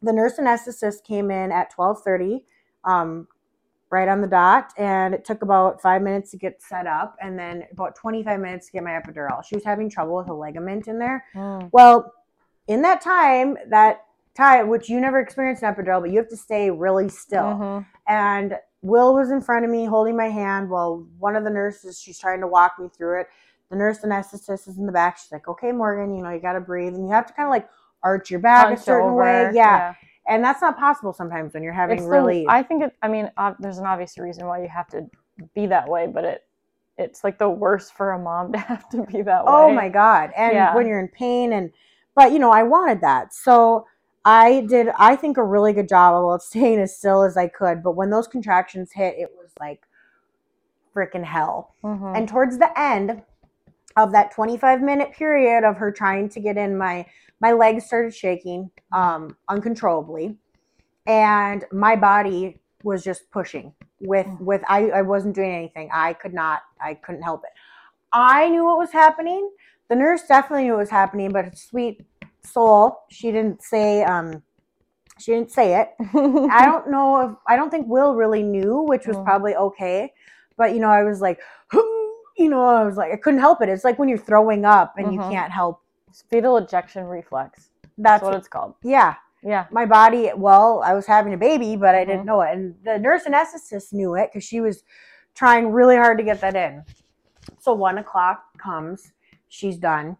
the 0.01 0.13
nurse 0.13 0.37
anesthetist 0.37 1.03
came 1.03 1.31
in 1.31 1.51
at 1.51 1.71
12:30 1.75 2.43
um, 2.83 3.27
right 3.89 4.07
on 4.07 4.21
the 4.21 4.27
dot 4.27 4.73
and 4.77 5.13
it 5.13 5.23
took 5.25 5.41
about 5.41 5.81
5 5.81 6.01
minutes 6.01 6.31
to 6.31 6.37
get 6.37 6.61
set 6.61 6.87
up 6.87 7.15
and 7.21 7.37
then 7.37 7.63
about 7.71 7.95
25 7.95 8.39
minutes 8.39 8.67
to 8.67 8.71
get 8.73 8.83
my 8.83 8.91
epidural. 8.91 9.43
She 9.43 9.55
was 9.55 9.63
having 9.63 9.89
trouble 9.89 10.15
with 10.17 10.29
a 10.29 10.33
ligament 10.33 10.87
in 10.87 10.99
there. 10.99 11.23
Mm. 11.35 11.69
Well, 11.71 12.13
in 12.67 12.81
that 12.81 13.01
time, 13.01 13.57
that 13.69 14.05
time 14.35 14.69
which 14.69 14.89
you 14.89 14.99
never 14.99 15.19
experienced 15.19 15.63
an 15.63 15.73
epidural, 15.73 16.01
but 16.01 16.11
you 16.11 16.17
have 16.17 16.29
to 16.29 16.37
stay 16.37 16.69
really 16.69 17.09
still 17.09 17.43
Mhm. 17.55 17.85
and 18.07 18.57
Will 18.81 19.15
was 19.15 19.31
in 19.31 19.41
front 19.41 19.65
of 19.65 19.71
me 19.71 19.85
holding 19.85 20.15
my 20.15 20.29
hand 20.29 20.69
while 20.69 21.07
one 21.17 21.35
of 21.35 21.43
the 21.43 21.49
nurses 21.49 21.99
she's 21.99 22.19
trying 22.19 22.39
to 22.41 22.47
walk 22.47 22.73
me 22.77 22.87
through 22.87 23.21
it. 23.21 23.27
The 23.69 23.75
nurse 23.75 23.99
anesthetist 23.99 24.67
is 24.67 24.77
in 24.77 24.85
the 24.85 24.91
back. 24.91 25.17
She's 25.17 25.31
like, 25.31 25.47
"Okay, 25.47 25.71
Morgan, 25.71 26.13
you 26.15 26.21
know 26.23 26.29
you 26.29 26.39
got 26.39 26.53
to 26.53 26.61
breathe 26.61 26.93
and 26.95 27.05
you 27.07 27.11
have 27.13 27.25
to 27.27 27.33
kind 27.33 27.47
of 27.47 27.51
like 27.51 27.67
arch 28.03 28.29
your 28.29 28.39
back 28.39 28.65
a 28.65 28.67
Hunch 28.69 28.79
certain 28.81 29.15
way." 29.15 29.45
over, 29.47 29.51
Yeah. 29.53 29.93
and 30.27 30.43
that's 30.43 30.61
not 30.61 30.77
possible 30.77 31.13
sometimes 31.13 31.53
when 31.53 31.63
you're 31.63 31.73
having 31.73 31.97
It's 31.97 32.05
the- 32.05 32.11
really. 32.11 32.45
I 32.47 32.61
think 32.63 32.83
it. 32.83 32.95
I 33.01 33.07
mean, 33.07 33.31
uh, 33.37 33.53
there's 33.59 33.77
an 33.79 33.85
obvious 33.85 34.17
reason 34.17 34.45
why 34.45 34.61
you 34.61 34.67
have 34.67 34.87
to 34.89 35.09
be 35.53 35.65
that 35.67 35.87
way, 35.87 36.07
but 36.07 36.23
it 36.23 36.41
it's 36.97 37.25
like 37.25 37.37
the 37.37 37.49
worst 37.49 37.93
for 37.93 38.11
a 38.13 38.19
mom 38.19 38.51
to 38.53 38.57
have 38.57 38.87
to 38.89 39.03
be 39.03 39.21
that 39.21 39.43
way. 39.45 39.51
Oh 39.51 39.71
my 39.73 39.89
god. 39.89 40.31
And 40.37 40.53
Yeah. 40.53 40.73
when 40.75 40.87
you're 40.87 40.99
in 40.99 41.09
pain 41.09 41.51
and 41.53 41.71
but 42.15 42.31
you 42.31 42.39
know, 42.39 42.51
I 42.51 42.63
wanted 42.63 43.01
that. 43.01 43.33
So 43.33 43.85
I 44.23 44.61
did 44.61 44.89
I 44.97 45.15
think 45.17 45.37
a 45.37 45.43
really 45.43 45.73
good 45.73 45.89
job 45.89 46.13
of 46.23 46.41
staying 46.41 46.79
as 46.79 46.95
still 46.97 47.23
as 47.23 47.35
I 47.35 47.47
could, 47.49 47.83
but 47.83 47.91
when 47.97 48.11
those 48.11 48.27
contractions 48.27 48.91
hit, 48.93 49.15
it 49.17 49.31
was 49.37 49.51
like 49.59 49.81
freaking 50.95 51.23
hell. 51.25 51.73
Mhm. 51.83 52.15
And 52.17 52.29
towards 52.29 52.57
the 52.57 52.71
end 52.79 53.21
of 53.97 54.11
that 54.11 54.31
25 54.31 54.81
minute 54.81 55.11
period 55.13 55.63
of 55.63 55.77
her 55.77 55.91
trying 55.91 56.29
to 56.29 56.39
get 56.39 56.57
in 56.57 56.77
my 56.77 57.05
my 57.41 57.51
legs 57.51 57.85
started 57.85 58.13
shaking 58.13 58.69
um 58.91 59.35
uncontrollably. 59.49 60.37
And 61.07 61.63
my 61.71 61.95
body 61.95 62.59
was 62.83 63.03
just 63.03 63.29
pushing 63.31 63.73
with 64.01 64.25
Mm. 64.27 64.39
with 64.41 64.61
I, 64.67 64.89
I 64.89 65.01
wasn't 65.01 65.35
doing 65.35 65.51
anything. 65.51 65.89
I 65.93 66.13
could 66.13 66.33
not 66.33 66.61
i 66.81 66.93
couldn't 66.95 67.21
help 67.23 67.43
it. 67.43 67.51
I 68.11 68.49
knew 68.49 68.65
what 68.65 68.77
was 68.77 68.91
happening. 68.91 69.49
The 69.89 69.95
nurse 69.95 70.23
definitely 70.27 70.63
knew 70.65 70.71
what 70.73 70.79
was 70.79 70.89
happening 70.89 71.31
but 71.31 71.45
a 71.45 71.55
sweet 71.55 72.01
soul 72.43 72.99
she 73.09 73.31
didn't 73.31 73.61
say 73.63 74.03
um 74.03 74.43
she 75.19 75.31
didn't 75.31 75.51
say 75.51 75.79
it. 75.81 75.89
I 76.51 76.65
don't 76.65 76.89
know 76.89 77.21
if 77.21 77.31
i 77.47 77.55
don't 77.55 77.69
think 77.69 77.87
will 77.87 78.15
really 78.15 78.43
knew 78.43 78.81
which 78.87 79.07
was 79.07 79.17
Mm. 79.17 79.23
probably 79.25 79.55
okay. 79.55 80.11
But 80.57 80.73
you 80.73 80.79
know 80.79 80.89
i 80.89 81.03
was 81.03 81.21
like 81.21 81.39
you 82.37 82.49
know 82.49 82.63
i 82.65 82.83
was 82.83 82.97
like 82.97 83.11
i 83.11 83.15
couldn't 83.15 83.39
help 83.39 83.61
it 83.61 83.69
it's 83.69 83.83
like 83.83 83.97
when 83.99 84.09
you're 84.09 84.17
throwing 84.17 84.65
up 84.65 84.93
and 84.97 85.07
Mhm. 85.07 85.13
you 85.13 85.19
can't 85.19 85.51
help 85.51 85.81
fetal 86.29 86.57
ejection 86.57 87.05
reflex. 87.05 87.69
that's 87.97 88.21
That's 88.21 88.23
what 88.23 88.33
it's 88.35 88.47
called. 88.47 88.75
yeah 88.83 89.15
Yeah. 89.41 89.65
my 89.71 89.85
body 89.85 90.31
well 90.35 90.81
i 90.83 90.93
was 90.93 91.05
having 91.05 91.33
a 91.33 91.37
baby 91.37 91.75
but 91.75 91.95
i 91.95 92.03
didn't 92.05 92.23
Mhm. 92.23 92.25
know 92.25 92.41
it 92.41 92.53
and 92.53 92.75
the 92.83 92.97
nurse 92.99 93.23
anesthetist 93.25 93.93
knew 93.93 94.15
it 94.15 94.29
because 94.31 94.43
she 94.43 94.59
was 94.61 94.83
trying 95.33 95.71
really 95.71 95.95
hard 95.97 96.17
to 96.17 96.23
get 96.23 96.41
that 96.41 96.55
in 96.55 96.83
so 97.59 97.73
one 97.73 97.97
o'clock 97.97 98.43
comes 98.57 99.11
she's 99.47 99.77
done 99.77 100.17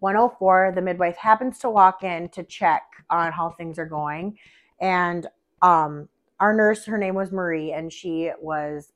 104 0.00 0.72
the 0.74 0.80
midwife 0.82 1.16
happens 1.16 1.58
to 1.58 1.70
walk 1.70 2.02
in 2.02 2.28
to 2.30 2.42
check 2.42 2.82
on 3.10 3.32
how 3.32 3.50
things 3.50 3.78
are 3.78 3.86
going 3.86 4.38
and 4.80 5.26
um 5.62 6.08
our 6.38 6.54
nurse 6.54 6.86
her 6.86 6.96
name 6.98 7.14
was 7.14 7.30
marie 7.32 7.72
and 7.72 7.92
she 7.92 8.30
was 8.40 8.92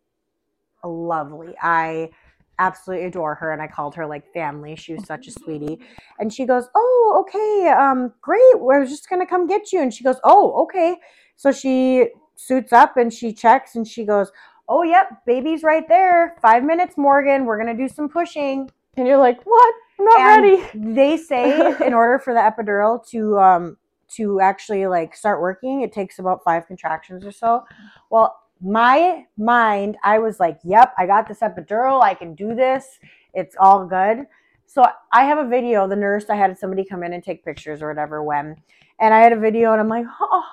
lovely 0.82 1.54
i 1.62 2.10
absolutely 2.59 3.06
adore 3.06 3.35
her 3.35 3.52
and 3.52 3.60
i 3.60 3.66
called 3.66 3.94
her 3.94 4.06
like 4.06 4.32
family. 4.32 4.76
She 4.76 4.94
was 4.94 5.05
such 5.06 5.26
a 5.26 5.31
sweetie. 5.40 5.78
And 6.18 6.32
she 6.32 6.44
goes 6.47 6.68
oh 6.74 7.24
okay 7.26 7.68
um 7.70 8.12
great 8.20 8.60
we're 8.60 8.85
just 8.86 9.09
gonna 9.09 9.26
come 9.26 9.47
get 9.47 9.72
you. 9.72 9.81
And 9.81 9.93
she 9.93 10.05
goes 10.05 10.16
oh 10.24 10.62
okay. 10.64 10.97
So 11.36 11.51
she 11.52 12.09
suits 12.36 12.72
up 12.72 12.97
and 12.97 13.12
she 13.12 13.32
checks 13.32 13.74
and 13.76 13.86
she 13.86 14.05
goes 14.05 14.31
oh 14.68 14.82
yep 14.82 15.24
baby's 15.26 15.62
right 15.62 15.86
there. 15.89 16.36
Five 16.40 16.64
minutes 16.64 16.97
morgan. 16.97 17.44
We're 17.44 17.59
gonna 17.59 17.76
do 17.76 17.89
some 17.89 18.09
pushing. 18.09 18.70
And 18.97 19.06
you're 19.09 19.18
like, 19.18 19.43
what? 19.44 19.74
I'm 19.98 20.05
not 20.05 20.20
And 20.20 20.43
ready. 20.43 20.93
they 20.94 21.16
say 21.16 21.74
in 21.86 21.94
order 22.01 22.18
for 22.18 22.32
the 22.35 22.40
epidural 22.40 23.05
to 23.09 23.39
um 23.39 23.76
to 24.16 24.40
actually 24.40 24.86
like 24.86 25.16
start 25.16 25.40
working 25.40 25.81
it 25.81 25.90
takes 25.93 26.18
about 26.20 26.44
five 26.44 26.66
contractions 26.66 27.24
or 27.24 27.32
so. 27.32 27.64
Well 28.10 28.36
my 28.62 29.24
mind 29.36 29.97
i 30.05 30.18
was 30.18 30.40
like 30.40 30.59
yep 30.64 30.94
i 30.98 31.06
got 31.06 31.28
this 31.28 31.40
epidural 31.40 32.02
i 32.02 32.14
can 32.14 32.35
do 32.35 32.55
this 32.55 32.98
it's 33.35 33.56
all 33.59 33.86
good 33.86 34.26
so 34.66 34.85
i 35.12 35.24
have 35.24 35.39
a 35.39 35.48
video 35.48 35.86
the 35.89 35.97
nurse 35.97 36.31
i 36.31 36.36
had 36.36 36.56
somebody 36.59 36.85
come 36.85 37.02
in 37.02 37.12
and 37.12 37.22
take 37.22 37.44
pictures 37.44 37.82
or 37.82 37.89
whatever 37.89 38.22
when 38.22 38.56
and 39.01 39.12
i 39.12 39.20
had 39.20 39.32
a 39.32 39.39
video 39.39 39.72
and 39.72 39.81
i'm 39.81 39.89
like 39.89 40.06
oh, 40.20 40.44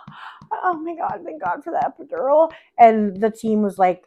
oh 0.52 0.74
my 0.74 0.96
god 0.96 1.22
thank 1.24 1.42
god 1.42 1.64
for 1.64 1.72
the 1.72 1.80
epidural 1.80 2.52
and 2.80 3.20
the 3.22 3.30
team 3.30 3.62
was 3.62 3.78
like 3.78 4.04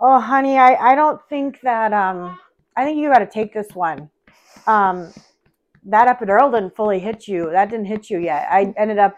oh 0.00 0.20
honey 0.20 0.58
i, 0.58 0.74
I 0.74 0.94
don't 0.94 1.20
think 1.28 1.60
that 1.62 1.92
um 1.92 2.38
i 2.76 2.84
think 2.84 2.98
you 2.98 3.10
got 3.10 3.18
to 3.18 3.26
take 3.26 3.52
this 3.52 3.74
one 3.74 4.10
um 4.66 5.12
that 5.84 6.06
epidural 6.06 6.52
didn't 6.52 6.76
fully 6.76 6.98
hit 6.98 7.26
you. 7.26 7.50
That 7.50 7.70
didn't 7.70 7.86
hit 7.86 8.08
you 8.08 8.18
yet. 8.18 8.46
I 8.50 8.72
ended 8.76 8.98
up 8.98 9.16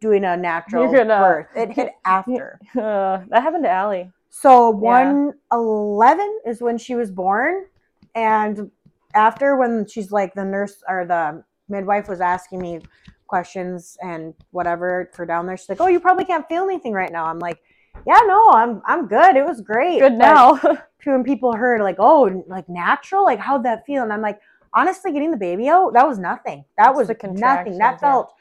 doing 0.00 0.24
a 0.24 0.36
natural 0.36 0.90
gonna- 0.90 1.18
birth. 1.18 1.46
It 1.56 1.72
hit 1.72 1.92
after. 2.04 2.58
Uh, 2.76 3.20
that 3.28 3.42
happened 3.42 3.64
to 3.64 3.70
Allie. 3.70 4.10
So 4.30 4.70
one 4.70 5.32
eleven 5.52 6.40
is 6.46 6.60
when 6.60 6.76
she 6.76 6.94
was 6.94 7.10
born, 7.10 7.64
and 8.14 8.70
after 9.14 9.56
when 9.56 9.86
she's 9.86 10.12
like 10.12 10.34
the 10.34 10.44
nurse 10.44 10.82
or 10.88 11.06
the 11.06 11.42
midwife 11.68 12.08
was 12.08 12.20
asking 12.20 12.60
me 12.60 12.80
questions 13.26 13.96
and 14.02 14.34
whatever 14.50 15.10
for 15.14 15.24
down 15.24 15.46
there, 15.46 15.56
she's 15.56 15.68
like, 15.68 15.80
"Oh, 15.80 15.86
you 15.86 16.00
probably 16.00 16.24
can't 16.26 16.46
feel 16.48 16.64
anything 16.64 16.92
right 16.92 17.10
now." 17.10 17.24
I'm 17.24 17.38
like, 17.38 17.58
"Yeah, 18.06 18.20
no, 18.26 18.50
I'm 18.52 18.82
I'm 18.84 19.06
good. 19.08 19.36
It 19.36 19.44
was 19.46 19.62
great. 19.62 20.00
Good 20.00 20.12
now. 20.12 20.60
when 21.04 21.24
people 21.24 21.54
heard 21.54 21.80
like, 21.80 21.96
"Oh, 21.98 22.44
like 22.46 22.68
natural, 22.68 23.24
like 23.24 23.38
how'd 23.38 23.64
that 23.64 23.86
feel?" 23.86 24.02
and 24.02 24.12
I'm 24.12 24.20
like, 24.20 24.38
honestly, 24.74 25.12
getting 25.12 25.30
the 25.30 25.36
baby 25.36 25.68
out, 25.68 25.94
that 25.94 26.06
was 26.06 26.18
nothing. 26.18 26.64
That 26.76 26.94
was 26.94 27.08
nothing. 27.08 27.78
That 27.78 28.00
felt 28.00 28.34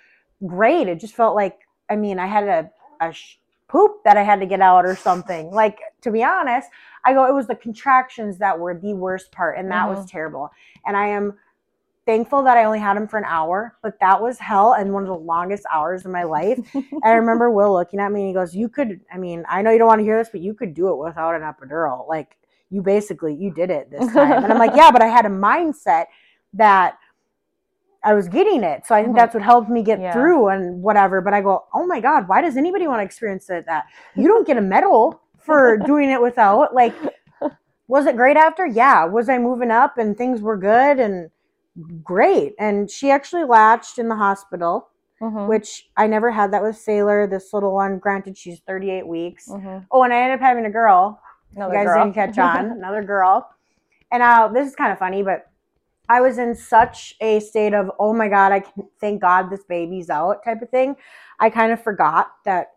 great. 0.46 0.88
It 0.88 1.00
just 1.00 1.16
felt 1.16 1.36
like, 1.36 1.60
I 1.90 1.96
mean, 1.96 2.20
I 2.20 2.28
had 2.28 2.44
a, 2.48 2.72
a 3.06 3.14
sh- 3.14 3.38
poop 3.68 4.04
that 4.06 4.18
I 4.18 4.24
had 4.24 4.40
to 4.40 4.46
get 4.46 4.62
out 4.62 4.86
or 4.86 4.96
something. 4.96 5.52
Like, 5.52 5.80
to 6.02 6.12
be 6.12 6.24
honest, 6.24 6.70
I 7.06 7.14
go, 7.14 7.26
it 7.28 7.34
was 7.34 7.48
the 7.48 7.56
contractions 7.56 8.38
that 8.40 8.60
were 8.60 8.74
the 8.80 8.94
worst 8.94 9.32
part, 9.32 9.58
and 9.58 9.72
that 9.72 9.88
Mm-hmm. 9.88 9.90
was 9.90 10.06
terrible. 10.06 10.50
And 10.86 10.96
I 10.98 11.08
am 11.08 11.38
thankful 12.06 12.44
that 12.44 12.58
I 12.58 12.66
only 12.66 12.80
had 12.80 12.98
him 12.98 13.08
for 13.08 13.18
an 13.18 13.26
hour, 13.26 13.78
but 13.82 14.00
that 14.00 14.22
was 14.22 14.38
hell 14.40 14.74
and 14.74 14.94
one 14.94 15.04
of 15.04 15.10
the 15.10 15.16
longest 15.16 15.64
hours 15.74 16.06
of 16.06 16.12
my 16.12 16.24
life. 16.24 16.60
And 17.02 17.12
I 17.12 17.16
remember 17.16 17.50
Will 17.52 17.74
looking 17.74 18.00
at 18.00 18.12
me 18.12 18.22
and 18.22 18.28
he 18.30 18.34
goes, 18.34 18.56
You 18.56 18.70
could, 18.70 19.02
I 19.12 19.18
mean, 19.18 19.44
I 19.50 19.62
know 19.62 19.72
you 19.72 19.80
don't 19.80 19.88
want 19.88 20.00
to 20.00 20.06
hear 20.06 20.18
this, 20.18 20.30
but 20.32 20.42
you 20.42 20.54
could 20.54 20.74
do 20.74 20.90
it 20.90 20.98
without 21.04 21.36
an 21.36 21.42
epidural. 21.42 22.08
Like, 22.08 22.38
you 22.70 22.82
basically, 22.82 23.34
you 23.36 23.52
did 23.52 23.70
it 23.70 23.90
this 23.92 24.10
time. 24.10 24.44
And 24.44 24.52
I'm 24.52 24.60
like, 24.60 24.74
Yeah, 24.76 24.92
but 24.92 25.02
I 25.02 25.08
had 25.08 25.26
a 25.26 25.30
mindset 25.30 26.06
that 26.54 26.98
I 28.06 28.14
was 28.14 28.28
getting 28.30 28.64
it. 28.64 28.86
So 28.86 28.96
I 28.96 29.02
think 29.04 29.14
Mhm. 29.16 29.20
that's 29.20 29.34
what 29.34 29.44
helped 29.44 29.70
me 29.70 29.82
get 29.84 30.00
Yeah. 30.00 30.14
through 30.14 30.48
and 30.50 30.82
whatever. 30.84 31.20
But 31.22 31.34
I 31.34 31.42
go, 31.42 31.66
Oh 31.74 31.86
my 31.86 32.00
God, 32.00 32.28
why 32.28 32.42
does 32.42 32.56
anybody 32.56 32.88
want 32.88 33.00
to 33.00 33.04
experience 33.04 33.50
it 33.50 33.66
that? 33.66 33.86
You 34.16 34.28
don't 34.28 34.46
get 34.48 34.58
a 34.58 34.62
medal 34.62 35.20
for 35.40 35.78
doing 35.92 36.10
it 36.10 36.22
without. 36.22 36.74
Like, 36.74 36.94
was 37.88 38.06
it 38.06 38.16
great 38.16 38.38
after? 38.38 38.66
Yeah. 38.66 39.06
Was 39.06 39.28
I 39.30 39.38
moving 39.40 39.72
up 39.72 39.98
and 39.98 40.18
things 40.18 40.42
were 40.42 40.58
good 40.58 41.00
and 41.00 41.30
great? 42.04 42.54
And 42.60 42.90
she 42.90 43.12
actually 43.12 43.44
latched 43.44 43.98
in 44.00 44.08
the 44.10 44.16
hospital 44.16 44.90
Mhm. 45.22 45.48
which 45.48 45.90
I 45.96 46.08
never 46.08 46.30
had 46.30 46.52
that 46.52 46.62
with 46.62 46.78
Sailor. 46.78 47.26
This 47.26 47.54
little 47.54 47.74
one, 47.74 48.00
granted, 48.00 48.38
she's 48.38 48.60
38 48.68 49.08
weeks. 49.08 49.48
Mhm. 49.48 49.86
Oh, 49.90 50.04
and 50.04 50.14
I 50.14 50.18
ended 50.18 50.40
up 50.40 50.42
having 50.46 50.66
a 50.66 50.70
girl. 50.70 51.22
Another 51.56 51.74
you 51.74 51.80
guys 51.80 51.88
girl. 51.88 52.04
didn't 52.04 52.16
catch 52.16 52.38
on. 52.38 52.66
Another 52.80 53.02
girl. 53.02 53.50
And 54.12 54.22
uh, 54.22 54.50
this 54.54 54.68
is 54.68 54.76
kind 54.76 54.92
of 54.92 55.00
funny, 55.00 55.24
but 55.24 55.46
I 56.10 56.22
was 56.22 56.38
in 56.38 56.54
such 56.56 57.16
a 57.22 57.40
state 57.40 57.74
of, 57.74 57.90
oh 58.00 58.14
my 58.14 58.28
God, 58.28 58.52
I 58.52 58.60
can 58.60 58.88
thank 59.02 59.22
God 59.22 59.50
this 59.50 59.64
baby's 59.64 60.10
out 60.10 60.44
type 60.44 60.62
of 60.62 60.70
thing. 60.70 60.96
I 61.40 61.50
kind 61.50 61.72
of 61.72 61.82
forgot 61.84 62.32
that 62.46 62.72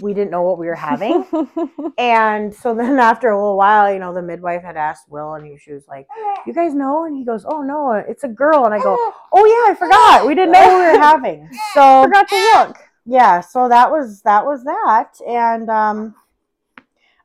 we 0.00 0.12
didn't 0.12 0.32
know 0.32 0.42
what 0.42 0.58
we 0.58 0.66
were 0.66 0.74
having. 0.74 1.24
and 1.98 2.52
so 2.52 2.74
then 2.74 2.98
after 2.98 3.28
a 3.30 3.36
little 3.36 3.56
while, 3.56 3.92
you 3.92 4.00
know, 4.00 4.12
the 4.12 4.22
midwife 4.22 4.62
had 4.62 4.76
asked 4.76 5.08
Will, 5.08 5.34
and 5.34 5.46
he, 5.46 5.56
she 5.56 5.72
was 5.72 5.86
like, 5.86 6.08
you 6.46 6.52
guys 6.52 6.74
know? 6.74 7.04
And 7.04 7.16
he 7.16 7.24
goes, 7.24 7.44
oh 7.48 7.62
no, 7.62 7.92
it's 7.92 8.24
a 8.24 8.28
girl. 8.28 8.64
And 8.64 8.74
I 8.74 8.78
go, 8.78 8.96
oh 9.32 9.44
yeah, 9.46 9.70
I 9.72 9.74
forgot. 9.78 10.26
We 10.26 10.34
didn't 10.34 10.52
know 10.52 10.60
what 10.66 10.78
we 10.92 10.98
were 10.98 11.02
having. 11.04 11.48
So 11.74 12.02
Forgot 12.04 12.28
to 12.28 12.36
look. 12.36 12.76
yeah 13.06 13.40
so 13.40 13.68
that 13.68 13.90
was 13.90 14.22
that 14.22 14.44
was 14.46 14.64
that 14.64 15.10
and 15.28 15.68
um 15.68 16.14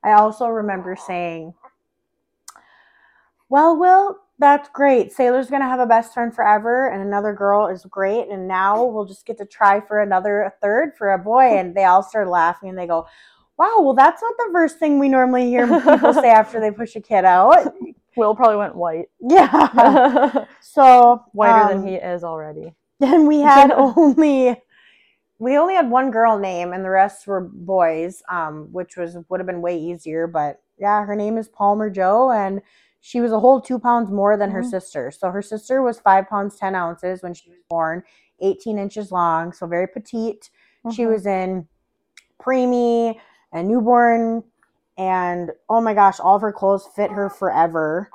i 0.03 0.11
also 0.11 0.47
remember 0.47 0.95
saying 0.95 1.53
well 3.47 3.77
will 3.77 4.17
that's 4.39 4.69
great 4.69 5.11
sailor's 5.11 5.49
gonna 5.49 5.67
have 5.67 5.79
a 5.81 5.85
best 5.85 6.13
friend 6.13 6.33
forever 6.33 6.89
and 6.89 7.01
another 7.01 7.33
girl 7.33 7.67
is 7.67 7.85
great 7.85 8.29
and 8.29 8.47
now 8.47 8.83
we'll 8.83 9.05
just 9.05 9.25
get 9.25 9.37
to 9.37 9.45
try 9.45 9.79
for 9.81 9.99
another 10.01 10.41
a 10.43 10.53
third 10.61 10.95
for 10.97 11.11
a 11.11 11.17
boy 11.19 11.41
and 11.57 11.75
they 11.75 11.83
all 11.83 12.01
start 12.01 12.27
laughing 12.27 12.69
and 12.69 12.77
they 12.77 12.87
go 12.87 13.05
wow 13.57 13.77
well 13.81 13.93
that's 13.93 14.21
not 14.21 14.33
the 14.37 14.49
first 14.51 14.79
thing 14.79 14.97
we 14.97 15.09
normally 15.09 15.47
hear 15.47 15.67
people 15.81 16.13
say 16.13 16.29
after 16.29 16.59
they 16.59 16.71
push 16.71 16.95
a 16.95 17.01
kid 17.01 17.25
out 17.25 17.73
Will 18.15 18.35
probably 18.35 18.57
went 18.57 18.75
white. 18.75 19.05
yeah 19.21 20.45
so 20.61 21.23
Whiter 21.31 21.59
um, 21.59 21.67
than 21.83 21.87
he 21.87 21.95
is 21.95 22.23
already. 22.23 22.73
and 22.99 23.27
we 23.27 23.39
had 23.39 23.71
only 23.71 24.59
we 25.37 25.57
only 25.57 25.75
had 25.75 25.89
one 25.89 26.11
girl 26.11 26.37
name 26.37 26.73
and 26.73 26.83
the 26.83 26.89
rest 26.89 27.27
were 27.27 27.39
boys 27.41 28.21
um 28.29 28.67
which 28.71 28.97
was 28.97 29.15
would 29.29 29.39
have 29.39 29.47
been 29.47 29.61
way 29.61 29.79
easier 29.79 30.27
but 30.27 30.61
yeah 30.77 31.05
her 31.05 31.15
name 31.15 31.37
is 31.37 31.47
palmer 31.47 31.89
joe 31.89 32.31
and 32.31 32.61
she 33.01 33.21
was 33.21 33.31
a 33.31 33.39
whole 33.39 33.61
two 33.61 33.79
pounds 33.79 34.09
more 34.11 34.35
than 34.37 34.51
her 34.51 34.61
Mhm. 34.61 34.69
sister 34.69 35.11
so 35.11 35.31
her 35.31 35.41
sister 35.41 35.81
was 35.81 35.99
five 35.99 36.27
pounds 36.27 36.57
ten 36.57 36.75
ounces 36.75 37.21
when 37.23 37.33
she 37.33 37.49
was 37.49 37.59
born 37.69 38.03
18 38.39 38.77
inches 38.77 39.11
long 39.11 39.51
so 39.53 39.65
very 39.67 39.87
petite 39.87 40.49
she 40.91 41.03
Mhm. 41.03 41.09
was 41.09 41.25
in 41.25 41.67
preemie 42.39 43.19
and 43.51 43.67
newborn 43.67 44.43
and 44.97 45.51
oh 45.69 45.81
my 45.81 45.93
gosh 45.93 46.19
all 46.19 46.35
of 46.35 46.41
her 46.41 46.51
clothes 46.53 46.87
fit 46.87 47.11
her 47.11 47.29
forever 47.29 48.09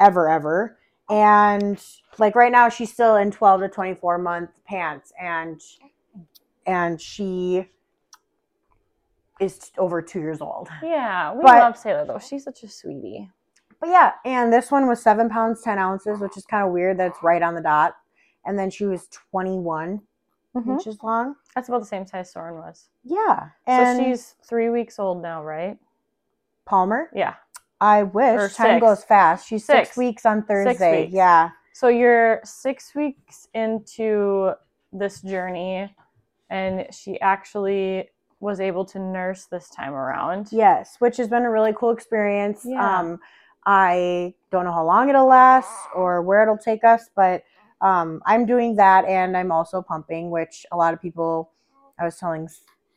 ever 0.00 0.28
ever 0.28 0.78
and 1.10 1.82
like 2.18 2.34
right 2.34 2.52
now 2.52 2.68
she's 2.68 2.92
still 2.92 3.16
in 3.16 3.30
12 3.30 3.60
to 3.60 3.68
24 3.68 4.18
month 4.18 4.50
pants 4.64 5.12
and 5.18 5.60
and 6.66 7.00
she 7.00 7.68
is 9.40 9.70
over 9.78 10.02
two 10.02 10.18
years 10.20 10.40
old 10.40 10.68
Yeah, 10.82 11.32
we 11.32 11.42
But- 11.42 11.58
love 11.60 11.76
Sailor 11.78 12.04
though. 12.04 12.18
She's 12.18 12.44
such 12.44 12.62
a 12.64 12.68
sweetie. 12.68 13.30
But 13.80 13.90
yeah, 13.90 14.12
and 14.24 14.52
this 14.52 14.70
one 14.70 14.86
was 14.88 15.00
seven 15.02 15.28
pounds, 15.28 15.62
10 15.62 15.78
ounces, 15.78 16.18
which 16.20 16.36
is 16.36 16.44
kind 16.44 16.66
of 16.66 16.72
weird 16.72 16.98
that 16.98 17.08
it's 17.08 17.22
right 17.22 17.42
on 17.42 17.54
the 17.54 17.60
dot. 17.60 17.94
And 18.44 18.58
then 18.58 18.70
she 18.70 18.84
was 18.86 19.06
21 19.30 20.00
Mhm. 20.56 20.68
inches 20.68 21.02
long. 21.02 21.36
That's 21.54 21.68
about 21.68 21.80
the 21.80 21.86
same 21.86 22.06
size 22.06 22.30
Soren 22.32 22.54
was. 22.56 22.88
Yeah. 23.04 23.50
And 23.66 23.98
so 23.98 24.04
she's 24.04 24.34
three 24.44 24.70
weeks 24.70 24.98
old 24.98 25.22
now, 25.22 25.44
right? 25.44 25.78
Palmer. 26.64 27.10
Yeah. 27.12 27.34
I 27.80 28.02
wish 28.02 28.40
Or 28.40 28.48
time 28.48 28.76
six. 28.76 28.80
goes 28.80 29.04
fast. 29.04 29.46
She's 29.46 29.64
six, 29.64 29.88
Six. 29.90 29.96
weeks 29.96 30.26
on 30.26 30.42
Thursday. 30.42 31.02
weeks. 31.02 31.12
Yeah. 31.12 31.50
So 31.72 31.86
you're 31.88 32.40
six 32.44 32.94
weeks 32.96 33.46
into 33.54 34.52
this 34.92 35.20
journey, 35.20 35.94
and 36.50 36.92
she 36.92 37.20
actually 37.20 38.10
was 38.40 38.58
able 38.58 38.84
to 38.86 38.98
nurse 38.98 39.44
this 39.46 39.68
time 39.70 39.94
around. 39.94 40.48
Yes, 40.50 40.96
which 41.00 41.16
has 41.18 41.28
been 41.28 41.44
a 41.44 41.50
really 41.50 41.72
cool 41.74 41.90
experience. 41.90 42.64
Yeah. 42.64 42.98
Um, 42.98 43.20
I 43.68 44.34
don't 44.50 44.64
know 44.64 44.72
how 44.72 44.86
long 44.86 45.10
it'll 45.10 45.26
last 45.28 45.70
or 45.94 46.22
where 46.22 46.42
it'll 46.42 46.58
take 46.58 46.84
us, 46.84 47.10
but 47.14 47.44
um, 47.82 48.22
I'm 48.26 48.46
doing 48.46 48.76
that 48.76 49.04
and 49.04 49.36
I'm 49.36 49.52
also 49.52 49.82
pumping, 49.82 50.30
which 50.30 50.66
a 50.72 50.78
lot 50.78 50.94
of 50.94 51.02
people, 51.02 51.52
I 52.00 52.06
was 52.06 52.16
telling 52.18 52.48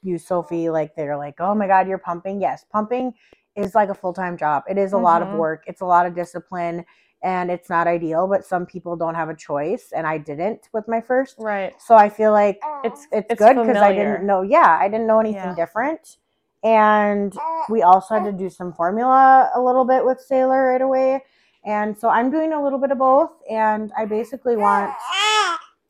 you, 0.03 0.17
Sophie, 0.17 0.69
like 0.69 0.95
they're 0.95 1.17
like, 1.17 1.35
oh 1.41 1.53
my 1.55 1.67
God, 1.67 1.89
you're 1.89 1.99
pumping. 1.99 2.41
Yes, 2.41 2.65
pumping 2.71 3.13
is 3.57 3.75
like 3.75 3.89
a 3.89 3.95
full 3.95 4.13
time 4.13 4.37
job. 4.37 4.63
It 4.69 4.77
is 4.79 4.93
a 4.93 4.97
lot 4.97 5.21
of 5.21 5.29
Mhm. 5.29 5.37
work, 5.39 5.65
it's 5.67 5.81
a 5.81 5.85
lot 5.85 6.05
of 6.07 6.15
discipline, 6.15 6.85
and 7.21 7.51
it's 7.51 7.69
not 7.69 7.87
ideal, 7.87 8.27
but 8.27 8.45
some 8.45 8.65
people 8.65 8.95
don't 8.95 9.15
have 9.15 9.29
a 9.29 9.35
choice. 9.35 9.91
And 9.95 10.07
I 10.07 10.19
didn't 10.19 10.69
with 10.73 10.87
my 10.87 11.01
first. 11.01 11.35
Right. 11.39 11.75
So 11.81 11.95
I 11.95 12.09
feel 12.09 12.31
like 12.31 12.61
It's 12.85 13.07
it's, 13.11 13.29
it's 13.31 13.39
good 13.39 13.57
because 13.57 13.77
I 13.77 13.91
didn't 13.93 14.25
know. 14.25 14.41
Yeah, 14.41 14.77
I 14.81 14.87
didn't 14.89 15.07
know 15.07 15.19
anything 15.19 15.49
Yeah. 15.49 15.55
different, 15.55 16.17
and 16.63 17.35
we 17.69 17.81
also 17.81 18.15
had 18.15 18.23
to 18.25 18.31
do 18.31 18.49
some 18.49 18.73
formula 18.73 19.49
a 19.55 19.61
little 19.61 19.85
bit 19.85 20.05
with 20.05 20.19
Sailor 20.21 20.67
right 20.71 20.81
away. 20.81 21.23
And 21.63 21.97
so 21.97 22.09
I'm 22.09 22.31
doing 22.31 22.53
a 22.53 22.61
little 22.61 22.79
bit 22.79 22.91
of 22.91 22.97
both, 22.97 23.31
and 23.49 23.91
I 23.97 24.05
basically 24.05 24.57
want 24.57 24.93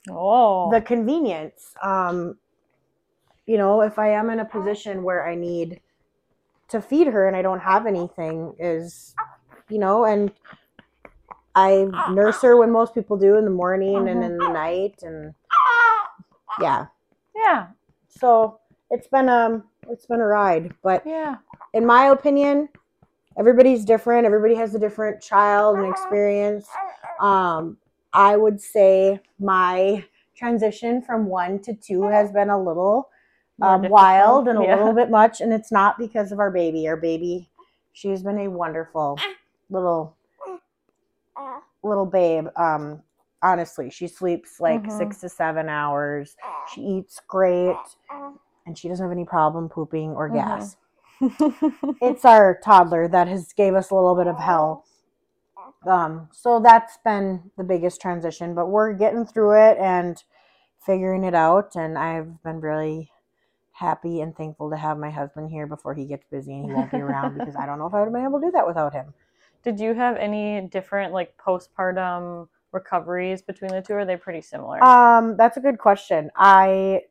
Oh. 0.09 0.69
the 0.71 0.81
convenience. 0.81 1.73
Um, 1.81 2.37
you 3.45 3.57
know, 3.57 3.81
if 3.81 3.99
I 3.99 4.09
am 4.09 4.29
in 4.29 4.39
a 4.39 4.45
position 4.45 5.03
where 5.03 5.27
I 5.27 5.35
need 5.35 5.81
to 6.69 6.81
feed 6.81 7.07
her 7.07 7.27
and 7.27 7.35
I 7.35 7.41
don't 7.41 7.59
have 7.59 7.85
anything, 7.85 8.53
is 8.59 9.15
you 9.69 9.77
know, 9.79 10.05
and 10.05 10.31
I 11.55 11.87
nurse 12.11 12.41
her 12.41 12.55
when 12.57 12.71
most 12.71 12.93
people 12.93 13.17
do 13.17 13.35
in 13.37 13.45
the 13.45 13.51
morning 13.51 13.95
and 14.07 14.21
Mhm. 14.21 14.25
in 14.25 14.37
the 14.37 14.49
night, 14.49 15.03
and 15.03 15.33
yeah. 16.59 16.87
yeah. 17.35 17.67
So 18.09 18.59
it's 18.89 19.07
been 19.07 19.29
um 19.29 19.63
it's 19.89 20.05
been 20.05 20.19
a 20.21 20.25
ride, 20.25 20.73
but 20.83 21.05
Yeah. 21.05 21.37
in 21.73 21.85
my 21.85 22.07
opinion, 22.07 22.69
everybody's 23.37 23.85
different. 23.85 24.25
Everybody 24.25 24.55
has 24.55 24.75
a 24.75 24.79
different 24.79 25.21
child 25.21 25.77
and 25.79 25.89
experience. 25.89 26.67
Um, 27.19 27.77
I 28.13 28.35
would 28.37 28.59
say 28.59 29.19
my 29.39 30.03
transition 30.35 31.01
from 31.01 31.25
one 31.27 31.59
to 31.59 31.73
two 31.73 32.03
has 32.03 32.31
been 32.31 32.49
a 32.49 32.61
little 32.61 33.09
um, 33.61 33.89
wild 33.89 34.47
and 34.47 34.57
a 34.57 34.63
Yeah. 34.63 34.75
little 34.75 34.93
bit 34.93 35.09
much, 35.11 35.39
and 35.39 35.53
it's 35.53 35.71
not 35.71 35.97
because 35.99 36.31
of 36.31 36.39
our 36.39 36.49
baby. 36.51 36.87
Our 36.87 36.97
baby, 36.97 37.51
she's 37.93 38.23
been 38.23 38.39
a 38.39 38.47
wonderful 38.49 39.19
little 39.69 40.17
little 41.83 42.05
babe. 42.05 42.47
Um, 42.55 43.01
honestly, 43.43 43.89
she 43.89 44.07
sleeps 44.07 44.59
like 44.59 44.83
Mhm. 44.83 44.91
six 44.97 45.19
to 45.21 45.29
seven 45.29 45.69
hours. 45.69 46.35
She 46.73 46.81
eats 46.81 47.19
great, 47.27 47.77
and 48.65 48.77
she 48.77 48.87
doesn't 48.87 49.03
have 49.03 49.11
any 49.11 49.25
problem 49.25 49.69
pooping 49.69 50.11
or 50.11 50.29
Mhm. 50.29 50.33
gas. 50.33 50.77
It's 52.01 52.25
our 52.25 52.59
toddler 52.63 53.07
that 53.07 53.27
has 53.27 53.53
gave 53.53 53.75
us 53.75 53.91
a 53.91 53.95
little 53.95 54.15
bit 54.15 54.27
of 54.27 54.39
hell. 54.39 54.85
Um, 55.85 56.29
so 56.31 56.59
that's 56.59 56.97
been 57.03 57.51
the 57.57 57.63
biggest 57.63 58.01
transition, 58.01 58.53
but 58.53 58.67
we're 58.67 58.93
getting 58.93 59.25
through 59.25 59.53
it 59.53 59.77
and 59.77 60.23
figuring 60.85 61.23
it 61.23 61.33
out. 61.35 61.75
And 61.75 61.97
I've 61.97 62.41
been 62.43 62.59
really 62.59 63.11
happy 63.73 64.21
and 64.21 64.35
thankful 64.35 64.69
to 64.69 64.77
have 64.77 64.97
my 64.97 65.09
husband 65.09 65.49
here 65.49 65.65
before 65.65 65.93
he 65.95 66.05
gets 66.05 66.25
busy 66.29 66.53
and 66.53 66.65
he 66.65 66.71
won't 66.71 66.91
be 66.91 66.97
around 66.97 67.33
because 67.33 67.55
I 67.55 67.65
don't 67.65 67.79
know 67.79 67.87
if 67.87 67.93
I 67.93 67.99
would 67.99 68.05
have 68.05 68.13
been 68.13 68.23
able 68.25 68.39
to 68.39 68.47
do 68.47 68.51
that 68.51 68.67
without 68.67 68.93
him. 68.93 69.13
Did 69.63 69.79
you 69.79 69.93
have 69.93 70.17
any 70.17 70.61
different 70.61 71.13
like 71.13 71.35
postpartum 71.37 72.47
recoveries 72.71 73.41
between 73.41 73.71
the 73.71 73.81
two? 73.81 73.93
Or 73.93 73.99
are 73.99 74.05
they 74.05 74.17
pretty 74.17 74.41
similar? 74.41 74.83
Um, 74.83 75.35
that's 75.37 75.57
a 75.57 75.61
good 75.61 75.77
question. 75.79 76.29
I 76.35 77.01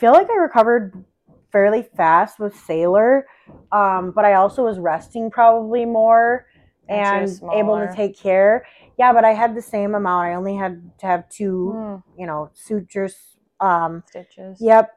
feel 0.00 0.12
like 0.12 0.28
I 0.30 0.36
recovered 0.36 1.04
fairly 1.52 1.82
fast 1.96 2.38
with 2.40 2.56
Sailor, 2.56 3.26
um, 3.70 4.12
but 4.12 4.24
I 4.24 4.34
also 4.34 4.64
was 4.64 4.78
resting 4.78 5.30
probably 5.30 5.84
more 5.84 6.46
And 6.88 7.28
able 7.52 7.78
to 7.78 7.92
take 7.94 8.18
care. 8.18 8.66
Yeah, 8.98 9.12
but 9.12 9.24
I 9.24 9.32
had 9.32 9.54
the 9.54 9.62
same 9.62 9.94
amount. 9.94 10.26
I 10.26 10.34
only 10.34 10.56
had 10.56 10.90
to 10.98 11.06
have 11.06 11.28
two, 11.28 11.72
Mm, 11.76 12.02
you 12.18 12.26
know, 12.26 12.50
sutures. 12.54 13.14
Um, 13.60 14.02
stitches. 14.08 14.58
yep. 14.60 14.90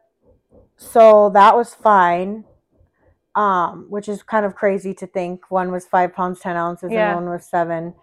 So 0.78 1.30
that 1.32 1.56
was 1.56 1.76
fine. 1.76 2.46
Um, 3.36 3.88
which 3.90 4.08
is 4.08 4.22
kind 4.24 4.46
of 4.46 4.56
crazy 4.56 4.94
to 4.96 5.08
think. 5.08 5.50
One 5.50 5.72
was 5.72 5.86
five 5.86 6.14
pounds 6.14 6.40
ten 6.40 6.56
ounces 6.56 6.92
Yeah. 6.92 7.16
and 7.16 7.26
one 7.26 7.34
was 7.34 7.46
seven 7.50 7.94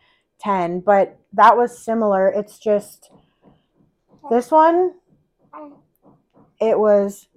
ten. 0.41 0.81
But 0.81 1.19
that 1.33 1.57
was 1.57 1.79
similar. 1.85 2.29
It's 2.29 2.59
just 2.59 3.11
this 4.31 4.51
one 4.51 4.95
it 6.61 6.79
was 6.79 7.29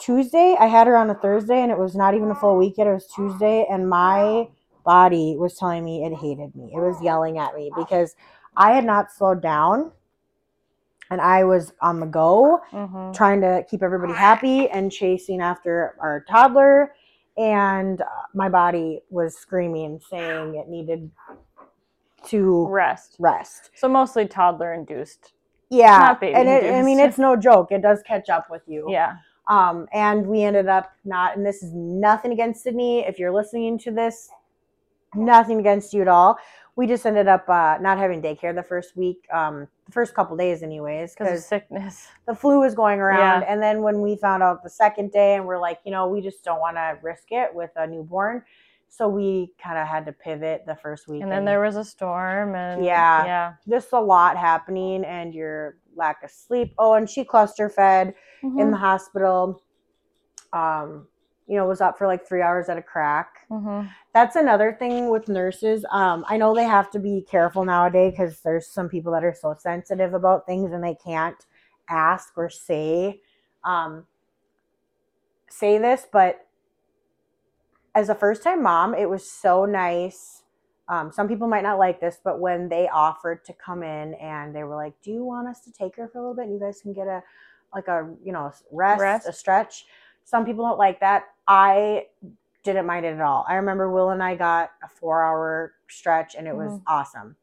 Tuesday. 0.00 0.56
I 0.58 0.66
had 0.66 0.86
her 0.86 0.96
on 0.96 1.10
a 1.10 1.14
Thursday 1.14 1.62
and 1.62 1.70
it 1.70 1.78
was 1.78 1.94
not 1.94 2.14
even 2.14 2.30
a 2.30 2.34
full 2.34 2.56
week 2.58 2.74
yet. 2.78 2.86
It 2.86 2.94
was 2.94 3.06
Tuesday 3.14 3.66
and 3.70 3.88
my 3.88 4.48
body 4.84 5.36
was 5.38 5.56
telling 5.56 5.84
me 5.84 6.04
it 6.04 6.14
hated 6.14 6.54
me. 6.56 6.72
It 6.74 6.80
was 6.80 7.02
yelling 7.02 7.38
at 7.38 7.54
me 7.54 7.72
because 7.74 8.16
I 8.56 8.72
had 8.72 8.84
not 8.84 9.12
slowed 9.12 9.42
down 9.42 9.92
and 11.10 11.20
I 11.20 11.44
was 11.44 11.72
on 11.82 12.00
the 12.00 12.06
go 12.06 12.60
hmm 12.70 13.12
trying 13.14 13.40
to 13.40 13.64
keep 13.70 13.82
everybody 13.82 14.12
happy 14.12 14.68
and 14.70 14.90
chasing 14.92 15.40
after 15.40 15.94
our 16.00 16.24
toddler 16.28 16.94
and 17.38 18.00
uh, 18.02 18.06
my 18.34 18.48
body 18.48 19.00
was 19.10 19.36
screaming 19.36 20.00
saying 20.10 20.56
it 20.56 20.68
needed 20.68 21.10
to 22.26 22.66
Rest. 22.68 23.16
rest. 23.18 23.70
So 23.76 23.88
mostly 23.88 24.26
toddler 24.26 24.74
induced. 24.74 25.32
Yeah. 25.78 26.16
And 26.20 26.48
it, 26.48 26.72
I 26.72 26.82
mean 26.82 26.98
it's 26.98 27.18
no 27.18 27.36
joke. 27.36 27.72
It 27.72 27.82
does 27.82 28.02
catch 28.06 28.28
up 28.28 28.48
with 28.50 28.62
you. 28.66 28.86
Yeah. 28.88 29.16
Um, 29.48 29.86
and 29.92 30.26
we 30.26 30.42
ended 30.42 30.68
up 30.68 30.92
not, 31.04 31.36
and 31.36 31.44
this 31.44 31.62
is 31.62 31.70
nothing 31.74 32.32
against 32.32 32.62
Sydney. 32.62 33.00
If 33.00 33.18
you're 33.18 33.32
listening 33.32 33.78
to 33.80 33.90
this, 33.90 34.30
nothing 35.14 35.58
against 35.60 35.92
you 35.92 36.00
at 36.02 36.08
all. 36.08 36.38
We 36.76 36.86
just 36.86 37.06
ended 37.06 37.28
up 37.28 37.48
uh, 37.48 37.78
not 37.80 37.98
having 37.98 38.20
daycare 38.20 38.54
the 38.54 38.62
first 38.62 38.96
week, 38.96 39.26
um, 39.32 39.68
the 39.86 39.92
first 39.92 40.14
couple 40.14 40.36
days, 40.36 40.62
anyways, 40.62 41.14
Because 41.14 41.38
of 41.40 41.44
sickness. 41.44 42.08
the 42.26 42.34
flu 42.34 42.60
was 42.60 42.74
going 42.74 42.98
around. 43.00 43.42
Yeah. 43.42 43.52
And 43.52 43.62
then 43.62 43.82
when 43.82 44.00
we 44.00 44.16
found 44.16 44.42
out 44.42 44.62
the 44.64 44.70
second 44.70 45.12
day, 45.12 45.34
and 45.36 45.46
we're 45.46 45.60
like, 45.60 45.78
you 45.84 45.92
know, 45.92 46.08
we 46.08 46.20
just 46.20 46.42
don't 46.42 46.58
want 46.58 46.76
to 46.76 46.98
risk 47.02 47.26
it 47.30 47.54
with 47.54 47.70
a 47.76 47.86
newborn. 47.86 48.42
So 48.88 49.08
we 49.08 49.52
kind 49.62 49.78
of 49.78 49.86
had 49.88 50.06
to 50.06 50.12
pivot 50.12 50.64
the 50.66 50.76
first 50.76 51.08
week. 51.08 51.22
And 51.22 51.30
then 51.30 51.44
there 51.44 51.60
was 51.60 51.76
a 51.76 51.84
storm 51.84 52.54
and 52.54 52.84
Yeah. 52.84 53.24
Yeah. 53.24 53.52
just 53.68 53.92
a 53.92 54.00
lot 54.00 54.36
happening, 54.36 55.04
and 55.04 55.34
your 55.34 55.76
lack 55.96 56.22
of 56.22 56.30
sleep. 56.30 56.74
Oh, 56.78 56.94
and 56.94 57.08
she 57.08 57.24
cluster 57.24 57.68
fed 57.68 58.14
in 58.42 58.50
Mm-hmm. 58.50 58.70
the 58.70 58.76
hospital. 58.76 59.62
Um, 60.52 61.08
you 61.46 61.56
know, 61.56 61.66
was 61.66 61.80
up 61.80 61.98
for 61.98 62.06
like 62.06 62.26
three 62.26 62.40
hours 62.42 62.68
at 62.68 62.78
a 62.78 62.82
crack. 62.82 63.46
Mhm. 63.50 63.88
That's 64.12 64.36
another 64.36 64.72
thing 64.78 65.10
with 65.10 65.28
nurses. 65.28 65.84
Um, 65.90 66.24
I 66.28 66.36
know 66.36 66.54
they 66.54 66.64
have 66.64 66.90
to 66.92 66.98
be 67.00 67.22
careful 67.28 67.64
nowadays 67.64 68.12
because 68.12 68.40
there's 68.40 68.68
some 68.68 68.88
people 68.88 69.12
that 69.12 69.24
are 69.24 69.34
so 69.34 69.54
sensitive 69.58 70.14
about 70.14 70.46
things 70.46 70.72
and 70.72 70.82
they 70.82 70.94
can't 70.94 71.36
ask 71.88 72.32
or 72.38 72.48
say 72.48 73.20
um, 73.64 74.06
say 75.48 75.78
this, 75.78 76.06
but 76.12 76.46
as 77.94 78.08
a 78.08 78.14
first 78.14 78.42
time 78.42 78.62
mom, 78.62 78.94
it 78.94 79.08
was 79.08 79.28
so 79.30 79.64
nice. 79.64 80.42
Um, 80.88 81.12
some 81.12 81.28
people 81.28 81.48
might 81.48 81.62
not 81.62 81.78
like 81.78 82.00
this, 82.00 82.18
but 82.22 82.40
when 82.40 82.68
they 82.68 82.88
offered 82.88 83.44
to 83.46 83.52
come 83.54 83.82
in 83.82 84.14
and 84.14 84.54
they 84.54 84.64
were 84.64 84.76
like, 84.76 84.94
"Do 85.02 85.10
you 85.12 85.24
want 85.24 85.48
us 85.48 85.60
to 85.62 85.72
take 85.72 85.96
her 85.96 86.08
for 86.08 86.18
a 86.18 86.20
little 86.20 86.34
bit? 86.34 86.44
And 86.46 86.54
you 86.54 86.60
guys 86.60 86.80
can 86.82 86.92
get 86.92 87.06
a 87.06 87.22
like 87.74 87.88
a 87.88 88.08
you 88.22 88.32
know 88.32 88.52
rest, 88.70 89.00
Rest. 89.00 89.28
a 89.28 89.32
stretch." 89.32 89.86
Some 90.24 90.44
people 90.44 90.64
don't 90.66 90.78
like 90.78 91.00
that. 91.00 91.24
I 91.46 92.06
didn't 92.64 92.86
mind 92.86 93.04
it 93.06 93.14
at 93.14 93.20
all. 93.20 93.44
I 93.48 93.54
remember 93.56 93.90
Will 93.90 94.10
and 94.10 94.22
I 94.22 94.34
got 94.34 94.72
a 94.82 94.88
four 94.88 95.22
hour 95.22 95.74
stretch 95.88 96.34
and 96.34 96.46
it 96.48 96.56
was 96.56 96.72
Mhm. 96.72 96.82
awesome. 96.86 97.36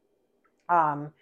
Um, 0.68 1.14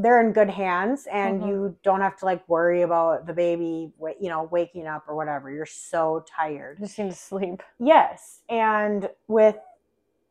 they're 0.00 0.20
in 0.20 0.32
good 0.32 0.48
hands 0.48 1.08
and 1.10 1.42
Mhm. 1.42 1.48
you 1.48 1.76
don't 1.82 2.00
have 2.00 2.16
to 2.16 2.24
like 2.24 2.48
worry 2.48 2.82
about 2.82 3.26
the 3.26 3.32
baby, 3.32 3.92
you 4.20 4.28
know, 4.28 4.44
waking 4.44 4.86
up 4.86 5.08
or 5.08 5.16
whatever. 5.16 5.50
You're 5.50 5.66
so 5.66 6.24
tired. 6.24 6.78
Just 6.78 6.98
need 7.00 7.10
to 7.10 7.16
sleep. 7.16 7.64
Yes. 7.80 8.42
And 8.48 9.10
with 9.26 9.56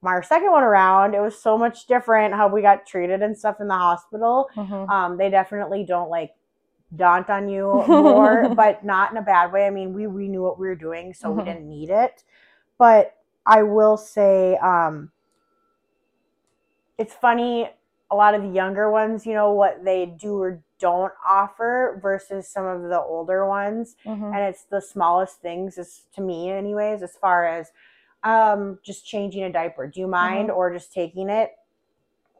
my 0.01 0.21
second 0.21 0.51
one 0.51 0.63
around, 0.63 1.15
it 1.15 1.19
was 1.21 1.37
so 1.37 1.57
much 1.57 1.85
different 1.85 2.33
how 2.33 2.47
we 2.47 2.61
got 2.61 2.85
treated 2.85 3.21
and 3.21 3.37
stuff 3.37 3.59
in 3.59 3.67
the 3.67 3.73
hospital. 3.75 4.49
Mhm. 4.55 4.89
Um, 4.89 5.17
they 5.17 5.29
definitely 5.29 5.83
don't 5.83 6.09
like 6.09 6.33
daunt 6.95 7.29
on 7.29 7.49
you 7.49 7.83
more, 7.87 8.47
but 8.55 8.85
not 8.85 9.11
in 9.11 9.17
a 9.17 9.21
bad 9.21 9.51
way. 9.51 9.67
I 9.67 9.69
mean, 9.69 9.91
we, 9.91 10.07
we 10.07 10.29
knew 10.29 10.41
what 10.43 10.57
we 10.57 10.67
were 10.67 10.75
doing, 10.75 11.13
so 11.13 11.29
we 11.31 11.41
Mhm. 11.41 11.45
didn't 11.45 11.67
need 11.69 11.89
it. 11.89 12.23
But 12.77 13.17
I 13.45 13.63
will 13.63 13.97
say, 13.97 14.55
um, 14.57 15.11
it's 16.97 17.13
funny 17.13 17.69
a 18.09 18.15
lot 18.15 18.33
of 18.35 18.41
the 18.41 18.49
younger 18.49 18.89
ones 18.91 19.25
you 19.25 19.33
know 19.33 19.51
what 19.51 19.83
they 19.83 20.05
do 20.05 20.39
or 20.41 20.63
don't 20.79 21.11
offer 21.27 21.99
versus 22.01 22.47
some 22.47 22.65
of 22.65 22.83
the 22.83 22.99
older 23.01 23.47
ones. 23.47 23.95
Mhm. 24.05 24.33
and 24.33 24.43
it's 24.43 24.63
the 24.65 24.79
smallest 24.81 25.41
things 25.41 25.77
as 25.77 26.03
to 26.15 26.21
me 26.21 26.49
anyways 26.51 27.01
as 27.01 27.15
far 27.17 27.45
as 27.45 27.71
um 28.23 28.79
just 28.83 29.05
changing 29.05 29.43
a 29.43 29.51
diaper. 29.51 29.87
Do 29.87 29.99
you 29.99 30.07
mind 30.07 30.49
or 30.51 30.71
just 30.73 30.93
taking 30.93 31.29
it? 31.29 31.51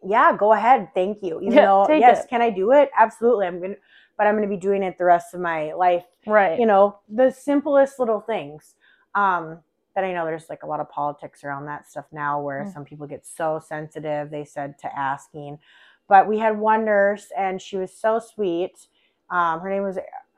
Yeah 0.04 0.36
go 0.38 0.54
ahead. 0.54 0.90
Thank 0.94 1.22
you. 1.24 1.40
Even 1.42 1.54
Yeah, 1.54 1.66
though 1.66 1.88
yes 1.96 2.24
it. 2.24 2.30
can 2.30 2.42
i 2.42 2.50
do 2.50 2.72
it? 2.72 2.90
Absolutely. 2.98 3.48
I'm 3.48 3.60
gonna 3.62 3.76
but 4.18 4.26
i'm 4.28 4.36
gonna 4.36 4.48
be 4.48 4.58
doing 4.58 4.84
it 4.84 4.98
the 4.98 5.06
rest 5.06 5.34
of 5.34 5.42
my 5.42 5.74
life. 5.74 6.06
Right. 6.26 6.60
you 6.60 6.66
know 6.66 7.00
the 7.10 7.32
simplest 7.32 8.00
little 8.00 8.22
things. 8.22 8.76
Um 9.16 9.60
but 9.98 10.04
i 10.06 10.14
know 10.14 10.26
there's 10.26 10.48
like 10.48 10.62
a 10.62 10.68
lot 10.68 10.80
of 10.80 10.88
politics 10.92 11.44
around 11.44 11.66
that 11.66 11.90
stuff 11.90 12.06
now 12.12 12.40
where 12.40 12.64
Mm. 12.64 12.74
some 12.74 12.86
people 12.86 13.08
get 13.08 13.26
so 13.26 13.60
sensitive 13.60 14.30
they 14.30 14.46
said 14.46 14.78
to 14.80 14.96
asking. 14.96 15.58
But 16.08 16.28
we 16.28 16.38
had 16.38 16.60
one 16.60 16.86
nurse 16.86 17.32
and 17.36 17.60
she 17.60 17.78
was 17.78 17.92
so 17.92 18.20
sweet. 18.20 18.88
Um, 19.32 19.60
her 19.60 19.70
name 19.72 19.84
was 19.84 19.98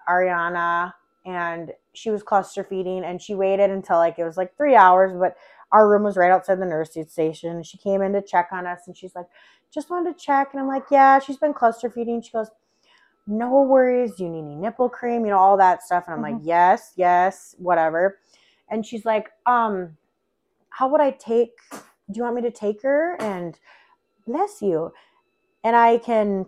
ariana 0.10 0.94
and 1.26 1.74
she 1.94 2.10
was 2.10 2.24
cluster 2.24 2.64
feeding 2.64 3.04
and 3.04 3.22
she 3.22 3.36
waited 3.36 3.70
until 3.70 3.98
like 3.98 4.18
it 4.18 4.24
was 4.24 4.38
like 4.38 4.56
three 4.56 4.76
hours 4.76 5.12
but 5.20 5.36
our 5.74 5.90
room 5.90 6.04
was 6.04 6.16
right 6.18 6.32
outside 6.32 6.60
the 6.62 6.66
nursing 6.66 7.06
station. 7.06 7.62
She 7.64 7.78
came 7.78 8.02
in 8.02 8.14
to 8.14 8.22
check 8.22 8.48
on 8.54 8.66
us 8.66 8.82
and 8.88 8.96
she's 8.98 9.14
like 9.14 9.28
just 9.74 9.90
wanted 9.90 10.18
to 10.18 10.24
check. 10.26 10.50
And 10.54 10.62
i'm 10.62 10.70
like 10.70 10.86
yeah 10.90 11.20
she's 11.20 11.38
been 11.38 11.54
cluster 11.54 11.90
feeding 11.90 12.22
she 12.22 12.32
goes 12.32 12.50
no 13.28 13.62
worries 13.64 14.16
do 14.16 14.24
you 14.24 14.30
need 14.30 14.40
any 14.40 14.56
nipple 14.56 14.90
cream 14.90 15.26
you 15.26 15.32
know 15.32 15.38
all 15.38 15.58
that 15.58 15.84
stuff. 15.84 16.06
And 16.08 16.16
i'm 16.16 16.22
like 16.22 16.38
yes 16.42 16.94
yes 16.96 17.56
whatever 17.60 18.18
and 18.70 18.86
she's 18.86 19.06
like 19.06 19.30
um 19.46 19.98
how 20.70 20.88
would 20.88 21.02
i 21.02 21.12
take 21.12 21.54
do 22.12 22.18
you 22.18 22.24
want 22.24 22.36
me 22.36 22.42
to 22.42 22.52
take 22.52 22.82
her? 22.82 23.16
And 23.22 23.58
bless 24.26 24.62
you. 24.62 24.92
And 25.64 25.76
i 25.76 25.98
can 25.98 26.46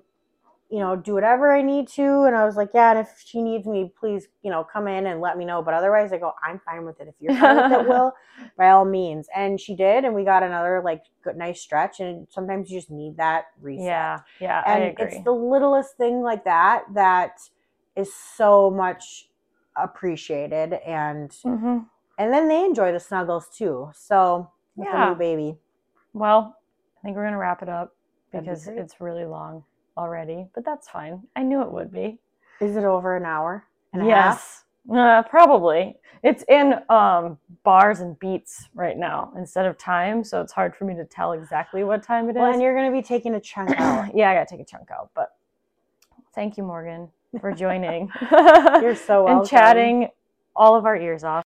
you 0.69 0.79
know 0.79 0.95
do 0.95 1.13
whatever 1.13 1.51
i 1.51 1.61
need 1.61 1.87
to. 1.89 2.23
And 2.23 2.35
i 2.35 2.45
was 2.45 2.55
like 2.55 2.69
yeah 2.73 2.91
and 2.91 2.99
if 2.99 3.09
she 3.23 3.41
needs 3.41 3.67
me 3.67 3.91
please 3.99 4.27
you 4.41 4.49
know 4.49 4.63
come 4.63 4.87
in 4.87 5.07
and 5.07 5.21
let 5.21 5.37
me 5.37 5.45
know. 5.45 5.61
But 5.61 5.73
otherwise 5.73 6.13
i 6.13 6.17
go 6.17 6.33
i'm 6.43 6.59
fine 6.59 6.85
with 6.85 6.99
it. 6.99 7.07
If 7.07 7.15
you're 7.19 7.37
fine 7.37 7.57
with 7.57 7.71
it 7.71 7.87
will 7.87 8.13
by 8.57 8.69
all 8.69 8.85
means. 8.85 9.27
And 9.35 9.59
she 9.59 9.75
did 9.75 10.05
and 10.05 10.15
we 10.15 10.23
got 10.23 10.43
another 10.43 10.81
like 10.83 11.03
good 11.23 11.35
nice 11.37 11.61
stretch. 11.61 11.99
And 11.99 12.27
sometimes 12.29 12.71
you 12.71 12.79
just 12.79 12.89
need 12.89 13.17
that 13.17 13.45
reset. 13.61 13.85
Yeah. 13.85 14.19
Yeah. 14.39 14.63
I 14.65 14.77
and 14.77 14.83
agree. 14.91 15.07
it's 15.07 15.23
the 15.25 15.31
littlest 15.31 15.97
thing 15.97 16.21
like 16.21 16.45
that 16.45 16.85
that 16.93 17.39
is 17.95 18.11
so 18.13 18.71
much 18.71 19.29
appreciated. 19.75 20.73
And 20.85 21.35
hmm 21.43 21.79
and 22.21 22.31
then 22.31 22.47
they 22.47 22.63
enjoy 22.63 22.91
the 22.91 22.99
snuggles 22.99 23.47
too 23.49 23.89
so 23.95 24.49
with 24.75 24.87
the 24.91 24.97
Yeah. 24.97 25.09
new 25.09 25.15
baby 25.15 25.57
Well, 26.13 26.55
I 26.97 27.01
think 27.01 27.15
we're 27.17 27.23
gonna 27.25 27.37
wrap 27.37 27.61
it 27.63 27.69
up 27.69 27.95
That'd 28.31 28.45
be 28.45 28.49
because 28.51 28.67
it's 28.67 29.01
really 29.01 29.25
long 29.25 29.63
already, 29.97 30.47
but 30.55 30.63
that's 30.63 30.87
fine. 30.89 31.23
I 31.35 31.41
knew 31.43 31.61
it 31.61 31.71
would 31.71 31.91
be. 31.91 32.19
is 32.59 32.75
it 32.77 32.83
over 32.83 33.15
an 33.17 33.25
hour 33.25 33.65
and 33.93 34.01
a 34.01 34.05
half 34.05 34.63
yes, 34.87 34.95
uh, 34.95 35.23
probably. 35.23 35.97
It's 36.23 36.43
in 36.47 36.75
um, 36.89 37.39
bars 37.63 37.99
and 38.01 38.17
beats 38.19 38.69
right 38.75 38.95
now 38.97 39.33
instead 39.35 39.65
of 39.65 39.77
time, 39.79 40.23
so 40.23 40.39
it's 40.41 40.51
hard 40.53 40.75
for 40.75 40.85
me 40.85 40.93
to 40.95 41.05
tell 41.05 41.31
exactly 41.33 41.83
what 41.83 42.03
time 42.03 42.27
it 42.29 42.31
is. 42.31 42.35
well 42.37 42.53
and 42.53 42.61
you're 42.61 42.75
gonna 42.75 42.91
be 42.91 43.01
taking 43.01 43.33
a 43.35 43.39
chunk 43.41 43.71
out 43.79 44.11
yeah, 44.15 44.29
I 44.29 44.33
gotta 44.35 44.45
take 44.49 44.59
a 44.61 44.65
chunk 44.65 44.91
out, 44.91 45.09
but 45.15 45.29
thank 46.35 46.55
you, 46.57 46.63
Morgan, 46.63 47.09
for 47.39 47.51
joining 47.51 48.11
you're 48.31 48.95
so 48.95 49.23
welcome. 49.25 49.39
and 49.41 49.49
chatting 49.49 50.07
all 50.55 50.75
of 50.75 50.85
our 50.85 50.95
ears 50.95 51.23
off. 51.23 51.43